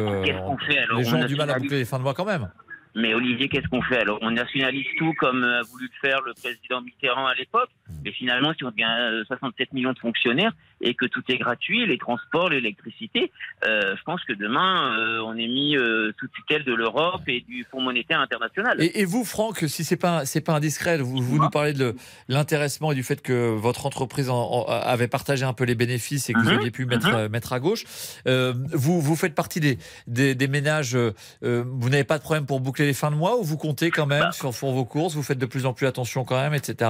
les 0.98 1.04
gens 1.04 1.22
ont 1.22 1.26
du 1.26 1.36
mal 1.36 1.50
à 1.50 1.60
boucler 1.60 1.80
les 1.80 1.86
fins 1.86 1.98
de 1.98 2.04
mois 2.04 2.14
quand 2.14 2.26
même. 2.26 2.50
Mais 2.94 3.14
Olivier, 3.14 3.48
qu'est-ce 3.48 3.68
qu'on 3.68 3.82
fait 3.82 4.02
Alors, 4.02 4.20
on 4.22 4.32
nationalise 4.32 4.86
tout 4.98 5.14
comme 5.14 5.44
a 5.44 5.62
voulu 5.62 5.86
le 5.86 6.10
faire 6.10 6.22
le 6.22 6.34
président 6.34 6.82
Mitterrand 6.82 7.26
à 7.26 7.36
l'époque. 7.36 7.70
Mais 8.04 8.12
finalement, 8.12 8.54
si 8.54 8.66
on 8.66 8.72
devient 8.72 9.24
67 9.28 9.72
millions 9.74 9.94
de 9.94 10.00
fonctionnaires, 10.00 10.52
et 10.82 10.96
que 10.96 11.06
tout 11.06 11.24
est 11.30 11.38
gratuit, 11.38 11.86
les 11.86 11.98
transports, 11.98 12.50
l'électricité. 12.50 13.32
Euh, 13.66 13.96
je 13.96 14.04
pense 14.04 14.24
que 14.24 14.34
demain, 14.34 14.98
euh, 14.98 15.22
on 15.26 15.38
est 15.38 15.48
mis 15.48 15.78
euh, 15.78 16.12
sous 16.20 16.28
tutelle 16.28 16.64
de 16.64 16.74
l'Europe 16.74 17.22
et 17.28 17.42
du 17.42 17.66
Fonds 17.70 17.82
monétaire 17.82 18.20
international. 18.20 18.78
Et, 18.80 19.06
vous, 19.06 19.24
Franck, 19.24 19.66
si 19.68 19.84
c'est 19.84 19.98
pas 19.98 20.26
c'est 20.26 20.42
pas 20.42 20.54
indiscret, 20.54 20.98
vous, 20.98 21.22
vous 21.22 21.38
nous 21.38 21.50
parlez 21.50 21.74
de 21.74 21.96
l'intéressement 22.28 22.92
et 22.92 22.96
du 22.96 23.04
fait 23.04 23.22
que 23.22 23.50
votre 23.56 23.86
entreprise 23.86 24.30
avait 24.68 25.08
partagé 25.08 25.46
un 25.46 25.54
peu 25.54 25.64
les 25.64 25.76
bénéfices 25.76 26.30
et 26.30 26.34
que 26.34 26.40
vous 26.40 26.50
mhm. 26.50 26.58
aviez 26.58 26.72
pu 26.72 26.86
mettre 26.86 27.10
mhm. 27.10 27.32
mettre 27.32 27.54
à 27.54 27.60
gauche. 27.60 27.84
vous 28.26 29.02
vous 29.02 29.16
faites 29.16 29.36
partie 29.36 29.60
des 29.60 29.78
des, 30.08 30.36
des 30.36 30.48
ménages. 30.48 30.96
vous 31.42 31.90
n'avez 31.90 32.04
pas 32.04 32.18
de 32.18 32.24
problème 32.24 32.46
pour 32.46 32.60
boucler 32.60 32.86
les 32.86 32.94
fins 32.94 33.12
de 33.12 33.16
mois 33.16 33.38
ou 33.38 33.44
vous 33.44 33.58
comptez 33.58 33.92
quand 33.92 34.06
même 34.06 34.22
bah. 34.22 34.32
sur, 34.32 34.54
sur 34.54 34.72
vos 34.72 34.86
courses. 34.86 35.16
Vous 35.16 35.24
faites 35.24 35.40
de 35.40 35.46
plus 35.46 35.66
en 35.66 35.74
plus 35.74 35.88
attention 35.88 36.24
quand 36.24 36.40
même, 36.40 36.54
etc. 36.54 36.90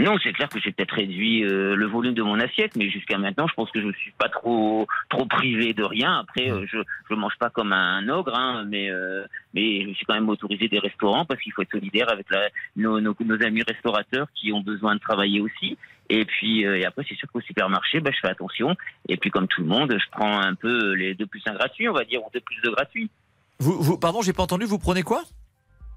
Non, 0.00 0.16
c'est 0.22 0.32
clair 0.32 0.48
que 0.48 0.60
j'ai 0.60 0.70
peut-être 0.70 0.94
réduit 0.94 1.44
euh, 1.44 1.74
le 1.74 1.86
volume 1.86 2.14
de 2.14 2.22
mon 2.22 2.38
assiette, 2.38 2.76
mais 2.76 2.88
jusqu'à 2.88 3.18
maintenant, 3.18 3.48
je 3.48 3.54
pense 3.54 3.68
que 3.72 3.80
je 3.80 3.86
ne 3.88 3.92
suis 3.94 4.12
pas 4.12 4.28
trop 4.28 4.86
trop 5.10 5.26
privé 5.26 5.72
de 5.74 5.82
rien. 5.82 6.20
Après, 6.20 6.52
euh, 6.52 6.64
je 6.70 6.78
je 7.10 7.14
mange 7.16 7.36
pas 7.40 7.50
comme 7.50 7.72
un 7.72 8.08
ogre, 8.08 8.32
hein, 8.38 8.64
mais 8.68 8.90
euh, 8.90 9.24
mais 9.54 9.88
je 9.88 9.94
suis 9.94 10.06
quand 10.06 10.14
même 10.14 10.28
autorisé 10.28 10.68
des 10.68 10.78
restaurants 10.78 11.24
parce 11.24 11.40
qu'il 11.40 11.52
faut 11.52 11.62
être 11.62 11.72
solidaire 11.72 12.12
avec 12.12 12.30
la, 12.30 12.48
nos, 12.76 13.00
nos, 13.00 13.16
nos, 13.18 13.42
amis 13.42 13.62
restaurateurs 13.62 14.28
qui 14.36 14.52
ont 14.52 14.60
besoin 14.60 14.94
de 14.94 15.00
travailler 15.00 15.40
aussi. 15.40 15.76
Et 16.10 16.24
puis 16.24 16.60
et 16.60 16.86
après, 16.86 17.04
c'est 17.08 17.16
sûr 17.16 17.28
qu'au 17.32 17.40
supermarché, 17.40 17.98
bah, 17.98 18.10
je 18.14 18.20
fais 18.20 18.30
attention. 18.30 18.76
Et 19.08 19.16
puis 19.16 19.30
comme 19.30 19.48
tout 19.48 19.62
le 19.62 19.66
monde, 19.66 19.92
je 19.92 20.10
prends 20.12 20.40
un 20.40 20.54
peu 20.54 20.92
les 20.94 21.14
deux 21.14 21.26
plus 21.26 21.42
un 21.46 21.54
gratuit, 21.54 21.88
on 21.88 21.92
va 21.92 22.04
dire, 22.04 22.22
ou 22.22 22.30
deux 22.32 22.40
plus 22.40 22.60
de 22.62 22.70
gratuit. 22.70 23.10
Vous, 23.58 23.82
vous 23.82 23.98
pardon, 23.98 24.22
j'ai 24.22 24.32
pas 24.32 24.44
entendu. 24.44 24.64
Vous 24.64 24.78
prenez 24.78 25.02
quoi? 25.02 25.24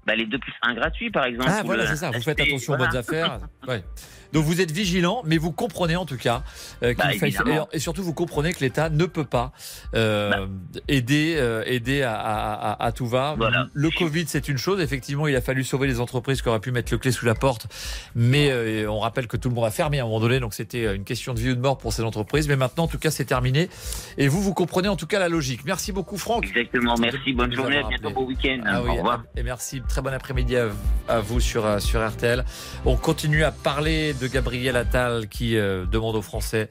Bah, 0.06 0.14
les 0.14 0.26
2 0.26 0.38
plus 0.38 0.52
1 0.62 0.74
gratuits, 0.74 1.10
par 1.10 1.24
exemple. 1.24 1.50
Ah, 1.52 1.62
voilà, 1.64 1.86
c'est 1.86 1.96
ça. 1.96 2.10
Vous 2.10 2.20
faites 2.20 2.40
attention 2.40 2.74
aux 2.74 2.76
voilà. 2.76 2.90
bonnes 2.90 3.00
affaires. 3.00 3.38
Ouais. 3.68 3.82
Donc 4.32 4.44
vous 4.44 4.60
êtes 4.60 4.70
vigilant, 4.70 5.22
mais 5.24 5.36
vous 5.38 5.52
comprenez 5.52 5.96
en 5.96 6.06
tout 6.06 6.16
cas 6.16 6.42
euh, 6.82 6.94
qu'il 6.94 6.96
Bah, 7.04 7.12
faille- 7.18 7.36
et, 7.72 7.76
et 7.76 7.78
surtout 7.78 8.02
vous 8.02 8.14
comprenez 8.14 8.52
que 8.52 8.60
l'État 8.60 8.88
ne 8.90 9.04
peut 9.06 9.24
pas 9.24 9.52
euh, 9.94 10.46
aider 10.88 11.34
euh, 11.38 11.62
aider 11.66 12.02
à, 12.02 12.14
à- 12.14 12.72
à- 12.72 12.84
à 12.86 12.92
tout 12.92 13.06
va. 13.06 13.36
Le 13.72 13.90
Covid 13.90 14.24
c'est 14.26 14.48
une 14.48 14.58
chose. 14.58 14.80
Effectivement, 14.80 15.26
il 15.28 15.36
a 15.36 15.40
fallu 15.40 15.64
sauver 15.64 15.86
les 15.86 16.00
entreprises 16.00 16.42
qui 16.42 16.48
auraient 16.48 16.60
pu 16.60 16.72
mettre 16.72 16.92
le 16.92 16.98
clé 16.98 17.12
sous 17.12 17.26
la 17.26 17.34
porte, 17.34 17.66
mais 18.14 18.50
euh, 18.50 18.90
on 18.90 19.00
rappelle 19.00 19.26
que 19.26 19.36
tout 19.36 19.48
le 19.48 19.54
monde 19.54 19.64
a 19.64 19.70
fermé 19.70 19.98
à 19.98 20.02
un 20.02 20.06
moment 20.06 20.20
donné, 20.20 20.40
donc 20.40 20.54
c'était 20.54 20.94
une 20.94 21.04
question 21.04 21.34
de 21.34 21.40
vie 21.40 21.50
ou 21.50 21.54
de 21.54 21.60
mort 21.60 21.78
pour 21.78 21.92
ces 21.92 22.02
entreprises. 22.02 22.48
Mais 22.48 22.56
maintenant, 22.56 22.84
en 22.84 22.88
tout 22.88 22.98
cas, 22.98 23.10
c'est 23.10 23.24
terminé. 23.24 23.68
Et 24.18 24.28
vous, 24.28 24.40
vous 24.42 24.54
comprenez 24.54 24.88
en 24.88 24.96
tout 24.96 25.06
cas 25.06 25.18
la 25.18 25.28
logique. 25.28 25.60
Merci 25.64 25.92
beaucoup, 25.92 26.16
Franck. 26.16 26.44
Exactement, 26.44 26.94
merci, 26.98 27.32
bonne 27.32 27.52
journée, 27.54 27.78
à 27.78 27.82
bientôt, 27.88 28.10
bon 28.10 28.24
week-end. 28.26 28.60
Ah 28.66 28.82
oui, 28.82 28.90
Au 28.90 28.94
revoir. 28.94 29.24
Et 29.36 29.42
merci, 29.42 29.82
très 29.88 30.00
bon 30.02 30.12
après-midi 30.12 30.56
à, 31.08 31.20
vous 31.20 31.40
sur, 31.40 31.64
euh, 31.66 31.78
sur 31.78 32.06
RTL. 32.06 32.44
On 32.84 32.96
continue 32.96 33.44
à 33.44 33.52
parler 33.52 34.14
de 34.14 34.21
Gabriel 34.26 34.76
Attal 34.76 35.28
qui 35.28 35.56
euh, 35.56 35.84
demande 35.86 36.16
aux 36.16 36.22
Français 36.22 36.70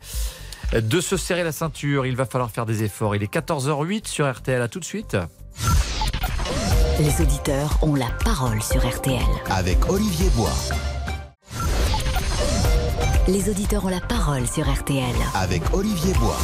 de 0.73 1.01
se 1.01 1.17
serrer 1.17 1.43
la 1.43 1.51
ceinture. 1.51 2.05
Il 2.05 2.15
va 2.15 2.25
falloir 2.25 2.49
faire 2.49 2.65
des 2.65 2.83
efforts. 2.83 3.15
Il 3.15 3.23
est 3.23 3.33
14h08 3.33 4.07
sur 4.07 4.31
RTL. 4.31 4.61
À 4.61 4.67
tout 4.67 4.79
de 4.79 4.85
suite. 4.85 5.17
Les 6.99 7.21
auditeurs 7.21 7.79
ont 7.81 7.95
la 7.95 8.09
parole 8.23 8.61
sur 8.61 8.87
RTL. 8.87 9.19
Avec 9.49 9.89
Olivier 9.89 10.29
Bois. 10.35 10.53
Les 13.27 13.49
auditeurs 13.49 13.85
ont 13.85 13.89
la 13.89 14.01
parole 14.01 14.47
sur 14.47 14.71
RTL. 14.71 15.15
Avec 15.35 15.61
Olivier 15.73 16.13
Bois. 16.13 16.37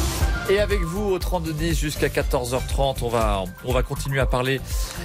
Et 0.50 0.60
avec 0.60 0.80
vous 0.80 1.10
au 1.10 1.18
3210 1.18 1.78
jusqu'à 1.78 2.08
14h30, 2.08 2.98
on 3.02 3.08
va, 3.08 3.44
on 3.66 3.72
va 3.72 3.82
continuer 3.82 4.18
à 4.18 4.24
parler 4.24 4.62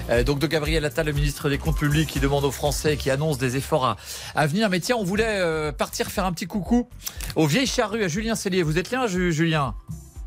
euh, 0.09 0.23
donc 0.23 0.39
de 0.39 0.47
Gabriel 0.47 0.85
Attal, 0.85 1.05
le 1.07 1.11
ministre 1.11 1.49
des 1.49 1.57
Comptes 1.57 1.77
Publics, 1.77 2.09
qui 2.09 2.21
demande 2.21 2.45
aux 2.45 2.51
Français, 2.51 2.95
qui 2.95 3.09
annonce 3.09 3.37
des 3.37 3.57
efforts 3.57 3.97
à, 4.35 4.47
venir. 4.47 4.69
Mais 4.69 4.79
tiens, 4.79 4.95
on 4.97 5.03
voulait 5.03 5.25
euh, 5.27 5.73
partir 5.73 6.07
faire 6.07 6.25
un 6.25 6.31
petit 6.31 6.47
coucou 6.47 6.87
aux 7.35 7.45
vieilles 7.45 7.67
charrues 7.67 8.05
à 8.05 8.07
Julien 8.07 8.35
Cellier. 8.35 8.63
Vous 8.63 8.77
êtes 8.77 8.91
là, 8.91 9.07
Ju- 9.07 9.33
Julien? 9.33 9.73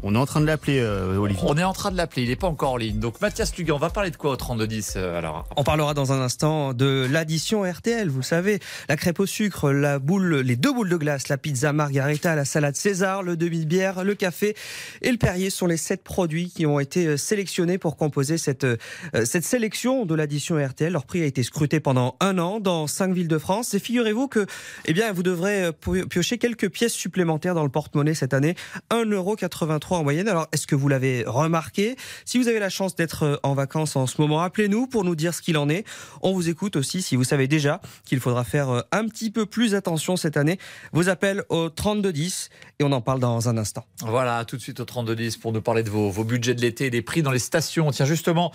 On 0.03 0.14
est 0.14 0.18
en 0.18 0.26
train 0.26 0.42
de 0.42 0.47
l'appeler, 0.47 0.78
euh, 0.78 1.16
Olivier. 1.16 1.42
On 1.47 1.57
est 1.57 1.64
en 1.64 1.72
train 1.72 1.90
de 1.90 1.97
l'appeler, 1.97 2.24
il 2.24 2.28
n'est 2.28 2.36
pas 2.36 2.47
encore 2.47 2.72
en 2.72 2.76
ligne. 2.76 2.99
Donc 2.99 3.20
Mathias 3.22 3.57
Lugan, 3.57 3.76
on 3.76 3.78
va 3.78 3.88
parler 3.88 4.11
de 4.11 4.16
quoi 4.16 4.32
au 4.32 4.36
3210 4.36 4.94
euh, 4.97 5.16
alors 5.16 5.49
On 5.57 5.64
parlera 5.64 5.94
dans 5.94 6.12
un 6.12 6.20
instant 6.20 6.74
de 6.74 7.07
l'addition 7.11 7.62
RTL, 7.62 8.09
vous 8.09 8.18
le 8.18 8.24
savez, 8.24 8.61
la 8.90 8.97
crêpe 8.97 9.20
au 9.20 9.26
sucre, 9.26 9.72
la 9.72 9.99
boule, 9.99 10.36
les 10.36 10.57
deux 10.57 10.72
boules 10.72 10.90
de 10.90 10.97
glace, 10.97 11.28
la 11.28 11.38
pizza 11.38 11.72
margarita, 11.72 12.34
la 12.34 12.44
salade 12.44 12.76
César, 12.76 13.22
le 13.22 13.38
demi-bière, 13.38 14.05
le 14.05 14.14
café 14.14 14.55
et 15.01 15.11
le 15.11 15.16
Perrier 15.16 15.49
sont 15.49 15.66
les 15.66 15.78
sept 15.78 16.05
produits 16.05 16.51
qui 16.55 16.66
ont 16.66 16.78
été 16.78 17.07
euh, 17.07 17.16
sélectionnés 17.16 17.78
pour 17.78 17.97
composer 17.97 18.36
cette, 18.36 18.64
euh, 18.64 18.76
cette 19.24 19.44
sélection 19.44 20.05
de 20.05 20.14
l'addition 20.14 20.62
RTL. 20.62 20.92
Leur 20.92 21.07
prix 21.07 21.22
a 21.22 21.26
été 21.26 21.42
scruté 21.42 21.80
pendant 21.80 22.16
un 22.20 22.38
an 22.38 22.61
dans 22.61 22.86
cinq 22.86 23.14
villes 23.14 23.28
de 23.28 23.38
France 23.38 23.72
et 23.72 23.78
figurez-vous 23.78 24.28
que, 24.28 24.47
eh 24.84 24.92
bien, 24.92 25.11
vous 25.12 25.22
devrez 25.22 25.70
piocher 26.11 26.36
quelques 26.36 26.68
pièces 26.68 26.92
supplémentaires 26.92 27.55
dans 27.55 27.64
le 27.64 27.70
porte-monnaie 27.70 28.14
cette 28.14 28.34
année, 28.34 28.57
1,83€ 28.90 29.86
en 29.95 30.03
moyenne. 30.03 30.28
Alors, 30.28 30.49
est-ce 30.53 30.66
que 30.66 30.74
vous 30.74 30.89
l'avez 30.89 31.24
remarqué? 31.26 31.97
Si 32.24 32.39
vous 32.39 32.49
avez 32.49 32.59
la 32.59 32.68
chance 32.68 32.97
d'être 32.97 33.22
euh, 33.22 33.37
en 33.43 33.55
vacances 33.55 33.97
en 33.97 34.07
ce 34.07 34.20
moment, 34.20 34.41
appelez-nous 34.43 34.87
pour 34.87 35.05
nous 35.05 35.14
dire 35.14 35.34
ce 35.34 35.43
qu'il 35.43 35.57
en 35.59 35.68
est. 35.68 35.84
On 36.22 36.32
vous 36.32 36.49
écoute 36.49 36.76
aussi 36.76 37.03
si 37.03 37.16
vous 37.16 37.24
savez 37.24 37.49
déjà 37.49 37.80
qu'il 38.05 38.20
faudra 38.20 38.45
faire 38.45 38.70
euh, 38.70 38.80
un 38.93 39.07
petit 39.07 39.30
peu 39.30 39.47
plus 39.47 39.74
attention 39.74 40.16
cette 40.16 40.37
année. 40.37 40.59
Vos 40.93 41.09
appels 41.09 41.45
au 41.49 41.68
3210 41.68 42.51
et 42.78 42.84
on 42.84 42.93
en 42.93 43.01
parle 43.01 43.20
dans 43.20 43.49
un 43.49 43.57
instant. 43.57 43.84
Voilà, 44.01 44.45
tout 44.45 44.57
de 44.57 44.62
suite 44.62 44.80
au 44.80 44.84
3210 44.84 45.37
pour 45.37 45.53
nous 45.53 45.62
parler 45.62 45.82
de 45.82 45.91
vos, 45.91 46.11
vos 46.11 46.24
budgets 46.24 46.55
de 46.55 46.61
l'été 46.61 46.87
et 46.87 46.91
des 46.91 47.03
prix 47.03 47.22
dans 47.22 47.30
les 47.30 47.39
stations. 47.39 47.91
Tiens, 47.91 48.07
justement, 48.07 48.53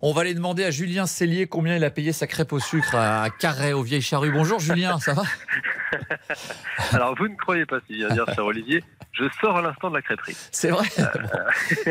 on 0.00 0.12
va 0.12 0.22
aller 0.22 0.34
demander 0.34 0.64
à 0.64 0.70
Julien 0.72 1.06
Cellier 1.06 1.46
combien 1.46 1.76
il 1.76 1.84
a 1.84 1.90
payé 1.90 2.12
sa 2.12 2.26
crêpe 2.26 2.52
au 2.52 2.58
sucre 2.58 2.96
à 2.96 3.30
Carré, 3.30 3.72
aux 3.72 3.82
Vieilles 3.82 4.02
Charrues. 4.02 4.32
Bonjour 4.32 4.58
Julien, 4.58 4.98
ça 4.98 5.14
va? 5.14 5.22
Alors, 6.92 7.14
vous 7.16 7.28
ne 7.28 7.36
croyez 7.36 7.66
pas 7.66 7.78
si 7.86 7.98
de 7.98 8.08
dire, 8.08 8.26
cher 8.34 8.44
Olivier, 8.44 8.82
je 9.12 9.24
sors 9.40 9.58
à 9.58 9.62
l'instant 9.62 9.90
de 9.90 9.94
la 9.94 10.02
crêperie. 10.02 10.36
C'est 10.50 10.71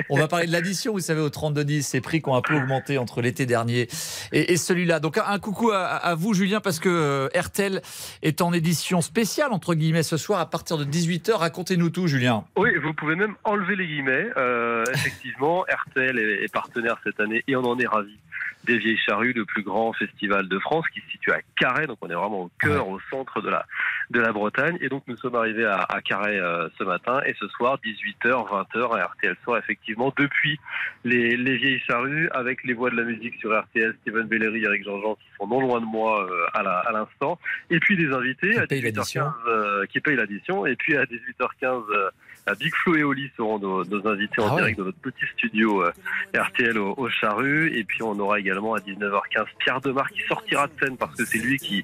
On 0.10 0.18
va 0.18 0.28
parler 0.28 0.48
de 0.48 0.52
l'addition, 0.52 0.94
vous 0.94 1.00
savez, 1.00 1.22
au 1.22 1.30
3210, 1.30 1.86
ces 1.86 2.02
prix 2.02 2.22
qui 2.22 2.30
ont 2.30 2.36
un 2.36 2.42
peu 2.42 2.56
augmenté 2.56 2.98
entre 2.98 3.22
l'été 3.22 3.46
dernier 3.46 3.88
et, 4.32 4.58
celui-là. 4.58 5.00
Donc 5.00 5.18
un, 5.18 5.40
coucou 5.40 5.72
à, 5.72 5.86
à 5.86 6.16
vous, 6.16 6.34
Julien, 6.34 6.60
parce 6.60 6.80
que 6.80 6.90
euh, 6.90 7.40
RTL 7.40 7.82
est 8.22 8.42
en 8.42 8.54
édition 8.54 9.02
spéciale, 9.02 9.52
entre 9.52 9.74
guillemets, 9.74 10.04
ce 10.04 10.18
soir 10.18 10.40
à 10.40 10.50
partir 10.50 10.78
de 10.78 10.86
18h. 10.86 11.34
Racontez-nous 11.34 11.90
tout, 11.90 12.08
Julien. 12.08 12.44
Oui, 12.58 12.70
vous 12.82 12.94
pouvez 12.94 13.16
même 13.16 13.36
enlever 13.44 13.76
les 13.76 13.88
guillemets. 13.88 14.28
Euh, 14.38 14.84
effectivement, 14.94 15.66
RTL 15.90 16.18
est, 16.20 16.44
est 16.44 16.54
partenaire 16.54 16.98
cette 17.04 17.20
année 17.20 17.44
et 17.48 17.56
on 17.56 17.64
en 17.64 17.78
est 17.80 17.88
ravis. 17.88 18.18
Des 18.66 18.78
Vieilles 18.78 18.98
Charrues, 18.98 19.34
le 19.34 19.46
plus 19.46 19.64
grand 19.64 19.94
festival 19.94 20.48
de 20.48 20.60
France 20.60 20.86
qui 20.94 21.02
se 21.02 21.12
situe 21.12 21.32
à 21.32 21.40
Carhaix, 21.60 21.88
donc 21.88 21.98
on 22.02 22.10
est 22.10 22.16
vraiment 22.16 22.42
au 22.44 22.52
cœur, 22.60 22.88
au 22.88 23.00
centre 23.10 23.42
de 23.42 23.50
la, 23.50 23.66
de 24.10 24.20
la 24.20 24.32
Bretagne. 24.32 24.78
Et 24.82 24.90
donc 24.90 25.04
nous 25.08 25.18
sommes 25.18 25.36
arrivés 25.36 25.66
à, 25.66 25.84
à 25.90 26.02
Carhaix 26.02 26.40
euh, 26.40 26.68
ce 26.78 26.84
matin 26.84 27.22
et 27.26 27.36
ce 27.40 27.48
soir, 27.50 27.80
18h, 27.84 28.48
20h, 28.50 28.98
à 29.00 29.06
RTL 29.06 29.36
Soir, 29.44 29.58
effectivement, 29.58 30.14
depuis 30.18 30.60
les, 31.04 31.36
les 31.38 31.58
Vieilles 31.58 31.80
Charrues, 31.88 32.30
avec 32.32 32.64
les 32.64 32.74
voix 32.74 32.90
de 32.90 32.96
la 32.98 33.04
musique 33.04 33.36
sur 33.40 33.58
RTL, 33.58 33.96
Steven 34.02 34.28
Bellery, 34.28 34.64
Eric 34.64 34.84
Jean-Jean, 34.84 35.16
qui 35.16 35.28
sont 35.40 35.48
non 35.48 35.62
loin 35.62 35.80
de 35.80 35.86
moi 35.86 36.28
euh, 36.30 36.46
à 36.54 36.92
l'instant. 36.92 37.40
Et 37.70 37.80
puis 37.80 37.96
des 37.98 38.12
invités 38.14 38.58
à 38.58 38.66
18h15 38.66 39.32
euh, 39.48 39.86
qui 39.88 40.00
payent 40.00 40.16
l'addition. 40.16 40.66
Et 40.66 40.76
puis 40.76 40.98
à 40.98 41.04
18h15, 41.06 41.84
euh, 41.92 42.10
à 42.48 42.56
Big 42.56 42.74
Flo 42.74 42.96
et 42.96 43.04
Oli 43.04 43.30
seront 43.38 43.60
nos, 43.60 43.84
nos 43.86 44.08
invités 44.08 44.42
en 44.42 44.48
Ah 44.48 44.56
ouais. 44.56 44.62
direct 44.62 44.80
de 44.80 44.84
notre 44.86 44.98
petit 45.00 45.26
studio 45.38 45.84
euh, 45.84 45.92
RTL 46.36 46.78
au, 46.78 46.94
au 46.98 47.10
Charru. 47.10 47.72
Et 47.76 47.84
puis 47.84 48.02
on 48.04 48.18
aura 48.20 48.40
également 48.40 48.51
à 48.52 48.80
19h15 48.80 49.46
Pierre 49.60 49.82
Demar 49.82 50.10
qui 50.12 50.22
sortira 50.28 50.68
de 50.68 50.72
scène 50.80 50.98
parce 50.98 51.16
que 51.16 51.26
c'est 51.26 51.38
lui 51.38 51.58
qui, 51.58 51.84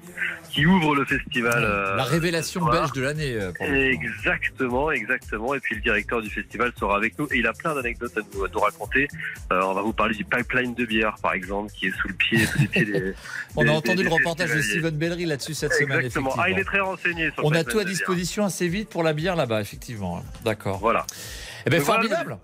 qui 0.50 0.66
ouvre 0.66 0.94
le 0.94 1.04
festival. 1.04 1.64
euh, 1.64 1.96
La 1.96 2.04
révélation 2.04 2.60
ce 2.60 2.66
soir. 2.66 2.72
belge 2.82 2.92
de 2.92 3.02
l'année. 3.02 3.32
euh. 3.34 3.52
Exactement, 3.62 4.90
exactement. 4.90 5.54
Et 5.54 5.60
puis 5.60 5.74
le 5.76 5.80
directeur 5.80 6.20
du 6.22 6.30
festival 6.30 6.72
sera 6.78 6.96
avec 6.96 7.18
nous 7.18 7.26
et 7.32 7.38
il 7.38 7.46
a 7.46 7.52
plein 7.52 7.74
d'anecdotes 7.74 8.16
à 8.16 8.20
nous, 8.34 8.44
à 8.44 8.48
nous 8.52 8.58
raconter. 8.60 9.08
Euh, 9.52 9.60
on 9.62 9.74
va 9.74 9.82
vous 9.82 9.92
parler 9.92 10.14
du 10.14 10.24
pipeline 10.24 10.74
de 10.74 10.84
bière, 10.84 11.16
par 11.22 11.32
exemple, 11.34 11.72
qui 11.72 11.86
est 11.88 11.96
sous 12.00 12.08
le 12.08 12.14
pied, 12.14 12.38
sous 12.46 12.58
les 12.60 12.68
pieds 12.68 12.84
des. 12.84 13.14
On 13.56 13.62
des- 13.64 13.70
a 13.70 13.72
entendu 13.72 13.98
des- 13.98 14.02
le 14.04 14.10
reportage 14.10 14.54
de. 14.54 14.60
Steven 14.62 14.96
Bellery 14.96 15.24
là-dessus 15.24 15.54
cette 15.54 15.72
semaine. 15.72 15.98
Exactement. 15.98 16.34
Ah, 16.38 16.50
il 16.50 16.58
est 16.58 16.64
très 16.64 16.80
renseigné 16.80 17.30
sur 17.32 17.44
On 17.44 17.52
a 17.52 17.64
tout 17.64 17.78
à 17.78 17.84
bière. 17.84 17.86
disposition 17.86 18.44
assez 18.44 18.68
vite 18.68 18.88
pour 18.90 19.02
la 19.02 19.12
bière 19.12 19.36
là-bas, 19.36 19.60
effectivement. 19.60 20.22
D'accord. 20.44 20.78
Voilà. 20.78 21.06
Eh 21.66 21.70
bien, 21.70 21.78
voilà, 21.80 22.00
formidable. 22.02 22.38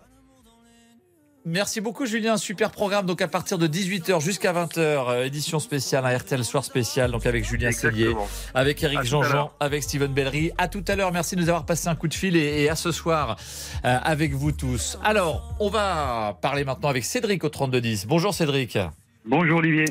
Merci 1.46 1.82
beaucoup 1.82 2.06
Julien, 2.06 2.38
super 2.38 2.70
programme 2.70 3.04
donc 3.04 3.20
à 3.20 3.28
partir 3.28 3.58
de 3.58 3.66
18h 3.68 4.18
jusqu'à 4.22 4.54
20h 4.54 4.78
euh, 4.78 5.24
édition 5.26 5.58
spéciale 5.58 6.06
un 6.06 6.16
RTL 6.16 6.42
soir 6.42 6.64
spécial 6.64 7.10
donc 7.10 7.26
avec 7.26 7.44
Julien 7.44 7.70
Cellier, 7.70 8.14
avec 8.54 8.82
Eric 8.82 9.02
Jean-Jean, 9.04 9.50
avec 9.60 9.82
Steven 9.82 10.10
Bellery. 10.10 10.52
À 10.56 10.68
tout 10.68 10.82
à 10.88 10.96
l'heure, 10.96 11.12
merci 11.12 11.36
de 11.36 11.42
nous 11.42 11.50
avoir 11.50 11.66
passé 11.66 11.88
un 11.88 11.96
coup 11.96 12.08
de 12.08 12.14
fil 12.14 12.34
et, 12.34 12.62
et 12.62 12.70
à 12.70 12.76
ce 12.76 12.92
soir 12.92 13.36
euh, 13.84 13.98
avec 14.02 14.32
vous 14.32 14.52
tous. 14.52 14.98
Alors, 15.04 15.54
on 15.60 15.68
va 15.68 16.38
parler 16.40 16.64
maintenant 16.64 16.88
avec 16.88 17.04
Cédric 17.04 17.44
au 17.44 17.50
3210. 17.50 18.06
Bonjour 18.06 18.32
Cédric. 18.32 18.78
Bonjour 19.26 19.58
Olivier. 19.58 19.84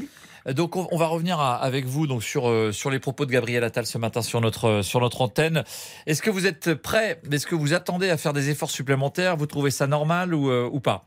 Donc 0.56 0.76
on, 0.76 0.88
on 0.92 0.98
va 0.98 1.06
revenir 1.06 1.40
à- 1.40 1.56
avec 1.58 1.86
vous 1.86 2.08
donc 2.08 2.24
sur 2.24 2.50
euh, 2.50 2.72
sur 2.72 2.90
les 2.90 3.00
propos 3.00 3.28
de 3.28 3.32
Gabriel 3.32 3.64
Attal 3.64 3.86
ce 3.86 4.00
matin 4.00 4.24
sur 4.24 4.42
notre 4.42 4.66
euh, 4.68 4.82
sur 4.82 5.00
notre 5.02 5.22
antenne. 5.22 5.64
Est-ce 6.08 6.24
que 6.24 6.32
vous 6.32 6.48
êtes 6.48 6.74
prêt 6.74 7.22
Est-ce 7.32 7.46
que 7.46 7.54
vous 7.54 7.76
attendez 7.76 8.10
à 8.10 8.18
faire 8.18 8.34
des 8.34 8.50
efforts 8.50 8.72
supplémentaires? 8.72 9.38
Vous 9.38 9.46
trouvez 9.46 9.70
ça 9.72 9.86
normal 9.86 10.34
ou, 10.34 10.50
euh, 10.50 10.68
ou 10.74 10.80
pas? 10.80 11.06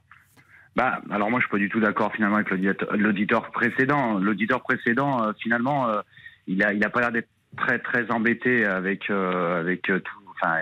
Bah, 0.77 1.01
alors 1.11 1.31
moi, 1.31 1.41
je 1.41 1.47
suis 1.47 1.51
pas 1.51 1.59
du 1.59 1.71
tout 1.71 1.81
d'accord 1.81 2.13
finalement 2.15 2.37
avec 2.37 2.51
l'auditeur- 2.51 3.51
précédent. 3.51 4.19
L'auditeur 4.19 4.63
précédent, 4.63 5.25
euh, 5.25 5.33
finalement, 5.41 5.89
euh, 5.89 6.03
il 6.47 6.63
a, 6.63 6.91
pas 6.91 7.01
l'air 7.01 7.13
d'être 7.13 7.31
très, 7.57 7.79
très 7.79 8.11
embêté 8.11 8.67
avec, 8.67 9.09
euh, 9.09 9.75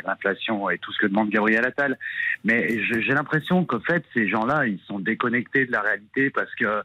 l'inflation 0.06 0.70
et 0.70 0.78
tout 0.78 0.92
ce 0.92 0.98
que 1.00 1.06
demande 1.08 1.30
Gabriel 1.30 1.66
Attal. 1.66 1.98
Mais 2.44 2.80
j'ai 2.84 3.12
l'impression 3.12 3.64
qu'en 3.64 3.80
fait, 3.80 4.04
ces 4.14 4.28
gens-là, 4.28 4.66
ils 4.66 4.78
sont 4.86 5.00
déconnectés 5.00 5.66
de 5.66 5.72
la 5.72 5.80
réalité 5.80 6.30
parce 6.30 6.54
que 6.54 6.82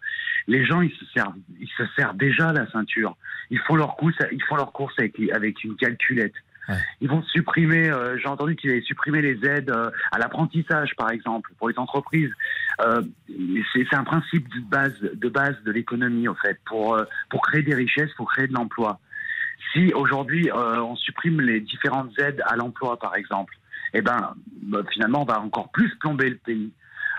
les 0.48 0.66
gens, 0.66 0.82
ils 0.82 0.92
se 0.94 1.06
servent, 1.14 1.36
ils 1.60 1.70
se 1.78 1.84
servent 1.96 2.18
déjà 2.18 2.52
la 2.52 2.66
ceinture. 2.72 3.16
Ils 3.52 3.60
font 3.60 3.76
leur 3.76 3.96
course, 3.96 4.16
ils 4.32 4.44
font 4.44 4.56
leur 4.56 4.72
course 4.72 4.96
avec, 4.98 5.20
avec 5.32 5.64
une 5.64 5.76
calculette. 5.76 6.34
Ils 7.02 7.10
vont 7.10 7.22
supprimer, 7.24 7.90
euh, 7.90 8.18
j'ai 8.18 8.28
entendu 8.28 8.56
qu'ils 8.56 8.72
avaient 8.72 8.82
supprimé 8.82 9.22
les 9.22 9.46
aides 9.46 9.70
euh, 9.70 9.90
à 10.12 10.20
l'apprentissage, 10.20 10.96
par 10.96 11.10
exemple, 11.12 11.52
pour 11.58 11.70
les 11.70 11.78
entreprises. 11.78 12.32
Euh, 12.82 13.02
c'est 13.74 13.94
un 13.94 14.04
principe 14.04 14.48
de 14.50 14.62
base 14.62 15.00
de, 15.00 15.30
base 15.30 15.56
de 15.64 15.72
l'économie, 15.72 16.28
en 16.28 16.36
fait. 16.36 16.60
Pour, 16.66 16.98
pour 17.30 17.42
créer 17.42 17.64
des 17.64 17.76
richesses, 17.76 18.14
pour 18.14 18.32
créer 18.32 18.48
de 18.48 18.54
l'emploi. 18.54 19.00
Si 19.74 19.94
aujourd'hui, 19.94 20.50
on 20.54 20.96
supprime 20.96 21.42
les 21.42 21.60
différentes 21.60 22.18
aides 22.20 22.42
à 22.46 22.56
l'emploi, 22.56 22.98
par 22.98 23.16
exemple, 23.16 23.56
eh 23.94 24.02
ben, 24.02 24.34
bah, 24.64 24.82
finalement, 24.92 25.24
on 25.24 25.26
va 25.26 25.40
encore 25.42 25.70
plus 25.70 25.94
plomber 25.98 26.30
le 26.30 26.38
pays. 26.38 26.72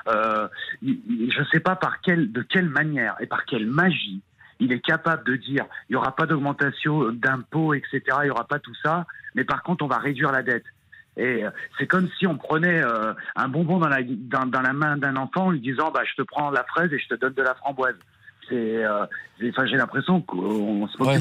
Je 0.06 1.40
ne 1.40 1.44
sais 1.52 1.60
pas 1.60 1.76
par 1.76 2.00
quelle, 2.00 2.32
de 2.32 2.42
quelle 2.42 2.68
manière 2.68 3.16
et 3.20 3.26
par 3.26 3.44
quelle 3.44 3.66
magie 3.66 4.22
il 4.60 4.72
est 4.72 4.80
capable 4.80 5.24
de 5.24 5.36
dire 5.36 5.64
il 5.88 5.92
n'y 5.92 5.96
aura 5.96 6.14
pas 6.14 6.26
d'augmentation 6.26 7.10
d'impôts, 7.12 7.74
etc., 7.74 8.02
il 8.20 8.24
n'y 8.24 8.30
aura 8.30 8.46
pas 8.46 8.58
tout 8.58 8.74
ça, 8.82 9.06
mais 9.34 9.44
par 9.44 9.62
contre, 9.62 9.84
on 9.84 9.88
va 9.88 9.98
réduire 9.98 10.32
la 10.32 10.42
dette. 10.42 10.64
Et 11.16 11.44
euh, 11.44 11.50
c'est 11.78 11.86
comme 11.86 12.08
si 12.18 12.26
on 12.26 12.36
prenait 12.36 12.82
euh, 12.82 13.12
un 13.36 13.48
bonbon 13.48 13.78
dans 13.78 13.88
la, 13.88 14.72
main 14.72 14.96
d'un 14.96 15.16
enfant 15.16 15.46
en 15.46 15.50
lui 15.50 15.60
disant 15.60 15.90
bah, 15.90 16.02
je 16.04 16.14
te 16.14 16.22
prends 16.22 16.50
la 16.50 16.64
fraise 16.64 16.92
et 16.92 16.98
je 16.98 17.08
te 17.08 17.14
donne 17.14 17.34
de 17.34 17.42
la 17.42 17.54
framboise. 17.54 17.96
C'est, 18.50 18.54
euh, 18.84 19.06
enfin, 19.50 19.64
j'ai 19.66 19.76
l'impression 19.76 20.20
qu'on 20.20 20.86
se 20.88 20.98
Ouais. 21.02 21.16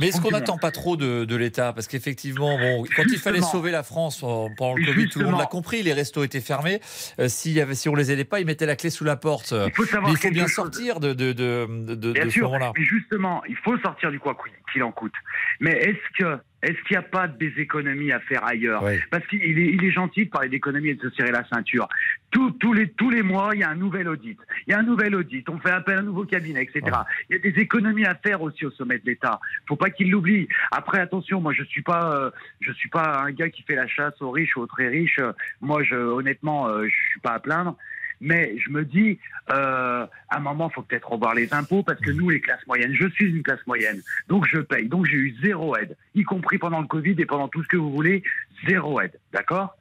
Mais 0.00 0.08
est-ce 0.08 0.20
qu'on 0.20 0.30
n'attend 0.30 0.56
pas 0.58 0.70
trop 0.70 0.96
de, 0.96 1.24
de 1.24 1.36
l'État 1.36 1.72
Parce 1.72 1.88
qu'effectivement, 1.88 2.56
bon, 2.58 2.84
quand 2.94 3.02
il 3.10 3.18
fallait 3.18 3.40
sauver 3.40 3.70
la 3.72 3.82
France 3.82 4.22
euh, 4.22 4.46
pendant 4.56 4.74
le 4.76 4.84
Covid, 4.86 5.08
tout 5.08 5.18
le 5.18 5.24
monde 5.26 5.40
l'a 5.40 5.46
compris, 5.46 5.82
les 5.82 5.92
restos 5.92 6.22
étaient 6.22 6.40
fermés. 6.40 6.80
Euh, 7.18 7.26
s'il 7.28 7.52
y 7.52 7.60
avait, 7.60 7.74
si 7.74 7.88
on 7.88 7.94
les 7.94 8.12
aidait 8.12 8.24
pas, 8.24 8.38
ils 8.40 8.46
mettaient 8.46 8.66
la 8.66 8.76
clé 8.76 8.90
sous 8.90 9.04
la 9.04 9.16
porte. 9.16 9.52
Il 9.66 9.72
faut 9.72 9.84
savoir 9.84 10.04
Mais 10.04 10.12
il 10.12 10.16
faut 10.16 10.22
quelque 10.22 10.34
bien 10.34 10.46
sortir 10.46 11.00
de, 11.00 11.12
de, 11.12 11.32
de, 11.32 11.66
de, 11.68 11.94
de- 11.96 12.12
Bien 12.12 12.26
de 12.26 12.30
ce 12.30 12.40
moment-là. 12.40 12.72
mais 12.76 12.84
justement, 12.84 13.42
il 13.48 13.56
faut 13.56 13.76
sortir 13.78 14.10
du 14.12 14.20
quoi 14.20 14.36
qu'il 14.72 14.82
en 14.84 14.92
coûte. 14.92 15.14
Mais 15.60 15.72
est-ce 15.72 16.18
que 16.22 16.38
est-ce 16.66 16.82
qu'il 16.82 16.96
n'y 16.96 16.96
a 16.96 17.02
pas 17.02 17.28
des 17.28 17.52
économies 17.58 18.10
à 18.10 18.18
faire 18.18 18.44
ailleurs 18.44 18.84
Parce 19.12 19.24
qu'il 19.28 19.40
est, 19.40 19.72
il 19.72 19.84
est 19.84 19.92
gentil 19.92 20.24
de 20.24 20.30
parler 20.30 20.48
d'économie 20.48 20.88
et 20.88 20.94
de 20.94 21.08
se 21.08 21.14
serrer 21.14 21.30
la 21.30 21.44
ceinture. 21.44 21.88
Tous, 22.32 22.50
tous, 22.58 22.72
les, 22.72 22.88
tous 22.88 23.08
les 23.08 23.22
mois, 23.22 23.50
il 23.54 23.60
y 23.60 23.62
a 23.62 23.70
un 23.70 23.76
nouvel 23.76 24.08
audit. 24.08 24.36
Il 24.66 24.72
y 24.72 24.74
a 24.74 24.80
un 24.80 24.82
nouvel 24.82 25.14
audit. 25.14 25.48
On 25.48 25.60
fait 25.60 25.70
appel 25.70 25.98
à 25.98 26.00
un 26.00 26.02
nouveau 26.02 26.24
cabinet, 26.24 26.64
etc. 26.64 26.96
Il 27.30 27.36
y 27.36 27.38
a 27.38 27.38
des 27.38 27.60
économies 27.60 28.04
à 28.04 28.16
faire 28.16 28.42
aussi 28.42 28.66
au 28.66 28.72
sommet 28.72 28.98
de 28.98 29.06
l'État. 29.06 29.38
faut 29.68 29.76
pas 29.76 29.90
qu'il 29.90 30.10
l'oublie. 30.10 30.48
Après, 30.72 30.98
attention, 30.98 31.40
moi, 31.40 31.52
je 31.52 31.62
suis 31.62 31.82
pas, 31.82 32.12
euh, 32.12 32.30
je 32.60 32.72
suis 32.72 32.88
pas 32.88 33.22
un 33.24 33.30
gars 33.30 33.48
qui 33.48 33.62
fait 33.62 33.76
la 33.76 33.86
chasse 33.86 34.20
aux 34.20 34.32
riches 34.32 34.56
ou 34.56 34.62
aux 34.62 34.66
très 34.66 34.88
riches. 34.88 35.20
Moi, 35.60 35.84
je, 35.84 35.94
honnêtement, 35.94 36.68
euh, 36.68 36.84
je 36.84 37.10
suis 37.12 37.20
pas 37.20 37.34
à 37.34 37.38
plaindre. 37.38 37.76
Mais 38.20 38.56
je 38.58 38.70
me 38.70 38.84
dis, 38.84 39.18
euh, 39.50 40.06
à 40.30 40.36
un 40.36 40.40
moment, 40.40 40.70
faut 40.70 40.82
peut-être 40.82 41.10
revoir 41.10 41.34
les 41.34 41.52
impôts 41.52 41.82
parce 41.82 42.00
que 42.00 42.10
nous, 42.10 42.30
les 42.30 42.40
classes 42.40 42.66
moyennes, 42.66 42.94
je 42.94 43.08
suis 43.08 43.30
une 43.30 43.42
classe 43.42 43.64
moyenne, 43.66 44.00
donc 44.28 44.46
je 44.46 44.58
paye. 44.58 44.88
Donc 44.88 45.06
j'ai 45.06 45.16
eu 45.16 45.36
zéro 45.42 45.76
aide, 45.76 45.96
y 46.14 46.22
compris 46.22 46.58
pendant 46.58 46.80
le 46.80 46.86
Covid 46.86 47.14
et 47.18 47.26
pendant 47.26 47.48
tout 47.48 47.62
ce 47.62 47.68
que 47.68 47.76
vous 47.76 47.92
voulez, 47.92 48.22
zéro 48.66 49.00
aide. 49.00 49.18
D'accord? 49.32 49.76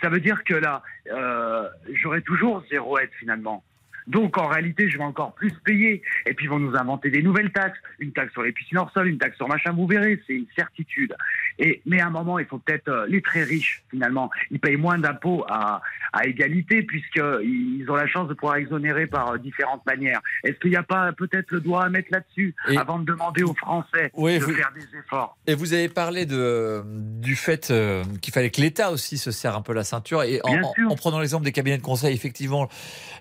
Ça 0.00 0.08
veut 0.08 0.20
dire 0.20 0.44
que 0.44 0.54
là, 0.54 0.82
euh, 1.10 1.68
j'aurai 1.92 2.22
toujours 2.22 2.64
zéro 2.70 2.98
aide 2.98 3.10
finalement. 3.18 3.62
Donc 4.06 4.38
en 4.38 4.48
réalité, 4.48 4.88
je 4.88 4.98
vais 4.98 5.04
encore 5.04 5.34
plus 5.34 5.52
payer. 5.64 6.02
Et 6.26 6.34
puis 6.34 6.46
ils 6.46 6.48
vont 6.48 6.58
nous 6.58 6.76
inventer 6.76 7.10
des 7.10 7.22
nouvelles 7.22 7.52
taxes, 7.52 7.78
une 7.98 8.12
taxe 8.12 8.32
sur 8.32 8.42
les 8.42 8.52
piscines 8.52 8.78
hors 8.78 8.90
sol, 8.92 9.08
une 9.08 9.18
taxe 9.18 9.36
sur 9.36 9.48
machin. 9.48 9.72
Vous 9.72 9.86
verrez, 9.86 10.20
c'est 10.26 10.34
une 10.34 10.46
certitude. 10.56 11.14
Et 11.58 11.82
mais 11.86 12.00
à 12.00 12.06
un 12.06 12.10
moment, 12.10 12.38
il 12.38 12.46
faut 12.46 12.58
peut-être 12.58 12.88
euh, 12.88 13.06
les 13.08 13.20
très 13.22 13.42
riches 13.42 13.82
finalement, 13.90 14.30
ils 14.50 14.58
payent 14.60 14.76
moins 14.76 14.98
d'impôts 14.98 15.44
à, 15.48 15.80
à 16.12 16.26
égalité 16.26 16.82
puisqu'ils 16.82 17.84
ont 17.88 17.94
la 17.96 18.06
chance 18.06 18.28
de 18.28 18.34
pouvoir 18.34 18.56
exonérer 18.56 19.06
par 19.06 19.32
euh, 19.32 19.38
différentes 19.38 19.84
manières. 19.86 20.20
Est-ce 20.44 20.58
qu'il 20.58 20.70
n'y 20.70 20.76
a 20.76 20.82
pas 20.82 21.12
peut-être 21.12 21.50
le 21.50 21.60
doigt 21.60 21.84
à 21.84 21.88
mettre 21.88 22.08
là-dessus 22.12 22.54
avant 22.76 22.98
de 22.98 23.04
demander 23.04 23.42
aux 23.42 23.54
Français 23.54 24.10
Oui, 24.14 24.38
de 24.38 24.44
vous- 24.44 24.52
faire 24.54 24.72
des 24.74 24.98
efforts? 24.98 25.36
Et 25.46 25.54
vous 25.54 25.72
avez 25.74 25.88
parlé 25.88 26.26
de, 26.26 26.82
du 26.86 27.36
fait 27.36 27.70
euh, 27.70 28.02
qu'il 28.22 28.32
fallait 28.32 28.50
que 28.50 28.60
l'État 28.60 28.90
aussi 28.90 29.18
se 29.18 29.30
serre 29.30 29.56
un 29.56 29.62
peu 29.62 29.72
la 29.72 29.84
ceinture. 29.84 30.22
Et 30.22 30.40
en, 30.44 30.94
prenant 30.96 31.18
l'exemple 31.20 31.44
des 31.44 31.52
cabinets 31.52 31.78
de 31.78 31.82
conseil, 31.82 32.14
effectivement, 32.14 32.68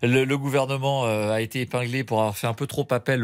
le, 0.04 0.24
le 0.26 0.38
gouvernement 0.38 0.79
euh, 0.86 1.32
a 1.32 1.42
été 1.42 1.62
épinglé 1.62 2.04
pour 2.04 2.20
avoir 2.20 2.38
fait 2.38 2.48
un 2.48 2.54
peu 2.54 2.68
trop 2.68 2.88
appel 2.92 3.24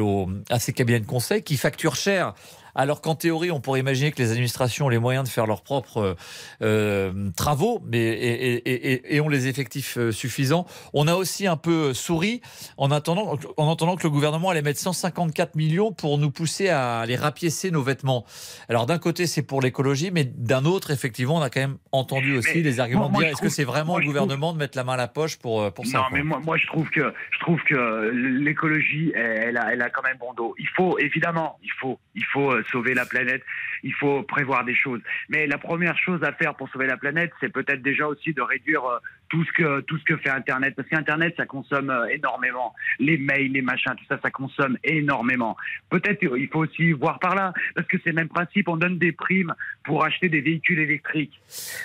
à 0.49 0.59
ces 0.59 0.73
cabinets 0.73 0.99
de 0.99 1.05
conseil 1.05 1.43
qui 1.43 1.57
facturent 1.57 1.95
cher. 1.95 2.33
Alors 2.75 3.01
qu'en 3.01 3.15
théorie, 3.15 3.51
on 3.51 3.59
pourrait 3.61 3.79
imaginer 3.79 4.11
que 4.11 4.21
les 4.21 4.31
administrations 4.31 4.85
ont 4.87 4.89
les 4.89 4.99
moyens 4.99 5.25
de 5.25 5.29
faire 5.33 5.47
leurs 5.47 5.63
propres 5.63 5.97
euh, 5.97 6.13
euh, 6.61 7.29
travaux, 7.35 7.81
mais 7.85 7.97
et, 7.99 8.53
et- 8.55 8.91
et- 8.93 9.15
et 9.15 9.21
ont 9.21 9.29
les 9.29 9.47
effectifs 9.47 9.97
euh, 9.97 10.11
suffisants. 10.11 10.65
On 10.93 11.07
a 11.07 11.15
aussi 11.15 11.47
un 11.47 11.57
peu 11.57 11.93
souri 11.93 12.41
en 12.77 12.91
attendant, 12.91 13.37
en 13.57 13.67
entendant 13.67 13.95
que 13.95 14.03
le 14.03 14.09
gouvernement 14.09 14.49
allait 14.49 14.61
mettre 14.61 14.79
154 14.79 15.55
millions 15.55 15.91
pour 15.93 16.17
nous 16.17 16.31
pousser 16.31 16.69
à 16.69 16.99
aller 16.99 17.15
rapiécer 17.15 17.71
nos 17.71 17.81
vêtements. 17.81 18.25
Alors 18.69 18.85
d'un 18.85 18.97
côté, 18.99 19.25
c'est 19.27 19.43
pour 19.43 19.61
l'écologie, 19.61 20.11
mais 20.11 20.23
d'un 20.25 20.65
autre, 20.65 20.91
effectivement, 20.91 21.35
on 21.37 21.41
a 21.41 21.49
quand 21.49 21.61
même 21.61 21.77
entendu 21.91 22.37
aussi 22.37 22.49
Mais 22.55 22.61
les 22.61 22.79
arguments 22.79 23.09
moi- 23.09 23.19
de 23.21 23.25
dire 23.25 23.33
est-ce 23.33 23.41
que 23.41 23.49
c'est 23.49 23.63
vraiment 23.63 23.93
moi, 23.93 24.01
je 24.01 24.07
gouvernement 24.07 24.53
de 24.53 24.57
mettre 24.57 24.77
la 24.77 24.83
main 24.83 24.93
à 24.93 24.97
la 24.97 25.07
poche 25.07 25.37
pour, 25.37 25.71
pour 25.73 25.85
ça 25.85 25.99
non, 25.99 26.03
mais 26.11 26.23
moi, 26.23 26.39
moi, 26.43 26.57
je 26.57 26.67
trouve 26.67 26.89
que 26.89 27.13
je 27.31 27.39
trouve 27.39 27.59
que 27.67 28.11
l'écologie, 28.43 29.11
elle, 29.15 29.43
elle 29.49 29.57
a, 29.57 29.71
elle 29.73 29.81
a 29.81 29.89
quand 29.89 30.03
même 30.03 30.17
bon 30.19 30.33
dos. 30.33 30.55
Il 30.59 30.67
faut 30.75 30.97
évidemment, 30.99 31.57
il 31.63 31.71
faut, 31.79 31.99
il 32.15 32.23
faut 32.33 32.51
sauver 32.71 32.93
la 32.93 33.05
planète. 33.05 33.43
Il 33.85 33.93
faut 33.93 34.23
prévoir 34.23 34.65
des 34.65 34.73
choses. 34.75 34.99
Mais 35.29 35.45
la 35.45 35.59
première 35.59 35.95
chose 35.97 36.21
à 36.23 36.33
faire 36.33 36.55
pour 36.55 36.67
sauver 36.69 36.87
la 36.87 36.97
planète, 36.97 37.31
c'est 37.39 37.53
peut-être 37.53 37.83
déjà 37.83 38.07
aussi 38.07 38.33
de 38.33 38.41
réduire 38.41 38.83
euh, 38.83 38.97
tout 39.29 39.43
ce 39.45 39.51
que 39.51 39.81
tout 39.81 39.97
ce 39.99 40.03
que 40.03 40.17
fait 40.17 40.29
Internet, 40.31 40.73
parce 40.75 40.89
qu'Internet, 40.89 41.35
ça 41.37 41.45
consomme 41.45 41.91
euh, 41.91 42.07
énormément. 42.07 42.73
Les 42.99 43.17
mails, 43.17 43.51
les 43.51 43.61
machins, 43.61 43.93
tout 43.95 44.05
ça, 44.09 44.19
ça 44.23 44.31
consomme 44.31 44.77
énormément. 44.83 45.55
Peut-être 45.91 46.23
euh, 46.25 46.39
il 46.39 46.47
faut 46.47 46.63
aussi 46.65 46.93
voir 46.93 47.19
par 47.19 47.35
là, 47.35 47.53
parce 47.75 47.87
que 47.87 47.97
c'est 48.03 48.09
le 48.09 48.15
même 48.15 48.27
principe. 48.27 48.67
On 48.69 48.77
donne 48.77 48.97
des 48.97 49.11
primes 49.11 49.53
pour 49.83 50.03
acheter 50.03 50.29
des 50.29 50.41
véhicules 50.41 50.79
électriques. 50.79 51.39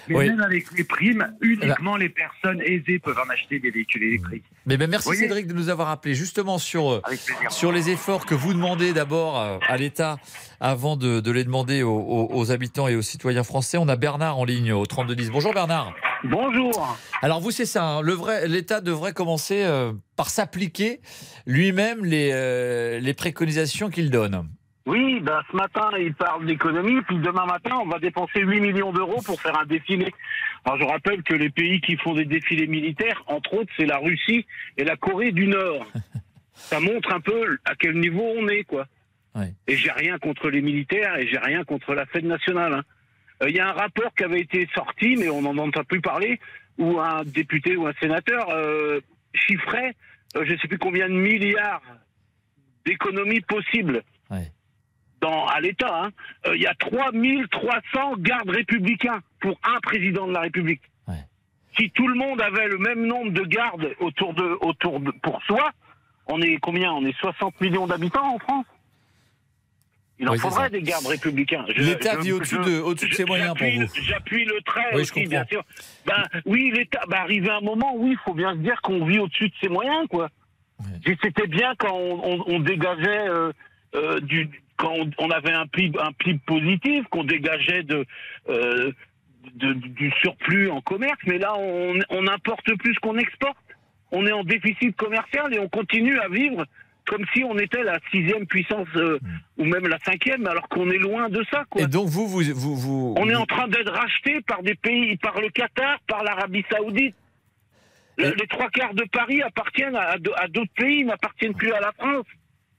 Mais 0.09 0.16
Oui. 0.16 0.28
même 0.30 0.40
avec 0.40 0.64
les 0.76 0.84
primes, 0.84 1.34
uniquement 1.42 1.96
les 1.96 2.09
personnes 2.09 2.62
aisées 2.62 2.98
peuvent 2.98 3.18
en 3.18 3.28
acheter 3.30 3.59
des 3.59 3.70
véhicules 3.70 4.05
électriques. 4.05 4.44
Mais 4.64 4.76
ben 4.78 4.88
merci 4.88 5.14
Cédric 5.16 5.46
de 5.46 5.53
nous 5.55 5.68
avoir 5.68 5.90
appelé 5.90 6.14
justement 6.14 6.59
sur, 6.59 7.03
sur 7.51 7.72
les 7.72 7.90
efforts 7.90 8.24
que 8.24 8.34
vous 8.34 8.55
demandez 8.55 8.92
d'abord 8.94 9.61
à 9.68 9.76
l'État 9.76 10.16
avant 10.61 10.96
de, 10.96 11.20
de 11.20 11.30
les 11.30 11.44
demander 11.44 11.82
aux, 11.82 11.89
aux- 11.91 12.28
aux 12.32 12.51
habitants 12.53 12.88
et 12.88 12.97
aux 12.97 13.03
citoyens 13.03 13.45
français. 13.45 13.78
On 13.78 13.88
a 13.88 13.97
Bernard 13.97 14.38
en 14.38 14.45
ligne 14.45 14.72
au 14.72 14.86
3210. 14.86 15.30
Bonjour 15.30 15.53
Bernard. 15.53 15.93
Bonjour. 16.24 16.97
Alors 17.22 17.41
vous 17.41 17.51
c'est 17.51 17.64
ça, 17.66 17.84
hein, 17.84 18.03
le 18.03 18.12
vrai 18.12 18.47
l'État 18.47 18.80
devrait 18.80 19.12
commencer 19.14 19.62
euh, 19.64 19.93
par 20.16 20.28
s'appliquer 20.28 21.01
lui-même 21.47 22.05
les, 22.05 22.30
euh, 22.32 23.01
les 23.01 23.14
préconisations 23.14 23.88
qu'il 23.91 24.11
donne. 24.11 24.47
Oui, 24.86 25.20
ben, 25.20 25.41
ce 25.51 25.57
matin, 25.57 25.91
il 25.99 26.14
parle 26.14 26.47
d'économie, 26.47 27.01
puis 27.03 27.18
demain 27.18 27.45
matin, 27.47 27.78
on 27.82 27.86
va 27.86 27.99
dépenser 27.99 28.41
8 28.41 28.61
millions 28.61 28.93
d'euros 28.93 29.20
pour 29.24 29.41
faire 29.41 29.57
un 29.59 29.66
défilé. 29.66 30.12
Alors, 30.64 30.78
je 30.78 30.84
rappelle 30.84 31.22
que 31.22 31.34
les 31.34 31.51
pays 31.51 31.80
qui 31.82 31.97
font 31.99 32.14
des 32.14 32.24
défilés 32.24 32.66
militaires, 32.66 33.22
entre 33.26 33.55
autres, 33.55 33.70
c'est 33.76 33.84
la 33.86 33.99
Russie 33.99 34.47
et 34.78 34.84
la 34.84 34.97
Corée 34.97 35.32
du 35.32 35.47
Nord. 35.47 35.86
Ça 36.55 36.80
montre 36.80 37.12
un 37.14 37.20
peu 37.20 37.59
à 37.66 37.74
quel 37.78 37.99
niveau 38.01 38.24
on 38.36 38.49
est, 38.49 38.64
quoi. 38.64 38.86
Et 39.66 39.76
j'ai 39.76 39.91
rien 39.93 40.18
contre 40.18 40.51
les 40.51 40.61
militaires 40.62 41.16
et 41.16 41.26
j'ai 41.28 41.39
rien 41.39 41.64
contre 41.64 41.95
la 41.95 42.07
fête 42.07 42.24
nationale. 42.24 42.74
hein. 42.74 42.83
Euh, 43.43 43.49
Il 43.51 43.57
y 43.57 43.61
a 43.61 43.68
un 43.68 43.72
rapport 43.72 44.12
qui 44.14 44.24
avait 44.24 44.41
été 44.41 44.68
sorti, 44.74 45.16
mais 45.16 45.28
on 45.31 45.43
n'en 45.43 45.57
entend 45.59 45.85
plus 45.85 46.01
parler, 46.01 46.41
où 46.78 46.99
un 46.99 47.22
député 47.24 47.76
ou 47.76 47.87
un 47.87 47.93
sénateur 48.01 48.49
euh, 48.51 49.01
chiffrait, 49.35 49.95
euh, 50.37 50.45
je 50.45 50.53
ne 50.55 50.59
sais 50.59 50.68
plus 50.68 50.78
combien 50.78 51.09
de 51.09 51.14
milliards 51.14 51.83
d'économies 52.87 53.41
possibles 53.43 54.03
dans, 55.20 55.47
à 55.47 55.61
l'État. 55.61 56.05
hein. 56.05 56.11
Euh, 56.47 56.57
Il 56.57 56.62
y 56.62 56.66
a 56.66 56.74
3300 56.74 58.14
gardes 58.18 58.51
républicains 58.51 59.20
pour 59.41 59.59
un 59.62 59.78
président 59.81 60.26
de 60.26 60.33
la 60.33 60.41
République. 60.41 60.83
Si 61.78 61.91
tout 61.91 62.09
le 62.09 62.14
monde 62.14 62.41
avait 62.41 62.68
le 62.68 62.78
même 62.78 63.07
nombre 63.07 63.31
de 63.33 63.43
gardes 63.43 63.95
autour 64.01 64.35
de, 64.35 64.57
autour 64.61 65.01
de, 65.01 65.11
pour 65.22 65.43
soi, 65.45 65.70
on 66.26 66.41
est 66.43 66.57
combien? 66.59 66.93
On 66.93 67.05
est 67.07 67.16
60 67.18 67.61
millions 67.61 67.87
d'habitants 67.87 68.35
en 68.35 68.39
France? 68.39 68.66
Il 70.21 70.29
en 70.29 70.33
Oui, 70.33 70.39
faudrait 70.39 70.71
des 70.71 70.83
gardes 70.83 71.07
républicains. 71.07 71.64
L'État 71.77 72.16
vit 72.18 72.33
au-dessus 72.33 72.59
de- 72.59 72.81
au-dessus 72.81 73.09
de 73.09 73.14
ses 73.14 73.25
moyens 73.25 73.55
pour 73.57 73.66
j'appuie- 73.66 73.79
vous. 73.87 74.03
J'appuie 74.05 74.45
le 74.45 74.61
trait 74.64 74.83
Oui, 74.93 74.99
je 74.99 75.01
aussi, 75.12 75.27
bien 75.27 75.41
comprends. 75.45 75.49
sûr. 75.51 75.64
Ben, 76.07 76.41
oui, 76.47 76.71
l'État, 76.75 77.01
ben, 77.09 77.16
arrivé 77.16 77.51
un 77.51 77.61
moment, 77.62 77.95
oui, 77.97 78.11
il 78.12 78.18
faut 78.25 78.35
bien 78.35 78.53
se 78.53 78.59
dire 78.59 78.81
qu'on 78.83 79.05
vit 79.07 79.18
au-dessus 79.18 79.49
de 79.49 79.55
ses 79.61 79.68
moyens, 79.68 80.07
quoi. 80.09 80.29
C'était 81.05 81.47
bien 81.47 81.75
quand 81.79 81.93
on, 81.95 82.21
on- 82.25 82.45
on 82.55 82.61
dégageait 82.61 83.29
euh, 83.29 83.53
euh, 83.95 84.21
du 84.21 84.49
quand 84.77 84.95
on, 84.95 85.11
on 85.18 85.31
avait 85.31 85.53
un 85.53 85.66
PIB, 85.66 85.99
un 86.01 86.12
PIB 86.12 86.41
positif, 86.47 87.05
qu'on 87.11 87.25
dégageait 87.25 87.83
de, 87.83 88.07
euh, 88.49 88.91
de- 89.57 89.73
du 89.75 90.11
surplus 90.23 90.71
en 90.71 90.81
commerce, 90.81 91.18
mais 91.27 91.37
là 91.39 91.55
on, 91.59 91.99
on 92.09 92.27
importe 92.27 92.75
plus 92.79 92.95
qu'on 93.01 93.18
exporte. 93.18 93.57
On 94.11 94.27
est 94.27 94.33
en 94.33 94.43
déficit 94.43 94.97
commercial 94.97 95.53
et 95.55 95.59
on 95.59 95.68
continue 95.68 96.18
à 96.18 96.29
vivre 96.29 96.64
comme 97.11 97.25
si 97.35 97.43
on 97.43 97.59
était 97.59 97.83
la 97.83 97.99
sixième 98.13 98.47
puissance 98.47 98.87
euh, 98.95 99.19
ou 99.59 99.65
même 99.65 99.87
la 99.89 99.99
cinquième, 99.99 100.47
alors 100.47 100.69
qu'on 100.69 100.89
est 100.91 100.99
loin 100.99 101.29
de 101.29 101.45
ça. 101.51 101.65
Quoi. 101.69 101.83
Et 101.83 101.87
donc 101.89 102.07
vous 102.09 102.29
vous 102.29 102.43
vous, 102.55 102.77
vous 102.77 103.15
On 103.19 103.29
est 103.29 103.35
en 103.35 103.47
train 103.47 103.67
d'être 103.67 103.93
racheté 103.93 104.41
par 104.47 104.63
des 104.63 104.77
pays, 104.77 105.17
par 105.17 105.41
le 105.41 105.49
Qatar, 105.51 105.99
par 106.07 106.23
l'Arabie 106.23 106.65
Saoudite. 106.71 107.17
Le- 108.17 108.31
les 108.39 108.47
trois 108.47 108.69
quarts 108.69 108.95
de 108.95 109.05
Paris 109.11 109.43
appartiennent 109.43 109.97
à, 109.97 110.11
à 110.37 110.49
d'autres 110.49 110.73
pays, 110.77 111.05
n'appartiennent 111.05 111.55
plus 111.55 111.73
à 111.73 111.81
la 111.81 111.91
France. 111.99 112.27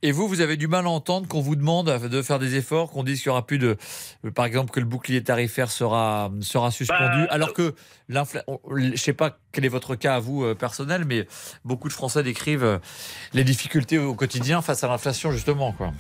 Et 0.03 0.11
vous, 0.11 0.27
vous 0.27 0.41
avez 0.41 0.57
du 0.57 0.67
mal 0.67 0.85
à 0.85 0.89
entendre 0.89 1.27
qu'on 1.27 1.41
vous 1.41 1.55
demande 1.55 1.85
de 1.85 2.21
faire 2.23 2.39
des 2.39 2.55
efforts, 2.55 2.89
qu'on 2.91 3.03
dise 3.03 3.21
qu'il 3.21 3.29
n'y 3.29 3.33
aura 3.33 3.45
plus 3.45 3.59
de, 3.59 3.77
euh, 4.25 4.31
par 4.31 4.45
exemple, 4.45 4.71
que 4.71 4.79
le 4.79 4.87
bouclier 4.87 5.21
tarifaire 5.23 5.69
sera 5.69 6.31
sera 6.41 6.71
suspendu, 6.71 7.21
Bah, 7.25 7.27
alors 7.29 7.53
que 7.53 7.75
l'inflation, 8.09 8.59
je 8.75 8.95
sais 8.95 9.13
pas 9.13 9.37
quel 9.51 9.63
est 9.63 9.69
votre 9.69 9.95
cas 9.95 10.15
à 10.15 10.19
vous 10.19 10.43
euh, 10.43 10.55
personnel, 10.55 11.05
mais 11.05 11.27
beaucoup 11.65 11.87
de 11.87 11.93
Français 11.93 12.23
décrivent 12.23 12.63
euh, 12.63 12.79
les 13.33 13.43
difficultés 13.43 13.99
au 13.99 14.15
quotidien 14.15 14.63
face 14.63 14.83
à 14.83 14.87
l'inflation 14.87 15.31
justement, 15.31 15.71
quoi. 15.71 15.91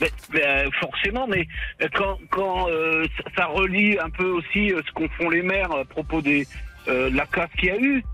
Mais, 0.00 0.10
mais, 0.32 0.46
euh, 0.46 0.70
forcément, 0.78 1.26
mais 1.26 1.48
euh, 1.82 1.88
quand, 1.94 2.18
quand 2.30 2.68
euh, 2.68 3.06
ça- 3.36 3.46
relie 3.46 3.98
un 3.98 4.10
peu 4.10 4.28
aussi 4.28 4.72
euh, 4.72 4.82
ce 4.86 4.92
qu'ont 4.92 5.08
font 5.18 5.30
les 5.30 5.42
maires 5.42 5.72
à 5.72 5.84
propos 5.84 6.20
des, 6.22 6.46
euh, 6.86 7.10
de 7.10 7.16
la 7.16 7.26
casse 7.26 7.50
qu'il 7.58 7.70
y 7.70 7.70
a 7.72 7.80
eu. 7.80 8.04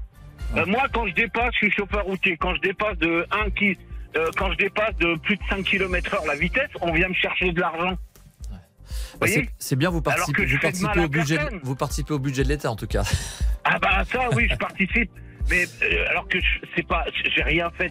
Euh, 0.57 0.65
moi, 0.67 0.85
quand 0.93 1.07
je 1.07 1.13
dépasse, 1.15 1.51
je 1.55 1.67
suis 1.67 1.71
chauffeur 1.73 2.05
routier, 2.05 2.37
quand 2.39 2.55
je 2.55 2.61
dépasse 2.61 2.97
de 2.99 3.27
1 3.31 3.51
qui, 3.51 3.77
euh, 4.17 4.31
quand 4.37 4.51
je 4.53 4.57
dépasse 4.59 4.97
de 4.97 5.17
plus 5.17 5.37
de 5.37 5.43
5 5.49 5.65
km 5.65 6.15
heure 6.15 6.27
la 6.27 6.35
vitesse, 6.37 6.71
on 6.81 6.93
vient 6.93 7.09
me 7.09 7.15
chercher 7.15 7.53
de 7.53 7.61
l'argent. 7.61 7.97
Bah, 9.21 9.27
c'est- 9.27 9.49
bien, 9.77 9.91
vous 9.91 10.03
participez, 10.03 10.45
vous 10.47 10.59
de 11.01 11.05
au 11.05 11.09
budget, 11.09 11.37
personne. 11.37 11.61
vous 11.63 11.77
participez 11.77 12.13
au 12.15 12.19
budget 12.19 12.43
de 12.45 12.49
l'État 12.49 12.71
en 12.71 12.77
tout 12.77 12.87
cas. 12.87 13.03
Ah 13.65 13.79
bah 13.79 14.03
ça 14.11 14.29
oui, 14.35 14.49
je 14.51 14.57
participe. 14.57 15.11
Mais 15.49 15.65
euh, 15.83 16.09
alors 16.11 16.27
que 16.29 16.41
je- 16.41 16.67
c'est 16.75 16.85
pas, 16.87 17.05
j'ai 17.35 17.43
rien 17.45 17.71
fait. 17.71 17.91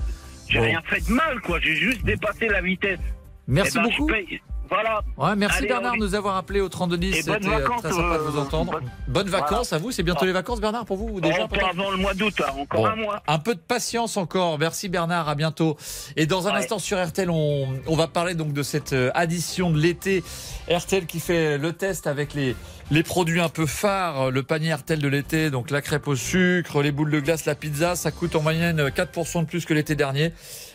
J'ai 0.49 0.57
Bon. 0.59 0.65
rien 0.65 0.81
fait 0.85 0.99
de 1.07 1.13
mal, 1.13 1.39
quoi. 1.39 1.61
J'ai 1.61 1.75
juste 1.77 2.03
dépassé 2.03 2.49
la 2.49 2.59
vitesse. 2.61 2.99
Merci 3.47 3.77
Eh 3.77 3.81
ben, 3.81 3.89
je 3.91 3.97
beaucoup. 3.97 4.07
paye- 4.11 4.41
Voilà. 4.71 5.01
Ouais, 5.17 5.35
merci 5.35 5.57
Allez, 5.59 5.67
Bernard 5.67 5.93
de 5.95 5.97
nous 5.99 6.15
avoir 6.15 6.37
appelé 6.37 6.61
au 6.61 6.69
3210. 6.69 7.17
Et 7.17 7.23
bonnes 7.23 7.43
C'était 7.43 7.53
euh, 7.55 7.59
vacances, 7.59 7.81
très 7.81 7.91
sympa 7.91 8.17
de 8.17 8.23
vous 8.23 8.37
euh, 8.37 8.41
entendre. 8.41 8.71
bonne- 8.71 8.89
Bonnes 9.09 9.27
vacances 9.29 9.69
Voilà. 9.69 9.81
à 9.81 9.85
vous. 9.85 9.91
C'est 9.91 10.03
bientôt 10.03 10.21
Ah. 10.23 10.27
les 10.27 10.31
vacances, 10.31 10.61
Bernard, 10.61 10.85
pour 10.85 10.95
vous 10.95 11.09
ou 11.15 11.19
déjà 11.21 11.45
peut-être 11.47 11.67
avant 11.69 11.91
le 11.91 11.97
mois 11.97 12.13
d'août, 12.13 12.33
hein, 12.39 12.51
encore 12.57 12.81
Bon, 12.81 12.87
un 12.87 12.95
mois. 12.95 13.21
Un 13.27 13.39
peu 13.39 13.53
de 13.53 13.59
patience 13.59 14.15
encore. 14.15 14.57
Merci 14.57 14.87
Bernard, 14.87 15.27
à 15.27 15.35
bientôt. 15.35 15.75
Et 16.15 16.25
dans 16.25 16.47
un 16.47 16.51
Ouais. 16.53 16.59
instant 16.59 16.79
sur 16.79 17.05
RTL, 17.05 17.29
on, 17.29 17.67
on 17.85 17.95
va 17.97 18.07
parler 18.07 18.33
donc 18.33 18.53
de 18.53 18.63
cette 18.63 18.93
euh, 18.93 19.11
addition 19.13 19.71
de 19.71 19.77
l'été. 19.77 20.23
RTL 20.69 21.05
qui 21.05 21.19
fait 21.19 21.57
le 21.57 21.73
test 21.73 22.07
avec 22.07 22.33
les, 22.33 22.55
les 22.91 23.03
produits 23.03 23.41
un 23.41 23.49
peu 23.49 23.65
phares, 23.65 24.31
le 24.31 24.41
panier 24.43 24.73
RTL 24.73 24.99
de 24.99 25.07
l'été, 25.09 25.49
donc 25.49 25.69
la 25.69 25.81
crêpe 25.81 26.07
au 26.07 26.15
sucre, 26.15 26.81
les 26.81 26.91
boules 26.93 27.11
de 27.11 27.19
glace, 27.19 27.43
la 27.45 27.55
pizza, 27.55 27.95
ça 27.97 28.11
coûte 28.11 28.35
en 28.37 28.41
moyenne 28.41 28.89
4% 28.89 29.41
de 29.41 29.47
plus 29.47 29.65
que 29.65 29.73
l'été 29.73 29.95
dernier. 29.95 30.31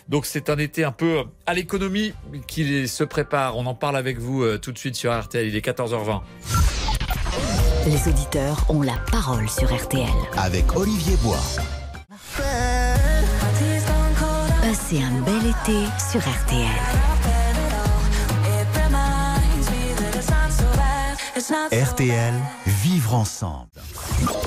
Donc 0.08 0.26
c'est 0.26 0.50
un 0.50 0.58
été 0.58 0.84
un 0.84 0.92
peu 0.92 1.24
à 1.46 1.54
l'économie 1.54 2.14
qui 2.46 2.86
se 2.86 3.04
prépare. 3.04 3.56
On 3.56 3.66
en 3.66 3.74
parle 3.74 3.96
avec 3.96 4.18
vous 4.18 4.42
euh, 4.42 4.58
tout 4.58 4.72
de 4.72 4.78
suite 4.78 4.94
sur 4.94 5.18
RTL. 5.18 5.46
Il 5.48 5.56
est 5.56 5.66
14h20. 5.66 6.20
Les 7.86 8.08
auditeurs 8.08 8.66
ont 8.68 8.82
la 8.82 8.96
parole 9.10 9.48
sur 9.48 9.74
RTL. 9.74 10.06
Avec 10.36 10.76
Olivier 10.76 11.16
Bois. 11.22 11.42
Passez 14.60 15.00
un 15.02 15.20
bel 15.22 15.46
été 15.46 15.86
sur 16.10 16.20
RTL. 16.20 17.15
RTL, 21.48 22.34
vivre 22.66 23.14
ensemble. 23.14 23.68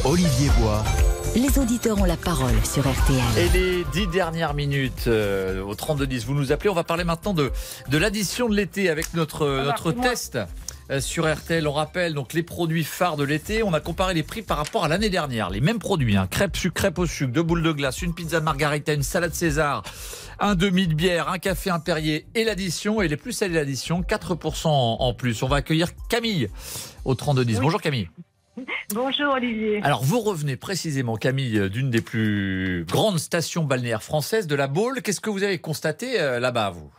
Olivier 0.04 0.50
Bois. 0.60 0.84
Les 1.34 1.58
auditeurs 1.58 1.98
ont 1.98 2.04
la 2.04 2.18
parole 2.18 2.56
sur 2.66 2.82
RTL. 2.82 3.38
Et 3.38 3.48
les 3.58 3.86
dix 3.94 4.06
dernières 4.08 4.54
minutes 4.54 5.06
euh, 5.08 5.64
au 5.64 5.76
32-10, 5.76 6.26
vous 6.26 6.34
nous 6.34 6.52
appelez. 6.52 6.70
On 6.70 6.74
va 6.74 6.84
parler 6.84 7.06
maintenant 7.06 7.34
de, 7.34 7.54
de 7.88 7.98
l'addition 7.98 8.50
de 8.50 8.56
l'été 8.56 8.90
avec 8.90 9.14
notre, 9.14 9.64
notre 9.64 9.94
test 9.94 10.40
euh, 10.92 11.00
sur 11.00 11.34
RTL. 11.34 11.66
On 11.70 11.72
rappelle 11.72 12.14
donc 12.14 12.34
les 12.34 12.44
produits 12.44 12.84
phares 12.84 13.16
de 13.16 13.24
l'été. 13.24 13.64
On 13.64 13.74
a 13.74 13.80
comparé 13.80 14.14
les 14.14 14.24
prix 14.24 14.42
par 14.42 14.58
rapport 14.58 14.84
à 14.84 14.90
l'année 14.90 15.10
dernière. 15.10 15.50
Les 15.50 15.62
mêmes 15.62 15.80
produits, 15.80 16.18
hein, 16.18 16.28
crêpes 16.30 16.58
sucre, 16.58 16.74
crêpes 16.76 17.00
au 17.00 17.06
sucre, 17.06 17.32
deux 17.32 17.44
boules 17.44 17.64
de 17.64 17.72
glace, 17.72 18.02
une 18.02 18.14
pizza 18.14 18.42
margarita, 18.42 18.92
une 18.92 19.04
salade 19.04 19.34
César, 19.34 19.84
un 20.40 20.56
demi 20.56 20.88
de 20.88 20.94
bière, 20.94 21.30
un 21.30 21.38
café 21.38 21.70
impérié 21.70 22.26
et 22.36 22.44
l'addition. 22.44 23.02
Et 23.02 23.08
les 23.08 23.18
plus 23.18 23.34
salés 23.34 23.56
l'addition, 23.56 24.02
4% 24.02 24.68
en, 24.68 25.14
plus. 25.14 25.44
On 25.44 25.48
va 25.48 25.58
accueillir 25.58 25.90
Camille 26.10 26.50
au 27.06 27.14
32-10. 27.14 27.60
Bonjour 27.62 27.82
Camille. 27.82 28.10
Bonjour 28.94 29.34
Olivier. 29.34 29.80
Alors 29.84 30.04
vous 30.04 30.20
revenez 30.20 30.58
précisément 30.58 31.16
Camille 31.16 31.70
d'une 31.70 31.90
des 31.90 32.02
plus 32.02 32.86
grandes 32.90 33.20
stations 33.20 33.64
balnéaires 33.64 34.04
françaises 34.04 34.48
de 34.48 34.56
la 34.56 34.68
Baule. 34.68 35.02
Qu'est-ce 35.02 35.22
que 35.22 35.30
vous 35.30 35.44
avez 35.44 35.60
constaté 35.60 36.20
euh, 36.20 36.40
là-bas 36.40 36.72
vous? 36.72 36.92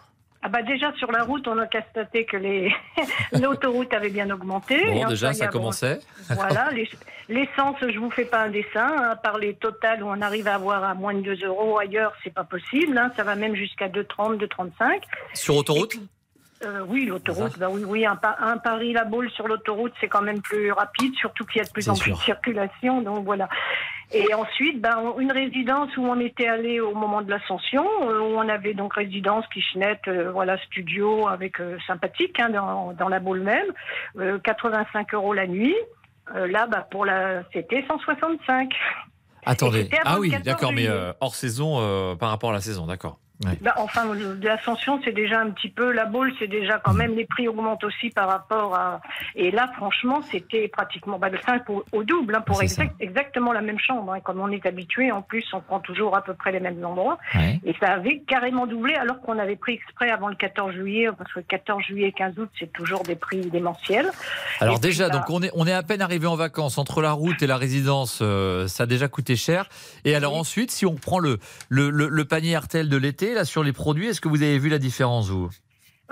Ah 0.42 0.48
bah 0.48 0.62
déjà 0.62 0.90
sur 0.94 1.12
la 1.12 1.22
route, 1.22 1.46
on 1.48 1.58
a 1.58 1.66
constaté 1.66 2.24
que 2.24 2.38
les 2.38 2.72
l'autoroute 3.32 3.92
avait 3.92 4.08
bien 4.08 4.30
augmenté. 4.30 4.82
Bon 4.86 5.08
déjà 5.08 5.34
ça 5.34 5.48
commençait. 5.48 5.98
Voilà, 6.30 6.70
les- 6.74 6.88
l'essence, 7.30 7.76
je 7.80 7.98
vous 7.98 8.10
fais 8.10 8.24
pas 8.26 8.42
un 8.42 8.50
dessin. 8.50 8.86
hein, 8.86 9.08
à 9.12 9.16
part 9.16 9.38
les 9.38 9.54
totales 9.54 10.02
où 10.02 10.06
on 10.08 10.20
arrive 10.20 10.46
à 10.48 10.54
avoir 10.56 10.84
à 10.84 10.94
moins 10.94 11.14
de 11.14 11.20
2 11.22 11.46
euros 11.46 11.78
ailleurs, 11.78 12.12
c'est 12.22 12.34
pas 12.34 12.44
possible. 12.44 12.96
hein, 12.98 13.10
ça 13.16 13.22
va 13.24 13.34
même 13.36 13.54
jusqu'à 13.54 13.88
2,30, 13.88 14.36
2,35. 14.38 15.00
Sur 15.34 15.56
autoroute? 15.56 15.96
Euh, 16.62 16.80
oui, 16.86 17.06
l'autoroute, 17.06 17.58
bah 17.58 17.68
oui, 17.70 17.82
oui, 17.86 18.04
un, 18.04 18.18
un 18.38 18.58
Paris-La 18.58 19.04
Baule 19.04 19.30
sur 19.30 19.48
l'autoroute, 19.48 19.94
c'est 19.98 20.08
quand 20.08 20.20
même 20.20 20.42
plus 20.42 20.70
rapide, 20.72 21.14
surtout 21.14 21.46
qu'il 21.46 21.62
y 21.62 21.64
a 21.64 21.66
de 21.66 21.72
plus 21.72 21.88
en 21.88 21.94
plus 21.94 22.10
sûr. 22.10 22.16
de 22.18 22.22
circulation, 22.22 23.00
donc 23.00 23.24
voilà. 23.24 23.48
Et 24.12 24.34
ensuite, 24.34 24.78
ben, 24.78 25.14
une 25.18 25.32
résidence 25.32 25.96
où 25.96 26.04
on 26.04 26.20
était 26.20 26.48
allé 26.48 26.78
au 26.80 26.94
moment 26.94 27.22
de 27.22 27.30
l'ascension, 27.30 27.86
euh, 28.10 28.20
où 28.20 28.36
on 28.36 28.46
avait 28.50 28.74
donc 28.74 28.92
résidence, 28.92 29.46
kitchenette, 29.54 30.06
euh, 30.08 30.30
voilà, 30.32 30.58
studio 30.58 31.28
avec 31.28 31.60
euh, 31.60 31.78
sympathique 31.86 32.38
hein, 32.38 32.50
dans, 32.50 32.92
dans 32.92 33.08
la 33.08 33.20
Baule 33.20 33.40
même, 33.40 33.68
euh, 34.18 34.38
85 34.40 35.14
euros 35.14 35.32
la 35.32 35.46
nuit. 35.46 35.76
Euh, 36.34 36.46
là, 36.46 36.66
bah, 36.66 36.86
pour 36.90 37.04
la, 37.04 37.42
c'était 37.52 37.84
165. 37.86 38.72
Attendez. 39.46 39.88
Ah 40.04 40.18
oui, 40.20 40.30
14 40.30 40.44
d'accord, 40.44 40.72
mais 40.72 40.88
euh, 40.88 41.12
hors 41.20 41.34
saison 41.34 41.78
euh, 41.80 42.14
par 42.14 42.30
rapport 42.30 42.50
à 42.50 42.52
la 42.52 42.60
saison, 42.60 42.86
d'accord. 42.86 43.18
Ouais. 43.44 43.56
Bah, 43.62 43.72
enfin, 43.78 44.02
l'ascension, 44.42 45.00
c'est 45.04 45.12
déjà 45.12 45.40
un 45.40 45.50
petit 45.50 45.70
peu 45.70 45.92
la 45.92 46.04
boule, 46.04 46.32
c'est 46.38 46.46
déjà 46.46 46.78
quand 46.78 46.92
même 46.92 47.14
les 47.16 47.24
prix 47.24 47.48
augmentent 47.48 47.84
aussi 47.84 48.10
par 48.10 48.28
rapport 48.28 48.74
à. 48.74 49.00
Et 49.34 49.50
là, 49.50 49.70
franchement, 49.76 50.20
c'était 50.30 50.68
pratiquement 50.68 51.18
bah, 51.18 51.30
le 51.30 51.38
5 51.46 51.68
au, 51.70 51.84
au 51.92 52.02
double 52.04 52.34
hein, 52.34 52.42
pour 52.42 52.62
exact- 52.62 52.94
exactement 53.00 53.52
la 53.52 53.62
même 53.62 53.78
chambre. 53.78 54.12
hein. 54.12 54.20
Comme 54.20 54.40
on 54.40 54.50
est 54.50 54.66
habitué, 54.66 55.10
en 55.10 55.22
plus, 55.22 55.44
on 55.54 55.60
prend 55.60 55.80
toujours 55.80 56.16
à 56.16 56.22
peu 56.22 56.34
près 56.34 56.52
les 56.52 56.60
mêmes 56.60 56.84
endroits. 56.84 57.18
Ouais. 57.34 57.58
Et 57.64 57.74
ça 57.80 57.92
avait 57.92 58.20
carrément 58.26 58.66
doublé 58.66 58.94
alors 58.94 59.20
qu'on 59.22 59.38
avait 59.38 59.56
pris 59.56 59.72
exprès 59.74 60.10
avant 60.10 60.28
le 60.28 60.34
14 60.36 60.72
juillet, 60.74 61.08
parce 61.16 61.32
que 61.32 61.38
le 61.40 61.44
14 61.48 61.82
juillet 61.82 62.08
et 62.08 62.12
15 62.12 62.38
août, 62.38 62.50
c'est 62.58 62.72
toujours 62.72 63.02
des 63.04 63.16
prix 63.16 63.40
démentiels. 63.46 64.10
Alors 64.60 64.76
Et 64.76 64.80
déjà, 64.80 65.08
là- 65.08 65.14
donc 65.14 65.30
on 65.30 65.42
est, 65.42 65.50
on 65.54 65.66
est 65.66 65.72
à 65.72 65.82
peine 65.82 66.02
arrivé 66.02 66.26
en 66.26 66.36
vacances 66.36 66.76
entre 66.76 67.00
la 67.00 67.12
route 67.12 67.40
et 67.42 67.46
la 67.46 67.56
résidence, 67.56 68.18
euh, 68.20 68.66
ça 68.68 68.82
a 68.82 68.86
déjà 68.86 69.08
coûté 69.08 69.34
cher. 69.36 69.66
Et 70.04 70.14
alors 70.14 70.36
ensuite, 70.36 70.70
si 70.70 70.84
on 70.84 70.94
prend 70.96 71.18
le, 71.18 71.38
le, 71.70 71.88
le, 71.90 72.08
le 72.08 72.24
panier 72.26 72.56
RTL 72.56 72.88
de 72.88 72.96
l'été, 72.98 73.29
là 73.34 73.44
sur 73.44 73.62
les 73.62 73.72
produits, 73.72 74.08
est-ce 74.08 74.20
que 74.20 74.28
vous 74.28 74.42
avez 74.42 74.58
vu 74.58 74.68
la 74.68 74.78
différence 74.78 75.28
vous? 75.28 75.50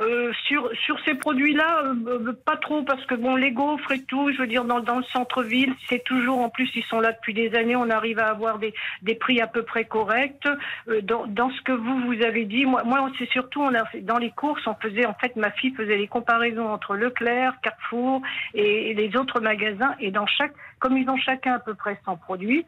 Euh, 0.00 0.32
sur 0.46 0.70
sur 0.84 0.96
ces 1.04 1.14
produits-là, 1.14 1.82
euh, 1.82 2.28
euh, 2.28 2.32
pas 2.32 2.56
trop 2.56 2.82
parce 2.82 3.04
que 3.06 3.16
bon, 3.16 3.34
les 3.34 3.50
gaufres 3.50 3.90
et 3.90 4.02
tout, 4.04 4.30
je 4.30 4.38
veux 4.38 4.46
dire 4.46 4.64
dans, 4.64 4.78
le 4.78 5.02
centre-ville, 5.12 5.74
c'est 5.88 6.04
toujours 6.04 6.38
en 6.38 6.50
plus 6.50 6.70
ils 6.76 6.84
sont 6.84 7.00
là 7.00 7.10
depuis 7.10 7.34
des 7.34 7.52
années, 7.56 7.74
on 7.74 7.90
arrive 7.90 8.20
à 8.20 8.28
avoir 8.28 8.60
des, 8.60 8.72
des 9.02 9.16
prix 9.16 9.40
à 9.40 9.48
peu 9.48 9.64
près 9.64 9.86
corrects. 9.86 10.46
Dans, 11.02 11.50
ce 11.50 11.60
que 11.62 11.72
vous 11.72 12.00
vous 12.02 12.22
avez 12.22 12.44
dit, 12.44 12.64
moi, 12.64 12.84
moi 12.84 13.10
c'est 13.18 13.28
surtout 13.30 13.60
on 13.60 13.74
a 13.74 13.82
dans 14.02 14.18
les 14.18 14.30
courses, 14.30 14.64
on 14.68 14.74
faisait 14.74 15.04
en 15.04 15.14
fait 15.14 15.34
ma 15.34 15.50
fille 15.50 15.74
faisait 15.74 15.96
les 15.96 16.06
comparaisons 16.06 16.68
entre 16.68 16.94
Leclerc, 16.94 17.54
Carrefour 17.60 18.22
et, 18.54 18.90
et 18.90 18.94
les 18.94 19.16
autres 19.16 19.40
magasins 19.40 19.96
et 19.98 20.12
dans 20.12 20.26
chaque 20.28 20.52
comme 20.78 20.96
ils 20.96 21.10
ont 21.10 21.16
chacun 21.16 21.54
à 21.54 21.58
peu 21.58 21.74
près 21.74 21.98
100 22.04 22.18
produits. 22.18 22.64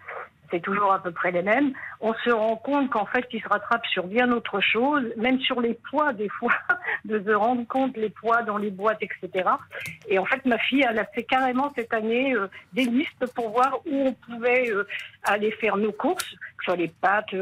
C'est 0.51 0.61
toujours 0.61 0.93
à 0.93 1.03
peu 1.03 1.13
près 1.13 1.31
les 1.31 1.43
mêmes. 1.43 1.73
On 2.01 2.15
se 2.15 2.31
rend 2.31 2.57
compte 2.57 2.91
qu'en 2.91 3.07
fait, 3.07 3.27
ils 3.33 3.43
se 3.43 3.49
rattrapent 3.49 3.87
sur 3.87 4.07
bien 4.07 4.31
autre 4.33 4.61
chose, 4.61 5.05
même 5.17 5.41
sur 5.41 5.61
les 5.61 5.75
poids 5.75 6.13
des 6.13 6.29
fois, 6.29 6.53
de 7.05 7.23
se 7.23 7.31
rendre 7.31 7.67
compte 7.67 7.97
les 7.97 8.11
poids 8.11 8.43
dans 8.43 8.59
les 8.59 8.71
boîtes, 8.71 9.03
etc. 9.03 9.49
Et 10.09 10.19
en 10.19 10.25
fait, 10.25 10.45
ma 10.45 10.59
fille, 10.59 10.85
elle 10.89 10.99
a 10.99 11.05
fait 11.05 11.25
carrément 11.25 11.73
cette 11.75 11.93
année 11.93 12.35
euh, 12.35 12.49
des 12.73 12.85
listes 12.85 13.27
pour 13.35 13.51
voir 13.51 13.81
où 13.87 14.09
on 14.09 14.13
pouvait 14.13 14.71
euh, 14.71 14.87
aller 15.25 15.51
faire 15.53 15.77
nos 15.77 15.93
courses, 15.93 16.31
que 16.31 16.65
ce 16.65 16.65
soit 16.67 16.77
les 16.77 16.89
pâtes, 16.89 17.35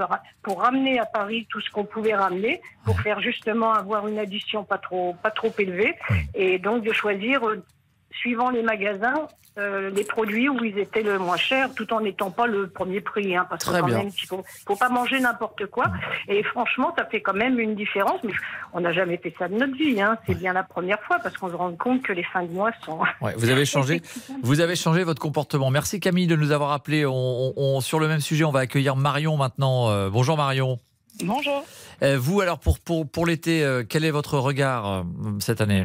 pour 0.43 0.60
ramener 0.60 0.98
à 0.98 1.06
Paris 1.06 1.47
tout 1.51 1.60
ce 1.60 1.70
qu'on 1.70 1.85
pouvait 1.85 2.14
ramener, 2.14 2.60
pour 2.85 3.01
faire 3.01 3.20
justement 3.20 3.72
avoir 3.72 4.06
une 4.09 4.18
addition 4.18 4.64
pas 4.64 4.78
trop, 4.78 5.14
pas 5.22 5.30
trop 5.30 5.52
élevée, 5.59 5.94
et 6.35 6.59
donc 6.59 6.85
de 6.85 6.93
choisir, 6.93 7.47
euh, 7.47 7.64
suivant 8.10 8.51
les 8.51 8.62
magasins, 8.62 9.26
euh, 9.59 9.90
les 9.90 10.05
produits 10.05 10.48
où 10.48 10.62
ils 10.64 10.78
étaient 10.78 11.02
le 11.02 11.18
moins 11.18 11.36
chers, 11.36 11.74
tout 11.74 11.93
en 11.93 12.01
n'étant 12.01 12.30
pas 12.30 12.47
le 12.47 12.68
premier 12.68 13.01
prix, 13.01 13.35
hein, 13.36 13.44
parce 13.51 13.64
Très 13.64 13.76
que 13.76 13.80
quand 13.80 13.86
bien. 13.86 13.98
même, 13.98 14.10
il 14.16 14.26
faut, 14.26 14.44
faut 14.66 14.76
pas 14.76 14.89
manger 14.89 15.18
n'importe 15.18 15.66
quoi. 15.66 15.86
Et 16.28 16.43
franchement, 16.44 16.94
ça 16.97 17.05
fait 17.06 17.20
quand 17.20 17.35
même 17.35 17.59
une 17.59 17.74
différence. 17.74 18.20
Mais 18.22 18.32
on 18.72 18.80
n'a 18.80 18.93
jamais 18.93 19.16
fait 19.16 19.35
ça 19.39 19.48
de 19.48 19.55
notre 19.55 19.76
vie. 19.76 20.01
Hein. 20.01 20.16
C'est 20.26 20.36
bien 20.39 20.52
la 20.52 20.62
première 20.62 21.01
fois 21.02 21.18
parce 21.20 21.36
qu'on 21.36 21.48
se 21.48 21.55
rend 21.55 21.72
compte 21.72 22.02
que 22.02 22.12
les 22.12 22.22
fins 22.22 22.44
de 22.44 22.52
mois 22.52 22.70
sont. 22.85 23.01
Ouais, 23.20 23.35
vous 23.36 23.51
avez 23.51 23.64
changé, 23.66 24.01
vous 24.43 24.60
avez 24.60 24.76
changé 24.76 25.02
votre 25.02 25.20
comportement. 25.20 25.70
Merci 25.70 25.98
Camille 25.98 26.28
de 26.28 26.36
nous 26.36 26.52
avoir 26.52 26.70
appelé. 26.72 27.05
On, 27.05 27.12
on- 27.12 27.52
on- 27.56 27.80
sur 27.80 27.98
le 27.98 28.06
même 28.09 28.20
sujet, 28.20 28.44
on 28.44 28.52
va 28.52 28.60
accueillir 28.60 28.94
Marion 28.97 29.36
maintenant. 29.36 29.90
Euh, 29.90 30.09
bonjour 30.09 30.36
Marion. 30.36 30.78
Bonjour. 31.24 31.64
Euh, 32.05 32.16
vous 32.16 32.40
alors 32.40 32.60
pour 32.60 32.78
pour 32.78 33.10
pour 33.10 33.26
l'été, 33.26 33.64
euh, 33.64 33.82
quel 33.89 34.05
est 34.05 34.12
votre 34.12 34.39
regard 34.39 34.86
euh, 34.89 35.02
cette 35.40 35.60
année? 35.60 35.85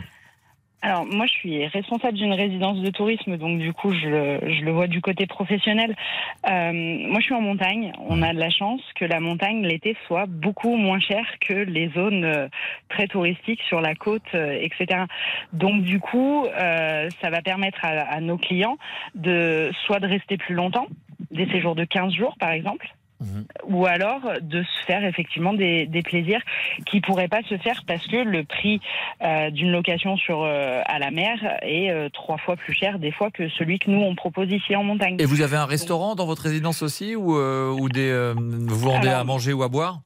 Alors 0.85 1.05
moi 1.05 1.25
je 1.27 1.31
suis 1.31 1.65
responsable 1.67 2.17
d'une 2.17 2.33
résidence 2.33 2.77
de 2.79 2.89
tourisme, 2.89 3.37
donc 3.37 3.57
du 3.57 3.71
coup 3.71 3.93
je, 3.93 4.05
le- 4.05 4.39
je 4.51 4.65
le 4.65 4.71
vois 4.73 4.87
du 4.87 4.99
côté 4.99 5.25
professionnel. 5.27 5.95
Euh, 6.49 6.73
moi 6.73 7.21
je 7.21 7.23
suis 7.25 7.33
en 7.33 7.39
montagne, 7.39 7.93
on 8.09 8.21
a 8.21 8.33
de 8.33 8.37
la 8.39 8.49
chance 8.49 8.81
que 8.95 9.05
la 9.05 9.21
montagne 9.21 9.65
l'été 9.65 9.95
soit 10.07 10.25
beaucoup 10.25 10.75
moins 10.75 10.99
chère 10.99 11.25
que 11.39 11.53
les 11.53 11.87
zones 11.91 12.25
euh, 12.25 12.49
très 12.89 13.07
touristiques 13.07 13.61
sur 13.69 13.79
la 13.79 13.95
côte, 13.95 14.23
euh, 14.35 14.59
etc. 14.59 15.03
Donc 15.53 15.83
du 15.83 16.01
coup 16.01 16.45
euh, 16.47 17.07
ça 17.21 17.29
va 17.29 17.41
permettre 17.41 17.79
à, 17.85 18.01
à 18.01 18.19
nos 18.19 18.37
clients 18.37 18.75
de 19.15 19.71
soit 19.85 20.01
de 20.01 20.07
rester 20.07 20.35
plus 20.35 20.53
longtemps, 20.53 20.87
des 21.31 21.45
séjours 21.45 21.75
de 21.75 21.85
15 21.85 22.13
jours 22.13 22.35
par 22.37 22.51
exemple, 22.51 22.93
ou 23.67 23.85
alors 23.85 24.21
de 24.41 24.63
se 24.63 24.85
faire 24.85 25.03
effectivement 25.05 25.53
des, 25.53 25.85
des 25.87 26.01
plaisirs 26.01 26.41
qui 26.85 27.01
pourraient 27.01 27.27
pas 27.27 27.41
se 27.49 27.57
faire 27.57 27.83
parce 27.87 28.05
que 28.07 28.17
le 28.17 28.43
prix 28.43 28.79
euh, 29.21 29.49
d'une 29.49 29.71
location 29.71 30.17
sur 30.17 30.43
euh, 30.43 30.81
à 30.85 30.99
la 30.99 31.11
mer 31.11 31.37
est 31.61 31.89
euh, 31.91 32.09
trois 32.09 32.37
fois 32.37 32.55
plus 32.55 32.73
cher 32.73 32.99
des 32.99 33.11
fois 33.11 33.31
que 33.31 33.49
celui 33.49 33.79
que 33.79 33.89
nous 33.89 34.01
on 34.01 34.15
propose 34.15 34.51
ici 34.51 34.75
en 34.75 34.83
montagne. 34.83 35.17
Et 35.19 35.25
vous 35.25 35.41
avez 35.41 35.57
un 35.57 35.65
restaurant 35.65 36.15
dans 36.15 36.25
votre 36.25 36.43
résidence 36.43 36.81
aussi 36.81 37.15
ou, 37.15 37.35
ou 37.35 37.89
des, 37.89 38.33
vous 38.35 38.79
vendez 38.79 39.07
Alors- 39.07 39.21
à 39.21 39.23
manger 39.23 39.53
ou 39.53 39.63
à 39.63 39.67
boire? 39.69 39.99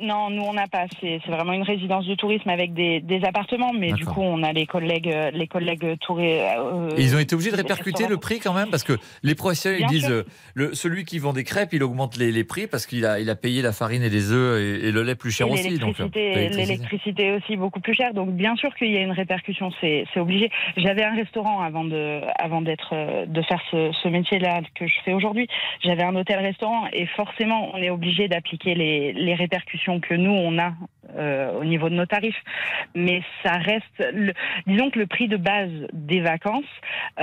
Non, 0.00 0.30
nous 0.30 0.42
on 0.42 0.52
n'a 0.52 0.66
pas. 0.68 0.84
C'est 1.00 1.18
vraiment 1.26 1.52
une 1.52 1.62
résidence 1.62 2.06
de 2.06 2.14
tourisme 2.14 2.48
avec 2.50 2.72
des, 2.72 3.00
des 3.00 3.24
appartements, 3.24 3.72
mais 3.72 3.92
du 3.92 4.04
coup 4.04 4.22
on 4.22 4.42
a 4.44 4.52
les 4.52 4.64
collègues, 4.66 5.10
euh, 5.12 5.30
les 5.32 5.46
collègues 5.48 5.98
tourés. 6.00 6.40
euh, 6.56 6.90
ils 6.96 7.16
ont 7.16 7.18
été 7.18 7.34
obligés 7.34 7.50
de 7.50 7.56
répercuter 7.56 8.06
le 8.06 8.16
prix 8.16 8.38
quand 8.38 8.52
même 8.54 8.70
parce 8.70 8.84
que 8.84 8.92
les 9.22 9.34
professionnels 9.34 9.80
ils 9.82 9.86
disent 9.88 10.10
euh, 10.10 10.24
le, 10.54 10.74
celui 10.74 11.04
qui 11.04 11.18
vend 11.18 11.32
des 11.32 11.42
crêpes 11.42 11.70
il 11.72 11.82
augmente 11.82 12.16
les, 12.16 12.30
les 12.30 12.44
prix 12.44 12.66
parce 12.68 12.86
qu'il 12.86 13.04
a, 13.06 13.18
il 13.18 13.28
a 13.28 13.34
payé 13.34 13.60
la 13.60 13.72
farine 13.72 14.02
et 14.04 14.08
les 14.08 14.30
œufs 14.30 14.60
et, 14.60 14.86
et 14.88 14.92
le 14.92 15.02
lait 15.02 15.16
plus 15.16 15.32
cher 15.32 15.48
Et 15.48 15.52
aussi. 15.52 15.78
Donc, 15.78 15.96
l'électricité, 16.14 17.32
aussi 17.32 17.56
beaucoup 17.56 17.80
plus 17.80 17.94
chère. 17.94 18.14
Donc 18.14 18.30
bien 18.30 18.54
sûr 18.56 18.74
qu'il 18.76 18.92
y 18.92 18.96
a 18.96 19.00
une 19.00 19.12
répercussion, 19.12 19.70
c'est 19.80 20.04
obligé. 20.16 20.50
J'avais 20.76 21.04
un 21.04 21.14
restaurant 21.16 21.60
avant 21.60 21.84
de 21.84 22.20
avant 22.38 22.62
d'être 22.62 23.26
de 23.26 23.42
faire 23.42 23.60
ce, 23.70 23.90
ce 24.02 24.08
métier-là 24.08 24.60
que 24.74 24.86
je 24.86 24.94
fais 25.04 25.12
aujourd'hui. 25.12 25.48
J'avais 25.82 26.04
un 26.04 26.14
hôtel-restaurant 26.14 26.86
et 26.92 27.06
forcément 27.06 27.70
on 27.74 27.78
est 27.78 27.90
obligé 27.90 28.28
d'appliquer 28.28 28.74
les, 28.74 29.12
les 29.12 29.34
répercussions 29.34 29.87
que 29.98 30.14
nous 30.14 30.30
on 30.30 30.58
a 30.58 30.72
euh, 31.16 31.52
au 31.58 31.64
niveau 31.64 31.88
de 31.88 31.94
nos 31.94 32.04
tarifs. 32.06 32.36
Mais 32.94 33.22
ça 33.42 33.52
reste, 33.52 33.84
le, 34.12 34.32
disons 34.66 34.90
que 34.90 34.98
le 34.98 35.06
prix 35.06 35.26
de 35.26 35.36
base 35.38 35.70
des 35.92 36.20
vacances 36.20 36.64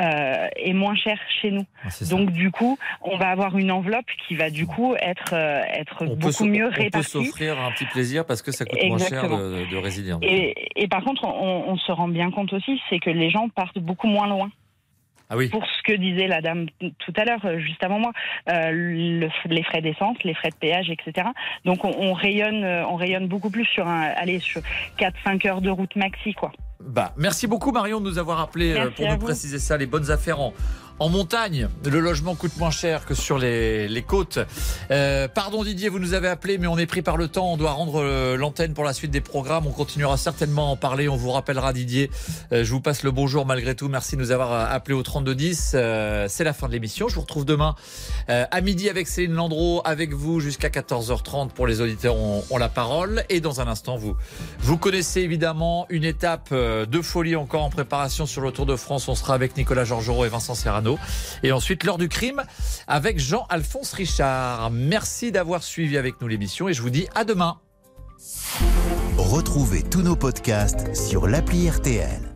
euh, 0.02 0.48
est 0.56 0.74
moins 0.74 0.96
cher 0.96 1.18
chez 1.42 1.52
nous. 1.52 1.66
Ah, 1.84 1.90
Donc 2.10 2.32
du 2.32 2.50
coup, 2.50 2.78
on 3.02 3.18
va 3.18 3.28
avoir 3.30 3.58
une 3.58 3.72
enveloppe 3.72 4.10
qui 4.28 4.34
va 4.36 4.50
du 4.50 4.66
coup 4.66 4.96
être 5.00 5.34
euh, 5.34 5.62
être 5.74 5.98
On 6.02 6.16
beaucoup 6.16 6.46
mieux 6.46 6.68
on 6.68 6.72
peut 6.72 6.82
répartie. 6.82 7.10
s'offrir 7.12 7.60
un 7.62 7.72
petit 7.72 7.86
plaisir 7.86 8.26
parce 8.26 8.42
que 8.42 8.52
ça 8.52 8.66
coûte 8.66 8.80
moins 8.86 8.98
cher 8.98 9.24
Exactement. 9.24 9.38
de, 9.38 9.70
de 9.72 9.78
résider. 9.78 10.14
Et, 10.24 10.56
et 10.84 10.88
par 10.88 11.04
contre, 11.04 11.24
on, 11.26 11.66
on 11.68 11.78
se 11.78 11.92
rend 11.92 12.08
bien 12.08 12.32
compte 12.32 12.54
aussi, 12.54 12.82
c'est 12.90 13.00
que 13.00 13.12
les 13.12 13.30
gens 13.30 13.50
partent 13.50 13.80
beaucoup 13.80 14.08
moins 14.08 14.28
loin. 14.28 14.50
Ah 15.30 15.38
oui. 15.38 15.50
Pour 15.50 15.66
ce 15.66 15.82
que 15.84 15.98
disait 15.98 16.28
la 16.28 16.42
dame 16.42 16.68
tout 17.00 17.14
à 17.18 17.26
l'heure, 17.26 17.44
euh, 17.46 17.60
juste 17.60 17.84
avant 17.84 18.00
moi, 18.00 18.12
euh, 18.50 18.70
le- 18.72 19.30
les 19.46 19.64
frais 19.64 19.82
d'essence, 19.82 20.18
les 20.24 20.34
frais 20.36 20.50
de 20.50 20.56
péage, 20.56 20.90
etc. 20.92 21.28
Donc 21.66 21.84
on, 21.84 21.94
on 21.98 22.14
rayonne, 22.14 22.64
euh, 22.64 22.86
on 22.88 22.96
rayonne 22.96 23.28
beaucoup 23.28 23.50
plus 23.50 23.66
sur 23.66 23.88
un, 23.88 24.02
allez, 24.18 24.40
sur 24.40 24.62
4-5 25.00 25.48
heures 25.48 25.62
de 25.62 25.70
route 25.72 25.96
maxi, 25.96 26.34
quoi. 26.34 26.52
Bah, 26.80 27.14
merci 27.18 27.48
beaucoup 27.48 27.72
Marion 27.72 28.00
de 28.02 28.06
nous 28.06 28.20
avoir 28.20 28.40
appelé 28.42 28.72
euh, 28.74 28.76
Merci 28.76 28.96
pour 28.96 29.08
nous 29.08 29.20
vous. 29.20 29.26
préciser 29.26 29.58
ça, 29.60 29.78
les 29.78 29.88
bonnes 29.88 30.12
affaires 30.12 30.40
en, 30.40 30.54
en 31.00 31.10
montagne. 31.10 31.68
Le 31.84 32.00
logement 32.00 32.36
coûte 32.36 32.56
moins 32.58 32.72
cher 32.72 33.06
que 33.06 33.14
sur 33.14 33.38
les, 33.38 33.88
les 33.88 34.02
côtes. 34.02 34.40
Euh, 34.92 35.28
pardon 35.28 35.64
Didier, 35.64 35.90
vous 35.90 36.00
nous 36.00 36.14
avez 36.14 36.28
appelé, 36.28 36.58
mais 36.58 36.68
on 36.68 36.78
est 36.78 36.86
pris 36.86 37.02
par 37.02 37.18
le 37.18 37.28
temps. 37.28 37.52
On 37.52 37.58
doit 37.58 37.72
rendre 37.72 38.02
euh, 38.02 38.38
l'antenne 38.38 38.74
pour 38.74 38.84
la 38.84 38.94
suite 38.94 39.12
des 39.12 39.22
programmes. 39.22 39.68
On 39.68 39.72
continuera 39.72 40.18
certainement 40.18 40.70
à 40.70 40.72
en 40.72 40.76
parler. 40.78 41.10
On 41.10 41.18
vous 41.18 41.32
rappellera 41.32 41.74
Didier. 41.74 42.10
Euh, 42.54 42.64
je 42.64 42.72
vous 42.72 42.80
passe 42.82 43.04
le 43.04 43.12
bonjour 43.12 43.46
malgré 43.46 43.76
tout. 43.76 43.90
Merci 43.90 44.16
de 44.16 44.22
nous 44.22 44.32
avoir 44.32 44.54
euh, 44.54 44.66
appelé 44.70 44.96
au 44.96 45.04
3210. 45.04 45.74
Euh, 45.76 46.28
C'est 46.30 46.44
la 46.46 46.54
fin 46.54 46.68
de 46.68 46.74
l'émission. 46.74 47.10
Je 47.10 47.16
vous 47.16 47.22
retrouve 47.22 47.46
demain 47.46 47.76
euh, 48.30 48.46
à 48.50 48.62
midi 48.62 48.90
avec 48.90 49.08
Céline 49.08 49.34
Landreau, 49.34 49.82
avec 49.84 50.14
vous 50.14 50.40
jusqu'à 50.40 50.70
14h30 50.70 51.50
pour 51.50 51.68
les 51.68 51.82
auditeurs 51.82 52.16
ont, 52.16 52.44
ont 52.50 52.58
la 52.58 52.70
parole. 52.70 53.24
Et 53.30 53.42
dans 53.42 53.60
un 53.60 53.68
instant, 53.68 53.98
vous, 53.98 54.16
vous 54.60 54.78
connaissez 54.78 55.22
évidemment 55.22 55.88
une 55.90 56.06
étape 56.06 56.54
de 56.54 57.02
folie 57.02 57.36
encore 57.36 57.64
en 57.64 57.70
préparation 57.70 58.26
sur 58.26 58.42
le 58.42 58.52
Tour 58.52 58.66
de 58.66 58.76
France. 58.76 59.08
On 59.10 59.16
sera 59.16 59.34
avec 59.34 59.58
Nicolas 59.58 59.84
Georgerot 59.84 60.26
et 60.26 60.30
Vincent 60.30 60.56
Serrano. 60.56 60.85
Et 61.44 61.52
ensuite, 61.52 61.84
l'heure 61.84 61.98
du 61.98 62.10
crime 62.10 62.44
avec 62.88 63.20
Jean-Alphonse 63.20 63.94
Richard. 63.94 64.72
Merci 64.72 65.32
d'avoir 65.32 65.64
suivi 65.64 65.98
avec 65.98 66.22
nous 66.22 66.28
l'émission 66.28 66.70
et 66.70 66.74
je 66.74 66.82
vous 66.82 66.90
dis 66.90 67.08
à 67.16 67.24
demain. 67.24 67.58
Retrouvez 69.18 69.84
tous 69.84 70.02
nos 70.02 70.16
podcasts 70.16 70.96
sur 70.96 71.28
l'appli 71.28 71.70
RTL. 71.70 72.36